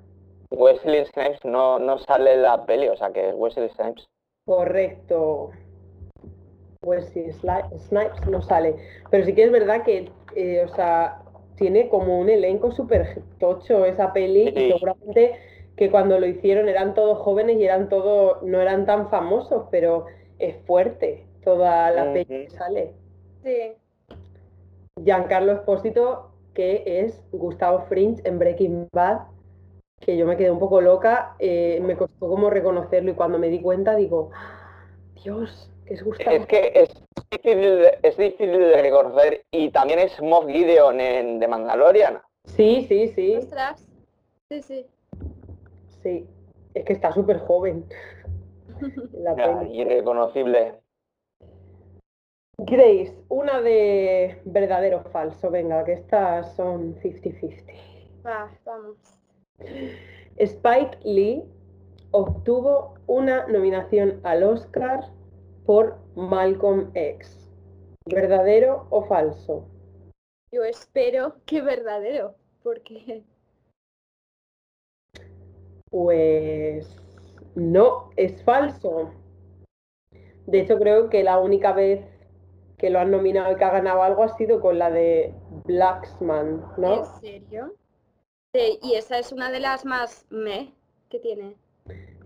Wesley 0.51 1.05
Snipes 1.05 1.45
no, 1.45 1.80
no 1.80 1.97
sale 1.99 2.35
la 2.38 2.65
peli, 2.65 2.89
o 2.89 2.97
sea 2.97 3.11
que 3.13 3.30
es 3.30 3.35
Wesley 3.35 3.69
Snipes. 3.69 4.10
Correcto. 4.45 5.51
Wesley 6.84 7.31
Snipes 7.31 8.27
no 8.27 8.41
sale. 8.41 8.76
Pero 9.09 9.26
sí 9.26 9.34
que 9.34 9.43
es 9.43 9.51
verdad 9.51 9.84
que, 9.84 10.11
eh, 10.35 10.65
o 10.65 10.76
sea, 10.76 11.22
tiene 11.55 11.89
como 11.89 12.19
un 12.19 12.30
elenco 12.30 12.72
súper 12.72 13.22
tocho 13.39 13.85
esa 13.85 14.13
peli 14.13 14.49
y 14.49 14.72
seguramente 14.72 15.35
que 15.76 15.91
cuando 15.91 16.19
lo 16.19 16.26
hicieron 16.26 16.68
eran 16.69 16.95
todos 16.95 17.19
jóvenes 17.19 17.57
y 17.57 17.65
eran 17.65 17.88
todos, 17.88 18.41
no 18.41 18.59
eran 18.59 18.85
tan 18.85 19.09
famosos, 19.09 19.65
pero 19.69 20.05
es 20.39 20.55
fuerte 20.65 21.26
toda 21.43 21.91
la 21.91 22.11
peli 22.13 22.26
que 22.26 22.49
sale. 22.49 22.93
Sí. 23.43 23.73
Giancarlo 25.03 25.53
Espósito, 25.53 26.31
que 26.53 26.84
es 26.85 27.22
Gustavo 27.31 27.85
Fringe 27.88 28.22
en 28.26 28.39
Breaking 28.39 28.88
Bad, 28.91 29.19
que 30.01 30.17
yo 30.17 30.25
me 30.25 30.35
quedé 30.35 30.51
un 30.51 30.59
poco 30.59 30.81
loca, 30.81 31.35
eh, 31.39 31.79
me 31.81 31.95
costó 31.95 32.27
como 32.27 32.49
reconocerlo 32.49 33.11
y 33.11 33.15
cuando 33.15 33.37
me 33.37 33.49
di 33.49 33.61
cuenta 33.61 33.95
digo, 33.95 34.31
Dios, 35.23 35.71
que 35.85 35.93
es 35.93 36.03
Gustavo. 36.03 36.35
Es 36.35 36.45
que 36.47 36.71
es 36.73 36.89
difícil, 37.31 37.87
es 38.01 38.17
difícil 38.17 38.51
de 38.51 38.81
reconocer 38.81 39.45
y 39.51 39.69
también 39.69 39.99
es 39.99 40.19
Moff 40.21 40.47
Gideon 40.47 40.99
en 40.99 41.39
The 41.39 41.47
Mandalorian. 41.47 42.19
Sí, 42.45 42.85
sí, 42.89 43.09
sí. 43.09 43.35
Ostras. 43.37 43.87
Sí, 44.49 44.61
sí. 44.63 44.85
Sí, 46.01 46.27
es 46.73 46.83
que 46.83 46.93
está 46.93 47.11
súper 47.11 47.39
joven. 47.39 47.85
la 49.13 49.63
irreconocible. 49.71 50.81
Grace, 52.57 53.15
una 53.29 53.61
de 53.61 54.41
verdadero 54.45 55.03
o 55.05 55.09
falso. 55.09 55.51
Venga, 55.51 55.83
que 55.83 55.93
estas 55.93 56.55
son 56.55 56.95
50-50. 56.95 57.73
Va, 58.25 58.51
vamos. 58.65 59.20
Spike 60.38 60.97
Lee 61.03 61.43
obtuvo 62.11 62.95
una 63.07 63.47
nominación 63.47 64.19
al 64.23 64.43
Oscar 64.43 65.01
por 65.65 65.97
Malcolm 66.15 66.91
X. 66.93 67.49
¿Verdadero 68.05 68.88
o 68.89 69.03
falso? 69.05 69.65
Yo 70.51 70.63
espero 70.63 71.35
que 71.45 71.61
verdadero, 71.61 72.35
porque... 72.63 73.23
Pues 75.89 76.97
no, 77.55 78.09
es 78.15 78.43
falso. 78.43 79.11
De 80.47 80.61
hecho, 80.61 80.77
creo 80.77 81.09
que 81.09 81.23
la 81.23 81.39
única 81.39 81.73
vez 81.73 82.05
que 82.77 82.89
lo 82.89 82.99
han 82.99 83.11
nominado 83.11 83.51
y 83.51 83.55
que 83.57 83.63
ha 83.63 83.71
ganado 83.71 84.01
algo 84.01 84.23
ha 84.23 84.35
sido 84.35 84.59
con 84.59 84.79
la 84.79 84.89
de 84.89 85.33
Blacksman, 85.65 86.65
¿no? 86.77 86.95
¿En 86.95 87.05
serio? 87.21 87.75
Sí, 88.53 88.79
y 88.81 88.95
esa 88.95 89.17
es 89.17 89.31
una 89.31 89.49
de 89.49 89.59
las 89.59 89.85
más 89.85 90.25
me 90.29 90.73
que 91.09 91.19
tiene. 91.19 91.55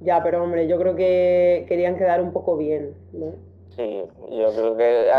Ya, 0.02 0.22
pero 0.24 0.44
hombre, 0.44 0.68
yo 0.68 0.78
creo 0.78 0.96
que 0.96 1.66
querían 1.68 1.98
quedar 1.98 2.22
un 2.22 2.34
poco 2.34 2.58
bien, 2.58 2.96
¿no? 3.14 3.34
Sí, 3.76 4.04
yo 4.32 4.52
creo 4.54 4.78
que 4.78 5.10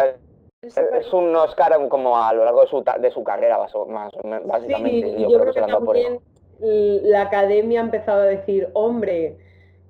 es 0.62 1.12
un 1.12 1.34
Oscar 1.36 1.88
como 1.88 2.16
a 2.18 2.32
lo 2.32 2.44
largo 2.44 2.62
de 2.62 2.68
su, 2.68 2.84
de 3.00 3.10
su 3.10 3.22
carrera, 3.22 3.58
más, 3.88 4.12
básicamente. 4.44 5.16
Sí, 5.16 5.22
yo, 5.22 5.38
creo, 5.38 5.52
que, 5.52 5.60
también 5.60 6.20
la 6.58 7.22
academia 7.22 7.80
ha 7.80 7.84
empezado 7.84 8.22
a 8.22 8.26
decir, 8.26 8.68
hombre, 8.72 9.38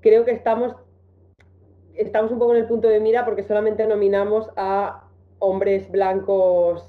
creo 0.01 0.25
que 0.25 0.33
estamos, 0.33 0.75
estamos 1.95 2.31
un 2.33 2.39
poco 2.39 2.53
en 2.55 2.61
el 2.61 2.67
punto 2.67 2.89
de 2.89 3.01
mira 3.01 3.25
porque 3.25 3.45
solamente 3.45 3.87
nominamos 3.87 4.51
a 4.57 5.05
hombres 5.39 5.91
blancos 5.91 6.85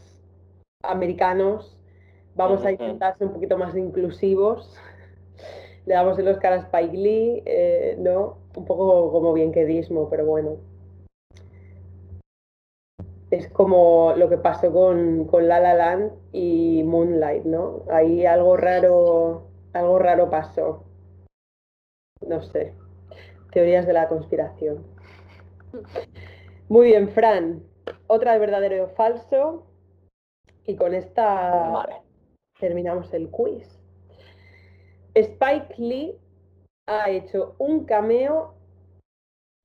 americanos, 0.83 1.76
vamos 2.37 2.63
a 2.63 2.71
intentar 2.71 3.17
ser 3.17 3.27
un 3.27 3.33
poquito 3.33 3.57
más 3.57 3.75
inclusivos. 3.75 4.73
le 5.85 5.93
damos 5.93 6.17
el 6.19 6.27
Oscar 6.27 6.53
a 6.53 6.57
Spike 6.57 6.95
Lee, 6.95 7.43
eh, 7.45 7.95
¿no? 7.99 8.37
Un 8.55 8.65
poco 8.65 9.11
como 9.11 9.33
bien 9.33 9.51
quedismo, 9.51 10.09
pero 10.09 10.25
bueno. 10.25 10.57
Es 13.31 13.49
como 13.49 14.13
lo 14.15 14.29
que 14.29 14.37
pasó 14.37 14.71
con, 14.71 15.25
con 15.25 15.47
La 15.47 15.59
La 15.59 15.73
Land 15.73 16.11
y 16.31 16.83
Moonlight, 16.83 17.43
¿no? 17.43 17.83
Ahí 17.91 18.25
algo 18.25 18.55
raro, 18.55 19.43
algo 19.73 19.99
raro 19.99 20.29
pasó. 20.29 20.83
No 22.25 22.41
sé. 22.41 22.73
Teorías 23.51 23.85
de 23.85 23.93
la 23.93 24.07
conspiración. 24.07 24.83
Muy 26.69 26.87
bien, 26.87 27.09
Fran. 27.09 27.63
Otra 28.07 28.33
de 28.33 28.39
verdadero 28.39 28.85
o 28.85 28.87
falso. 28.89 29.63
Y 30.65 30.75
con 30.75 30.93
esta 30.93 31.69
Vale. 31.69 32.06
Terminamos 32.59 33.13
el 33.13 33.29
quiz. 33.29 33.79
Spike 35.13 35.75
Lee 35.77 36.15
ha 36.87 37.09
hecho 37.09 37.55
un 37.57 37.85
cameo, 37.85 38.53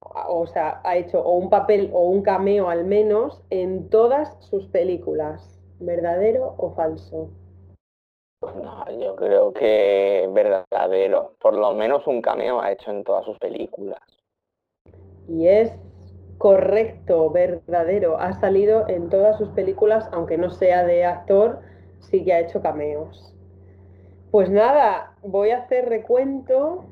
o 0.01 0.47
sea, 0.47 0.81
ha 0.85 0.97
hecho 0.97 1.21
o 1.21 1.37
un 1.37 1.51
papel 1.51 1.91
o 1.93 2.05
un 2.09 2.23
cameo 2.23 2.69
al 2.69 2.85
menos 2.85 3.43
en 3.51 3.89
todas 3.91 4.37
sus 4.41 4.67
películas. 4.69 5.61
¿Verdadero 5.79 6.55
o 6.59 6.75
falso? 6.75 7.31
No, 8.43 8.85
yo 9.01 9.17
creo 9.17 9.53
que 9.53 10.29
verdadero. 10.33 11.35
Por 11.41 11.55
lo 11.55 11.75
menos 11.75 12.07
un 12.07 12.23
cameo 12.23 12.61
ha 12.61 12.73
hecho 12.73 12.91
en 12.91 13.05
todas 13.05 13.25
sus 13.25 13.39
películas. 13.39 14.01
Y 15.29 15.47
es 15.47 15.73
correcto, 16.39 17.31
verdadero. 17.31 18.19
Ha 18.19 18.33
salido 18.35 18.89
en 18.89 19.09
todas 19.09 19.39
sus 19.39 19.49
películas, 19.51 20.09
aunque 20.13 20.39
no 20.39 20.51
sea 20.51 20.85
de 20.85 21.05
actor, 21.05 21.61
sí 22.03 22.25
que 22.25 22.33
ha 22.33 22.41
hecho 22.41 22.61
cameos. 22.61 23.35
Pues 24.31 24.49
nada, 24.51 25.15
voy 25.23 25.51
a 25.51 25.59
hacer 25.59 25.89
recuento. 25.89 26.85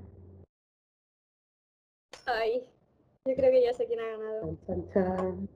Ay, 2.27 2.65
yo 3.25 3.35
creo 3.35 3.51
que 3.51 3.63
ya 3.63 3.73
sé 3.73 3.87
quién 3.87 4.01
ha 4.01 4.07
ganado. 4.07 4.57
Chan, 4.67 4.89
chan, 4.93 5.17
chan. 5.17 5.49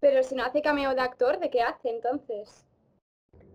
Pero 0.00 0.22
si 0.22 0.34
no 0.34 0.44
hace 0.44 0.62
cameo 0.62 0.94
de 0.94 1.00
actor, 1.02 1.38
¿de 1.38 1.50
qué 1.50 1.60
hace 1.62 1.90
entonces? 1.90 2.66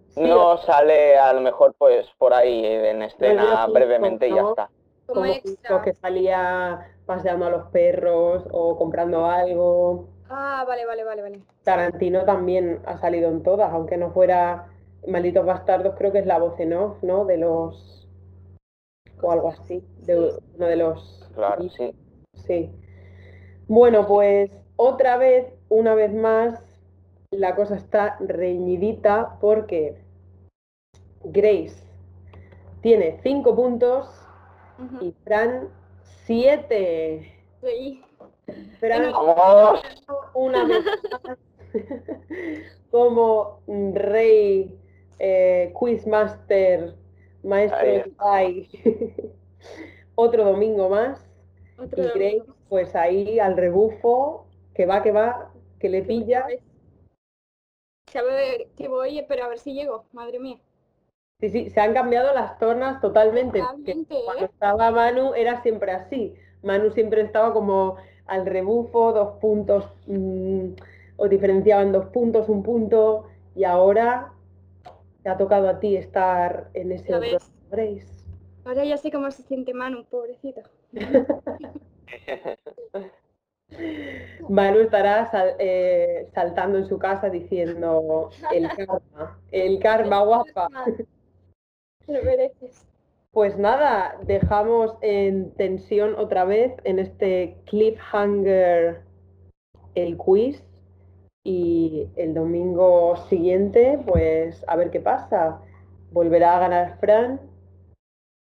Sí, 0.10 0.22
No 0.22 0.58
sale 0.58 1.18
a 1.18 1.34
lo 1.34 1.42
mejor 1.42 1.74
pues 1.78 2.08
por 2.18 2.34
ahí 2.34 2.64
en 2.66 3.02
escena 3.02 3.66
brevemente 3.68 4.28
y 4.28 4.36
ya 4.36 4.42
está. 4.42 4.70
Como 5.08 5.22
como 5.22 5.26
extra. 5.34 5.82
que 5.82 5.94
salía 5.94 6.96
paseando 7.06 7.46
a 7.46 7.50
los 7.50 7.68
perros 7.68 8.44
o 8.52 8.78
comprando 8.78 9.26
algo. 9.26 10.15
Ah, 10.30 10.64
vale, 10.68 10.86
vale, 10.86 11.04
vale, 11.04 11.22
vale. 11.22 11.42
Tarantino 11.64 12.26
también 12.26 12.80
ha 12.86 12.98
salido 12.98 13.30
en 13.30 13.44
todas, 13.44 13.72
aunque 13.72 13.98
no 13.98 14.12
fuera 14.12 14.68
Malditos 15.08 15.46
Bastardos, 15.46 15.96
creo 15.98 16.12
que 16.12 16.20
es 16.20 16.26
la 16.26 16.40
voz 16.40 16.60
en 16.60 16.74
off, 16.74 17.02
¿no? 17.04 17.26
De 17.26 17.38
los... 17.38 18.08
o 19.22 19.32
algo 19.32 19.50
así, 19.50 19.84
de 20.00 20.16
Sí. 20.32 20.38
uno 20.58 20.66
de 20.68 20.76
los... 20.76 21.30
Claro, 21.36 21.70
sí. 21.70 21.94
Sí. 22.34 22.72
Bueno, 23.68 24.08
pues 24.08 24.52
otra 24.78 25.18
vez, 25.18 25.48
una 25.70 25.94
vez 25.96 26.14
más, 26.14 26.62
la 27.32 27.56
cosa 27.56 27.76
está 27.76 28.18
reñidita 28.20 29.38
porque 29.40 29.98
Grace 31.24 31.84
tiene 32.82 33.20
cinco 33.24 33.56
puntos 33.56 34.08
y 35.02 35.12
Fran 35.24 35.70
siete. 36.26 37.32
Sí. 37.62 38.05
¡Vamos! 38.82 39.82
una 40.34 40.66
vez 40.66 40.86
como 42.92 43.62
rey, 43.68 44.78
eh, 45.20 45.74
quizmaster, 45.80 46.96
maestro 47.44 47.80
de. 47.80 48.70
Otro 50.16 50.46
domingo 50.46 50.90
más. 50.90 51.26
Otro 51.78 52.04
Y 52.04 52.08
Grace, 52.08 52.38
domingo. 52.38 52.56
pues 52.70 52.96
ahí 52.96 53.40
al 53.40 53.58
rebufo, 53.58 54.48
que 54.74 54.86
va, 54.86 55.04
que 55.04 55.12
va, 55.12 55.52
que 55.80 55.90
le 55.90 56.04
pilla. 56.04 56.48
Sabe 58.12 58.70
que 58.78 58.88
voy, 58.88 59.26
pero 59.28 59.44
a 59.44 59.48
ver 59.50 59.60
si 59.60 59.74
llego, 59.74 60.06
madre 60.14 60.40
mía. 60.40 60.58
Sí, 61.42 61.50
sí, 61.50 61.70
se 61.70 61.82
han 61.82 61.94
cambiado 61.94 62.34
las 62.34 62.58
tornas 62.60 63.02
Totalmente, 63.02 63.60
Cuando 63.60 63.92
¿eh? 63.92 64.46
estaba 64.46 64.90
Manu 64.92 65.34
era 65.34 65.62
siempre 65.62 65.92
así. 65.92 66.34
Manu 66.64 66.92
siempre 66.92 67.22
estaba 67.22 67.52
como 67.52 67.98
al 68.28 68.46
rebufo, 68.46 69.14
dos 69.14 69.38
puntos, 69.40 69.86
mm, 70.08 70.70
o 71.18 71.28
diferenciaban 71.28 71.92
dos 71.92 72.08
puntos, 72.08 72.50
un 72.50 72.64
punto, 72.64 73.28
y 73.56 73.64
ahora 73.64 74.32
te 75.24 75.30
ha 75.30 75.38
tocado 75.38 75.70
a 75.70 75.80
ti 75.80 75.96
estar 75.96 76.70
en 76.74 76.92
ese 76.92 77.16
otro. 77.16 77.38
Grace. 77.72 78.08
Ahora 78.66 78.84
ya 78.84 78.98
sé 78.98 79.12
cómo 79.12 79.30
se 79.32 79.44
siente 79.44 79.74
Manu, 79.74 80.06
pobrecito. 80.06 80.62
Manu 84.50 84.80
estará 84.80 85.30
sal- 85.32 85.56
eh, 85.60 86.28
saltando 86.34 86.78
en 86.78 86.86
su 86.86 86.98
casa 87.00 87.30
diciendo 87.30 88.30
el 88.52 88.70
karma, 88.70 89.40
el 89.52 89.80
karma 89.80 90.24
guapa. 90.24 90.70
Lo 92.08 92.24
mereces. 92.24 92.86
Pues 93.36 93.58
nada, 93.58 94.18
dejamos 94.26 94.96
en 95.02 95.52
tensión 95.56 96.16
otra 96.18 96.46
vez 96.46 96.72
en 96.86 97.00
este 97.00 97.58
cliffhanger 97.66 99.02
el 99.94 100.16
quiz 100.16 100.64
y 101.44 102.08
el 102.16 102.34
domingo 102.34 103.18
siguiente, 103.28 104.00
pues 104.08 104.64
a 104.70 104.78
ver 104.78 104.90
qué 104.90 105.02
pasa. 105.02 105.60
Volverá 106.14 106.56
a 106.56 106.60
ganar 106.62 106.98
Fran, 107.02 107.42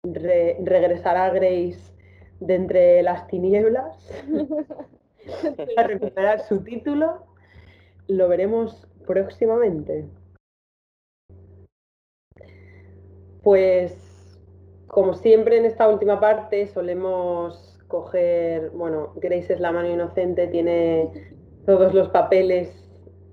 re- 0.05 0.57
regresará 0.65 1.29
Grace 1.35 1.93
de 2.41 2.55
entre 2.55 3.03
las 3.03 3.27
tinieblas 3.27 3.95
a 5.77 5.83
recuperar 5.83 6.41
su 6.41 6.65
título. 6.65 7.27
Lo 8.07 8.27
veremos 8.27 8.89
próximamente. 9.07 10.07
Pues 13.43 14.08
como 14.89 15.15
siempre 15.15 15.59
en 15.59 15.67
esta 15.67 15.89
última 15.89 16.19
parte 16.19 16.67
solemos 16.67 17.79
coger, 17.87 18.71
bueno, 18.71 19.13
Grace 19.17 19.53
es 19.53 19.61
la 19.61 19.71
mano 19.71 19.89
inocente, 19.89 20.49
tiene 20.49 21.11
todos 21.65 21.95
los 21.95 22.09
papeles 22.09 22.69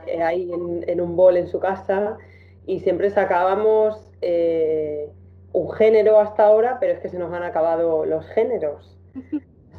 eh, 0.05 0.21
ahí 0.21 0.51
en, 0.51 1.01
un 1.01 1.15
bol 1.15 1.37
en 1.37 1.47
su 1.47 1.59
casa 1.59 2.17
y 2.65 2.79
siempre 2.79 3.09
sacábamos 3.09 4.11
eh, 4.21 5.09
un 5.53 5.71
género 5.71 6.19
hasta 6.19 6.45
ahora, 6.45 6.77
pero 6.79 6.93
es 6.93 6.99
que 6.99 7.09
se 7.09 7.17
nos 7.17 7.33
han 7.33 7.43
acabado 7.43 8.05
los 8.05 8.25
géneros. 8.27 8.97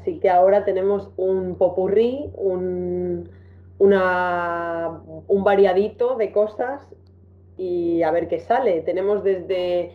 Así 0.00 0.18
que 0.18 0.30
ahora 0.30 0.64
tenemos 0.64 1.10
un 1.16 1.56
popurrí, 1.56 2.30
un, 2.34 3.28
un 3.78 5.44
variadito 5.44 6.16
de 6.16 6.32
cosas 6.32 6.80
y 7.58 8.02
a 8.02 8.10
ver 8.10 8.28
qué 8.28 8.40
sale. 8.40 8.80
Tenemos 8.82 9.22
desde 9.22 9.92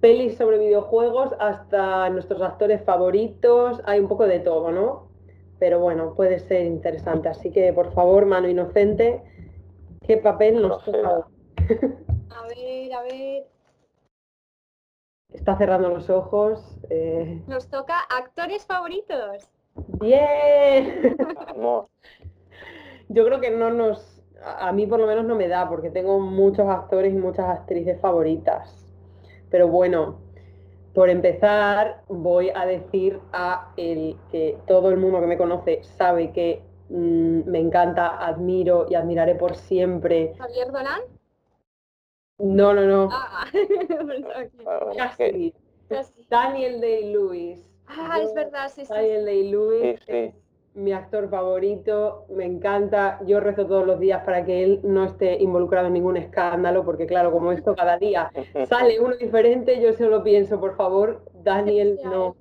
pelis 0.00 0.36
sobre 0.36 0.58
videojuegos 0.58 1.34
hasta 1.40 2.08
nuestros 2.10 2.40
actores 2.42 2.82
favoritos, 2.84 3.80
hay 3.84 4.00
un 4.00 4.08
poco 4.08 4.26
de 4.26 4.40
todo, 4.40 4.70
¿no? 4.70 5.08
Pero 5.58 5.80
bueno, 5.80 6.14
puede 6.14 6.38
ser 6.38 6.64
interesante. 6.66 7.28
Así 7.28 7.50
que 7.50 7.72
por 7.72 7.92
favor, 7.92 8.26
mano 8.26 8.48
inocente, 8.48 9.22
¿qué 10.06 10.16
papel 10.18 10.62
nos 10.62 10.84
toca? 10.84 11.26
A 12.30 12.42
ver, 12.46 12.92
a 12.94 13.02
ver. 13.02 13.46
Está 15.32 15.56
cerrando 15.58 15.88
los 15.90 16.08
ojos. 16.08 16.78
eh, 16.88 17.42
Nos 17.46 17.68
toca 17.68 17.94
actores 18.00 18.64
favoritos. 18.64 19.50
¡Bien! 20.00 21.16
Vamos. 21.46 21.88
Yo 23.08 23.24
creo 23.26 23.40
que 23.40 23.50
no 23.50 23.70
nos, 23.70 24.22
a 24.42 24.72
mí 24.72 24.86
por 24.86 25.00
lo 25.00 25.06
menos 25.06 25.24
no 25.24 25.34
me 25.34 25.48
da, 25.48 25.68
porque 25.68 25.90
tengo 25.90 26.20
muchos 26.20 26.68
actores 26.68 27.12
y 27.12 27.16
muchas 27.16 27.46
actrices 27.48 28.00
favoritas. 28.00 28.87
Pero 29.50 29.68
bueno, 29.68 30.18
por 30.94 31.10
empezar, 31.10 32.02
voy 32.08 32.50
a 32.54 32.66
decir 32.66 33.20
a 33.32 33.72
el 33.76 34.16
que 34.30 34.58
todo 34.66 34.90
el 34.90 34.96
mundo 34.96 35.20
que 35.20 35.26
me 35.26 35.38
conoce 35.38 35.82
sabe 35.82 36.32
que 36.32 36.62
mm, 36.88 37.48
me 37.48 37.58
encanta, 37.58 38.24
admiro 38.24 38.86
y 38.90 38.94
admiraré 38.94 39.34
por 39.34 39.56
siempre. 39.56 40.34
Javier 40.38 40.72
Dolan. 40.72 41.00
No, 42.38 42.72
no, 42.72 42.84
no. 42.84 43.08
Ah, 43.10 43.46
Casi. 44.96 45.54
casi. 45.88 46.26
Daniel 46.28 46.80
Day-Lewis. 46.80 47.64
Ah, 47.86 48.20
es 48.22 48.34
verdad, 48.34 48.68
sí, 48.68 48.84
sí. 48.84 48.92
Daniel 48.92 49.24
Day-Lewis 49.24 50.00
Sí, 50.06 50.06
sí. 50.06 50.34
Mi 50.78 50.92
actor 50.92 51.28
favorito, 51.28 52.24
me 52.30 52.44
encanta. 52.44 53.20
Yo 53.26 53.40
rezo 53.40 53.66
todos 53.66 53.86
los 53.86 53.98
días 53.98 54.22
para 54.24 54.44
que 54.44 54.62
él 54.62 54.80
no 54.84 55.04
esté 55.04 55.42
involucrado 55.42 55.88
en 55.88 55.94
ningún 55.94 56.16
escándalo, 56.16 56.84
porque 56.84 57.06
claro, 57.06 57.32
como 57.32 57.52
esto 57.52 57.74
cada 57.74 57.98
día 57.98 58.30
sale 58.68 59.00
uno 59.00 59.16
diferente, 59.16 59.80
yo 59.80 59.92
solo 59.92 60.22
pienso, 60.22 60.60
por 60.60 60.76
favor, 60.76 61.22
Daniel, 61.42 61.98
no, 62.04 62.36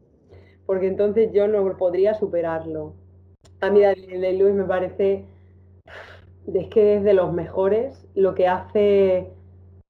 porque 0.66 0.88
entonces 0.88 1.32
yo 1.34 1.48
no 1.48 1.78
podría 1.78 2.14
superarlo. 2.14 2.94
A 3.62 3.72
mí 3.72 3.82
Daniel 3.82 4.22
Day-Lewis 4.22 4.54
me 4.54 4.66
parece, 4.66 5.26
es 6.54 6.68
que 6.68 6.98
es 6.98 7.04
de 7.04 7.14
los 7.14 7.34
mejores, 7.34 8.08
lo 8.14 8.36
que 8.36 8.48
hace 8.48 9.32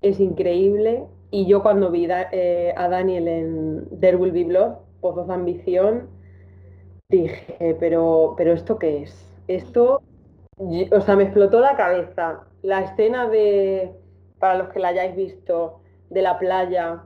es 0.01 0.19
increíble. 0.19 1.03
Y 1.29 1.45
yo 1.45 1.61
cuando 1.61 1.91
vi 1.91 2.07
eh, 2.31 2.73
a 2.77 2.87
Daniel 2.87 3.27
en 3.27 3.99
There 3.99 4.15
Will 4.15 4.31
Be 4.31 4.45
Blood, 4.45 4.75
Pozos 5.01 5.27
de 5.27 5.33
Ambición, 5.33 6.16
dije, 7.09 7.75
pero, 7.79 8.33
pero 8.37 8.53
¿esto 8.53 8.77
qué 8.77 9.03
es? 9.03 9.33
Esto, 9.47 10.01
o 10.57 11.01
sea, 11.01 11.15
me 11.15 11.23
explotó 11.23 11.59
la 11.61 11.75
cabeza. 11.75 12.43
La 12.61 12.81
escena 12.81 13.29
de, 13.29 13.93
para 14.39 14.57
los 14.57 14.69
que 14.69 14.79
la 14.79 14.89
hayáis 14.89 15.15
visto, 15.15 15.79
de 16.09 16.21
la 16.21 16.37
playa, 16.37 17.03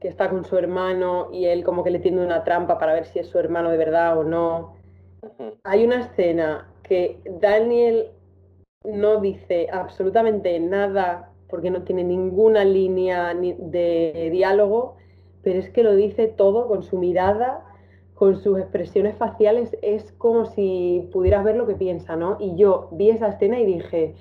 que 0.00 0.08
está 0.08 0.30
con 0.30 0.44
su 0.44 0.56
hermano 0.56 1.28
y 1.32 1.46
él 1.46 1.64
como 1.64 1.82
que 1.82 1.90
le 1.90 1.98
tiende 1.98 2.24
una 2.24 2.44
trampa 2.44 2.78
para 2.78 2.94
ver 2.94 3.06
si 3.06 3.18
es 3.18 3.26
su 3.26 3.38
hermano 3.38 3.70
de 3.70 3.76
verdad 3.76 4.18
o 4.18 4.24
no. 4.24 4.74
Hay 5.64 5.84
una 5.84 6.00
escena 6.00 6.68
que 6.82 7.20
Daniel 7.40 8.12
no 8.84 9.20
dice 9.20 9.68
absolutamente 9.72 10.58
nada 10.60 11.32
porque 11.48 11.70
no 11.70 11.82
tiene 11.82 12.04
ninguna 12.04 12.64
línea 12.64 13.34
de 13.34 14.28
diálogo, 14.30 14.96
pero 15.42 15.58
es 15.58 15.70
que 15.70 15.82
lo 15.82 15.96
dice 15.96 16.28
todo 16.28 16.68
con 16.68 16.82
su 16.82 16.98
mirada, 16.98 17.64
con 18.18 18.42
sus 18.42 18.58
expresiones 18.58 19.16
faciales, 19.16 19.76
es 19.80 20.10
como 20.18 20.44
si 20.44 21.08
pudieras 21.12 21.44
ver 21.44 21.54
lo 21.54 21.68
que 21.68 21.76
piensa, 21.76 22.16
¿no? 22.16 22.36
Y 22.40 22.56
yo 22.56 22.88
vi 22.90 23.10
esa 23.10 23.28
escena 23.28 23.60
y 23.60 23.64
dije, 23.64 24.16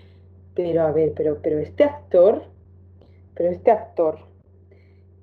pero 0.54 0.84
a 0.84 0.92
ver, 0.92 1.14
pero, 1.16 1.40
pero 1.42 1.58
este 1.58 1.84
actor, 1.84 2.44
pero 3.34 3.50
este 3.50 3.72
actor, 3.72 4.20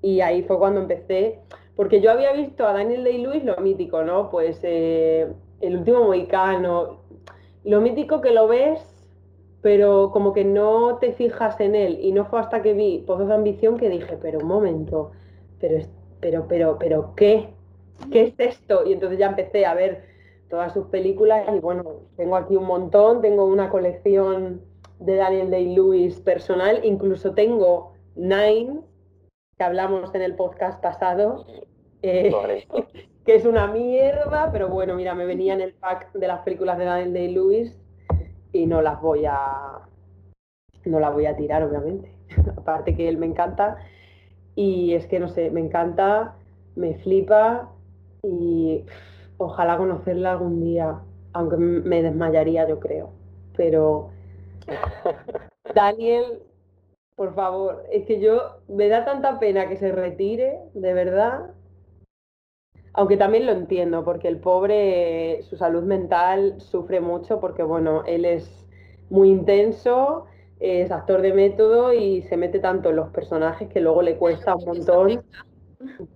y 0.03 0.23
ahí 0.23 0.43
fue 0.43 0.59
cuando 0.59 0.81
empecé, 0.81 1.39
porque 1.77 2.01
yo 2.01 2.11
había 2.11 2.33
visto 2.33 2.67
a 2.67 2.73
Daniel 2.73 3.05
Day-Lewis 3.05 3.45
lo 3.45 3.57
mítico, 3.59 4.03
¿no? 4.03 4.29
Pues 4.29 4.59
eh, 4.65 5.33
el 5.61 5.77
último 5.77 6.03
mohicano, 6.03 6.99
lo 7.63 7.81
mítico 7.81 8.21
que 8.21 8.33
lo 8.33 8.49
ves, 8.49 8.81
pero 9.63 10.11
como 10.13 10.33
que 10.33 10.45
no 10.45 10.99
te 10.99 11.13
fijas 11.13 11.61
en 11.61 11.77
él. 11.77 11.99
Y 12.03 12.11
no 12.11 12.25
fue 12.25 12.41
hasta 12.41 12.61
que 12.61 12.75
vi 12.75 13.05
Pozos 13.07 13.29
de 13.29 13.35
Ambición 13.35 13.77
que 13.77 13.89
dije, 13.89 14.19
pero 14.21 14.41
un 14.41 14.49
momento, 14.49 15.13
pero, 15.61 15.79
pero, 16.21 16.47
pero, 16.49 16.77
pero, 16.79 17.15
¿qué? 17.15 17.54
¿Qué 18.11 18.23
es 18.25 18.35
esto? 18.39 18.85
Y 18.87 18.93
entonces 18.93 19.19
ya 19.19 19.27
empecé 19.27 19.67
a 19.67 19.75
ver 19.75 20.05
todas 20.49 20.73
sus 20.73 20.87
películas 20.87 21.49
y 21.55 21.59
bueno, 21.59 22.03
tengo 22.17 22.37
aquí 22.37 22.57
un 22.57 22.67
montón, 22.67 23.23
tengo 23.23 23.45
una 23.45 23.71
colección 23.71 24.63
de 25.01 25.17
Daniel 25.17 25.51
Day-Lewis 25.51 26.21
personal, 26.21 26.81
incluso 26.85 27.35
tengo 27.35 27.93
Nine, 28.15 28.81
que 29.57 29.65
hablamos 29.65 30.15
en 30.15 30.23
el 30.23 30.35
podcast 30.35 30.81
pasado, 30.81 31.45
eh, 32.03 32.33
que 33.25 33.35
es 33.35 33.45
una 33.45 33.67
mierda, 33.67 34.51
pero 34.53 34.69
bueno, 34.69 34.95
mira, 34.95 35.15
me 35.15 35.27
venía 35.27 35.55
en 35.55 35.61
el 35.61 35.75
pack 35.75 36.13
de 36.13 36.29
las 36.29 36.41
películas 36.41 36.79
de 36.79 36.85
Daniel 36.85 37.13
Day-Lewis 37.13 37.79
y 38.53 38.67
no 38.67 38.83
las 38.83 39.01
voy 39.01 39.25
a 39.27 39.81
no 40.85 41.01
la 41.01 41.11
voy 41.11 41.27
a 41.27 41.35
tirar, 41.35 41.63
obviamente. 41.63 42.13
Aparte 42.57 42.95
que 42.95 43.09
él 43.09 43.17
me 43.17 43.27
encanta 43.27 43.79
y 44.55 44.95
es 44.95 45.07
que 45.07 45.19
no 45.19 45.29
sé, 45.29 45.51
me 45.51 45.61
encanta, 45.61 46.37
me 46.77 46.95
flipa 46.95 47.74
y 48.25 48.85
ojalá 49.39 49.77
conocerla 49.77 50.33
algún 50.33 50.61
día, 50.61 51.01
aunque 51.33 51.57
me 51.57 52.03
desmayaría, 52.03 52.67
yo 52.69 52.81
creo. 52.81 53.11
Pero 53.57 54.11
Daniel 55.75 56.43
por 57.17 57.35
favor, 57.35 57.85
es 57.93 58.07
que 58.07 58.21
yo 58.21 58.57
me 58.69 58.89
da 58.89 59.05
tanta 59.05 59.39
pena 59.39 59.69
que 59.69 59.77
se 59.77 59.93
retire, 59.93 60.59
de 60.75 60.95
verdad. 60.95 61.51
Aunque 62.93 63.17
también 63.17 63.47
lo 63.47 63.53
entiendo, 63.53 64.05
porque 64.05 64.29
el 64.29 64.39
pobre, 64.39 65.43
su 65.43 65.57
salud 65.57 65.85
mental 65.85 66.61
sufre 66.61 67.01
mucho, 67.01 67.41
porque 67.41 67.63
bueno, 67.63 68.05
él 68.07 68.25
es 68.25 68.67
muy 69.11 69.31
intenso, 69.31 70.27
es 70.61 70.91
actor 70.91 71.21
de 71.21 71.33
método 71.33 71.93
y 71.93 72.23
se 72.23 72.37
mete 72.37 72.59
tanto 72.59 72.91
en 72.91 72.97
los 72.97 73.11
personajes 73.11 73.69
que 73.69 73.81
luego 73.81 74.03
le 74.03 74.17
cuesta 74.17 74.55
un 74.55 74.65
montón 74.65 75.25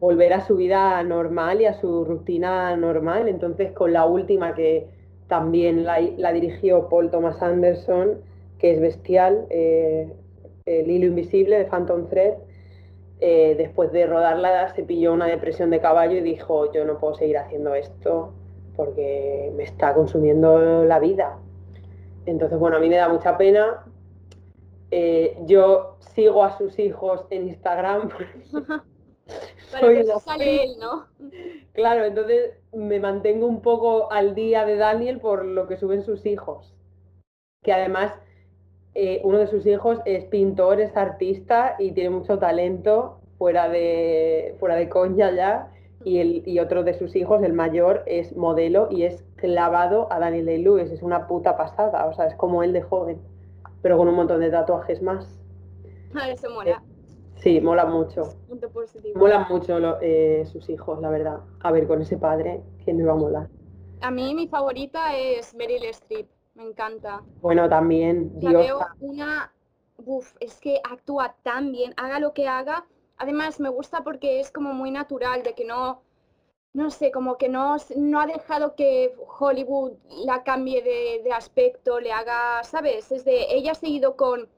volver 0.01 0.33
a 0.33 0.41
su 0.41 0.57
vida 0.57 1.03
normal 1.03 1.61
y 1.61 1.67
a 1.67 1.75
su 1.75 2.05
rutina 2.05 2.75
normal. 2.77 3.29
Entonces, 3.29 3.73
con 3.73 3.93
la 3.93 4.07
última 4.07 4.55
que 4.55 4.87
también 5.29 5.85
la, 5.85 6.33
dirigió 6.33 6.89
Paul 6.89 7.11
Thomas 7.11 7.43
Anderson, 7.43 8.21
que 8.59 8.73
es 8.73 8.81
bestial, 8.81 9.47
eh, 9.51 10.13
el 10.67 10.91
hilo 10.91 11.07
invisible 11.07 11.59
de 11.59 11.65
Phantom 11.65 12.09
Thread, 12.09 12.35
eh, 13.21 13.55
después 13.59 13.91
de 13.93 14.07
rodarla 14.07 14.73
se 14.75 14.85
pilló 14.85 15.13
una 15.13 15.27
depresión 15.27 15.71
de 15.71 15.81
caballo 15.81 16.17
y 16.17 16.21
dijo, 16.21 16.73
yo 16.73 16.85
no 16.85 16.99
puedo 16.99 17.15
seguir 17.15 17.39
haciendo 17.39 17.75
esto 17.75 18.33
porque 18.77 19.53
me 19.57 19.65
está 19.65 19.93
consumiendo 19.93 20.85
la 20.85 21.01
vida. 21.01 21.37
Entonces, 22.27 22.59
bueno, 22.59 22.77
a 22.77 22.81
mí 22.81 22.89
me 22.89 22.97
da 22.97 23.09
mucha 23.09 23.37
pena. 23.37 23.85
Eh, 24.91 25.37
yo 25.47 25.97
sigo 26.15 26.45
a 26.45 26.57
sus 26.57 26.79
hijos 26.79 27.27
en 27.31 27.49
Instagram. 27.49 28.11
Soy 29.71 30.05
sale 30.25 30.65
él, 30.65 30.79
¿no? 30.81 31.07
Claro, 31.73 32.05
entonces 32.05 32.55
me 32.73 32.99
mantengo 33.01 33.47
un 33.47 33.61
poco 33.61 34.11
al 34.11 34.35
día 34.35 34.65
de 34.65 34.77
Daniel 34.77 35.21
por 35.21 35.45
lo 35.45 35.69
que 35.69 35.77
suben 35.77 36.03
sus 36.03 36.27
hijos. 36.27 36.75
Que 37.63 37.73
además 37.73 38.15
eh, 38.95 39.21
uno 39.25 39.39
de 39.39 39.47
sus 39.47 39.67
hijos 39.67 40.01
es 40.07 40.25
pintor, 40.25 40.81
es 40.81 40.97
artista 40.97 41.77
y 41.79 41.93
tiene 41.93 42.11
mucho 42.11 42.39
talento 42.39 43.21
fuera 43.39 43.69
de, 43.69 44.57
fuera 44.59 44.75
de 44.77 44.89
coña 44.89 45.31
ya. 45.31 45.73
Y, 46.05 46.21
el, 46.21 46.43
y 46.47 46.61
otro 46.61 46.85
de 46.85 46.95
sus 46.95 47.17
hijos, 47.17 47.43
el 47.43 47.53
mayor, 47.53 48.05
es 48.07 48.37
modelo 48.37 48.89
y 48.91 49.03
es 49.03 49.25
clavado 49.37 50.11
a 50.13 50.19
Daniel 50.21 50.47
Day 50.47 50.63
Lewis. 50.63 50.91
Es 50.91 51.03
una 51.03 51.27
puta 51.27 51.57
pasada, 51.57 52.07
o 52.07 52.15
sea, 52.15 52.27
es 52.27 52.35
como 52.37 52.63
él 52.63 52.73
de 52.73 52.83
joven, 52.83 53.21
pero 53.83 53.99
con 53.99 54.09
un 54.09 54.15
montón 54.15 54.41
de 54.41 54.51
tatuajes 54.51 55.03
más. 55.03 55.39
Ah, 56.15 56.31
eso 56.31 56.49
mola. 56.51 56.83
Sí, 57.39 57.61
mola 57.61 57.87
mucho. 57.87 58.35
Mola 59.15 59.47
mucho 59.49 60.01
eh, 60.01 60.45
sus 60.47 60.69
hijos, 60.69 61.01
la 61.01 61.11
verdad. 61.11 61.41
A 61.61 61.73
ver, 61.73 61.87
con 61.87 62.03
ese 62.03 62.17
padre, 62.17 62.63
¿quién 62.85 62.97
me 62.97 63.05
va 63.05 63.13
a 63.13 63.17
molar? 63.17 63.49
A 64.01 64.11
mí 64.11 64.35
mi 64.35 64.49
favorita 64.49 65.17
es 65.17 65.55
Meryl 65.55 65.85
Streep 65.87 66.29
me 66.59 66.65
encanta. 66.65 67.23
Bueno, 67.41 67.69
también, 67.69 68.33
La 68.41 68.53
veo 68.53 68.81
una, 68.99 69.53
Uf, 70.05 70.35
es 70.41 70.61
que 70.61 70.81
actúa 70.83 71.37
tan 71.43 71.71
bien, 71.71 71.95
haga 71.97 72.19
lo 72.19 72.33
que 72.33 72.49
haga. 72.49 72.85
Además, 73.17 73.61
me 73.61 73.69
gusta 73.69 74.03
porque 74.03 74.41
es 74.41 74.51
como 74.51 74.73
muy 74.75 74.91
natural, 74.91 75.45
de 75.45 75.55
que 75.55 75.65
no, 75.65 76.03
no 76.73 76.91
sé, 76.91 77.13
como 77.13 77.37
que 77.37 77.49
no, 77.49 77.77
no 77.97 78.21
ha 78.21 78.27
dejado 78.27 78.75
que 78.75 79.15
Hollywood 79.39 79.93
la 80.25 80.43
cambie 80.43 80.83
de, 80.83 81.33
aspecto, 81.33 82.01
le 82.01 82.13
haga, 82.13 82.65
¿sabes? 82.65 83.11
Es 83.13 83.25
de, 83.25 83.47
ella 83.51 83.73
ha 83.73 83.75
seguido 83.77 84.17
con, 84.17 84.49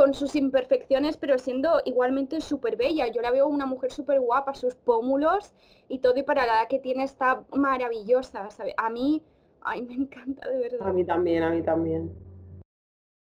con 0.00 0.14
sus 0.14 0.34
imperfecciones, 0.34 1.18
pero 1.18 1.36
siendo 1.36 1.82
igualmente 1.84 2.40
súper 2.40 2.76
bella. 2.76 3.08
Yo 3.08 3.20
la 3.20 3.30
veo 3.30 3.46
una 3.46 3.66
mujer 3.66 3.92
súper 3.92 4.18
guapa, 4.18 4.54
sus 4.54 4.74
pómulos 4.74 5.52
y 5.88 5.98
todo, 5.98 6.16
y 6.16 6.22
para 6.22 6.46
la 6.46 6.60
edad 6.60 6.68
que 6.68 6.78
tiene 6.78 7.04
está 7.04 7.44
maravillosa, 7.52 8.48
¿sabes? 8.48 8.72
A 8.78 8.88
mí 8.88 9.22
Ay, 9.62 9.82
me 9.82 9.94
encanta, 9.94 10.48
de 10.48 10.58
verdad. 10.58 10.88
A 10.88 10.92
mí 10.92 11.04
también, 11.04 11.42
a 11.42 11.50
mí 11.50 11.62
también. 11.62 12.10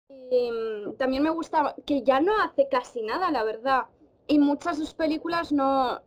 Em, 0.09 0.97
también 0.97 1.23
me 1.23 1.31
gusta 1.31 1.75
que 1.85 2.03
ya 2.03 2.21
no 2.21 2.33
hace 2.43 2.69
casi 2.69 3.03
nada, 3.03 3.31
la 3.31 3.45
verdad. 3.45 3.83
Y 4.27 4.39
muchas 4.39 4.79
de 4.79 4.85
sus 4.85 4.95
películas 4.95 5.53
no, 5.53 6.01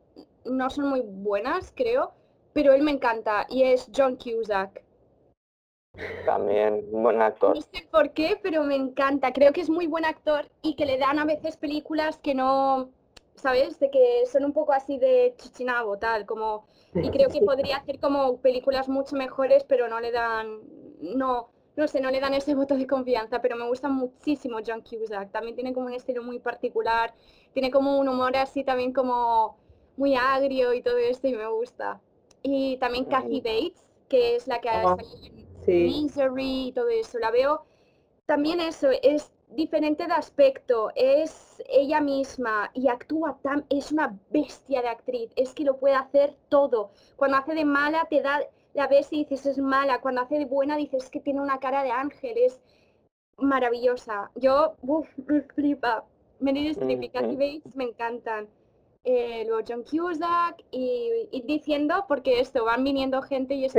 no 0.43 0.69
son 0.69 0.89
muy 0.89 1.01
buenas, 1.01 1.71
creo, 1.73 2.11
pero 2.51 2.73
él 2.73 2.83
me 2.83 2.91
encanta 2.91 3.45
y 3.49 3.63
es 3.63 3.89
John 3.95 4.17
Cusack. 4.17 4.83
También, 6.25 6.85
buen 6.91 7.21
actor. 7.21 7.55
No 7.55 7.61
sé 7.61 7.87
por 7.89 8.11
qué, 8.11 8.39
pero 8.41 8.63
me 8.63 8.75
encanta. 8.75 9.33
Creo 9.33 9.51
que 9.51 9.61
es 9.61 9.69
muy 9.69 9.87
buen 9.87 10.05
actor 10.05 10.47
y 10.61 10.75
que 10.75 10.85
le 10.85 10.97
dan 10.97 11.19
a 11.19 11.25
veces 11.25 11.57
películas 11.57 12.19
que 12.19 12.35
no, 12.35 12.91
¿sabes? 13.35 13.79
De 13.79 13.89
que 13.89 14.25
son 14.31 14.45
un 14.45 14.53
poco 14.53 14.73
así 14.73 14.97
de 14.97 15.33
chichinabo, 15.37 15.97
tal, 15.97 16.25
como 16.25 16.67
y 16.93 17.09
creo 17.09 17.29
que 17.29 17.41
podría 17.41 17.77
hacer 17.77 17.99
como 17.99 18.37
películas 18.37 18.87
mucho 18.87 19.15
mejores, 19.15 19.63
pero 19.63 19.87
no 19.87 19.99
le 19.99 20.11
dan, 20.11 20.59
no, 21.01 21.49
no 21.75 21.87
sé, 21.87 22.01
no 22.01 22.11
le 22.11 22.19
dan 22.19 22.33
ese 22.33 22.55
voto 22.55 22.75
de 22.75 22.85
confianza, 22.85 23.41
pero 23.41 23.55
me 23.55 23.67
gusta 23.67 23.89
muchísimo 23.89 24.57
John 24.65 24.81
Cusack. 24.81 25.31
También 25.31 25.55
tiene 25.55 25.73
como 25.73 25.87
un 25.87 25.93
estilo 25.93 26.23
muy 26.23 26.39
particular, 26.39 27.13
tiene 27.53 27.71
como 27.71 27.97
un 27.97 28.07
humor 28.07 28.35
así 28.37 28.63
también 28.63 28.93
como 28.93 29.57
muy 29.97 30.15
agrio 30.15 30.73
y 30.73 30.81
todo 30.81 30.97
esto 30.97 31.27
y 31.27 31.33
me 31.33 31.47
gusta. 31.47 31.99
Y 32.41 32.77
también 32.77 33.05
Kathy 33.05 33.41
Bates, 33.41 33.83
que 34.07 34.35
es 34.35 34.47
la 34.47 34.59
que 34.61 34.69
ha 34.69 34.83
salido 34.83 35.25
en 35.25 35.38
Misery 35.69 36.67
y 36.67 36.71
todo 36.71 36.89
eso. 36.89 37.19
La 37.19 37.31
veo 37.31 37.65
también 38.25 38.59
eso, 38.59 38.89
es 39.01 39.31
diferente 39.49 40.05
de 40.05 40.13
aspecto, 40.13 40.91
es 40.95 41.63
ella 41.67 41.99
misma 41.99 42.69
y 42.73 42.87
actúa 42.87 43.39
tan, 43.41 43.65
es 43.69 43.91
una 43.91 44.19
bestia 44.29 44.81
de 44.81 44.89
actriz, 44.89 45.31
es 45.35 45.53
que 45.53 45.63
lo 45.63 45.77
puede 45.77 45.95
hacer 45.95 46.35
todo. 46.49 46.91
Cuando 47.15 47.37
hace 47.37 47.55
de 47.55 47.65
mala 47.65 48.05
te 48.09 48.21
da, 48.21 48.41
la 48.73 48.87
ves 48.87 49.07
y 49.11 49.25
dices 49.25 49.45
es 49.47 49.57
mala, 49.57 50.01
cuando 50.01 50.21
hace 50.21 50.37
de 50.37 50.45
buena 50.45 50.77
dices 50.77 51.09
que 51.09 51.19
tiene 51.19 51.41
una 51.41 51.59
cara 51.59 51.83
de 51.83 51.91
ángel, 51.91 52.37
es 52.37 52.61
maravillosa. 53.37 54.31
Yo, 54.35 54.75
uff, 54.81 55.07
flipa. 55.55 56.05
Meryl 56.39 56.71
Streep 56.71 57.03
y 57.03 57.09
Kathy 57.09 57.35
Bates 57.35 57.75
me 57.75 57.85
encantan. 57.85 58.47
Eh, 59.03 59.43
luego 59.47 59.63
John 59.67 59.83
Cusack 59.83 60.63
y, 60.71 61.41
diciendo, 61.45 62.05
porque 62.07 62.39
esto, 62.39 62.65
van 62.65 62.83
viniendo 62.83 63.21
gente 63.21 63.55
y 63.55 63.65
es 63.65 63.73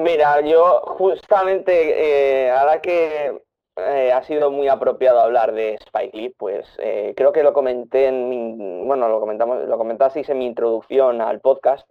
Mira, 0.00 0.40
yo 0.40 0.80
justamente, 0.98 2.46
eh, 2.46 2.50
ahora 2.50 2.80
que 2.80 3.42
eh, 3.76 4.12
ha 4.12 4.22
sido 4.22 4.50
muy 4.50 4.68
apropiado 4.68 5.20
hablar 5.20 5.52
de 5.52 5.74
Spike 5.74 6.16
Lee, 6.16 6.34
pues 6.36 6.66
eh, 6.78 7.12
creo 7.16 7.32
que 7.32 7.42
lo 7.42 7.52
comenté 7.52 8.06
en 8.06 8.28
mi, 8.28 8.84
bueno, 8.86 9.08
lo 9.08 9.20
comentamos, 9.20 9.66
lo 9.66 9.78
comentasteis 9.78 10.28
en 10.28 10.38
mi 10.38 10.46
introducción 10.46 11.20
al 11.20 11.40
podcast, 11.40 11.88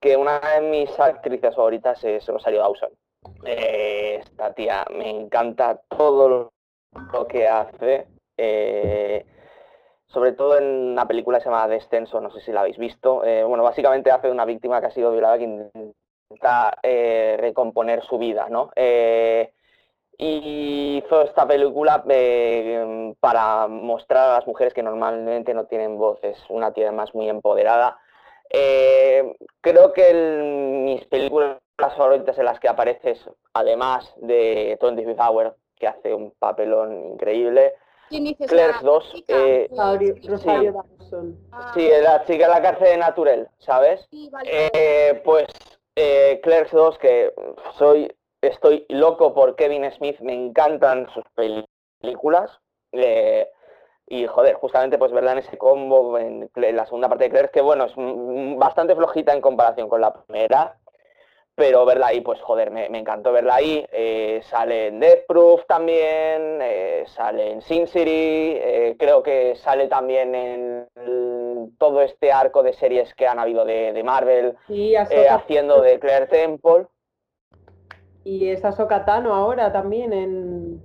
que 0.00 0.16
una 0.16 0.40
de 0.40 0.60
mis 0.60 0.98
actrices 0.98 1.54
favoritas 1.54 2.02
es 2.04 2.26
Rosario 2.26 2.60
Dawson. 2.60 2.90
Esta 3.44 4.52
tía 4.54 4.84
me 4.96 5.10
encanta 5.10 5.80
todo 5.88 6.52
lo 7.12 7.26
que 7.26 7.48
hace, 7.48 8.06
sobre 10.06 10.32
todo 10.32 10.58
en 10.58 10.64
una 10.92 11.08
película 11.08 11.38
que 11.38 11.44
se 11.44 11.50
llama 11.50 11.66
Descenso, 11.66 12.20
no 12.20 12.30
sé 12.30 12.40
si 12.40 12.52
la 12.52 12.60
habéis 12.60 12.78
visto. 12.78 13.22
bueno, 13.48 13.64
básicamente 13.64 14.12
hace 14.12 14.28
de 14.28 14.32
una 14.32 14.44
víctima 14.44 14.80
que 14.80 14.86
ha 14.86 14.90
sido 14.90 15.10
violada 15.10 15.38
que 15.38 15.92
intenta 16.30 16.76
recomponer 17.38 18.02
su 18.04 18.18
vida, 18.18 18.48
¿no? 18.48 18.70
y 20.18 21.02
hizo 21.04 21.22
esta 21.22 21.46
película 21.46 22.02
eh, 22.08 23.14
para 23.20 23.66
mostrar 23.66 24.30
a 24.30 24.32
las 24.34 24.46
mujeres 24.46 24.72
que 24.72 24.82
normalmente 24.82 25.52
no 25.52 25.66
tienen 25.66 25.98
voz, 25.98 26.18
es 26.22 26.38
una 26.48 26.72
tía 26.72 26.90
más 26.92 27.14
muy 27.14 27.28
empoderada. 27.28 27.98
Eh, 28.48 29.36
creo 29.60 29.92
que 29.92 30.14
mis 30.84 31.04
películas 31.06 31.58
favoritas 31.96 32.38
en 32.38 32.44
las 32.46 32.60
que 32.60 32.68
apareces, 32.68 33.18
además 33.52 34.10
de 34.16 34.78
25 34.80 35.22
Hour, 35.22 35.56
que 35.76 35.86
hace 35.86 36.14
un 36.14 36.32
papelón 36.38 37.12
increíble, 37.12 37.74
Clerks 38.08 38.82
2, 38.82 39.24
eh, 39.28 39.68
Rosario. 40.28 40.84
Ah. 41.52 41.72
Sí, 41.74 41.88
la 42.02 42.24
chica 42.24 42.46
de 42.46 42.52
la 42.52 42.62
cárcel 42.62 42.88
de 42.88 42.96
Naturel, 42.96 43.48
¿sabes? 43.58 44.08
pues 45.24 45.46
Clerks 45.96 46.72
2, 46.72 46.98
que 46.98 47.32
soy 47.78 48.12
estoy 48.40 48.86
loco 48.88 49.34
por 49.34 49.56
Kevin 49.56 49.90
Smith, 49.92 50.18
me 50.20 50.34
encantan 50.34 51.08
sus 51.12 51.24
películas. 51.34 52.50
Eh, 52.92 53.48
y 54.08 54.26
joder, 54.26 54.54
justamente 54.54 54.98
pues 54.98 55.10
verla 55.10 55.32
en 55.32 55.38
ese 55.38 55.58
combo, 55.58 56.16
en, 56.16 56.48
la 56.54 56.84
segunda 56.84 57.08
parte 57.08 57.24
de 57.24 57.30
Claire, 57.30 57.50
que 57.50 57.60
bueno, 57.60 57.86
es 57.86 57.92
bastante 58.56 58.94
flojita 58.94 59.32
en 59.32 59.40
comparación 59.40 59.88
con 59.88 60.00
la 60.00 60.12
primera, 60.12 60.78
pero 61.56 61.84
verla 61.86 62.08
ahí, 62.08 62.20
pues 62.20 62.40
joder, 62.42 62.70
me, 62.70 62.86
encantó 62.86 63.32
verla 63.32 63.56
ahí. 63.56 63.84
Eh, 63.90 64.40
sale 64.44 64.88
en 64.88 65.00
Death 65.00 65.26
Proof 65.26 65.66
también, 65.66 66.60
eh, 66.62 67.04
sale 67.08 67.50
en 67.50 67.62
Sin 67.62 67.88
City, 67.88 68.60
creo 68.98 69.22
que 69.22 69.56
sale 69.56 69.88
también 69.88 70.34
en 70.34 70.86
todo 71.78 72.02
este 72.02 72.30
arco 72.30 72.62
de 72.62 72.74
series 72.74 73.12
que 73.14 73.26
han 73.26 73.38
habido 73.38 73.64
de, 73.64 74.02
Marvel, 74.04 74.54
haciendo 75.28 75.80
de 75.80 75.98
Claire 75.98 76.26
Temple. 76.26 76.86
Y 78.24 78.48
es 78.50 78.64
Ahsoka 78.64 79.04
ahora 79.04 79.72
también 79.72 80.12
en, 80.12 80.82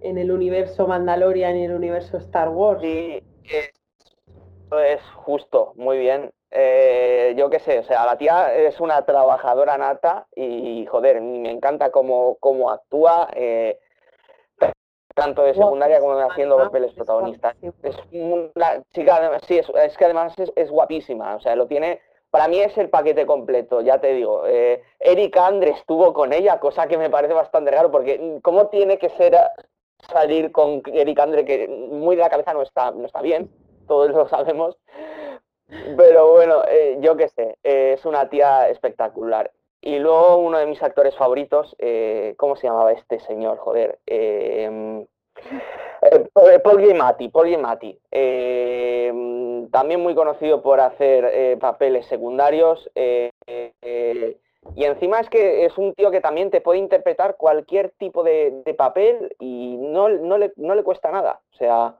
el 0.00 0.30
universo 0.30 0.86
Mandalorian 0.86 1.56
y 1.56 1.64
en 1.64 1.70
el 1.70 1.76
universo 1.76 2.18
Star 2.18 2.50
Wars. 2.50 2.80
Sí, 2.80 3.22
es 3.44 5.02
justo, 5.14 5.72
muy 5.76 5.98
bien. 5.98 6.30
Eh, 6.50 7.34
yo 7.36 7.50
qué 7.50 7.58
sé, 7.58 7.80
o 7.80 7.82
sea, 7.82 8.06
la 8.06 8.16
tía 8.16 8.54
es 8.54 8.80
una 8.80 9.04
trabajadora 9.04 9.76
nata 9.76 10.26
y, 10.34 10.86
joder, 10.86 11.20
me 11.20 11.50
encanta 11.50 11.90
cómo, 11.90 12.36
cómo 12.40 12.70
actúa, 12.70 13.28
eh, 13.34 13.78
tanto 15.14 15.42
de 15.42 15.54
secundaria 15.54 15.98
como 15.98 16.12
haciendo 16.18 16.58
papeles 16.58 16.92
protagonistas. 16.92 17.56
Es 17.82 17.96
una 18.12 18.82
chica, 18.92 19.40
sí, 19.46 19.58
es, 19.58 19.96
que 19.96 20.04
además 20.04 20.34
es, 20.54 20.70
guapísima, 20.70 21.36
o 21.36 21.40
sea, 21.40 21.56
lo 21.56 21.66
tiene 21.66 22.00
para 22.30 22.48
mí 22.48 22.58
es 22.58 22.76
el 22.76 22.90
paquete 22.90 23.24
completo, 23.24 23.80
ya 23.80 23.98
te 23.98 24.12
digo. 24.12 24.46
Eh, 24.46 24.82
Eric 25.00 25.34
Andre 25.38 25.70
estuvo 25.70 26.12
con 26.12 26.34
ella, 26.34 26.60
cosa 26.60 26.86
que 26.86 26.98
me 26.98 27.08
parece 27.08 27.32
bastante 27.32 27.70
raro, 27.70 27.90
porque 27.90 28.18
mm, 28.18 28.40
¿cómo 28.40 28.66
tiene 28.66 28.98
que 28.98 29.08
ser 29.10 29.34
salir 30.12 30.52
con 30.52 30.82
Eric 30.92 31.18
Andre, 31.18 31.46
que 31.46 31.66
muy 31.66 32.14
de 32.14 32.22
la 32.22 32.28
cabeza 32.28 32.52
no 32.52 32.60
está, 32.60 32.90
no 32.90 33.06
está 33.06 33.22
bien, 33.22 33.50
todos 33.88 34.10
lo 34.10 34.28
sabemos? 34.28 34.76
Pero 35.68 36.32
bueno, 36.32 36.62
eh, 36.68 36.98
yo 37.00 37.16
qué 37.16 37.28
sé, 37.28 37.56
eh, 37.64 37.94
es 37.94 38.04
una 38.04 38.28
tía 38.28 38.68
espectacular. 38.68 39.50
Y 39.80 39.98
luego 39.98 40.38
uno 40.38 40.58
de 40.58 40.66
mis 40.66 40.82
actores 40.82 41.16
favoritos, 41.16 41.76
¿cómo 42.36 42.56
se 42.56 42.66
llamaba 42.66 42.92
este 42.92 43.20
señor? 43.20 43.58
Joder. 43.58 43.98
Eh, 44.06 45.06
Paul 46.62 46.80
Giamatti, 46.80 47.28
Paul 47.28 47.48
Giamatti 47.48 47.98
eh, 48.10 49.12
también 49.70 50.00
muy 50.00 50.14
conocido 50.14 50.62
por 50.62 50.80
hacer 50.80 51.30
eh, 51.32 51.56
papeles 51.60 52.06
secundarios 52.06 52.90
y 54.74 54.84
encima 54.84 55.20
es 55.20 55.30
que 55.30 55.64
es 55.64 55.78
un 55.78 55.94
tío 55.94 56.10
que 56.10 56.20
también 56.20 56.50
te 56.50 56.60
puede 56.60 56.80
interpretar 56.80 57.36
cualquier 57.36 57.90
tipo 57.90 58.24
de, 58.24 58.62
papel 58.76 59.36
y 59.38 59.76
no, 59.78 60.08
no, 60.08 60.38
le, 60.38 60.82
cuesta 60.82 61.10
nada. 61.10 61.40
O 61.52 61.56
sea, 61.56 61.94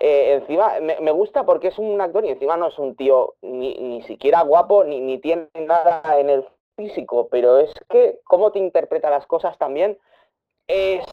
encima 0.00 0.80
me, 0.80 1.10
gusta 1.12 1.44
porque 1.44 1.68
es 1.68 1.78
un 1.78 2.00
actor 2.00 2.24
y 2.24 2.30
encima 2.30 2.56
no 2.56 2.68
es 2.68 2.78
un 2.78 2.96
tío 2.96 3.34
ni, 3.42 4.02
siquiera 4.02 4.42
guapo 4.42 4.84
ni, 4.84 5.00
ni 5.00 5.18
tiene 5.18 5.48
nada 5.54 6.02
en 6.18 6.30
el 6.30 6.44
físico, 6.76 7.28
pero 7.30 7.58
es 7.58 7.72
que 7.88 8.20
cómo 8.24 8.50
te 8.52 8.58
interpreta 8.58 9.08
las 9.08 9.26
cosas 9.26 9.56
también 9.56 9.98
es 10.66 11.04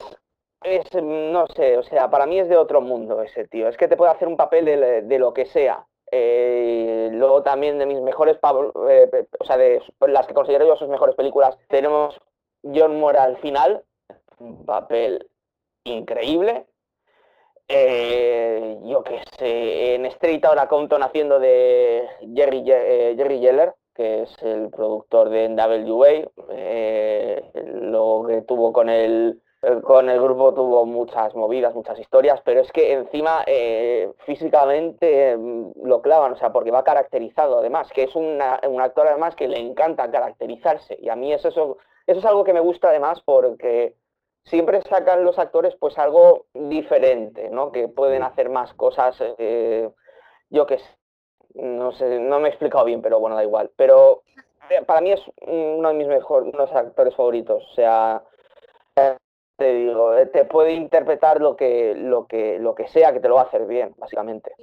es, 0.64 0.94
no 1.02 1.48
sé, 1.48 1.78
o 1.78 1.84
sea, 1.84 2.10
para 2.10 2.26
mí 2.26 2.40
es 2.40 2.48
de 2.48 2.58
otro 2.58 2.82
mundo 2.82 3.22
ese 3.22 3.48
tío. 3.48 3.68
Es 3.68 3.78
que 3.78 3.88
te 3.88 3.98
puede 3.98 4.12
hacer 4.12 4.28
un 4.28 4.38
papel 4.38 4.66
de, 4.66 5.20
lo 5.20 5.34
que 5.34 5.46
sea. 5.46 5.88
Eh, 6.12 7.10
luego 7.12 7.42
también 7.42 7.80
de 7.80 7.86
mis 7.86 8.02
mejores, 8.02 8.38
eh, 8.90 9.28
o 9.40 9.46
sea, 9.46 9.58
de 9.58 9.82
las 10.08 10.28
que 10.28 10.34
considero 10.34 10.66
yo 10.66 10.76
sus 10.76 10.90
mejores 10.90 11.16
películas, 11.16 11.58
tenemos 11.68 12.20
John 12.64 13.00
Moore 13.00 13.18
al 13.18 13.38
final, 13.38 13.84
un 14.40 14.66
papel 14.66 15.30
increíble. 15.84 16.66
Eh, 17.74 18.78
yo 18.84 19.04
qué 19.04 19.22
sé, 19.38 19.96
en 19.96 20.06
Street 20.08 20.44
Outta 20.46 20.68
Compton 20.68 21.04
haciendo 21.04 21.40
de 21.40 22.06
Jerry, 22.36 22.64
Jerry 22.66 23.40
Yeller, 23.40 23.74
que 23.96 24.24
es 24.24 24.44
el 24.44 24.70
productor 24.70 25.30
de 25.30 25.48
NWA, 25.50 26.30
lo 27.82 28.26
que 28.28 28.42
tuvo 28.42 28.74
con 28.74 28.90
el 28.90 29.42
eh, 29.64 29.80
con 29.84 30.10
el 30.10 30.20
grupo 30.20 30.54
tuvo 30.56 30.88
muchas 30.88 31.36
movidas, 31.36 31.76
muchas 31.76 32.00
historias, 32.00 32.42
pero 32.44 32.62
es 32.62 32.72
que 32.72 32.94
encima 32.94 33.44
eh, 33.46 34.12
físicamente 34.26 35.38
mm, 35.38 35.74
lo 35.84 36.02
clavan, 36.02 36.34
o 36.34 36.36
sea, 36.36 36.52
porque 36.52 36.72
va 36.72 36.84
caracterizado 36.84 37.60
además, 37.60 37.92
que 37.94 38.04
es 38.04 38.16
un 38.16 38.42
actor 38.42 39.08
además 39.08 39.36
que 39.36 39.48
le 39.48 39.60
encanta 39.60 40.10
caracterizarse. 40.10 40.98
Y 41.00 41.10
a 41.10 41.16
mí 41.16 41.32
eso, 41.32 41.50
eso, 41.50 41.78
es 42.08 42.26
algo 42.26 42.44
que 42.44 42.54
me 42.54 42.60
gusta 42.60 42.90
además 42.90 43.22
porque 43.24 43.96
siempre 44.44 44.82
sacan 44.82 45.24
los 45.24 45.40
actores 45.40 45.76
pues 45.80 45.98
algo 45.98 46.46
diferente, 46.54 47.50
¿no? 47.50 47.72
Que 47.72 47.88
pueden 47.88 48.24
hacer 48.24 48.50
más 48.50 48.74
cosas, 48.74 49.16
eh, 49.38 49.90
yo 50.50 50.66
que 50.66 50.80
sé, 50.80 50.98
no 51.56 51.92
sé, 51.92 52.20
no 52.20 52.40
me 52.40 52.48
he 52.48 52.52
explicado 52.52 52.86
bien, 52.86 53.02
pero 53.02 53.20
bueno, 53.20 53.36
da 53.36 53.44
igual. 53.44 53.72
Pero 53.76 54.24
para 54.86 55.02
mí 55.02 55.12
es 55.12 55.22
uno 55.42 55.90
de 55.90 55.96
mis 55.96 56.08
mejores, 56.08 56.54
unos 56.54 56.72
actores 56.72 57.16
favoritos, 57.16 57.64
o 57.72 57.76
sea 57.76 58.24
te 59.62 59.76
digo, 59.76 60.18
eh, 60.18 60.26
te 60.26 60.44
puede 60.46 60.74
interpretar 60.74 61.40
lo 61.40 61.56
que, 61.56 61.94
lo 61.96 62.26
que, 62.26 62.58
lo 62.58 62.74
que 62.74 62.88
sea 62.88 63.14
que 63.14 63.20
te 63.20 63.30
lo 63.30 63.36
va 63.36 63.42
a 63.42 63.46
hacer 63.46 63.68
bien, 63.68 63.94
básicamente. 63.96 64.54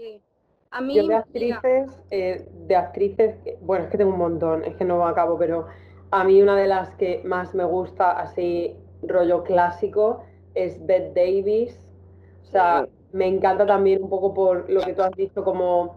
A 0.73 0.81
mí, 0.81 0.97
Yo 0.97 1.07
de 1.07 1.15
actrices, 1.15 2.03
eh, 2.11 2.45
de 2.67 2.75
actrices, 2.75 3.37
bueno, 3.61 3.85
es 3.85 3.91
que 3.93 3.97
tengo 3.97 4.11
un 4.11 4.19
montón, 4.19 4.65
es 4.65 4.75
que 4.75 4.85
no 4.85 5.07
acabo, 5.07 5.39
pero 5.39 5.67
a 6.11 6.25
mí 6.25 6.43
una 6.43 6.57
de 6.57 6.67
las 6.67 6.91
que 6.97 7.23
más 7.25 7.55
me 7.55 7.63
gusta, 7.63 8.11
así 8.11 8.77
rollo 9.03 9.43
clásico, 9.45 10.25
es 10.55 10.85
Bette 10.85 11.13
Davis. 11.15 11.81
O 12.45 12.47
sea, 12.51 12.87
me 13.13 13.27
encanta 13.27 13.67
también 13.67 14.03
un 14.03 14.09
poco 14.09 14.35
por 14.35 14.69
lo 14.71 14.81
que 14.81 14.95
tú 14.95 15.03
has 15.03 15.13
dicho, 15.13 15.45
como 15.45 15.97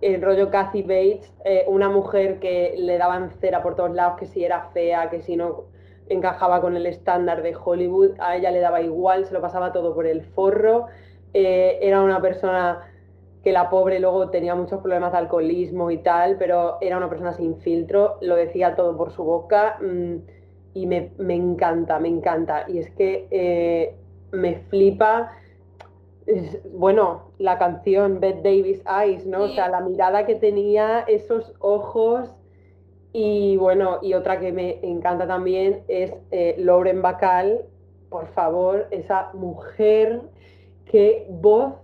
el 0.00 0.22
rollo 0.22 0.50
Kathy 0.50 0.82
Bates, 0.82 1.32
eh, 1.44 1.64
una 1.66 1.88
mujer 1.88 2.38
que 2.38 2.74
le 2.78 2.98
daban 2.98 3.30
cera 3.40 3.62
por 3.62 3.74
todos 3.74 3.92
lados, 3.92 4.18
que 4.18 4.26
si 4.26 4.44
era 4.44 4.70
fea, 4.72 5.10
que 5.10 5.22
si 5.22 5.36
no 5.36 5.64
encajaba 6.08 6.60
con 6.60 6.76
el 6.76 6.86
estándar 6.86 7.42
de 7.42 7.54
Hollywood, 7.54 8.12
a 8.20 8.36
ella 8.36 8.50
le 8.50 8.60
daba 8.60 8.80
igual, 8.80 9.26
se 9.26 9.34
lo 9.34 9.40
pasaba 9.40 9.72
todo 9.72 9.94
por 9.94 10.06
el 10.06 10.22
forro, 10.22 10.86
eh, 11.34 11.78
era 11.82 12.00
una 12.02 12.20
persona 12.20 12.80
que 13.42 13.52
la 13.52 13.70
pobre 13.70 14.00
luego 14.00 14.30
tenía 14.30 14.54
muchos 14.54 14.80
problemas 14.80 15.12
de 15.12 15.18
alcoholismo 15.18 15.90
y 15.90 15.98
tal, 15.98 16.36
pero 16.38 16.78
era 16.80 16.96
una 16.96 17.08
persona 17.08 17.32
sin 17.32 17.56
filtro, 17.60 18.18
lo 18.20 18.36
decía 18.36 18.74
todo 18.74 18.96
por 18.96 19.12
su 19.12 19.22
boca. 19.24 19.78
Mm, 19.80 20.16
y 20.74 20.86
me, 20.86 21.10
encanta, 21.18 21.98
me 21.98 22.08
encanta. 22.08 22.64
Y 22.68 22.78
es 22.78 22.90
que 22.90 23.26
eh, 23.30 23.94
me 24.32 24.56
flipa, 24.68 25.32
bueno, 26.72 27.32
la 27.38 27.58
canción 27.58 28.20
Bette 28.20 28.42
Davis 28.42 28.82
Eyes, 28.86 29.26
¿no? 29.26 29.44
O 29.44 29.48
sea, 29.48 29.68
la 29.68 29.80
mirada 29.80 30.26
que 30.26 30.34
tenía, 30.34 31.00
esos 31.00 31.54
ojos 31.60 32.34
y 33.12 33.56
bueno, 33.56 33.98
y 34.02 34.14
otra 34.14 34.38
que 34.38 34.52
me 34.52 34.78
encanta 34.82 35.26
también 35.26 35.82
es 35.88 36.12
eh, 36.30 36.54
Lauren 36.58 37.00
Bacall, 37.02 37.64
por 38.10 38.26
favor, 38.28 38.86
esa 38.90 39.30
mujer, 39.32 40.20
qué 40.86 41.26
voz, 41.30 41.74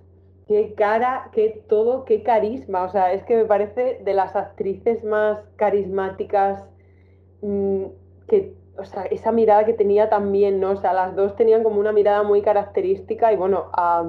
qué 0.46 0.74
cara, 0.74 1.30
qué 1.32 1.64
todo, 1.68 2.04
qué 2.04 2.22
carisma. 2.22 2.84
O 2.84 2.88
sea, 2.90 3.12
es 3.12 3.22
que 3.24 3.36
me 3.36 3.44
parece 3.46 4.00
de 4.04 4.14
las 4.14 4.36
actrices 4.36 5.02
más 5.04 5.38
carismáticas 5.56 6.62
mm, 7.42 7.84
que 8.28 8.54
o 8.76 8.84
sea, 8.84 9.04
esa 9.04 9.32
mirada 9.32 9.64
que 9.64 9.72
tenía 9.72 10.08
también, 10.08 10.60
¿no? 10.60 10.72
O 10.72 10.76
sea, 10.76 10.92
las 10.92 11.14
dos 11.14 11.36
tenían 11.36 11.62
como 11.62 11.78
una 11.78 11.92
mirada 11.92 12.22
muy 12.22 12.42
característica 12.42 13.32
y 13.32 13.36
bueno, 13.36 13.66
a, 13.72 14.04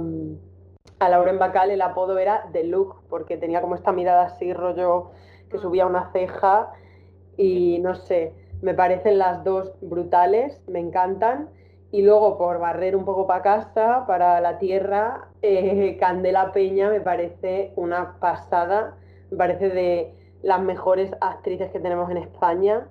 a 1.00 1.10
Lauren 1.10 1.40
Bacall 1.40 1.72
el 1.72 1.82
apodo 1.82 2.18
era 2.18 2.48
The 2.52 2.64
Look, 2.64 3.04
porque 3.10 3.38
tenía 3.38 3.62
como 3.62 3.76
esta 3.76 3.92
mirada 3.92 4.26
así, 4.26 4.54
rollo 4.54 5.12
que 5.50 5.60
subía 5.60 5.86
una 5.86 6.12
ceja 6.12 6.72
y 7.38 7.80
no 7.80 7.96
sé, 7.96 8.34
me 8.62 8.74
parecen 8.74 9.18
las 9.20 9.44
dos 9.44 9.74
brutales, 9.82 10.62
me 10.68 10.80
encantan. 10.80 11.50
Y 11.92 12.02
luego 12.02 12.38
por 12.38 12.60
barrer 12.60 12.96
un 12.96 13.06
poco 13.06 13.26
para 13.26 13.42
casa, 13.42 14.04
para 14.06 14.42
la 14.42 14.58
tierra, 14.58 15.30
eh, 15.42 15.98
Candela 16.00 16.52
Peña 16.52 16.90
me 16.90 17.00
parece 17.00 17.72
una 17.76 18.20
pasada, 18.20 18.98
me 19.30 19.38
parece 19.38 19.70
de 19.70 20.14
las 20.42 20.62
mejores 20.62 21.12
actrices 21.22 21.72
que 21.72 21.80
tenemos 21.80 22.10
en 22.12 22.18
España 22.18 22.88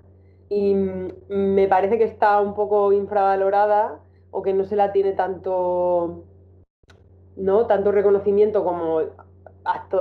y 0.48 0.74
me 0.74 1.68
parece 1.68 1.98
que 1.98 2.04
está 2.04 2.40
un 2.40 2.54
poco 2.54 2.92
infravalorada 2.92 4.00
o 4.30 4.42
que 4.42 4.52
no 4.52 4.64
se 4.64 4.76
la 4.76 4.92
tiene 4.92 5.12
tanto, 5.12 6.24
¿no? 7.36 7.66
tanto 7.66 7.92
reconocimiento 7.92 8.64
como 8.64 9.00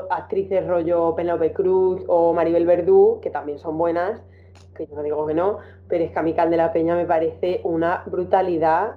actrices 0.10 0.68
rollo 0.68 1.16
Penelope 1.16 1.54
Cruz 1.54 2.04
o 2.08 2.34
Maribel 2.34 2.66
Verdú, 2.66 3.20
que 3.22 3.30
también 3.30 3.60
son 3.60 3.78
buenas, 3.78 4.22
que 4.76 4.88
yo 4.88 4.96
no 4.96 5.04
digo 5.04 5.26
que 5.26 5.34
no, 5.34 5.60
pero 5.88 6.04
es 6.04 6.12
que 6.12 6.20
a 6.20 6.24
mí 6.24 6.34
Candela 6.34 6.74
Peña 6.74 6.96
me 6.96 7.06
parece 7.06 7.62
una 7.64 8.04
brutalidad. 8.06 8.96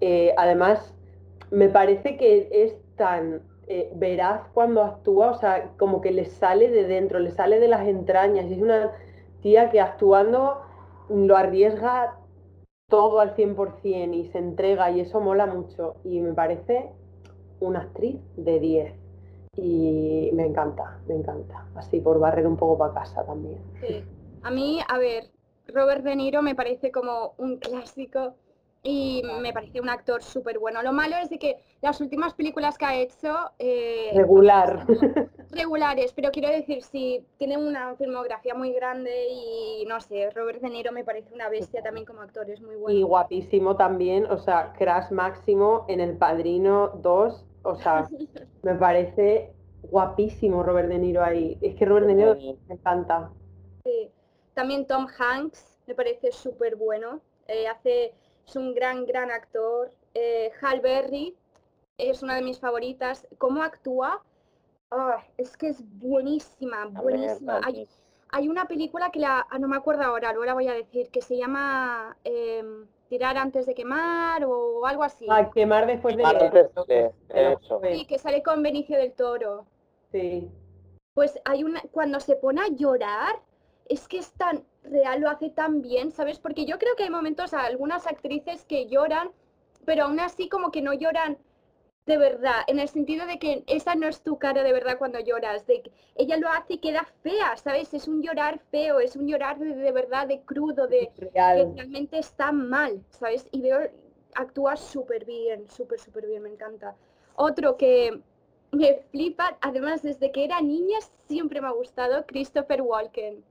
Eh, 0.00 0.34
además, 0.36 0.94
me 1.50 1.68
parece 1.68 2.16
que 2.16 2.48
es 2.52 2.76
tan 2.96 3.42
eh, 3.66 3.90
veraz 3.94 4.42
cuando 4.52 4.82
actúa, 4.82 5.30
o 5.30 5.34
sea, 5.34 5.70
como 5.78 6.00
que 6.00 6.10
le 6.10 6.26
sale 6.26 6.68
de 6.68 6.84
dentro, 6.84 7.18
le 7.18 7.30
sale 7.30 7.58
de 7.58 7.68
las 7.68 7.88
entrañas. 7.88 8.50
Es 8.50 8.60
una 8.60 8.92
tía 9.40 9.70
que 9.70 9.80
actuando 9.80 10.60
lo 11.08 11.36
arriesga 11.36 12.18
todo 12.88 13.20
al 13.20 13.34
100% 13.34 14.14
y 14.14 14.26
se 14.26 14.38
entrega 14.38 14.90
y 14.90 15.00
eso 15.00 15.20
mola 15.20 15.46
mucho. 15.46 15.96
Y 16.04 16.20
me 16.20 16.32
parece 16.32 16.90
una 17.60 17.80
actriz 17.80 18.16
de 18.36 18.60
10. 18.60 18.94
Y 19.56 20.30
me 20.32 20.46
encanta, 20.46 20.98
me 21.06 21.14
encanta. 21.14 21.66
Así 21.76 22.00
por 22.00 22.18
barrer 22.18 22.46
un 22.46 22.56
poco 22.56 22.78
para 22.78 22.94
casa 22.94 23.24
también. 23.24 23.58
Sí. 23.80 24.04
A 24.42 24.50
mí, 24.50 24.80
a 24.88 24.98
ver, 24.98 25.30
Robert 25.68 26.04
De 26.04 26.16
Niro 26.16 26.42
me 26.42 26.54
parece 26.54 26.90
como 26.90 27.34
un 27.38 27.58
clásico 27.58 28.34
y 28.86 29.22
me 29.40 29.52
parece 29.54 29.80
un 29.80 29.88
actor 29.88 30.22
súper 30.22 30.58
bueno. 30.58 30.82
Lo 30.82 30.92
malo 30.92 31.16
es 31.16 31.30
de 31.30 31.38
que 31.38 31.56
las 31.80 32.02
últimas 32.02 32.34
películas 32.34 32.76
que 32.76 32.84
ha 32.84 32.94
hecho... 32.94 33.34
Eh, 33.58 34.10
Regular. 34.14 34.86
Regulares, 35.50 36.12
pero 36.12 36.30
quiero 36.30 36.50
decir, 36.50 36.82
sí, 36.82 37.26
tiene 37.38 37.56
una 37.56 37.96
filmografía 37.96 38.54
muy 38.54 38.72
grande 38.74 39.28
y 39.30 39.86
no 39.86 40.00
sé, 40.00 40.28
Robert 40.30 40.60
De 40.60 40.68
Niro 40.68 40.92
me 40.92 41.02
parece 41.02 41.32
una 41.32 41.48
bestia 41.48 41.82
también 41.82 42.04
como 42.04 42.20
actor, 42.20 42.48
es 42.50 42.60
muy 42.60 42.76
bueno. 42.76 42.98
Y 42.98 43.02
guapísimo 43.02 43.74
también, 43.74 44.26
o 44.26 44.36
sea, 44.36 44.74
crash 44.74 45.10
máximo 45.10 45.86
en 45.88 46.00
El 46.00 46.18
Padrino 46.18 46.88
2, 47.02 47.46
o 47.62 47.76
sea, 47.76 48.06
me 48.62 48.74
parece 48.74 49.54
guapísimo 49.82 50.62
Robert 50.62 50.88
De 50.88 50.98
Niro 50.98 51.24
ahí. 51.24 51.56
Es 51.62 51.74
que 51.74 51.86
Robert 51.86 52.06
De 52.06 52.14
Niro 52.14 52.34
me 52.68 52.74
encanta. 52.74 53.30
Sí. 53.82 54.10
También 54.52 54.86
Tom 54.86 55.06
Hanks 55.18 55.78
me 55.86 55.94
parece 55.94 56.32
súper 56.32 56.76
bueno. 56.76 57.20
Eh, 57.48 57.66
hace 57.68 58.14
es 58.46 58.56
un 58.56 58.74
gran, 58.74 59.06
gran 59.06 59.30
actor. 59.30 59.92
Eh, 60.14 60.52
Hal 60.60 60.80
Berry 60.80 61.34
es 61.98 62.22
una 62.22 62.36
de 62.36 62.42
mis 62.42 62.58
favoritas. 62.58 63.26
¿Cómo 63.38 63.62
actúa? 63.62 64.22
Ah, 64.90 65.22
es 65.36 65.56
que 65.56 65.68
es 65.68 65.82
buenísima, 65.98 66.86
buenísima. 66.86 67.60
hay, 68.30 68.48
una 68.48 68.66
película 68.66 69.10
que 69.10 69.18
la, 69.18 69.46
ah, 69.50 69.58
no 69.58 69.66
me 69.66 69.76
acuerdo 69.76 70.02
ahora, 70.02 70.32
luego 70.32 70.44
la 70.44 70.54
voy 70.54 70.68
a 70.68 70.74
decir, 70.74 71.10
que 71.10 71.20
se 71.20 71.36
llama 71.36 72.16
em, 72.24 72.86
Tirar 73.08 73.36
antes 73.36 73.66
de 73.66 73.74
quemar 73.74 74.44
o 74.44 74.86
algo 74.86 75.02
así. 75.02 75.26
Ah, 75.28 75.50
quemar 75.50 75.86
después 75.86 76.16
de... 76.16 76.22
eso. 77.28 77.80
Sí, 77.82 78.06
que 78.06 78.18
sale 78.18 78.42
con 78.42 78.62
Benicio 78.62 78.96
del 78.96 79.12
Toro. 79.12 79.66
Sí. 80.10 80.50
Pues 81.12 81.38
hay 81.44 81.64
una, 81.64 81.82
cuando 81.92 82.18
se 82.18 82.36
pone 82.36 82.62
a 82.62 82.68
llorar, 82.68 83.40
es 83.88 84.08
que 84.08 84.18
es 84.18 84.32
tan 84.32 84.64
real, 84.82 85.20
lo 85.20 85.30
hace 85.30 85.50
tan 85.50 85.82
bien, 85.82 86.10
¿sabes? 86.10 86.38
Porque 86.38 86.66
yo 86.66 86.78
creo 86.78 86.96
que 86.96 87.04
hay 87.04 87.10
momentos, 87.10 87.54
algunas 87.54 88.06
actrices 88.06 88.64
que 88.64 88.86
lloran, 88.86 89.30
pero 89.84 90.04
aún 90.04 90.20
así 90.20 90.48
como 90.48 90.70
que 90.70 90.82
no 90.82 90.92
lloran 90.92 91.38
de 92.06 92.18
verdad, 92.18 92.64
en 92.66 92.78
el 92.78 92.88
sentido 92.88 93.26
de 93.26 93.38
que 93.38 93.64
esa 93.66 93.94
no 93.94 94.06
es 94.06 94.20
tu 94.20 94.38
cara 94.38 94.62
de 94.62 94.72
verdad 94.72 94.98
cuando 94.98 95.20
lloras, 95.20 95.66
de 95.66 95.80
que 95.82 95.92
ella 96.16 96.36
lo 96.36 96.48
hace 96.50 96.74
y 96.74 96.78
queda 96.78 97.06
fea, 97.22 97.56
¿sabes? 97.56 97.94
Es 97.94 98.08
un 98.08 98.22
llorar 98.22 98.60
feo, 98.70 99.00
es 99.00 99.16
un 99.16 99.26
llorar 99.26 99.58
de, 99.58 99.92
verdad, 99.92 100.26
de 100.26 100.42
crudo, 100.42 100.86
de 100.86 101.10
que 101.16 101.30
realmente 101.32 102.18
está 102.18 102.52
mal, 102.52 103.02
¿sabes? 103.08 103.48
Y 103.52 103.62
veo, 103.62 103.78
actúa 104.34 104.76
súper 104.76 105.24
bien, 105.24 105.66
súper, 105.70 105.98
súper 105.98 106.26
bien, 106.26 106.42
me 106.42 106.50
encanta. 106.50 106.94
Otro 107.36 107.78
que 107.78 108.20
me 108.70 108.96
flipa, 109.10 109.56
además 109.62 110.02
desde 110.02 110.30
que 110.30 110.44
era 110.44 110.60
niña 110.60 110.98
siempre 111.26 111.60
me 111.62 111.68
ha 111.68 111.72
gustado, 111.72 112.26
Christopher 112.26 112.82
Walken. 112.82 113.42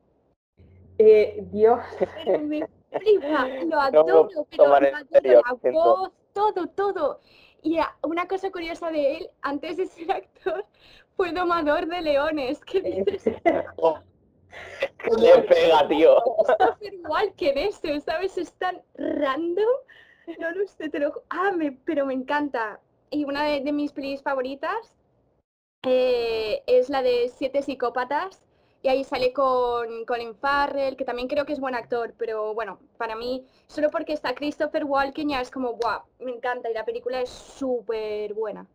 Eh, 0.97 1.39
Dios. 1.51 1.79
me 2.41 2.67
flipa, 2.99 3.47
lo 3.65 3.79
adoro, 3.79 4.29
pero 4.49 4.67
lo 4.67 4.75
adoro, 4.75 5.41
la 5.63 5.71
voz, 5.71 6.11
todo, 6.33 6.67
todo. 6.67 7.19
Y 7.61 7.79
una 8.03 8.27
cosa 8.27 8.51
curiosa 8.51 8.91
de 8.91 9.17
él, 9.17 9.29
antes 9.41 9.77
de 9.77 9.87
ser 9.87 10.11
actor, 10.11 10.65
fue 11.15 11.31
domador 11.31 11.87
de 11.87 12.01
leones. 12.01 12.63
¿Qué 12.65 12.81
dices? 13.05 13.35
Le 15.17 15.41
pega, 15.43 15.87
tío. 15.87 16.17
igual 16.81 17.33
que 17.35 17.49
en 17.49 17.57
eso, 17.57 17.99
¿sabes? 18.05 18.37
Es 18.37 18.53
tan 18.53 18.81
random. 18.95 19.65
No 20.39 20.51
lo 20.51 20.67
sé, 20.67 20.89
te 20.89 20.99
lo... 20.99 21.23
Ah, 21.29 21.51
me... 21.51 21.71
pero 21.71 22.05
me 22.05 22.13
encanta. 22.13 22.79
Y 23.09 23.25
una 23.25 23.43
de, 23.43 23.71
mis 23.71 23.91
pelis 23.91 24.21
favoritas 24.21 24.95
eh, 25.83 26.63
es 26.67 26.89
la 26.89 27.01
de 27.01 27.29
Siete 27.29 27.61
Psicópatas 27.61 28.41
y 28.83 28.89
ahí 28.89 29.03
sale 29.05 29.31
con 29.31 30.03
Colin 30.05 30.35
Farrell, 30.35 30.97
que 30.97 31.05
también 31.05 31.29
creo 31.29 31.45
que 31.45 31.53
es 31.53 31.59
buen 31.61 31.73
actor, 31.73 32.13
pero 32.17 32.53
bueno, 32.53 32.79
para 32.97 33.15
mí, 33.15 33.47
solo 33.67 33.89
porque 33.89 34.11
está 34.11 34.35
Christopher 34.35 34.83
Walken 34.83 35.29
ya 35.29 35.39
es 35.39 35.49
como, 35.49 35.69
wow, 35.69 36.01
me 36.19 36.31
encanta 36.31 36.69
y 36.69 36.73
la 36.73 36.83
película 36.83 37.21
es 37.21 37.29
súper 37.29 38.33
buena. 38.33 38.67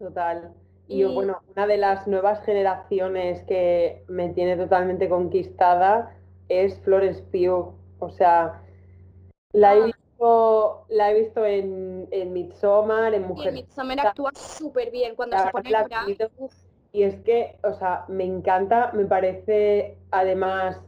Total. 0.00 0.52
Y, 0.88 1.04
bueno, 1.04 1.40
una 1.54 1.68
de 1.68 1.76
las 1.78 2.08
nuevas 2.08 2.44
generaciones 2.44 3.44
que 3.44 4.04
me 4.08 4.28
tiene 4.30 4.56
totalmente 4.56 5.08
conquistada 5.08 6.16
es 6.48 6.78
Florence 6.80 7.22
Pugh. 7.22 7.74
O 8.00 8.10
sea, 8.10 8.62
la 9.52 9.74
he 9.74 9.82
ah. 9.82 9.86
visto, 9.86 10.84
la 10.88 11.10
he 11.10 11.20
visto 11.20 11.44
en, 11.44 12.08
en 12.10 12.32
Midsommar, 12.32 13.14
en 13.14 13.26
Mujer. 13.26 13.48
En 13.48 13.54
Midsommar 13.54 14.00
actúa 14.00 14.30
súper 14.34 14.90
bien 14.90 15.14
cuando 15.14 15.38
se 15.38 15.50
pone 15.50 15.74
a 15.74 15.82
llorar. 15.82 16.06
Y 16.96 17.02
es 17.02 17.16
que, 17.16 17.58
o 17.62 17.74
sea, 17.74 18.06
me 18.08 18.24
encanta, 18.24 18.90
me 18.94 19.04
parece 19.04 19.98
además 20.10 20.80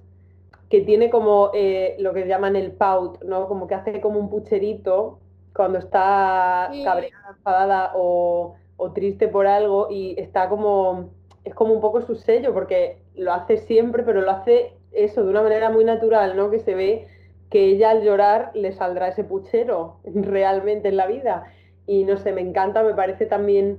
que 0.71 0.81
tiene 0.81 1.11
como 1.11 1.51
eh, 1.53 1.97
lo 1.99 2.15
que 2.15 2.27
llaman 2.27 2.57
el 2.57 2.73
pout, 2.73 3.23
¿no? 3.25 3.47
Como 3.47 3.67
que 3.67 3.75
hace 3.75 4.01
como 4.01 4.19
un 4.19 4.31
pucherito 4.31 5.19
cuando 5.55 5.79
está 5.79 6.71
cabreada, 6.83 7.29
enfadada 7.29 7.93
o, 7.95 8.57
triste 8.95 9.29
por 9.29 9.47
algo 9.47 9.89
y 9.91 10.19
está 10.19 10.49
como, 10.49 11.11
es 11.45 11.55
como 11.55 11.75
un 11.75 11.83
poco 11.83 12.01
su 12.01 12.15
sello 12.15 12.55
porque 12.55 13.03
lo 13.15 13.35
hace 13.35 13.59
siempre, 13.59 14.03
pero 14.03 14.23
lo 14.23 14.31
hace 14.31 14.73
eso 14.93 15.23
de 15.23 15.29
una 15.29 15.43
manera 15.43 15.69
muy 15.69 15.85
natural, 15.85 16.39
¿no? 16.39 16.51
Que 16.51 16.61
se 16.61 16.75
ve 16.75 17.07
que 17.51 17.67
ella 17.67 17.91
al 17.91 18.03
llorar 18.03 18.51
le 18.55 18.73
saldrá 18.73 19.09
ese 19.09 19.25
puchero 19.25 19.99
realmente 20.05 20.89
en 20.89 20.97
la 20.97 21.07
vida. 21.07 21.53
Y 21.87 22.05
no 22.05 22.17
sé, 22.17 22.33
me 22.33 22.41
encanta, 22.41 22.83
me 22.83 22.95
parece 22.95 23.27
también 23.27 23.79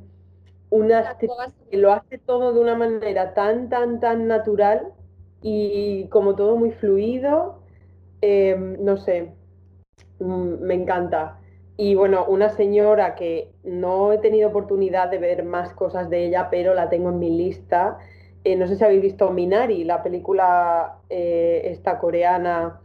una 0.70 1.18
que 1.18 1.78
lo 1.78 1.92
hace 1.92 2.18
todo 2.18 2.54
de 2.54 2.60
una 2.60 2.76
manera 2.76 3.34
tan, 3.34 3.70
tan, 3.70 4.00
tan 4.00 4.28
natural 4.28 4.94
y 5.42 6.08
como 6.10 6.36
todo 6.36 6.58
muy 6.58 6.72
fluido, 6.72 7.62
em, 8.22 8.78
no 8.84 8.98
sé, 8.98 9.32
mm, 10.20 10.62
me 10.62 10.74
encanta. 10.76 11.40
Y 11.78 11.96
bueno, 11.96 12.26
una 12.26 12.50
señora 12.50 13.16
que 13.16 13.52
no 13.64 14.12
he 14.12 14.18
tenido 14.20 14.50
oportunidad 14.50 15.10
de 15.10 15.18
ver 15.18 15.44
más 15.44 15.74
cosas 15.74 16.10
de 16.10 16.26
ella, 16.26 16.50
pero 16.52 16.74
la 16.74 16.90
tengo 16.90 17.10
en 17.10 17.20
mi 17.20 17.30
lista. 17.30 17.98
Eh, 18.44 18.56
no 18.56 18.68
sé 18.68 18.76
si 18.76 18.84
habéis 18.84 19.02
visto 19.02 19.32
Minari, 19.32 19.84
la 19.86 20.04
película 20.04 21.00
eh, 21.10 21.62
esta 21.66 22.00
coreana 22.00 22.82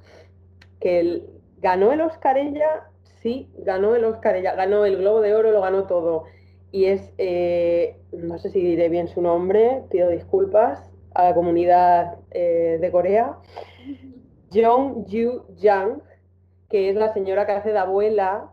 que 0.81 1.25
ganó 1.59 1.93
el 1.93 2.01
Oscar 2.03 2.39
ella, 2.39 2.89
sí, 3.23 3.51
ganó 3.59 3.97
el 3.97 4.05
Oscar 4.05 4.37
ella, 4.37 4.55
ganó 4.55 4.85
el 4.85 4.99
Globo 4.99 5.21
de 5.21 5.35
Oro, 5.35 5.51
lo 5.53 5.61
ganó 5.61 5.85
todo 5.87 6.25
y 6.75 6.87
es, 6.87 7.15
eh, 7.19 7.95
no 8.11 8.37
sé 8.39 8.51
si 8.51 8.61
diré 8.61 8.89
bien 8.89 9.07
su 9.07 9.23
nombre, 9.23 9.83
pido 9.91 10.09
disculpas 10.09 10.91
a 11.15 11.23
la 11.23 11.33
comunidad 11.33 12.17
eh, 12.33 12.79
de 12.81 12.91
Corea, 12.91 13.39
Jung 14.53 15.07
Yu 15.07 15.45
Jang, 15.57 16.03
que 16.69 16.91
es 16.91 16.97
la 16.97 17.13
señora 17.13 17.47
que 17.47 17.53
hace 17.53 17.71
de 17.71 17.79
abuela. 17.79 18.51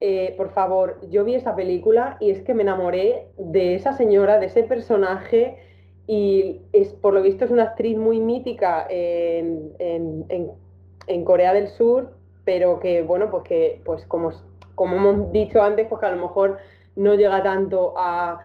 Eh, 0.00 0.34
por 0.36 0.50
favor, 0.50 0.98
yo 1.10 1.24
vi 1.24 1.36
esa 1.36 1.54
película 1.54 2.16
y 2.18 2.30
es 2.30 2.42
que 2.42 2.54
me 2.54 2.62
enamoré 2.62 3.28
de 3.38 3.76
esa 3.76 3.92
señora, 3.92 4.40
de 4.40 4.46
ese 4.46 4.64
personaje 4.64 5.56
y 6.08 6.62
es, 6.72 6.92
por 6.94 7.14
lo 7.14 7.22
visto 7.22 7.44
es 7.44 7.52
una 7.52 7.62
actriz 7.62 7.96
muy 7.96 8.18
mítica 8.18 8.84
en, 8.90 9.76
en 9.78 11.24
Corea 11.24 11.52
del 11.52 11.68
Sur, 11.68 12.16
pero 12.44 12.80
que, 12.80 13.02
bueno, 13.02 13.30
pues 13.30 13.44
que, 13.44 13.80
pues 13.84 14.04
como, 14.06 14.32
como 14.74 14.96
hemos 14.96 15.30
dicho 15.30 15.62
antes, 15.62 15.86
pues 15.86 16.00
que 16.00 16.06
a 16.06 16.16
lo 16.16 16.22
mejor 16.22 16.58
no 16.96 17.14
llega 17.14 17.42
tanto 17.42 17.94
a 17.96 18.44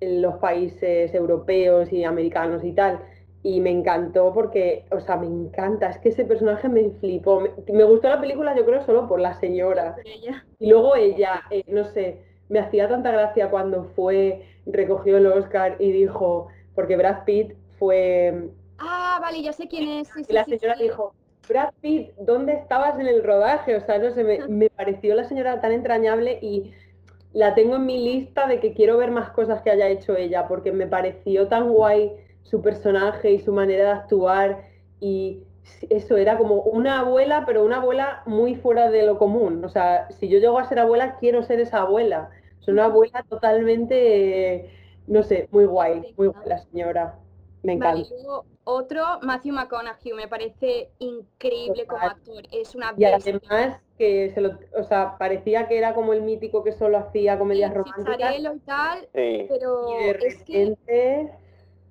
los 0.00 0.36
países 0.36 1.14
europeos 1.14 1.92
y 1.92 2.04
americanos 2.04 2.64
y 2.64 2.72
tal. 2.72 3.00
Y 3.42 3.60
me 3.60 3.70
encantó 3.70 4.32
porque, 4.32 4.86
o 4.90 5.00
sea, 5.00 5.16
me 5.16 5.26
encanta, 5.26 5.90
es 5.90 5.98
que 5.98 6.08
ese 6.08 6.24
personaje 6.24 6.68
me 6.68 6.90
flipó. 6.90 7.42
Me, 7.70 7.84
gustó 7.84 8.08
la 8.08 8.20
película, 8.20 8.56
yo 8.56 8.64
creo, 8.64 8.82
solo 8.84 9.06
por 9.06 9.20
la 9.20 9.34
señora. 9.34 9.96
Y 10.58 10.70
luego 10.70 10.96
ella, 10.96 11.42
eh, 11.50 11.62
no 11.66 11.84
sé, 11.84 12.22
me 12.48 12.58
hacía 12.58 12.88
tanta 12.88 13.12
gracia 13.12 13.50
cuando 13.50 13.84
fue, 13.96 14.46
recogió 14.64 15.18
el 15.18 15.26
Oscar 15.26 15.76
y 15.78 15.92
dijo, 15.92 16.48
porque 16.74 16.96
Brad 16.96 17.24
Pitt 17.24 17.52
fue... 17.78 18.48
Ah, 18.78 19.18
vale, 19.20 19.42
ya 19.42 19.52
sé 19.52 19.68
quién 19.68 19.88
es. 19.88 20.10
y 20.26 20.32
la 20.32 20.44
señora 20.44 20.76
dijo, 20.76 21.14
Brad 21.46 21.74
Pitt, 21.82 22.12
¿dónde 22.16 22.54
estabas 22.54 22.98
en 22.98 23.06
el 23.06 23.22
rodaje? 23.22 23.76
O 23.76 23.80
sea, 23.80 23.98
no 23.98 24.10
sé, 24.10 24.24
me, 24.24 24.38
me 24.48 24.70
pareció 24.70 25.14
la 25.14 25.24
señora 25.24 25.60
tan 25.60 25.72
entrañable 25.72 26.38
y 26.40 26.72
la 27.34 27.54
tengo 27.54 27.76
en 27.76 27.84
mi 27.84 27.98
lista 27.98 28.46
de 28.46 28.60
que 28.60 28.72
quiero 28.72 28.96
ver 28.96 29.10
más 29.10 29.30
cosas 29.30 29.60
que 29.62 29.70
haya 29.70 29.88
hecho 29.88 30.16
ella, 30.16 30.46
porque 30.48 30.72
me 30.72 30.86
pareció 30.86 31.48
tan 31.48 31.68
guay 31.68 32.12
su 32.42 32.62
personaje 32.62 33.32
y 33.32 33.40
su 33.40 33.52
manera 33.52 33.84
de 33.84 33.90
actuar 33.90 34.64
y 35.00 35.42
eso 35.90 36.16
era 36.16 36.38
como 36.38 36.62
una 36.62 37.00
abuela, 37.00 37.44
pero 37.44 37.64
una 37.64 37.76
abuela 37.76 38.22
muy 38.26 38.54
fuera 38.54 38.90
de 38.90 39.04
lo 39.04 39.18
común. 39.18 39.64
O 39.64 39.68
sea, 39.68 40.08
si 40.12 40.28
yo 40.28 40.38
llego 40.38 40.58
a 40.58 40.68
ser 40.68 40.78
abuela, 40.78 41.16
quiero 41.18 41.42
ser 41.42 41.58
esa 41.60 41.80
abuela. 41.80 42.30
Es 42.60 42.68
una 42.68 42.84
abuela 42.84 43.24
totalmente, 43.28 44.70
no 45.06 45.22
sé, 45.22 45.48
muy 45.50 45.64
guay, 45.64 46.14
muy 46.16 46.28
guay 46.28 46.46
la 46.46 46.58
señora. 46.58 47.18
Me 47.62 47.72
encanta. 47.74 48.08
Otro, 48.64 49.04
Matthew 49.22 49.54
McConaughey, 49.54 50.12
me 50.14 50.28
parece 50.28 50.90
increíble 50.98 51.86
como 51.86 52.02
actor. 52.02 52.42
Es 52.50 52.74
una 52.74 52.94
Y 52.96 53.04
además 53.04 53.80
que 53.96 54.30
se 54.30 54.40
lo, 54.40 54.58
o 54.76 54.84
sea, 54.84 55.16
parecía 55.18 55.68
que 55.68 55.78
era 55.78 55.94
como 55.94 56.12
el 56.12 56.22
mítico 56.22 56.64
que 56.64 56.72
solo 56.72 56.98
hacía 56.98 57.38
comedias 57.38 57.72
románticas. 57.72 58.36
y 58.38 58.58
tal, 58.60 59.08
pero 59.12 59.88
es 60.20 60.42
que 60.42 60.76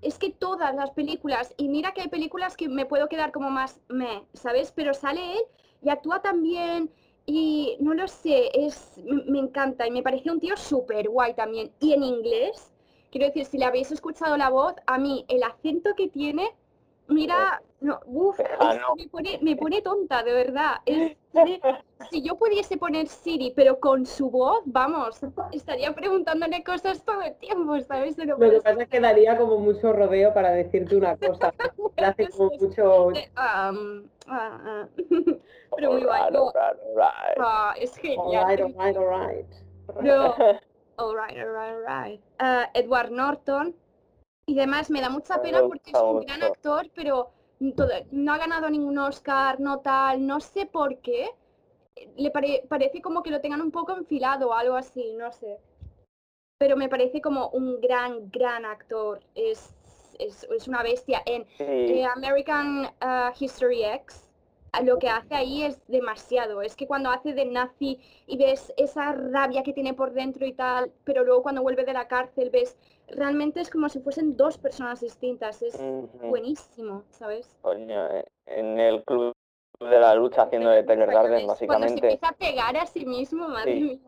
es 0.03 0.19
que 0.19 0.31
todas 0.31 0.75
las 0.75 0.91
películas, 0.91 1.53
y 1.57 1.69
mira 1.69 1.93
que 1.93 2.01
hay 2.01 2.09
películas 2.09 2.57
que 2.57 2.67
me 2.67 2.85
puedo 2.85 3.07
quedar 3.07 3.31
como 3.31 3.49
más 3.49 3.79
me, 3.87 4.25
¿sabes? 4.33 4.71
Pero 4.75 4.93
sale 4.93 5.33
él 5.33 5.41
y 5.81 5.89
actúa 5.89 6.21
también 6.21 6.91
y 7.25 7.77
no 7.79 7.93
lo 7.93 8.07
sé, 8.07 8.49
es 8.53 8.99
me, 9.05 9.39
encanta 9.39 9.87
y 9.87 9.91
me 9.91 10.03
parece 10.03 10.29
un 10.29 10.39
tío 10.39 10.57
súper 10.57 11.07
guay 11.07 11.33
también. 11.35 11.71
Y 11.79 11.93
en 11.93 12.03
inglés, 12.03 12.73
quiero 13.11 13.27
decir, 13.27 13.45
si 13.45 13.57
le 13.57 13.65
habéis 13.65 13.91
escuchado 13.91 14.35
la 14.35 14.49
voz, 14.49 14.75
a 14.87 14.97
mí 14.97 15.25
el 15.29 15.41
acento 15.43 15.95
que 15.95 16.09
tiene 16.09 16.49
Mira, 17.07 17.61
no, 17.81 17.99
uf, 18.05 18.39
me, 18.39 19.07
pone, 19.09 19.39
me, 19.41 19.55
pone, 19.57 19.81
tonta, 19.81 20.23
de 20.23 20.33
verdad. 20.33 20.75
si 22.09 22.21
yo 22.21 22.37
pudiese 22.37 22.77
poner 22.77 23.07
Siri, 23.07 23.51
pero 23.55 23.79
con 23.79 24.05
su 24.05 24.29
voz, 24.29 24.61
vamos, 24.65 25.19
estaría 25.51 25.93
preguntándole 25.93 26.63
cosas 26.63 27.03
todo 27.03 27.21
el 27.21 27.35
tiempo, 27.35 27.77
¿sabes? 27.81 28.17
Lo 28.17 28.37
que 28.37 28.61
pasa 28.61 28.83
es 28.83 28.89
que 28.89 28.99
daría 29.01 29.37
como 29.37 29.57
mucho 29.57 29.91
rodeo 29.91 30.33
para 30.33 30.51
decirte 30.51 30.95
una 30.95 31.17
cosa. 31.17 31.53
hace 31.97 32.29
como 32.29 32.51
mucho... 32.59 33.07
Um, 33.07 34.07
ah, 34.27 34.61
ah. 34.65 34.87
pero 35.75 35.91
muy 35.91 36.03
guay. 36.03 36.33
Ah, 37.39 37.73
es 37.77 37.95
genial. 37.97 38.45
Alright, 38.45 38.61
alright, 38.61 38.97
alright. 38.97 39.47
No. 40.01 40.35
Alright, 40.97 41.37
alright, 41.37 41.75
alright. 41.75 42.21
Edward 42.75 43.11
Norton, 43.11 43.75
y 44.45 44.57
además 44.57 44.89
me 44.89 45.01
da 45.01 45.09
mucha 45.09 45.41
pena 45.41 45.61
porque 45.61 45.91
es 45.91 46.01
un 46.01 46.21
gran 46.21 46.43
actor, 46.43 46.89
pero 46.93 47.31
no 48.11 48.33
ha 48.33 48.37
ganado 48.37 48.69
ningún 48.69 48.97
Oscar, 48.97 49.59
no 49.59 49.79
tal, 49.79 50.25
no 50.25 50.39
sé 50.39 50.65
por 50.65 50.99
qué. 50.99 51.29
Le 52.17 52.31
parece 52.31 53.01
como 53.01 53.23
que 53.23 53.31
lo 53.31 53.39
tengan 53.39 53.61
un 53.61 53.71
poco 53.71 53.95
enfilado 53.95 54.49
o 54.49 54.53
algo 54.53 54.75
así, 54.75 55.13
no 55.13 55.31
sé. 55.31 55.59
Pero 56.57 56.75
me 56.75 56.89
parece 56.89 57.21
como 57.21 57.49
un 57.49 57.79
gran, 57.79 58.29
gran 58.31 58.65
actor. 58.65 59.21
Es, 59.35 59.73
es, 60.19 60.67
una 60.67 60.83
bestia. 60.83 61.21
En 61.25 61.45
eh, 61.59 62.05
American 62.05 62.85
uh, 62.85 63.31
History 63.39 63.83
X, 63.83 64.29
lo 64.81 64.97
que 64.97 65.07
hace 65.07 65.35
ahí 65.35 65.63
es 65.63 65.79
demasiado. 65.87 66.61
Es 66.61 66.75
que 66.75 66.87
cuando 66.87 67.11
hace 67.11 67.33
de 67.33 67.45
nazi 67.45 67.99
y 68.25 68.37
ves 68.37 68.73
esa 68.75 69.13
rabia 69.13 69.63
que 69.63 69.73
tiene 69.73 69.93
por 69.93 70.13
dentro 70.13 70.45
y 70.45 70.53
tal, 70.53 70.91
pero 71.03 71.23
luego 71.23 71.43
cuando 71.43 71.61
vuelve 71.61 71.85
de 71.85 71.93
la 71.93 72.07
cárcel 72.07 72.49
ves 72.49 72.75
realmente 73.09 73.61
es 73.61 73.69
como 73.69 73.89
si 73.89 73.99
fuesen 73.99 74.35
dos 74.37 74.57
personas 74.57 75.01
distintas. 75.01 75.61
Es 75.61 75.79
buenísimo, 76.21 77.03
¿sabes? 77.09 77.57
Eh, 77.65 78.25
en 78.45 78.79
el 78.79 79.03
club 79.03 79.33
de 79.79 79.99
la 79.99 80.15
lucha 80.15 80.43
haciendo 80.43 80.69
de 80.69 80.83
Taylor 80.83 81.11
Garden, 81.11 81.47
básicamente. 81.47 81.67
Cuando 81.67 81.87
se 81.87 81.93
empieza 81.93 82.29
a 82.29 82.33
pegar 82.33 82.77
a 82.77 82.85
sí 82.85 83.05
mismo, 83.05 83.47
madre 83.47 83.75
mía. 83.75 83.99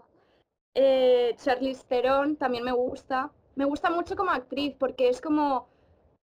Eh, 0.74 1.36
Charlize 1.38 1.86
Theron 1.88 2.36
también 2.36 2.64
me 2.64 2.72
gusta. 2.72 3.32
Me 3.56 3.66
gusta 3.66 3.90
mucho 3.90 4.16
como 4.16 4.32
actriz 4.32 4.76
porque 4.78 5.08
es 5.08 5.22
como, 5.22 5.68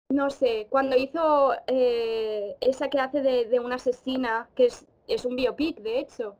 no 0.09 0.31
sé, 0.31 0.69
cuando 0.71 0.97
hizo 0.97 1.55
eh, 1.67 2.57
esa 2.61 2.89
que 2.89 3.01
hace 3.01 3.21
de, 3.21 3.59
una 3.59 3.77
asesina, 3.77 4.49
que 4.55 4.67
es, 4.67 4.87
es 5.09 5.25
un 5.25 5.35
biopic, 5.35 5.81
de 5.81 5.99
hecho, 5.99 6.37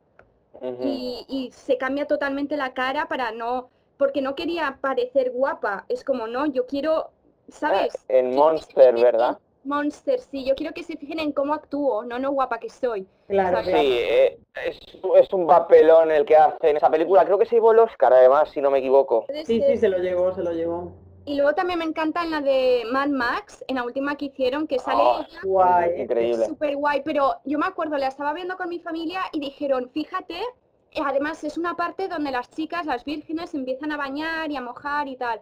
y, 0.81 1.25
y 1.27 1.51
se 1.51 1.77
cambia 1.77 2.07
totalmente 2.07 2.55
la 2.55 2.73
cara 2.73 3.09
para 3.09 3.31
no 3.31 3.69
porque 3.97 4.21
no 4.21 4.35
quería 4.35 4.77
parecer 4.81 5.31
guapa. 5.31 5.85
Es 5.89 6.03
como, 6.03 6.27
no, 6.27 6.45
yo 6.45 6.65
quiero, 6.65 7.09
¿sabes? 7.49 7.93
Ah, 7.95 8.03
en 8.09 8.35
Monster, 8.35 8.95
¿verdad? 8.95 9.37
Monster, 9.63 10.19
sí, 10.19 10.45
yo 10.45 10.55
quiero 10.55 10.73
que 10.73 10.83
se 10.83 10.95
fijen 10.95 11.19
en 11.19 11.33
cómo 11.33 11.53
actúo, 11.53 12.03
no 12.05 12.17
no 12.19 12.31
guapa 12.31 12.57
que 12.57 12.69
soy. 12.69 13.05
Claro, 13.27 13.61
Sí, 13.63 13.71
eh, 13.73 14.39
es, 14.65 15.33
un 15.33 15.45
papelón 15.45 16.09
el 16.11 16.25
que 16.25 16.37
hace 16.37 16.69
en 16.69 16.77
esa 16.77 16.89
película. 16.89 17.25
Creo 17.25 17.37
que 17.37 17.45
se 17.45 17.55
llevó 17.55 17.73
el 17.73 17.79
Oscar, 17.79 18.13
además, 18.13 18.49
si 18.51 18.61
no 18.61 18.71
me 18.71 18.79
equivoco. 18.79 19.25
Sí, 19.45 19.61
sí, 19.61 19.77
se 19.77 19.89
lo 19.89 19.97
llevó, 19.97 20.33
se 20.33 20.41
lo 20.41 20.53
llevó. 20.53 20.93
Y 21.25 21.35
luego 21.35 21.53
también 21.53 21.79
me 21.79 21.85
encanta 21.85 22.23
en 22.23 22.31
la 22.31 22.39
de 22.39 22.83
Mad 22.89 23.09
Max, 23.09 23.65
en 23.67 23.75
la 23.75 23.83
última 23.83 24.15
que 24.15 24.25
hicieron, 24.25 24.65
que 24.65 24.79
sale 24.79 25.01
oh, 25.03 25.25
guay, 25.43 26.01
increíble. 26.01 26.45
Súper 26.45 26.77
guay, 26.77 27.01
pero 27.03 27.35
yo 27.43 27.59
me 27.59 27.65
acuerdo, 27.65 27.97
la 27.97 28.07
estaba 28.07 28.31
viendo 28.31 28.55
con 28.55 28.69
mi 28.69 28.79
familia 28.79 29.19
y 29.33 29.41
dijeron, 29.41 29.89
fíjate 29.93 30.39
además 31.03 31.43
es 31.43 31.57
una 31.57 31.75
parte 31.75 32.07
donde 32.07 32.31
las 32.31 32.49
chicas, 32.49 32.85
las 32.85 33.05
vírgenes, 33.05 33.53
empiezan 33.53 33.91
a 33.91 33.97
bañar 33.97 34.51
y 34.51 34.55
a 34.55 34.61
mojar 34.61 35.07
y 35.07 35.15
tal. 35.15 35.41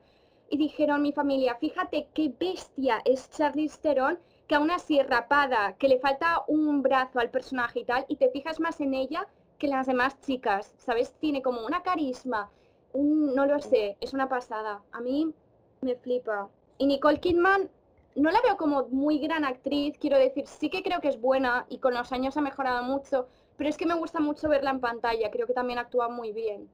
Y 0.49 0.57
dijeron 0.57 1.01
mi 1.01 1.11
familia, 1.11 1.55
fíjate 1.55 2.07
qué 2.13 2.33
bestia 2.39 3.01
es 3.05 3.29
Charlize 3.31 3.79
Theron, 3.81 4.19
que 4.47 4.55
aún 4.55 4.71
así 4.71 5.01
rapada, 5.01 5.75
que 5.77 5.87
le 5.87 5.99
falta 5.99 6.43
un 6.47 6.81
brazo 6.81 7.19
al 7.19 7.29
personaje 7.29 7.79
y 7.79 7.85
tal, 7.85 8.05
y 8.07 8.15
te 8.17 8.29
fijas 8.29 8.59
más 8.59 8.79
en 8.79 8.93
ella 8.93 9.27
que 9.57 9.67
las 9.67 9.87
demás 9.87 10.19
chicas, 10.21 10.73
¿sabes? 10.77 11.13
Tiene 11.19 11.41
como 11.41 11.65
una 11.65 11.81
carisma, 11.81 12.49
no 12.93 13.45
lo 13.45 13.59
sé, 13.59 13.97
es 14.01 14.13
una 14.13 14.29
pasada. 14.29 14.81
A 14.91 15.01
mí 15.01 15.33
me 15.81 15.95
flipa. 15.95 16.49
Y 16.77 16.87
Nicole 16.87 17.19
Kidman 17.19 17.69
no 18.15 18.31
la 18.31 18.41
veo 18.41 18.57
como 18.57 18.87
muy 18.89 19.19
gran 19.19 19.45
actriz, 19.45 19.97
quiero 19.99 20.17
decir, 20.17 20.47
sí 20.47 20.69
que 20.69 20.83
creo 20.83 21.01
que 21.01 21.09
es 21.09 21.19
buena 21.19 21.65
y 21.69 21.79
con 21.79 21.93
los 21.93 22.11
años 22.11 22.37
ha 22.37 22.41
mejorado 22.41 22.83
mucho, 22.83 23.27
pero 23.57 23.69
es 23.69 23.77
que 23.77 23.85
me 23.85 23.95
gusta 23.95 24.19
mucho 24.19 24.49
verla 24.49 24.71
en 24.71 24.79
pantalla, 24.79 25.31
creo 25.31 25.47
que 25.47 25.53
también 25.53 25.79
actúa 25.79 26.09
muy 26.09 26.31
bien. 26.31 26.67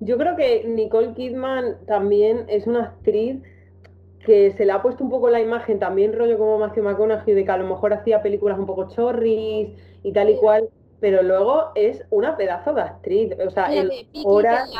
Yo 0.00 0.16
creo 0.16 0.34
que 0.36 0.64
Nicole 0.66 1.12
Kidman 1.14 1.84
también 1.86 2.46
es 2.48 2.66
una 2.66 2.84
actriz 2.84 3.42
que 4.24 4.52
se 4.52 4.64
le 4.64 4.72
ha 4.72 4.82
puesto 4.82 5.04
un 5.04 5.10
poco 5.10 5.28
la 5.30 5.40
imagen, 5.40 5.78
también 5.78 6.16
rollo 6.16 6.38
como 6.38 6.58
Matthew 6.58 6.84
McConaughey, 6.84 7.34
de 7.34 7.44
que 7.44 7.50
a 7.50 7.58
lo 7.58 7.66
mejor 7.66 7.92
hacía 7.92 8.22
películas 8.22 8.58
un 8.58 8.66
poco 8.66 8.88
chorris 8.88 9.70
y 10.02 10.12
tal 10.12 10.30
y 10.30 10.36
cual, 10.36 10.68
pero 11.00 11.22
luego 11.22 11.72
es 11.74 12.04
una 12.10 12.36
pedazo 12.36 12.72
de 12.72 12.82
actriz. 12.82 13.32
O 13.46 13.50
sea, 13.50 13.74
en, 13.74 13.90
horas, 14.24 14.70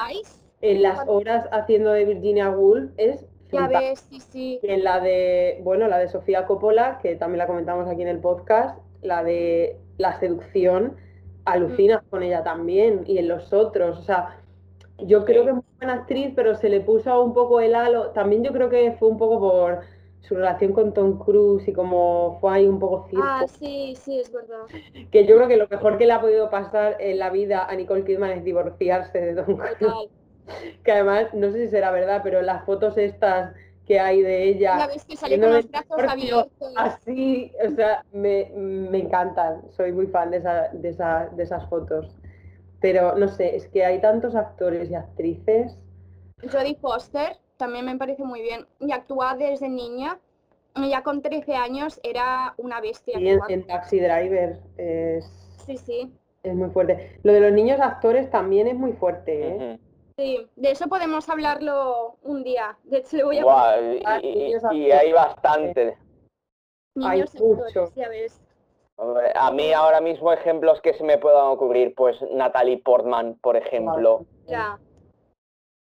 en 0.61 0.83
las 0.83 1.07
horas 1.07 1.49
haciendo 1.53 1.93
de 1.93 2.05
Virginia 2.05 2.51
Woolf 2.51 2.91
es 2.97 3.27
ya 3.53 3.67
ves, 3.67 4.07
sí, 4.09 4.21
sí. 4.21 4.61
Y 4.63 4.71
en 4.71 4.85
la 4.85 5.01
de, 5.01 5.61
bueno, 5.63 5.89
la 5.89 5.99
de 5.99 6.09
Sofía 6.09 6.47
Coppola, 6.47 6.99
que 7.03 7.17
también 7.17 7.39
la 7.39 7.47
comentamos 7.47 7.89
aquí 7.89 8.03
en 8.03 8.09
el 8.09 8.21
podcast, 8.21 8.79
la 9.03 9.25
de 9.25 9.77
la 10.01 10.19
seducción, 10.19 10.97
alucinas 11.45 12.03
con 12.11 12.23
ella 12.23 12.43
también 12.43 13.03
y 13.07 13.19
en 13.19 13.29
los 13.29 13.53
otros. 13.53 13.99
O 13.99 14.03
sea, 14.03 14.39
yo 14.99 15.25
creo 15.25 15.45
que 15.45 15.51
es 15.51 15.57
muy 15.57 15.65
buena 15.79 15.95
actriz, 15.95 16.33
pero 16.35 16.55
se 16.55 16.69
le 16.69 16.81
puso 16.81 17.23
un 17.23 17.35
poco 17.35 17.61
el 17.61 17.75
halo. 17.75 18.11
También 18.11 18.43
yo 18.43 18.53
creo 18.53 18.71
que 18.71 18.93
fue 18.93 19.09
un 19.09 19.19
poco 19.19 19.39
por 19.39 19.81
su 20.21 20.35
relación 20.35 20.73
con 20.73 20.93
Tom 20.93 21.19
Cruise 21.19 21.67
y 21.69 21.73
como 21.73 22.39
fue 22.41 22.53
ahí 22.53 22.67
un 22.67 22.79
poco 22.79 23.07
circo. 23.09 23.25
Ah, 23.27 23.45
sí, 23.47 23.95
sí, 23.97 24.21
es 24.21 24.33
verdad. 24.33 24.65
Que 25.11 25.27
yo 25.27 25.37
creo 25.37 25.49
que 25.49 25.57
lo 25.57 25.69
mejor 25.69 25.99
que 25.99 26.07
le 26.07 26.13
ha 26.13 26.21
podido 26.21 26.51
pasar 26.51 26.97
en 27.01 27.19
la 27.19 27.31
vida 27.31 27.65
a 27.65 27.75
Nicole 27.75 28.05
Kidman 28.05 28.31
es 28.31 28.45
divorciarse 28.45 29.19
de 29.19 29.43
Tom 29.43 29.57
Cruise. 29.57 30.11
Que 30.83 30.91
además, 30.91 31.33
no 31.33 31.53
sé 31.53 31.67
si 31.67 31.69
será 31.69 31.93
verdad, 31.93 32.23
pero 32.25 32.43
las 32.43 32.65
fotos 32.65 32.99
estas 32.99 33.55
que 33.91 33.99
hay 33.99 34.23
de 34.23 34.45
ella. 34.45 34.77
La 34.79 34.87
vez 34.87 35.05
que 35.05 35.17
sale 35.17 35.41
con 35.41 35.53
los 35.53 35.69
brazos 35.69 35.99
abiertos. 36.09 36.73
Así, 36.77 37.51
o 37.67 37.75
sea, 37.75 38.05
me, 38.13 38.43
encantan. 38.97 39.63
Soy 39.73 39.91
muy 39.91 40.07
fan 40.07 40.31
de, 40.31 40.37
esa, 40.37 40.69
de, 40.69 40.93
de 41.35 41.43
esas 41.43 41.69
fotos. 41.69 42.17
Pero 42.81 43.17
no 43.17 43.27
sé, 43.27 43.57
es 43.57 43.67
que 43.67 43.85
hay 43.85 44.01
tantos 44.01 44.37
actores 44.37 44.89
y 44.91 44.95
actrices. 44.95 45.77
Jodie 46.41 46.77
Foster 46.77 47.37
también 47.57 47.85
me 47.85 47.97
parece 47.97 48.23
muy 48.23 48.43
bien. 48.43 48.65
Y 48.79 48.93
actúa 48.93 49.35
desde 49.35 49.69
niña. 49.69 50.21
Ya 50.77 51.03
con 51.03 51.21
13 51.21 51.57
años 51.57 51.99
era 52.05 52.55
una 52.59 52.81
bestia. 52.81 53.19
Y 53.19 53.29
en, 53.29 53.67
Taxi 53.67 53.99
Driver 53.99 54.61
es... 54.77 55.25
Sí, 55.67 55.77
sí. 55.77 56.15
Es 56.45 56.55
muy 56.55 56.71
fuerte. 56.71 57.19
Lo 57.25 57.33
de 57.33 57.41
los 57.41 57.51
niños 57.51 57.81
actores 57.81 58.31
también 58.31 58.69
es 58.69 58.77
muy 58.77 58.93
fuerte, 58.93 59.49
¿eh? 59.49 59.81
Sí, 60.21 60.47
de 60.57 60.71
eso 60.73 60.87
podemos 60.87 61.27
hablarlo 61.31 62.17
un 62.25 62.45
día. 62.45 62.77
De 62.85 62.99
hecho, 62.99 63.17
le 63.17 63.25
voy 63.25 63.39
a 63.39 63.43
poner 63.43 63.95
y, 63.97 64.53
Ah, 64.53 64.69
hay 65.01 65.13
bastante. 65.13 65.97
hay 67.03 67.21
niños 67.21 67.35
mucho. 67.37 67.63
actores, 67.65 67.95
ya 67.95 68.09
ves. 68.11 68.39
A 69.35 69.51
mí 69.51 69.73
ahora 69.73 70.03
mismo 70.03 70.31
ejemplos 70.31 70.79
que 70.83 70.93
se 70.93 71.05
me 71.05 71.17
puedan 71.17 71.47
ocurrir, 71.47 71.95
pues 71.95 72.21
Natalie 72.33 72.77
Portman, 72.83 73.37
por 73.41 73.57
ejemplo. 73.57 74.27
Ya. 74.47 74.79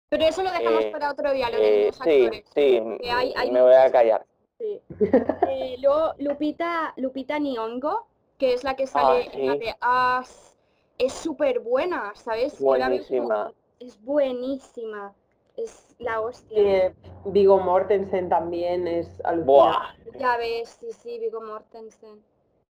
Pero 0.08 0.24
eso 0.24 0.42
lo 0.42 0.50
dejamos 0.50 0.84
Eh, 0.86 0.90
para 0.92 1.10
otro 1.10 1.30
día, 1.34 1.50
lo 1.50 1.58
de 1.58 1.66
Eh, 1.68 1.78
niños 1.80 1.98
sí, 2.02 2.22
actores. 2.24 2.44
sí, 2.54 2.82
hay- 3.10 3.34
hay 3.36 3.50
me 3.50 3.60
voy 3.60 3.74
a 3.74 3.92
callar. 3.92 4.24
Sí. 4.58 4.80
Eh, 5.50 5.76
luego 5.82 6.14
Lupita, 6.16 6.94
Lupita 6.96 7.38
Nyong'o, 7.38 8.06
que 8.38 8.54
es 8.54 8.64
la 8.64 8.76
que 8.76 8.86
sale 8.86 9.28
en 9.34 9.46
la 9.46 9.52
sí. 9.52 9.58
de 9.58 9.74
As, 9.82 10.56
es 10.96 11.12
súper 11.12 11.60
buena, 11.60 12.12
¿sabes? 12.14 12.58
Yo 12.58 12.76
la 12.76 12.88
veo 12.88 12.98
como- 13.06 13.28
Buenísima. 13.28 13.52
Es 13.86 14.00
buenísima. 14.02 15.14
Es 15.56 15.94
la 15.98 16.20
hostia. 16.20 16.56
Eh, 16.58 16.94
Vigo 17.26 17.58
Mortensen 17.60 18.28
también 18.28 18.88
es 18.88 19.20
alucinante. 19.24 19.44
Buah, 19.46 20.18
Ya 20.18 20.36
ves, 20.38 20.78
sí, 20.80 20.92
sí, 20.92 21.18
Viggo 21.18 21.40
Mortensen. 21.42 22.22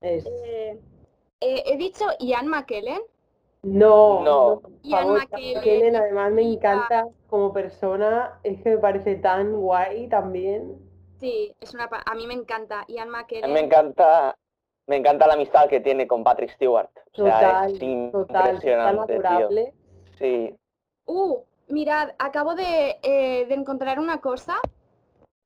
Es- 0.00 0.26
Eh, 0.26 0.78
eh, 1.40 1.62
he 1.66 1.76
dicho 1.76 2.04
Ian 2.18 2.48
McKellen. 2.48 3.00
No, 3.62 4.22
No. 4.24 4.62
Ian 4.82 5.00
favor, 5.04 5.18
McKellen, 5.20 5.62
Kellen, 5.62 5.96
además 5.96 6.32
me 6.32 6.42
encanta 6.42 7.06
como 7.28 7.52
persona, 7.52 8.38
es 8.42 8.60
que 8.62 8.70
me 8.70 8.78
parece 8.78 9.14
tan 9.16 9.54
guay 9.56 10.08
también. 10.08 10.76
Sí, 11.20 11.54
es 11.60 11.72
una 11.72 11.88
pa- 11.88 12.02
a 12.04 12.14
mí 12.14 12.26
me 12.26 12.34
encanta. 12.34 12.84
Ian 12.88 13.08
me 13.08 13.18
McKellen. 13.18 13.56
encanta, 13.56 14.36
me 14.86 14.96
encanta 14.96 15.26
la 15.26 15.34
amistad 15.34 15.68
que 15.70 15.80
tiene 15.80 16.06
con 16.06 16.22
Patrick 16.24 16.50
Stewart. 16.50 16.90
O 17.12 17.16
sea, 17.16 17.66
Total, 17.68 17.72
es 17.72 17.78
total, 18.12 18.26
tan 18.26 18.96
impresionante, 18.96 19.20
tío. 19.20 19.48
Sí, 20.18 20.54
Uh, 21.06 21.38
mirad, 21.68 22.10
acabo 22.18 22.54
de, 22.54 22.98
eh, 23.02 23.46
de 23.46 23.54
encontrar 23.54 23.98
una 23.98 24.20
cosa 24.20 24.56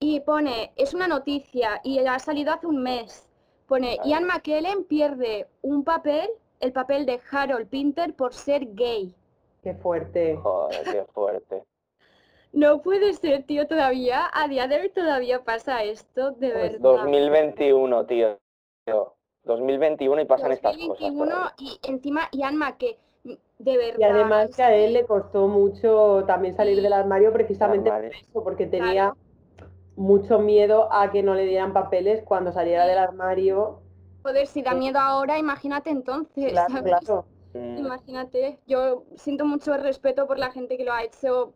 y 0.01 0.21
pone, 0.21 0.73
es 0.77 0.95
una 0.95 1.09
noticia 1.09 1.81
y 1.83 1.99
ha 1.99 2.19
salido 2.19 2.53
hace 2.53 2.67
un 2.67 2.83
mes. 2.83 3.29
Pone. 3.67 3.99
Ian 4.05 4.25
McKellen 4.25 4.85
pierde 4.85 5.47
un 5.63 5.85
papel, 5.85 6.29
el 6.61 6.73
papel 6.73 7.05
de 7.05 7.21
Harold 7.31 7.69
Pinter 7.69 8.15
por 8.15 8.33
ser 8.33 8.75
gay. 8.75 9.15
Qué 9.63 9.75
fuerte. 9.75 10.37
joder, 10.37 10.85
qué 10.85 11.05
fuerte. 11.13 11.65
No 12.53 12.81
puede 12.81 13.13
ser, 13.13 13.43
tío, 13.43 13.67
todavía, 13.67 14.31
a 14.33 14.49
día 14.49 14.67
de 14.69 14.81
hoy 14.81 14.89
todavía 14.89 15.45
pasa 15.45 15.83
esto, 15.85 16.31
de 16.31 16.51
Pues 16.51 16.73
verdad. 16.73 16.79
2021, 16.81 18.07
tío. 18.07 18.39
Tío, 18.87 19.15
2021 19.45 20.23
y 20.23 20.25
pasan 20.25 20.53
estas 20.53 20.77
cosas. 20.77 20.89
2021 21.01 21.27
todavía. 21.31 21.55
y 21.59 21.79
encima 21.83 22.29
Ian 22.33 22.57
McKellen, 22.57 22.97
de 23.59 23.77
verdad. 23.77 23.99
Y 24.01 24.03
además 24.05 24.51
que 24.57 24.63
a 24.63 24.75
él 24.75 24.93
le 24.95 25.05
costó 25.07 25.49
mucho 25.49 26.25
también 26.27 26.57
salir 26.57 26.81
del 26.83 26.93
armario 26.93 27.33
precisamente 27.33 27.91
por 27.91 28.05
eso, 28.05 28.45
porque 28.45 28.67
tenía 28.67 29.13
Claro. 29.13 29.17
mucho 29.97 30.39
miedo 30.39 30.93
a 30.93 31.11
que 31.11 31.23
no 31.23 31.35
le 31.35 31.45
dieran 31.47 31.73
papeles 31.73 32.23
cuando 32.25 32.53
saliera 32.53 32.85
Sí. 32.85 32.91
del 32.91 32.99
armario. 32.99 33.81
Joder, 34.23 34.47
si 34.47 34.63
da 34.63 34.75
miedo 34.75 34.99
ahora, 34.99 35.39
imagínate 35.39 35.91
entonces, 35.91 36.53
Claro, 36.53 36.73
¿sabes? 36.73 37.01
claro. 37.01 37.25
Mm, 37.55 37.79
Imagínate, 37.79 38.59
yo 38.67 39.05
siento 39.17 39.45
mucho 39.45 39.77
respeto 39.77 40.27
por 40.27 40.39
la 40.39 40.51
gente 40.51 40.77
que 40.77 40.85
lo 40.85 40.93
ha 40.93 41.03
hecho, 41.05 41.55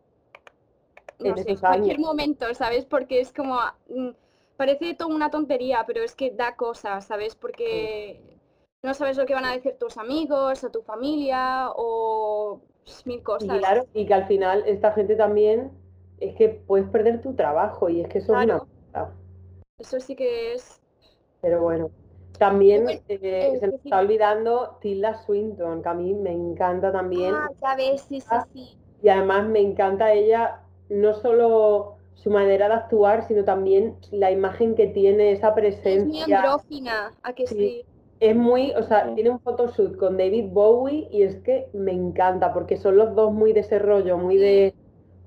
no 1.19 1.35
En 1.35 1.43
sé, 1.43 1.57
cualquier 1.57 1.99
momento, 1.99 2.53
¿sabes? 2.53 2.85
Porque 2.85 3.19
es 3.19 3.31
como, 3.33 3.59
mm, 3.87 4.09
parece 4.57 4.93
todo 4.95 5.09
una 5.09 5.29
tontería, 5.29 5.83
pero 5.87 6.01
es 6.03 6.15
que 6.15 6.31
da 6.31 6.55
cosas, 6.55 7.05
¿sabes? 7.05 7.35
Porque 7.35 8.32
no 8.83 8.93
sabes 8.93 9.17
lo 9.17 9.25
que 9.25 9.33
van 9.33 9.45
a 9.45 9.53
decir 9.53 9.77
tus 9.79 9.97
amigos 9.97 10.63
o 10.63 10.69
tu 10.69 10.81
familia 10.81 11.69
o 11.75 12.59
pues, 12.83 13.05
mil 13.07 13.19
Y 13.19 13.21
cosas. 13.21 13.57
claro, 13.59 13.85
y 13.93 14.05
que 14.05 14.13
al 14.13 14.27
final 14.27 14.63
esta 14.67 14.91
gente 14.91 15.15
también 15.15 15.71
es 16.19 16.35
que 16.35 16.49
puedes 16.49 16.87
perder 16.89 17.21
tu 17.21 17.33
trabajo 17.33 17.89
y 17.89 18.01
es 18.01 18.09
que 18.09 18.19
eso 18.19 18.37
es 18.37 18.43
una. 18.45 18.61
Eso 19.79 19.99
sí 19.99 20.15
que 20.15 20.53
es... 20.53 20.81
Pero 21.41 21.61
bueno, 21.61 21.89
también 22.37 22.83
bueno, 22.83 22.99
eh, 23.07 23.19
eh, 23.21 23.57
se 23.59 23.67
nos 23.67 23.83
está 23.83 23.99
olvidando 23.99 24.77
Tilda 24.81 25.15
Swinton, 25.15 25.81
que 25.81 25.89
a 25.89 25.93
mí 25.93 26.13
me 26.13 26.31
encanta 26.31 26.91
también. 26.91 27.33
Ah, 27.33 27.49
ya 27.61 27.75
ves, 27.75 28.01
sí, 28.07 28.21
sí, 28.21 28.27
sí. 28.53 28.77
Y 29.01 29.09
además 29.09 29.47
me 29.47 29.59
encanta 29.59 30.13
ella, 30.13 30.61
no 30.89 31.13
solo 31.13 31.95
su 32.15 32.29
manera 32.29 32.67
de 32.69 32.75
actuar, 32.75 33.27
sino 33.27 33.43
también 33.43 33.97
la 34.11 34.31
imagen 34.31 34.75
que 34.75 34.87
tiene, 34.87 35.31
esa 35.31 35.49
Es 35.49 35.53
muy 35.53 35.61
presencia. 35.61 36.59
¿a 37.23 37.33
que 37.33 37.47
Sí. 37.47 37.55
sí? 37.55 37.85
Es 38.19 38.35
muy, 38.35 38.71
o 38.71 38.83
sea, 38.83 39.13
tiene 39.15 39.29
un 39.31 39.39
photoshoot 39.39 39.97
con 39.97 40.17
David 40.17 40.45
Bowie 40.51 41.07
y 41.11 41.23
es 41.23 41.37
que 41.37 41.67
me 41.73 41.91
encanta, 41.91 42.53
porque 42.53 42.77
son 42.77 42.95
los 42.97 43.15
dos 43.15 43.33
muy 43.33 43.51
de 43.53 43.61
ese 43.61 43.79
rollo, 43.79 44.17
muy 44.17 44.37
de 44.37 44.73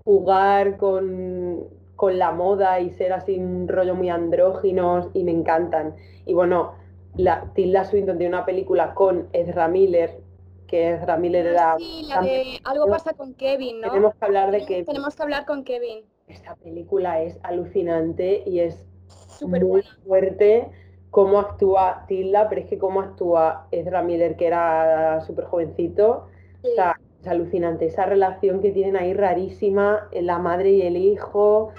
jugar 0.05 0.77
con, 0.79 1.65
con 1.97 2.19
la 2.19 2.31
moda 2.33 2.81
y 2.81 2.91
ser 2.91 3.13
así 3.13 3.39
un 3.39 3.69
rollo 3.69 3.95
muy 3.95 4.09
andróginos 4.09 5.09
y 5.15 5.25
me 5.25 5.33
encantan. 5.33 5.95
Y 6.25 6.33
bueno, 6.33 6.73
la, 7.17 7.51
Tilda 7.55 7.85
Swinton 7.85 8.19
tiene 8.19 8.35
una 8.35 8.47
película 8.47 8.95
con 8.95 9.29
Ezra 9.33 9.69
Miller, 9.69 10.19
que 10.67 10.93
Ezra 10.95 11.17
Miller 11.19 11.47
era... 11.47 11.73
Ah, 11.73 11.77
sí, 11.79 12.05
la 12.09 12.15
también- 12.17 12.45
de 12.45 12.61
algo 12.65 12.87
pasa 12.87 13.13
con 13.13 13.35
Kevin, 13.35 13.81
¿no? 13.81 13.89
Tenemos 13.89 14.15
que 14.15 14.25
hablar 14.25 14.51
de 14.53 14.65
que 14.65 14.85
Tenemos 14.85 15.15
que 15.17 15.23
hablar 15.23 15.45
con 15.45 15.65
Kevin. 15.65 16.05
esta 16.29 16.55
película 16.57 17.21
es 17.23 17.39
alucinante 17.43 18.43
y 18.47 18.61
es 18.61 18.87
Súper 19.07 19.61
muy 19.63 19.71
buena. 19.71 19.99
fuerte 20.07 20.71
cómo 21.17 21.39
actúa 21.39 22.05
Tilda, 22.09 22.47
pero 22.51 22.61
es 22.61 22.67
que 22.67 22.77
cómo 22.77 23.01
actúa 23.01 23.69
Ezra 23.71 24.03
Miller, 24.03 24.37
que 24.37 24.47
era 24.49 25.19
súper 25.23 25.47
jovencito, 25.47 26.27
Sí. 26.63 26.69
o 26.73 26.75
sea, 26.75 27.01
es 27.23 27.27
alucinante. 27.27 27.87
Esa 27.87 28.05
relación 28.05 28.61
que 28.61 28.71
tienen 28.71 28.97
ahí 28.97 29.15
rarísima, 29.15 30.09
en 30.13 30.27
la 30.27 30.39
madre 30.39 30.73
y 30.73 30.83
el 30.83 30.99
hijo, 30.99 31.73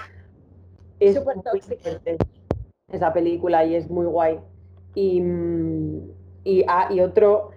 es 1.00 1.14
Súper 1.18 1.36
muy 1.36 1.44
tóxica. 1.44 1.92
esa 2.92 3.14
película 3.14 3.64
y 3.64 3.76
es 3.76 3.92
muy 3.92 4.08
guay. 4.08 4.40
Y, 4.96 5.22
mm, 5.22 6.00
y, 6.44 6.64
ah, 6.68 6.88
y 6.90 7.02
otro 7.02 7.52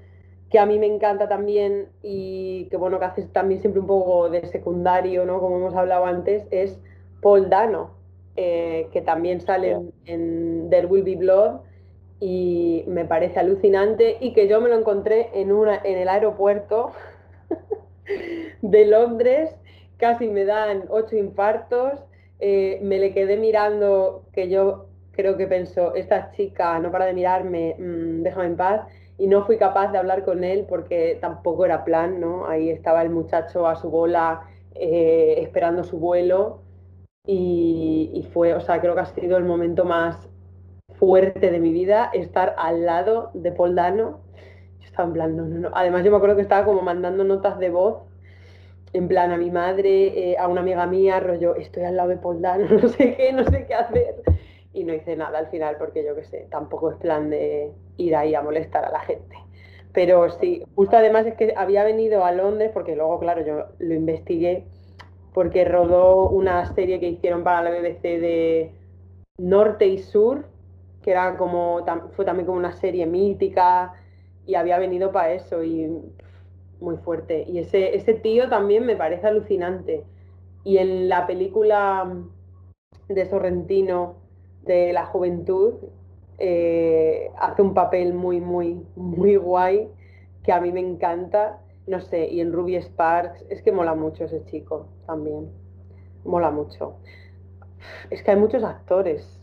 que 0.51 0.59
a 0.59 0.67
mí 0.67 0.79
me 0.79 0.87
encanta 0.87 1.29
también 1.31 1.89
y 2.03 2.67
que 2.67 2.77
bueno, 2.77 2.99
que 2.99 3.07
hace 3.07 3.23
también 3.23 3.63
siempre 3.63 3.81
un 3.81 3.87
poco 3.87 4.29
de 4.29 4.45
secundario, 4.49 5.25
¿no? 5.25 5.41
Como 5.41 5.57
hemos 5.57 5.75
hablado 5.75 6.05
antes, 6.05 6.47
es 6.51 6.79
Paul 7.23 7.49
Dano, 7.49 7.93
eh, 8.37 8.89
que 8.93 9.01
también 9.01 9.41
sale 9.41 9.71
en, 9.71 9.93
en 10.05 10.69
There 10.69 10.87
Will 10.87 11.05
Be 11.05 11.17
Blood 11.17 11.61
y 12.21 12.85
me 12.87 13.07
parece 13.07 13.41
alucinante 13.41 14.19
y 14.21 14.35
que 14.35 14.47
yo 14.47 14.61
me 14.61 14.69
lo 14.69 14.79
encontré 14.79 15.31
en, 15.33 15.51
una, 15.51 15.81
en 15.83 15.97
el 15.99 16.09
aeropuerto 16.09 16.93
de 18.63 18.87
Londres, 18.87 19.57
casi 19.97 20.29
me 20.29 20.45
dan 20.45 20.85
ocho 20.91 21.17
infartos, 21.17 22.05
eh, 22.39 22.79
me 22.83 22.99
le 22.99 23.13
quedé 23.15 23.39
mirando 23.39 24.25
que 24.33 24.51
yo 24.51 24.87
creo 25.13 25.37
que 25.37 25.47
pensó, 25.47 25.95
esta 25.95 26.31
chica 26.33 26.79
no 26.79 26.91
para 26.91 27.07
de 27.07 27.15
mirarme, 27.15 27.75
mm, 27.79 28.23
déjame 28.23 28.47
en 28.47 28.57
paz, 28.57 28.83
y 29.19 29.27
no 29.27 29.45
fui 29.45 29.59
capaz 29.59 29.93
de 29.93 29.99
hablar 29.99 30.25
con 30.25 30.45
él 30.45 30.67
porque 30.69 31.19
tampoco 31.21 31.65
era 31.67 31.85
plan, 31.85 32.21
¿no? 32.21 32.47
Ahí 32.47 32.71
estaba 32.71 33.03
el 33.03 33.11
muchacho 33.11 33.67
a 33.67 33.77
su 33.77 33.91
bola 33.91 34.49
eh, 34.75 35.35
esperando 35.39 35.85
su 35.85 35.99
vuelo. 35.99 36.63
Y, 37.27 38.11
y 38.15 38.23
fue, 38.33 38.55
o 38.55 38.61
sea, 38.61 38.81
creo 38.81 38.95
que 38.95 39.03
ha 39.03 39.07
sido 39.07 39.37
el 39.37 39.45
momento 39.45 39.85
más 39.85 40.31
fuerte 41.01 41.51
de 41.51 41.59
mi 41.59 41.73
vida 41.73 42.11
estar 42.13 42.55
al 42.59 42.85
lado 42.85 43.31
de 43.35 43.51
Paul 43.51 43.75
Dano. 43.75 44.21
Yo 44.79 44.87
estaba 44.87 45.09
en 45.09 45.15
plan, 45.15 45.37
no, 45.37 45.47
no, 45.47 45.59
no. 45.59 45.71
Además 45.75 46.05
yo 46.05 46.11
me 46.13 46.19
acuerdo 46.19 46.37
que 46.37 46.43
estaba 46.43 46.65
como 46.65 46.83
mandando 46.83 47.25
notas 47.25 47.59
de 47.59 47.71
voz 47.71 48.03
en 48.93 49.09
plan 49.09 49.31
a 49.31 49.37
mi 49.37 49.51
madre, 49.51 50.33
eh, 50.33 50.37
a 50.39 50.49
una 50.49 50.61
amiga 50.61 50.87
mía, 50.87 51.21
rollo, 51.21 51.55
estoy 51.55 51.85
al 51.85 51.97
lado 51.97 52.11
de 52.11 52.17
Paul 52.17 52.41
no 52.43 52.89
sé 52.89 53.17
qué, 53.17 53.33
no 53.33 53.45
sé 53.45 53.67
qué 53.67 53.75
hacer. 53.75 54.17
Y 54.73 54.85
no 54.85 54.95
hice 54.95 55.17
nada 55.17 55.39
al 55.39 55.49
final 55.49 55.77
porque 55.79 56.05
yo 56.05 56.15
qué 56.15 56.25
sé, 56.25 56.47
tampoco 56.51 56.93
es 56.93 56.97
plan 56.99 57.31
de 57.31 57.73
ir 57.97 58.15
ahí 58.15 58.35
a 58.35 58.43
molestar 58.43 58.85
a 58.85 58.91
la 58.91 59.01
gente. 59.01 59.37
Pero 59.93 60.29
sí, 60.31 60.63
justo 60.77 60.97
además 60.97 61.27
es 61.27 61.35
que 61.35 61.55
había 61.57 61.83
venido 61.83 62.25
a 62.25 62.31
Londres, 62.31 62.71
porque 62.73 62.95
luego, 62.95 63.19
claro, 63.19 63.45
yo 63.45 63.67
lo 63.79 63.95
investigué, 63.95 64.65
porque 65.35 65.65
rodó 65.65 66.29
una 66.29 66.73
serie 66.75 67.01
que 67.01 67.09
hicieron 67.09 67.43
para 67.43 67.63
la 67.63 67.71
BBC 67.71 68.03
de 68.21 68.73
Norte 69.39 69.87
y 69.87 69.99
Sur, 69.99 70.45
era 71.13 71.37
como, 71.37 71.85
tam- 71.85 72.11
fue 72.13 72.25
también 72.25 72.47
como 72.47 72.59
una 72.59 72.73
serie 72.73 73.07
mítica, 73.07 73.95
y 74.47 74.55
había 74.55 74.79
venido 74.79 75.13
para 75.13 75.33
eso, 75.33 75.63
y 75.65 75.89
muy 76.81 76.97
fuerte. 76.99 77.45
Y 77.49 77.59
ese, 77.59 77.95
ese 77.97 78.15
tío 78.15 78.49
también 78.49 78.87
me 78.87 78.97
parece 78.97 79.27
alucinante. 79.27 80.05
Y 80.65 80.79
en 80.79 81.09
la 81.09 81.27
película 81.27 82.13
de 83.09 83.27
Sorrentino 83.27 84.17
de 84.63 84.93
la 84.93 85.07
juventud 85.07 85.75
eh, 86.39 87.31
hace 87.39 87.63
un 87.63 87.75
papel 87.75 88.15
muy, 88.15 88.41
muy, 88.41 88.83
muy 88.97 89.37
guay 89.37 89.89
que 90.43 90.53
a 90.53 90.61
mí 90.61 90.73
me 90.73 90.81
encanta. 90.81 91.61
No 91.87 92.01
sé, 92.01 92.29
y 92.29 92.41
en 92.41 92.53
Ruby 92.53 92.77
Sparks 92.81 93.45
es 93.51 93.63
que 93.63 93.73
mola 93.73 93.95
mucho 93.95 94.25
ese 94.25 94.45
chico 94.45 94.87
también. 95.07 95.51
Mola 96.25 96.51
mucho. 96.51 96.97
Es 98.11 98.23
que 98.23 98.31
hay 98.33 98.37
muchos 98.37 98.63
actores 98.65 99.40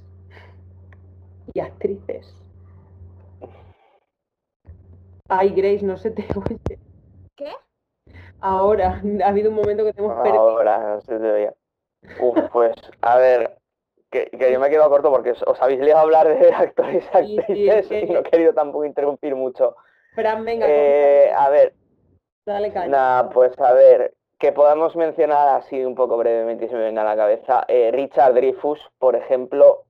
y 1.53 1.59
actrices. 1.59 2.33
Ay, 5.29 5.49
Grace, 5.49 5.83
no 5.85 5.97
se 5.97 6.11
te 6.11 6.25
oye. 6.35 6.79
¿Qué? 7.35 7.51
Ahora, 8.39 9.01
ha 9.23 9.27
habido 9.27 9.49
un 9.49 9.55
momento 9.55 9.83
que 9.83 9.93
tenemos 9.93 10.15
perdido. 10.23 10.41
Ahora, 10.49 10.95
no 10.95 11.01
se 11.01 11.17
te 11.19 11.31
oía. 11.31 11.53
Uf, 12.21 12.37
pues, 12.51 12.73
a 13.01 13.17
ver, 13.17 13.57
que, 14.09 14.27
que 14.27 14.51
yo 14.51 14.59
me 14.59 14.67
he 14.67 14.69
quedado 14.69 14.89
corto 14.89 15.11
porque 15.11 15.31
os, 15.31 15.61
habéis 15.61 15.79
liado 15.81 15.99
a 15.99 16.03
hablar 16.03 16.27
de 16.27 16.51
actores 16.53 17.03
y 17.03 17.25
Sí, 17.25 17.37
sí, 17.47 17.69
actrices 17.69 17.85
es 17.85 17.87
que- 17.87 17.99
y 18.05 18.13
no 18.13 18.19
he 18.19 18.23
querido 18.23 18.53
tampoco 18.53 18.85
interrumpir 18.85 19.35
mucho. 19.35 19.75
Fran, 20.15 20.45
venga, 20.45 20.65
Eh, 20.69 21.31
a 21.35 21.49
ver, 21.49 21.75
dale 22.45 22.71
caña. 22.71 22.87
Nada, 22.89 23.29
pues 23.29 23.59
a 23.59 23.73
ver, 23.73 24.13
que 24.39 24.51
podamos 24.51 24.95
mencionar 24.95 25.49
así 25.57 25.83
un 25.83 25.95
poco 25.95 26.17
brevemente 26.17 26.65
y 26.65 26.69
se 26.69 26.75
me 26.75 26.83
venga 26.83 27.01
a 27.01 27.05
la 27.05 27.15
cabeza. 27.15 27.65
eh, 27.67 27.91
Richard 27.91 28.33
Dreyfuss, 28.33 28.79
por 28.99 29.15
ejemplo, 29.15 29.83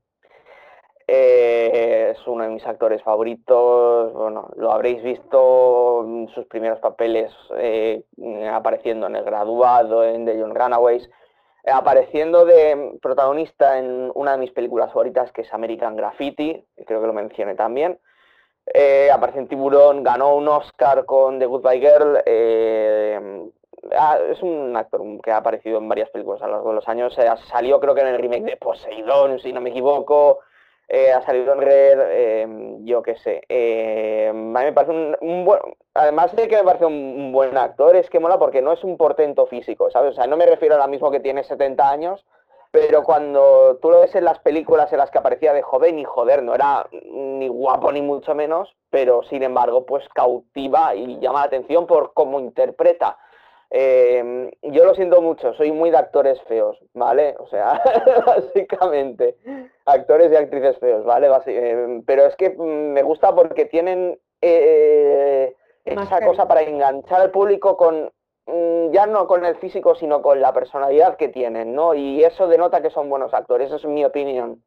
eh, 1.10 2.12
es 2.12 2.28
uno 2.28 2.44
de 2.44 2.50
mis 2.50 2.68
actores 2.68 3.02
favoritos. 3.02 4.14
Bueno, 4.14 4.50
lo 4.58 4.74
habréis 4.74 5.02
visto 5.02 6.04
en 6.04 6.28
sus 6.36 6.46
primeros 6.48 6.80
papeles 6.80 7.32
eh, 7.58 8.04
apareciendo 8.52 9.08
en 9.08 9.16
El 9.16 9.24
Graduado, 9.24 10.04
en 10.04 10.26
The 10.26 10.38
Young 10.38 10.54
Runaways, 10.54 11.10
eh, 11.64 11.72
apareciendo 11.72 12.44
de 12.44 12.98
protagonista 13.02 13.80
en 13.80 14.12
una 14.16 14.34
de 14.34 14.40
mis 14.40 14.52
películas 14.52 14.92
favoritas, 14.92 15.32
que 15.32 15.44
es 15.44 15.54
American 15.54 15.96
Graffiti, 15.96 16.66
creo 16.86 17.00
que 17.00 17.08
lo 17.08 17.14
mencioné 17.14 17.56
también. 17.56 17.98
Aparece 19.14 19.40
en 19.40 19.48
Tiburón, 19.48 20.04
ganó 20.04 20.36
un 20.36 20.50
Oscar 20.50 21.06
con 21.06 21.40
The 21.40 21.46
Goodbye 21.46 21.80
Girl. 21.80 22.18
ah, 23.98 24.20
es 24.30 24.44
un 24.44 24.76
actor 24.76 25.02
que 25.24 25.32
ha 25.32 25.38
aparecido 25.38 25.78
en 25.78 25.88
varias 25.88 26.10
películas 26.10 26.42
a 26.42 26.48
lo 26.48 26.54
largo 26.54 26.70
de 26.70 26.76
los 26.76 26.88
años. 26.90 27.18
salió 27.50 27.80
creo 27.80 27.96
que 27.96 28.02
en 28.02 28.08
el 28.08 28.20
remake 28.20 28.44
de 28.44 28.58
Poseidón, 28.58 29.40
si 29.40 29.54
no 29.54 29.62
me 29.62 29.70
equivoco. 29.70 30.40
Eh, 30.88 31.12
ha 31.12 31.22
salido 31.22 31.54
en 31.54 31.62
Red, 31.62 32.00
eh, 32.12 32.48
yo 32.82 33.02
qué 33.04 33.16
sé. 33.18 33.44
eh, 33.50 34.28
a 34.30 34.34
mí 34.34 34.52
me 34.66 34.74
parece 34.74 34.94
un, 34.94 35.18
un 35.22 35.46
buen... 35.46 35.60
Además 35.94 36.36
de 36.36 36.48
que 36.48 36.58
me 36.58 36.64
parece 36.64 36.86
un, 36.86 36.94
un 36.94 37.32
buen 37.32 37.58
actor, 37.58 37.96
es 37.96 38.10
que 38.10 38.20
mola 38.20 38.38
porque 38.40 38.62
no 38.62 38.72
es 38.72 38.84
un 38.84 38.98
portento 38.98 39.48
físico, 39.48 39.90
¿sabes? 39.92 40.12
O 40.12 40.16
sea, 40.16 40.28
no 40.28 40.38
me 40.38 40.46
refiero 40.46 40.76
ahora 40.76 40.88
mismo 40.88 41.12
que 41.12 41.20
tiene 41.20 41.44
70 41.44 41.90
años, 41.90 42.26
pero 42.72 43.04
cuando 43.04 43.78
tú 43.82 43.90
lo 43.90 44.02
ves 44.02 44.14
en 44.16 44.26
las 44.26 44.40
películas 44.40 44.92
en 44.92 45.00
las 45.00 45.10
que 45.10 45.18
aparecía 45.18 45.54
de 45.54 45.62
joven 45.62 45.98
y 46.00 46.04
joder, 46.04 46.44
no 46.44 46.54
era 46.54 46.88
ni 46.92 47.48
guapo 47.48 47.92
ni 47.92 48.02
mucho 48.02 48.36
menos, 48.36 48.76
pero 48.90 49.24
sin 49.24 49.42
embargo 49.44 49.86
pues 49.86 50.08
cautiva 50.10 50.94
y 50.94 51.20
llama 51.20 51.40
la 51.40 51.46
atención 51.46 51.88
por 51.88 52.14
cómo 52.14 52.40
interpreta. 52.40 53.18
Eh, 53.70 54.50
yo 54.62 54.86
lo 54.86 54.96
siento 54.96 55.22
mucho, 55.22 55.54
soy 55.56 55.72
muy 55.74 55.90
de 55.92 55.98
actores 55.98 56.42
feos, 56.44 56.78
¿vale? 56.94 57.36
O 57.40 57.48
sea, 57.48 57.82
básicamente, 58.26 59.36
actores 59.86 60.32
y 60.32 60.36
actrices 60.36 60.78
feos, 60.80 61.04
¿vale? 61.06 61.30
Basi- 61.30 61.52
eh, 61.54 62.02
pero 62.06 62.26
es 62.26 62.36
que 62.38 62.52
mm, 62.52 62.94
me 62.94 63.02
gusta 63.04 63.36
porque 63.36 63.66
tienen 63.66 64.18
eh, 64.42 65.54
esa 65.84 66.00
Mascarilla. 66.02 66.28
cosa 66.28 66.48
para 66.48 66.62
enganchar 66.62 67.20
al 67.22 67.32
público 67.32 67.76
con 67.76 68.10
mm, 68.46 68.92
ya 68.92 69.06
no 69.06 69.28
con 69.28 69.44
el 69.46 69.56
físico, 69.58 69.96
sino 69.96 70.22
con 70.22 70.40
la 70.40 70.54
personalidad 70.54 71.18
que 71.18 71.28
tienen, 71.28 71.76
¿no? 71.76 71.94
Y 71.94 72.24
eso 72.24 72.48
denota 72.48 72.82
que 72.82 72.90
son 72.90 73.10
buenos 73.10 73.34
actores, 73.34 73.68
eso 73.68 73.76
es 73.76 73.86
mi 73.86 74.06
opinión. 74.06 74.64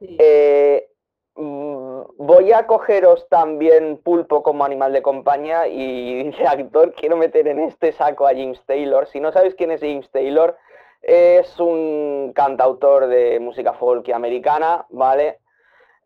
Sí. 0.00 0.16
Eh, 0.18 0.88
mm, 1.36 1.89
voy 2.16 2.52
a 2.52 2.66
cogeros 2.66 3.28
también 3.28 3.98
Pulpo 3.98 4.42
como 4.42 4.64
animal 4.64 4.92
de 4.92 5.02
compañía 5.02 5.68
y 5.68 6.30
de 6.38 6.46
actor 6.46 6.92
quiero 6.94 7.16
meter 7.16 7.48
en 7.48 7.60
este 7.60 7.92
saco 7.92 8.26
a 8.26 8.30
James 8.30 8.62
Taylor. 8.66 9.06
Si 9.06 9.20
no 9.20 9.32
sabéis 9.32 9.54
quién 9.54 9.70
es 9.70 9.80
James 9.80 10.10
Taylor, 10.10 10.56
es 11.02 11.58
un 11.58 12.32
cantautor 12.34 13.06
de 13.06 13.40
música 13.40 13.72
folk 13.74 14.06
y 14.08 14.12
americana, 14.12 14.86
¿vale? 14.90 15.38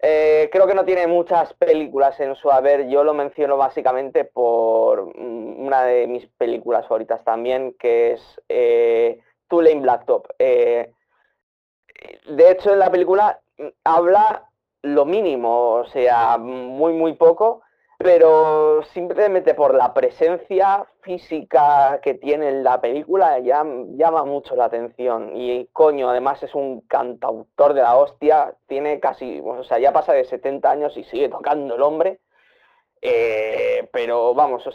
Eh, 0.06 0.50
creo 0.52 0.66
que 0.66 0.74
no 0.74 0.84
tiene 0.84 1.06
muchas 1.06 1.54
películas 1.54 2.20
en 2.20 2.34
su 2.34 2.50
haber. 2.50 2.88
Yo 2.88 3.04
lo 3.04 3.14
menciono 3.14 3.56
básicamente 3.56 4.24
por 4.24 5.16
mm, 5.16 5.66
una 5.66 5.84
de 5.84 6.06
mis 6.06 6.26
películas 6.26 6.86
favoritas 6.86 7.24
también, 7.24 7.74
que 7.78 8.12
es 8.12 8.40
eh, 8.48 9.20
Tulane 9.48 9.80
Blacktop. 9.80 10.26
Eh, 10.38 10.92
de 12.26 12.50
hecho, 12.50 12.72
en 12.72 12.80
la 12.80 12.90
película 12.90 13.40
mm, 13.56 13.68
habla 13.84 14.50
lo 14.84 15.04
mínimo, 15.04 15.72
o 15.74 15.86
sea, 15.86 16.38
muy, 16.38 16.92
muy 16.92 17.14
poco, 17.14 17.62
pero 17.98 18.82
simplemente 18.92 19.54
por 19.54 19.74
la 19.74 19.94
presencia 19.94 20.86
física 21.00 22.00
que 22.02 22.14
tiene 22.14 22.48
en 22.48 22.64
la 22.64 22.80
película 22.80 23.38
ya 23.38 23.64
llama 23.96 24.24
mucho 24.24 24.56
la 24.56 24.66
atención. 24.66 25.30
Y 25.34 25.66
coño, 25.72 26.10
además 26.10 26.42
es 26.42 26.54
un 26.54 26.82
cantautor 26.82 27.72
de 27.74 27.82
la 27.82 27.96
hostia, 27.96 28.54
tiene 28.66 29.00
casi, 29.00 29.40
o 29.44 29.64
sea, 29.64 29.78
ya 29.78 29.92
pasa 29.92 30.12
de 30.12 30.24
70 30.24 30.70
años 30.70 30.96
y 30.96 31.04
sigue 31.04 31.28
tocando 31.28 31.76
el 31.76 31.82
hombre. 31.82 32.20
Eh, 33.02 33.88
pero 33.92 34.34
vamos, 34.34 34.66
o 34.66 34.72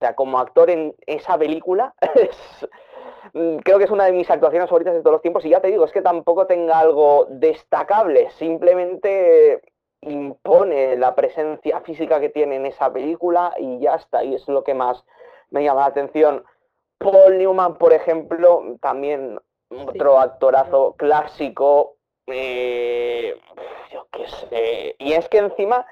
sea, 0.00 0.14
como 0.14 0.38
actor 0.38 0.70
en 0.70 0.94
esa 1.06 1.36
película, 1.38 1.94
es- 2.14 2.68
creo 3.32 3.78
que 3.78 3.84
es 3.84 3.90
una 3.90 4.04
de 4.04 4.12
mis 4.12 4.30
actuaciones 4.30 4.68
favoritas 4.68 4.94
de 4.94 5.00
todos 5.00 5.14
los 5.14 5.22
tiempos. 5.22 5.44
Y 5.44 5.50
ya 5.50 5.60
te 5.60 5.68
digo, 5.68 5.84
es 5.84 5.92
que 5.92 6.02
tampoco 6.02 6.46
tenga 6.46 6.78
algo 6.78 7.26
destacable, 7.30 8.30
simplemente 8.30 9.62
impone 10.02 10.96
la 10.96 11.14
presencia 11.14 11.80
física 11.80 12.20
que 12.20 12.28
tiene 12.28 12.56
en 12.56 12.66
esa 12.66 12.92
película 12.92 13.54
y 13.58 13.78
ya 13.80 13.94
está, 13.94 14.24
y 14.24 14.34
es 14.34 14.48
lo 14.48 14.64
que 14.64 14.74
más 14.74 15.04
me 15.50 15.62
llama 15.62 15.82
la 15.82 15.86
atención. 15.86 16.44
Paul 16.98 17.38
Newman, 17.38 17.78
por 17.78 17.92
ejemplo, 17.92 18.76
también 18.80 19.38
otro 19.70 20.18
actorazo 20.18 20.94
clásico, 20.96 21.96
eh, 22.26 23.36
yo 23.92 24.06
qué 24.10 24.26
sé, 24.28 24.96
y 24.98 25.12
es 25.12 25.28
que 25.28 25.38
encima 25.38 25.86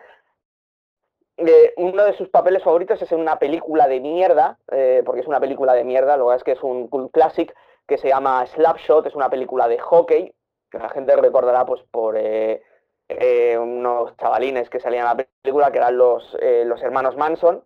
uno 1.77 2.05
de 2.05 2.17
sus 2.17 2.29
papeles 2.29 2.63
favoritos 2.63 3.01
es 3.01 3.11
en 3.13 3.21
una 3.21 3.39
película 3.39 3.89
de 3.89 4.01
mierda, 4.01 4.59
eh, 4.71 5.03
porque 5.05 5.23
es 5.23 5.27
una 5.27 5.41
película 5.41 5.73
de 5.73 5.85
mierda, 5.85 6.17
lo 6.17 6.29
que 6.29 6.37
es 6.37 6.45
que 6.45 6.53
es 6.53 6.63
un 6.63 6.89
cult 6.89 7.13
classic 7.13 7.55
que 7.87 7.99
se 7.99 8.09
llama 8.09 8.47
Slapshot, 8.47 9.07
es 9.07 9.15
una 9.15 9.31
película 9.31 9.67
de 9.67 9.79
hockey, 9.79 10.35
que 10.71 10.79
la 10.79 10.89
gente 10.91 11.17
recordará 11.17 11.65
pues 11.65 11.83
por 11.91 12.17
eh, 12.17 12.63
eh, 13.09 13.59
unos 13.59 14.17
chavalines 14.17 14.69
que 14.69 14.81
salían 14.81 15.07
en 15.09 15.17
la 15.17 15.27
película, 15.43 15.73
que 15.73 15.79
eran 15.79 15.97
los, 15.97 16.37
los 16.65 16.83
hermanos 16.83 17.17
Manson, 17.17 17.65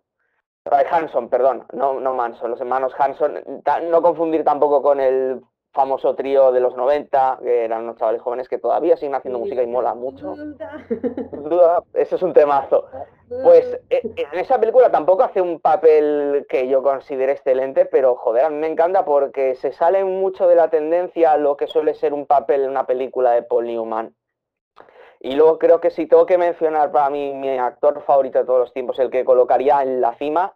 Hanson, 0.91 1.29
perdón, 1.29 1.65
no, 1.73 1.99
no 1.99 2.13
Manson, 2.15 2.49
los 2.49 2.59
hermanos 2.59 2.93
Hanson, 2.97 3.43
no 3.89 4.01
confundir 4.01 4.43
tampoco 4.43 4.81
con 4.81 4.99
el 4.99 5.41
famoso 5.75 6.15
trío 6.15 6.53
de 6.53 6.61
los 6.61 6.75
90, 6.75 7.39
que 7.43 7.65
eran 7.65 7.83
unos 7.83 7.97
chavales 7.97 8.21
jóvenes 8.21 8.47
que 8.47 8.57
todavía 8.57 8.95
siguen 8.95 9.13
haciendo 9.13 9.39
música 9.39 9.61
y 9.61 9.67
mola 9.67 9.93
mucho. 9.93 10.33
Eso 11.93 12.15
es 12.15 12.21
un 12.23 12.33
temazo. 12.33 12.85
Pues 13.43 13.77
eh, 13.89 14.01
en 14.15 14.39
esa 14.39 14.57
película 14.57 14.89
tampoco 14.89 15.23
hace 15.23 15.41
un 15.41 15.59
papel 15.59 16.45
que 16.47 16.69
yo 16.69 16.81
considere 16.81 17.33
excelente, 17.33 17.85
pero 17.85 18.15
joder, 18.15 18.45
a 18.45 18.49
mí 18.49 18.55
me 18.55 18.67
encanta 18.67 19.03
porque 19.03 19.55
se 19.55 19.73
sale 19.73 20.05
mucho 20.05 20.47
de 20.47 20.55
la 20.55 20.69
tendencia 20.69 21.33
a 21.33 21.37
lo 21.37 21.57
que 21.57 21.67
suele 21.67 21.93
ser 21.93 22.13
un 22.13 22.25
papel 22.25 22.63
en 22.63 22.69
una 22.69 22.85
película 22.85 23.31
de 23.31 23.43
Paul 23.43 23.65
Newman. 23.65 24.15
Y 25.19 25.35
luego 25.35 25.59
creo 25.59 25.81
que 25.81 25.89
si 25.89 26.05
tengo 26.05 26.25
que 26.25 26.37
mencionar 26.37 26.91
para 26.91 27.09
mí 27.09 27.33
mi 27.33 27.57
actor 27.57 28.01
favorito 28.03 28.39
de 28.39 28.45
todos 28.45 28.59
los 28.59 28.73
tiempos, 28.73 28.97
el 28.99 29.09
que 29.09 29.25
colocaría 29.25 29.81
en 29.81 29.99
la 29.99 30.13
cima, 30.15 30.55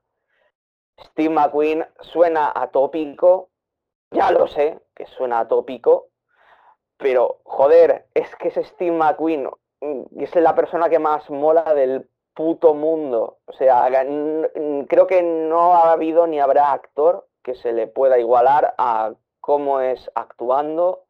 Steve 0.98 1.34
McQueen, 1.34 1.86
suena 2.02 2.52
atópico, 2.56 3.49
ya 4.12 4.32
lo 4.32 4.48
sé 4.48 4.80
que 4.96 5.06
suena 5.06 5.40
atópico, 5.40 6.10
pero 6.98 7.40
joder, 7.46 8.08
es 8.14 8.36
que 8.36 8.50
es 8.50 8.68
Steve 8.68 8.96
McQueen, 8.96 9.50
mm, 9.82 10.02
y 10.12 10.24
es 10.24 10.36
la 10.36 10.56
persona 10.56 10.90
que 10.90 11.00
más 11.00 11.30
mola 11.30 11.74
del 11.74 12.10
puto 12.34 12.74
mundo. 12.74 13.40
O 13.46 13.54
sea, 13.54 13.90
creo 14.88 15.08
que 15.08 15.22
no 15.22 15.74
ha 15.74 15.92
habido 15.92 16.28
ni 16.28 16.40
habrá 16.40 16.72
actor 16.72 17.28
que 17.44 17.56
se 17.56 17.74
le 17.74 17.88
pueda 17.88 18.20
igualar 18.20 18.76
a 18.78 19.14
cómo 19.42 19.82
es 19.82 20.10
actuando, 20.16 21.06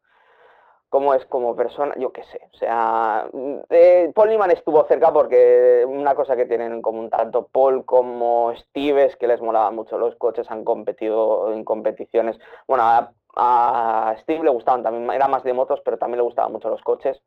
cómo 0.90 1.14
es 1.14 1.24
como 1.26 1.56
persona, 1.56 1.94
yo 1.98 2.12
qué 2.12 2.24
sé. 2.24 2.40
O 2.52 2.56
sea, 2.58 3.28
mm, 3.32 3.56
eh, 3.70 4.12
Paul 4.14 4.28
Newman 4.28 4.50
estuvo 4.50 4.84
cerca 4.86 5.12
porque 5.12 5.84
una 5.88 6.14
cosa 6.14 6.36
que 6.36 6.46
tienen 6.46 6.72
en 6.72 6.82
común 6.82 7.08
tanto 7.08 7.46
Paul 7.46 7.84
como 7.86 8.52
Steve 8.56 9.06
es 9.06 9.16
que 9.16 9.28
les 9.28 9.40
molaba 9.40 9.70
mucho 9.70 9.98
los 9.98 10.16
coches, 10.16 10.50
han 10.50 10.64
competido 10.64 11.52
en 11.52 11.64
competiciones. 11.64 12.38
Bueno, 12.66 12.82
a, 12.84 13.12
a 13.36 14.16
Steve 14.20 14.44
le 14.44 14.50
gustaban 14.50 14.82
también, 14.82 15.10
era 15.10 15.28
más 15.28 15.44
de 15.44 15.54
motos, 15.54 15.80
pero 15.84 15.96
también 15.96 16.18
le 16.18 16.24
gustaban 16.24 16.52
mucho 16.52 16.68
los 16.68 16.82
coches. 16.82 17.22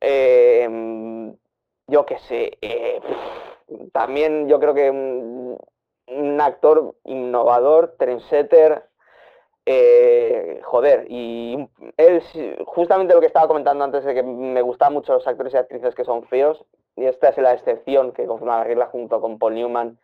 Eh, 0.00 0.66
yo 1.88 2.06
qué 2.06 2.18
sé, 2.20 2.58
eh, 2.60 3.00
también 3.92 4.48
yo 4.48 4.60
creo 4.60 4.74
que 4.74 4.90
un, 4.90 5.58
un 6.06 6.40
actor 6.40 6.94
innovador, 7.04 7.96
trendsetter, 7.98 8.84
eh, 9.70 10.60
joder, 10.64 11.06
y 11.10 11.68
él, 11.96 12.22
sí- 12.22 12.54
justamente 12.66 13.14
lo 13.14 13.20
que 13.20 13.26
estaba 13.26 13.48
comentando 13.48 13.84
antes 13.84 14.04
de 14.04 14.14
que 14.14 14.22
me 14.22 14.62
gustan 14.62 14.92
mucho 14.94 15.12
los 15.12 15.26
actores 15.26 15.52
y 15.54 15.58
actrices 15.58 15.94
que 15.94 16.04
son 16.04 16.24
feos, 16.24 16.64
y 16.96 17.04
esta 17.04 17.28
es 17.28 17.38
la 17.38 17.52
excepción 17.52 18.12
que 18.12 18.26
confirma 18.26 18.58
la 18.58 18.64
regla 18.64 18.86
junto 18.86 19.20
con 19.20 19.38
Paul 19.38 19.54
Newman, 19.54 19.98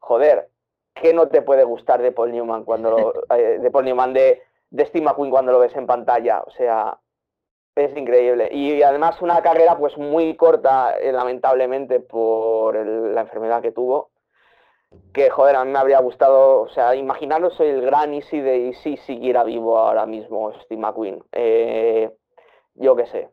joder, 0.00 0.48
¿qué 0.94 1.14
no 1.14 1.28
te 1.28 1.42
puede 1.42 1.64
gustar 1.64 2.02
de 2.02 2.12
Paul 2.12 2.32
Newman 2.32 2.64
cuando 2.64 2.90
lo- 2.90 3.14
eh, 3.36 3.58
de 3.60 3.70
Paul 3.70 3.84
Newman, 3.86 4.12
de, 4.12 4.42
de 4.70 4.86
Steve 4.86 5.04
McQueen 5.04 5.30
cuando 5.30 5.52
lo 5.52 5.58
ves 5.60 5.74
en 5.76 5.86
pantalla? 5.86 6.42
O 6.46 6.50
sea, 6.50 6.98
Es 7.76 7.96
increíble. 7.96 8.48
Y 8.52 8.82
además 8.82 9.22
una 9.22 9.40
carrera 9.42 9.78
pues 9.78 9.96
muy 9.96 10.36
corta, 10.36 10.98
eh, 10.98 11.12
lamentablemente, 11.12 12.00
por 12.00 12.74
la 12.76 13.20
enfermedad 13.22 13.62
que 13.62 13.72
tuvo. 13.72 14.09
Que, 15.12 15.30
joder, 15.30 15.56
a 15.56 15.64
mí 15.64 15.72
me 15.72 15.78
habría 15.78 16.00
gustado, 16.00 16.62
o 16.62 16.68
sea, 16.68 16.94
imaginaros 16.94 17.58
el 17.60 17.80
gran 17.82 18.14
Easy 18.14 18.40
de 18.40 18.68
Easy 18.68 18.96
siguiera 18.98 19.44
vivo 19.44 19.78
ahora 19.78 20.06
mismo, 20.06 20.52
Steve 20.62 20.80
McQueen. 20.80 21.22
Eh, 21.32 22.10
yo 22.74 22.96
qué 22.96 23.06
sé. 23.06 23.30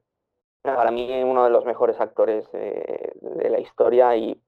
Para 0.62 0.92
mí 0.92 1.24
uno 1.24 1.46
de 1.46 1.50
los 1.50 1.66
mejores 1.66 2.00
actores 2.00 2.52
de 2.52 3.50
la 3.50 3.60
historia 3.60 4.16
y 4.18 4.40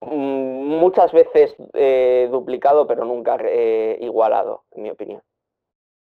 mm, 0.00 0.76
muchas 0.78 1.12
veces 1.12 1.56
eh, 1.72 2.28
duplicado, 2.30 2.86
pero 2.86 3.04
nunca 3.04 3.38
igualado, 4.00 4.64
en 4.72 4.82
mi 4.82 4.90
opinión. 4.90 5.22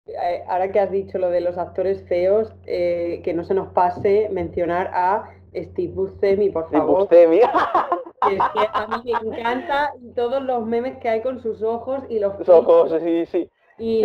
Eh, 0.07 0.43
ahora 0.47 0.71
que 0.71 0.79
has 0.79 0.91
dicho 0.91 1.17
lo 1.17 1.29
de 1.29 1.41
los 1.41 1.57
actores 1.57 2.01
feos, 2.07 2.53
eh, 2.65 3.21
que 3.23 3.33
no 3.33 3.43
se 3.43 3.53
nos 3.53 3.73
pase 3.73 4.29
mencionar 4.31 4.89
a 4.93 5.33
Steve 5.53 5.93
Buscemi, 5.93 6.49
por 6.49 6.69
favor. 6.69 6.99
Buscemi. 7.01 7.39
es 8.31 8.39
que 8.53 8.67
a 8.73 8.87
mí 8.87 9.13
me 9.23 9.37
encanta 9.37 9.93
todos 10.15 10.43
los 10.43 10.65
memes 10.65 10.97
que 10.97 11.09
hay 11.09 11.21
con 11.21 11.39
sus 11.39 11.61
ojos 11.61 12.03
y 12.09 12.19
los 12.19 12.35
sus 12.37 12.49
ojos, 12.49 12.93
sí, 13.01 13.25
sí. 13.25 13.49
Y 13.79 14.03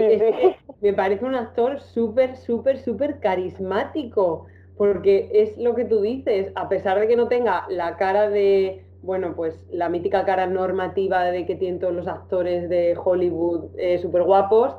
me 0.81 0.93
parece 0.93 1.25
un 1.25 1.35
actor 1.35 1.81
súper, 1.81 2.37
súper, 2.37 2.79
súper 2.79 3.21
carismático, 3.21 4.47
porque 4.77 5.31
es 5.33 5.57
lo 5.57 5.75
que 5.75 5.87
tú 5.87 6.03
dices, 6.03 6.53
a 6.57 6.69
pesar 6.69 7.01
de 7.01 7.09
que 7.09 7.17
no 7.17 7.29
tenga 7.29 7.67
la 7.71 7.97
cara 7.97 8.29
de, 8.29 8.85
bueno, 9.03 9.35
pues 9.35 9.67
la 9.71 9.89
mítica 9.89 10.27
cara 10.27 10.47
normativa 10.47 11.25
de 11.25 11.47
que 11.47 11.57
tienen 11.57 11.81
todos 11.81 11.95
los 11.95 12.07
actores 12.07 12.69
de 12.69 12.97
Hollywood 13.03 13.71
eh, 13.79 13.99
súper 13.99 14.25
guapos, 14.25 14.77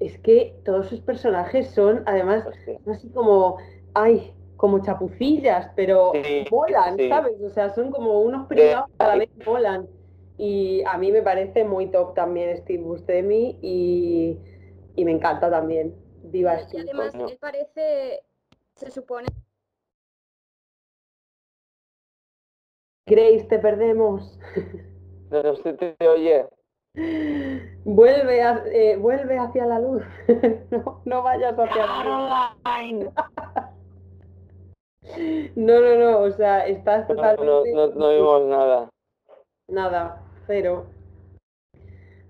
es 0.00 0.18
que 0.18 0.56
todos 0.64 0.88
sus 0.88 1.00
personajes 1.00 1.68
son, 1.68 2.02
además, 2.06 2.44
así 2.86 3.08
como, 3.10 3.58
ay, 3.94 4.34
como 4.64 4.78
chapucillas, 4.78 5.70
pero 5.76 6.10
volan, 6.50 6.96
¿sabes? 7.06 7.38
O 7.42 7.50
sea, 7.50 7.68
son 7.74 7.90
como 7.90 8.22
unos 8.22 8.46
privados 8.46 8.86
que 8.86 9.04
a 9.04 9.08
la 9.08 9.16
vez 9.16 9.28
volan. 9.44 9.86
Y 10.38 10.82
a 10.86 10.96
mí 10.96 11.12
me 11.12 11.20
parece 11.20 11.66
muy 11.66 11.88
top 11.88 12.14
también 12.14 12.56
Steve 12.56 12.82
Buscemi 12.82 13.58
y, 13.60 14.38
y 14.96 15.04
me 15.04 15.10
encanta 15.10 15.50
también. 15.50 15.94
Viva 16.22 16.62
Y 16.72 16.78
además, 16.78 17.14
él 17.14 17.36
parece, 17.38 18.22
se 18.74 18.90
supone... 18.90 19.26
Grace, 23.04 23.44
te 23.44 23.58
perdemos. 23.58 24.40
Pero 25.28 25.52
usted 25.52 25.76
te 25.76 26.08
oye. 26.08 26.46
Vuelve, 27.84 28.40
eh, 28.72 28.96
vuelve 28.96 29.36
hacia 29.36 29.66
la 29.66 29.78
luz. 29.78 30.02
no, 31.04 31.22
vayas 31.22 31.54
hacia 31.54 31.86
la 31.86 32.82
luz. 32.82 33.10
no, 35.56 35.80
no, 35.80 35.96
no, 35.96 36.18
o 36.20 36.30
sea, 36.30 36.66
estás 36.66 37.06
totalmente... 37.06 37.72
No, 37.72 37.86
no, 37.88 38.08
vimos 38.10 38.42
nada. 38.46 38.88
Nada, 39.68 40.22
pero... 40.46 40.86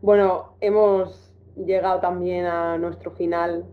Bueno, 0.01 0.57
hemos 0.61 1.35
llegado 1.57 2.01
también 2.01 2.47
a 2.47 2.77
nuestro 2.79 3.11
final 3.13 3.65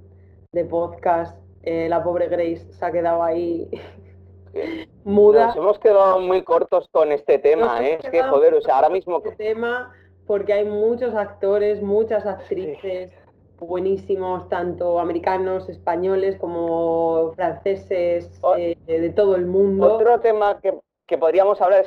de 0.51 0.65
podcast. 0.65 1.37
Eh, 1.63 1.89
la 1.89 2.03
pobre 2.03 2.27
Grace 2.27 2.71
se 2.71 2.85
ha 2.85 2.91
quedado 2.91 3.21
ahí 3.21 3.69
muda. 5.03 5.47
Nos 5.47 5.55
hemos 5.57 5.79
quedado 5.79 6.19
muy 6.19 6.43
cortos 6.43 6.87
con 6.91 7.11
este 7.11 7.37
tema, 7.37 7.85
¿eh? 7.85 7.99
Es 8.01 8.09
que, 8.09 8.23
joder, 8.23 8.53
o 8.53 8.61
sea, 8.61 8.77
ahora 8.77 8.89
mismo... 8.89 9.17
Este 9.17 9.31
tema 9.35 9.93
porque 10.31 10.53
hay 10.53 10.63
muchos 10.63 11.13
actores, 11.13 11.81
muchas 11.81 12.25
actrices 12.25 13.11
buenísimos, 13.67 14.49
tanto 14.49 14.99
americanos, 14.99 15.69
españoles 15.69 16.37
como 16.37 17.31
franceses, 17.35 18.41
eh, 18.57 18.75
de 18.85 19.09
todo 19.11 19.35
el 19.35 19.45
mundo. 19.45 19.95
Otro 19.95 20.19
tema 20.19 20.59
que, 20.59 21.17
podríamos 21.17 21.61
hablar 21.61 21.81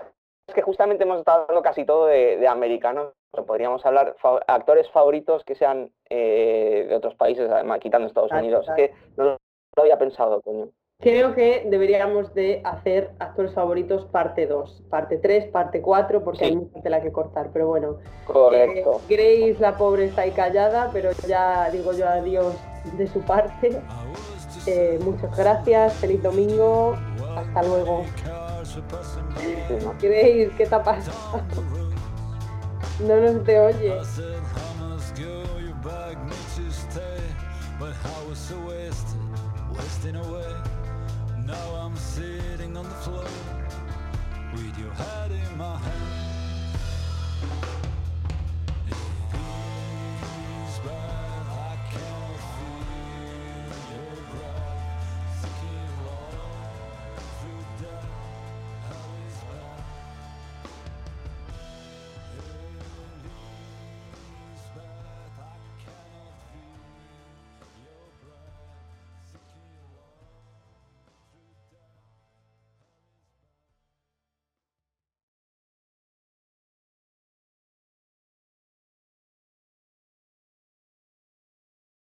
es 0.46 0.54
que 0.54 0.62
justamente 0.62 1.04
hemos 1.04 1.18
estado 1.18 1.42
hablando 1.42 1.62
casi 1.62 1.84
todo 1.84 2.06
de, 2.06 2.46
americanos, 2.46 3.12
podríamos 3.46 3.84
hablar 3.84 4.14
actores 4.46 4.88
favoritos 4.90 5.44
que 5.44 5.54
sean 5.54 5.90
eh, 6.10 6.86
de 6.88 6.94
otros 6.94 7.14
países, 7.14 7.50
además 7.50 7.80
quitando 7.80 8.06
Estados 8.06 8.32
Unidos, 8.32 8.66
que 8.76 8.92
no 9.16 9.24
lo 9.24 9.82
había 9.82 9.98
pensado, 9.98 10.40
coño. 10.42 10.68
Creo 11.04 11.34
que 11.34 11.66
deberíamos 11.68 12.32
de 12.32 12.62
hacer 12.64 13.10
actores 13.18 13.52
favoritos 13.52 14.06
parte 14.06 14.46
2, 14.46 14.84
parte 14.88 15.18
3, 15.18 15.50
parte 15.50 15.82
4, 15.82 16.24
porque 16.24 16.46
hay 16.46 16.56
mucha 16.56 16.80
tela 16.80 17.02
que 17.02 17.12
cortar, 17.12 17.50
pero 17.52 17.66
bueno. 17.66 17.98
Correcto. 18.26 19.02
Eh, 19.10 19.14
Grace, 19.14 19.60
la 19.60 19.76
pobre, 19.76 20.06
está 20.06 20.22
ahí 20.22 20.30
callada, 20.30 20.88
pero 20.94 21.10
ya 21.28 21.68
digo 21.70 21.92
yo 21.92 22.08
adiós 22.08 22.54
de 22.96 23.06
su 23.06 23.20
parte. 23.20 23.82
Eh, 24.66 24.98
muchas 25.04 25.36
gracias, 25.36 25.92
feliz 25.96 26.22
domingo, 26.22 26.96
hasta 27.36 27.62
luego. 27.64 28.06
Grace, 30.00 30.50
¿qué 30.56 30.66
te 30.66 30.74
ha 30.74 30.82
pasado? 30.82 31.42
No 33.06 33.20
nos 33.20 33.44
te 33.44 33.60
oye. 33.60 33.92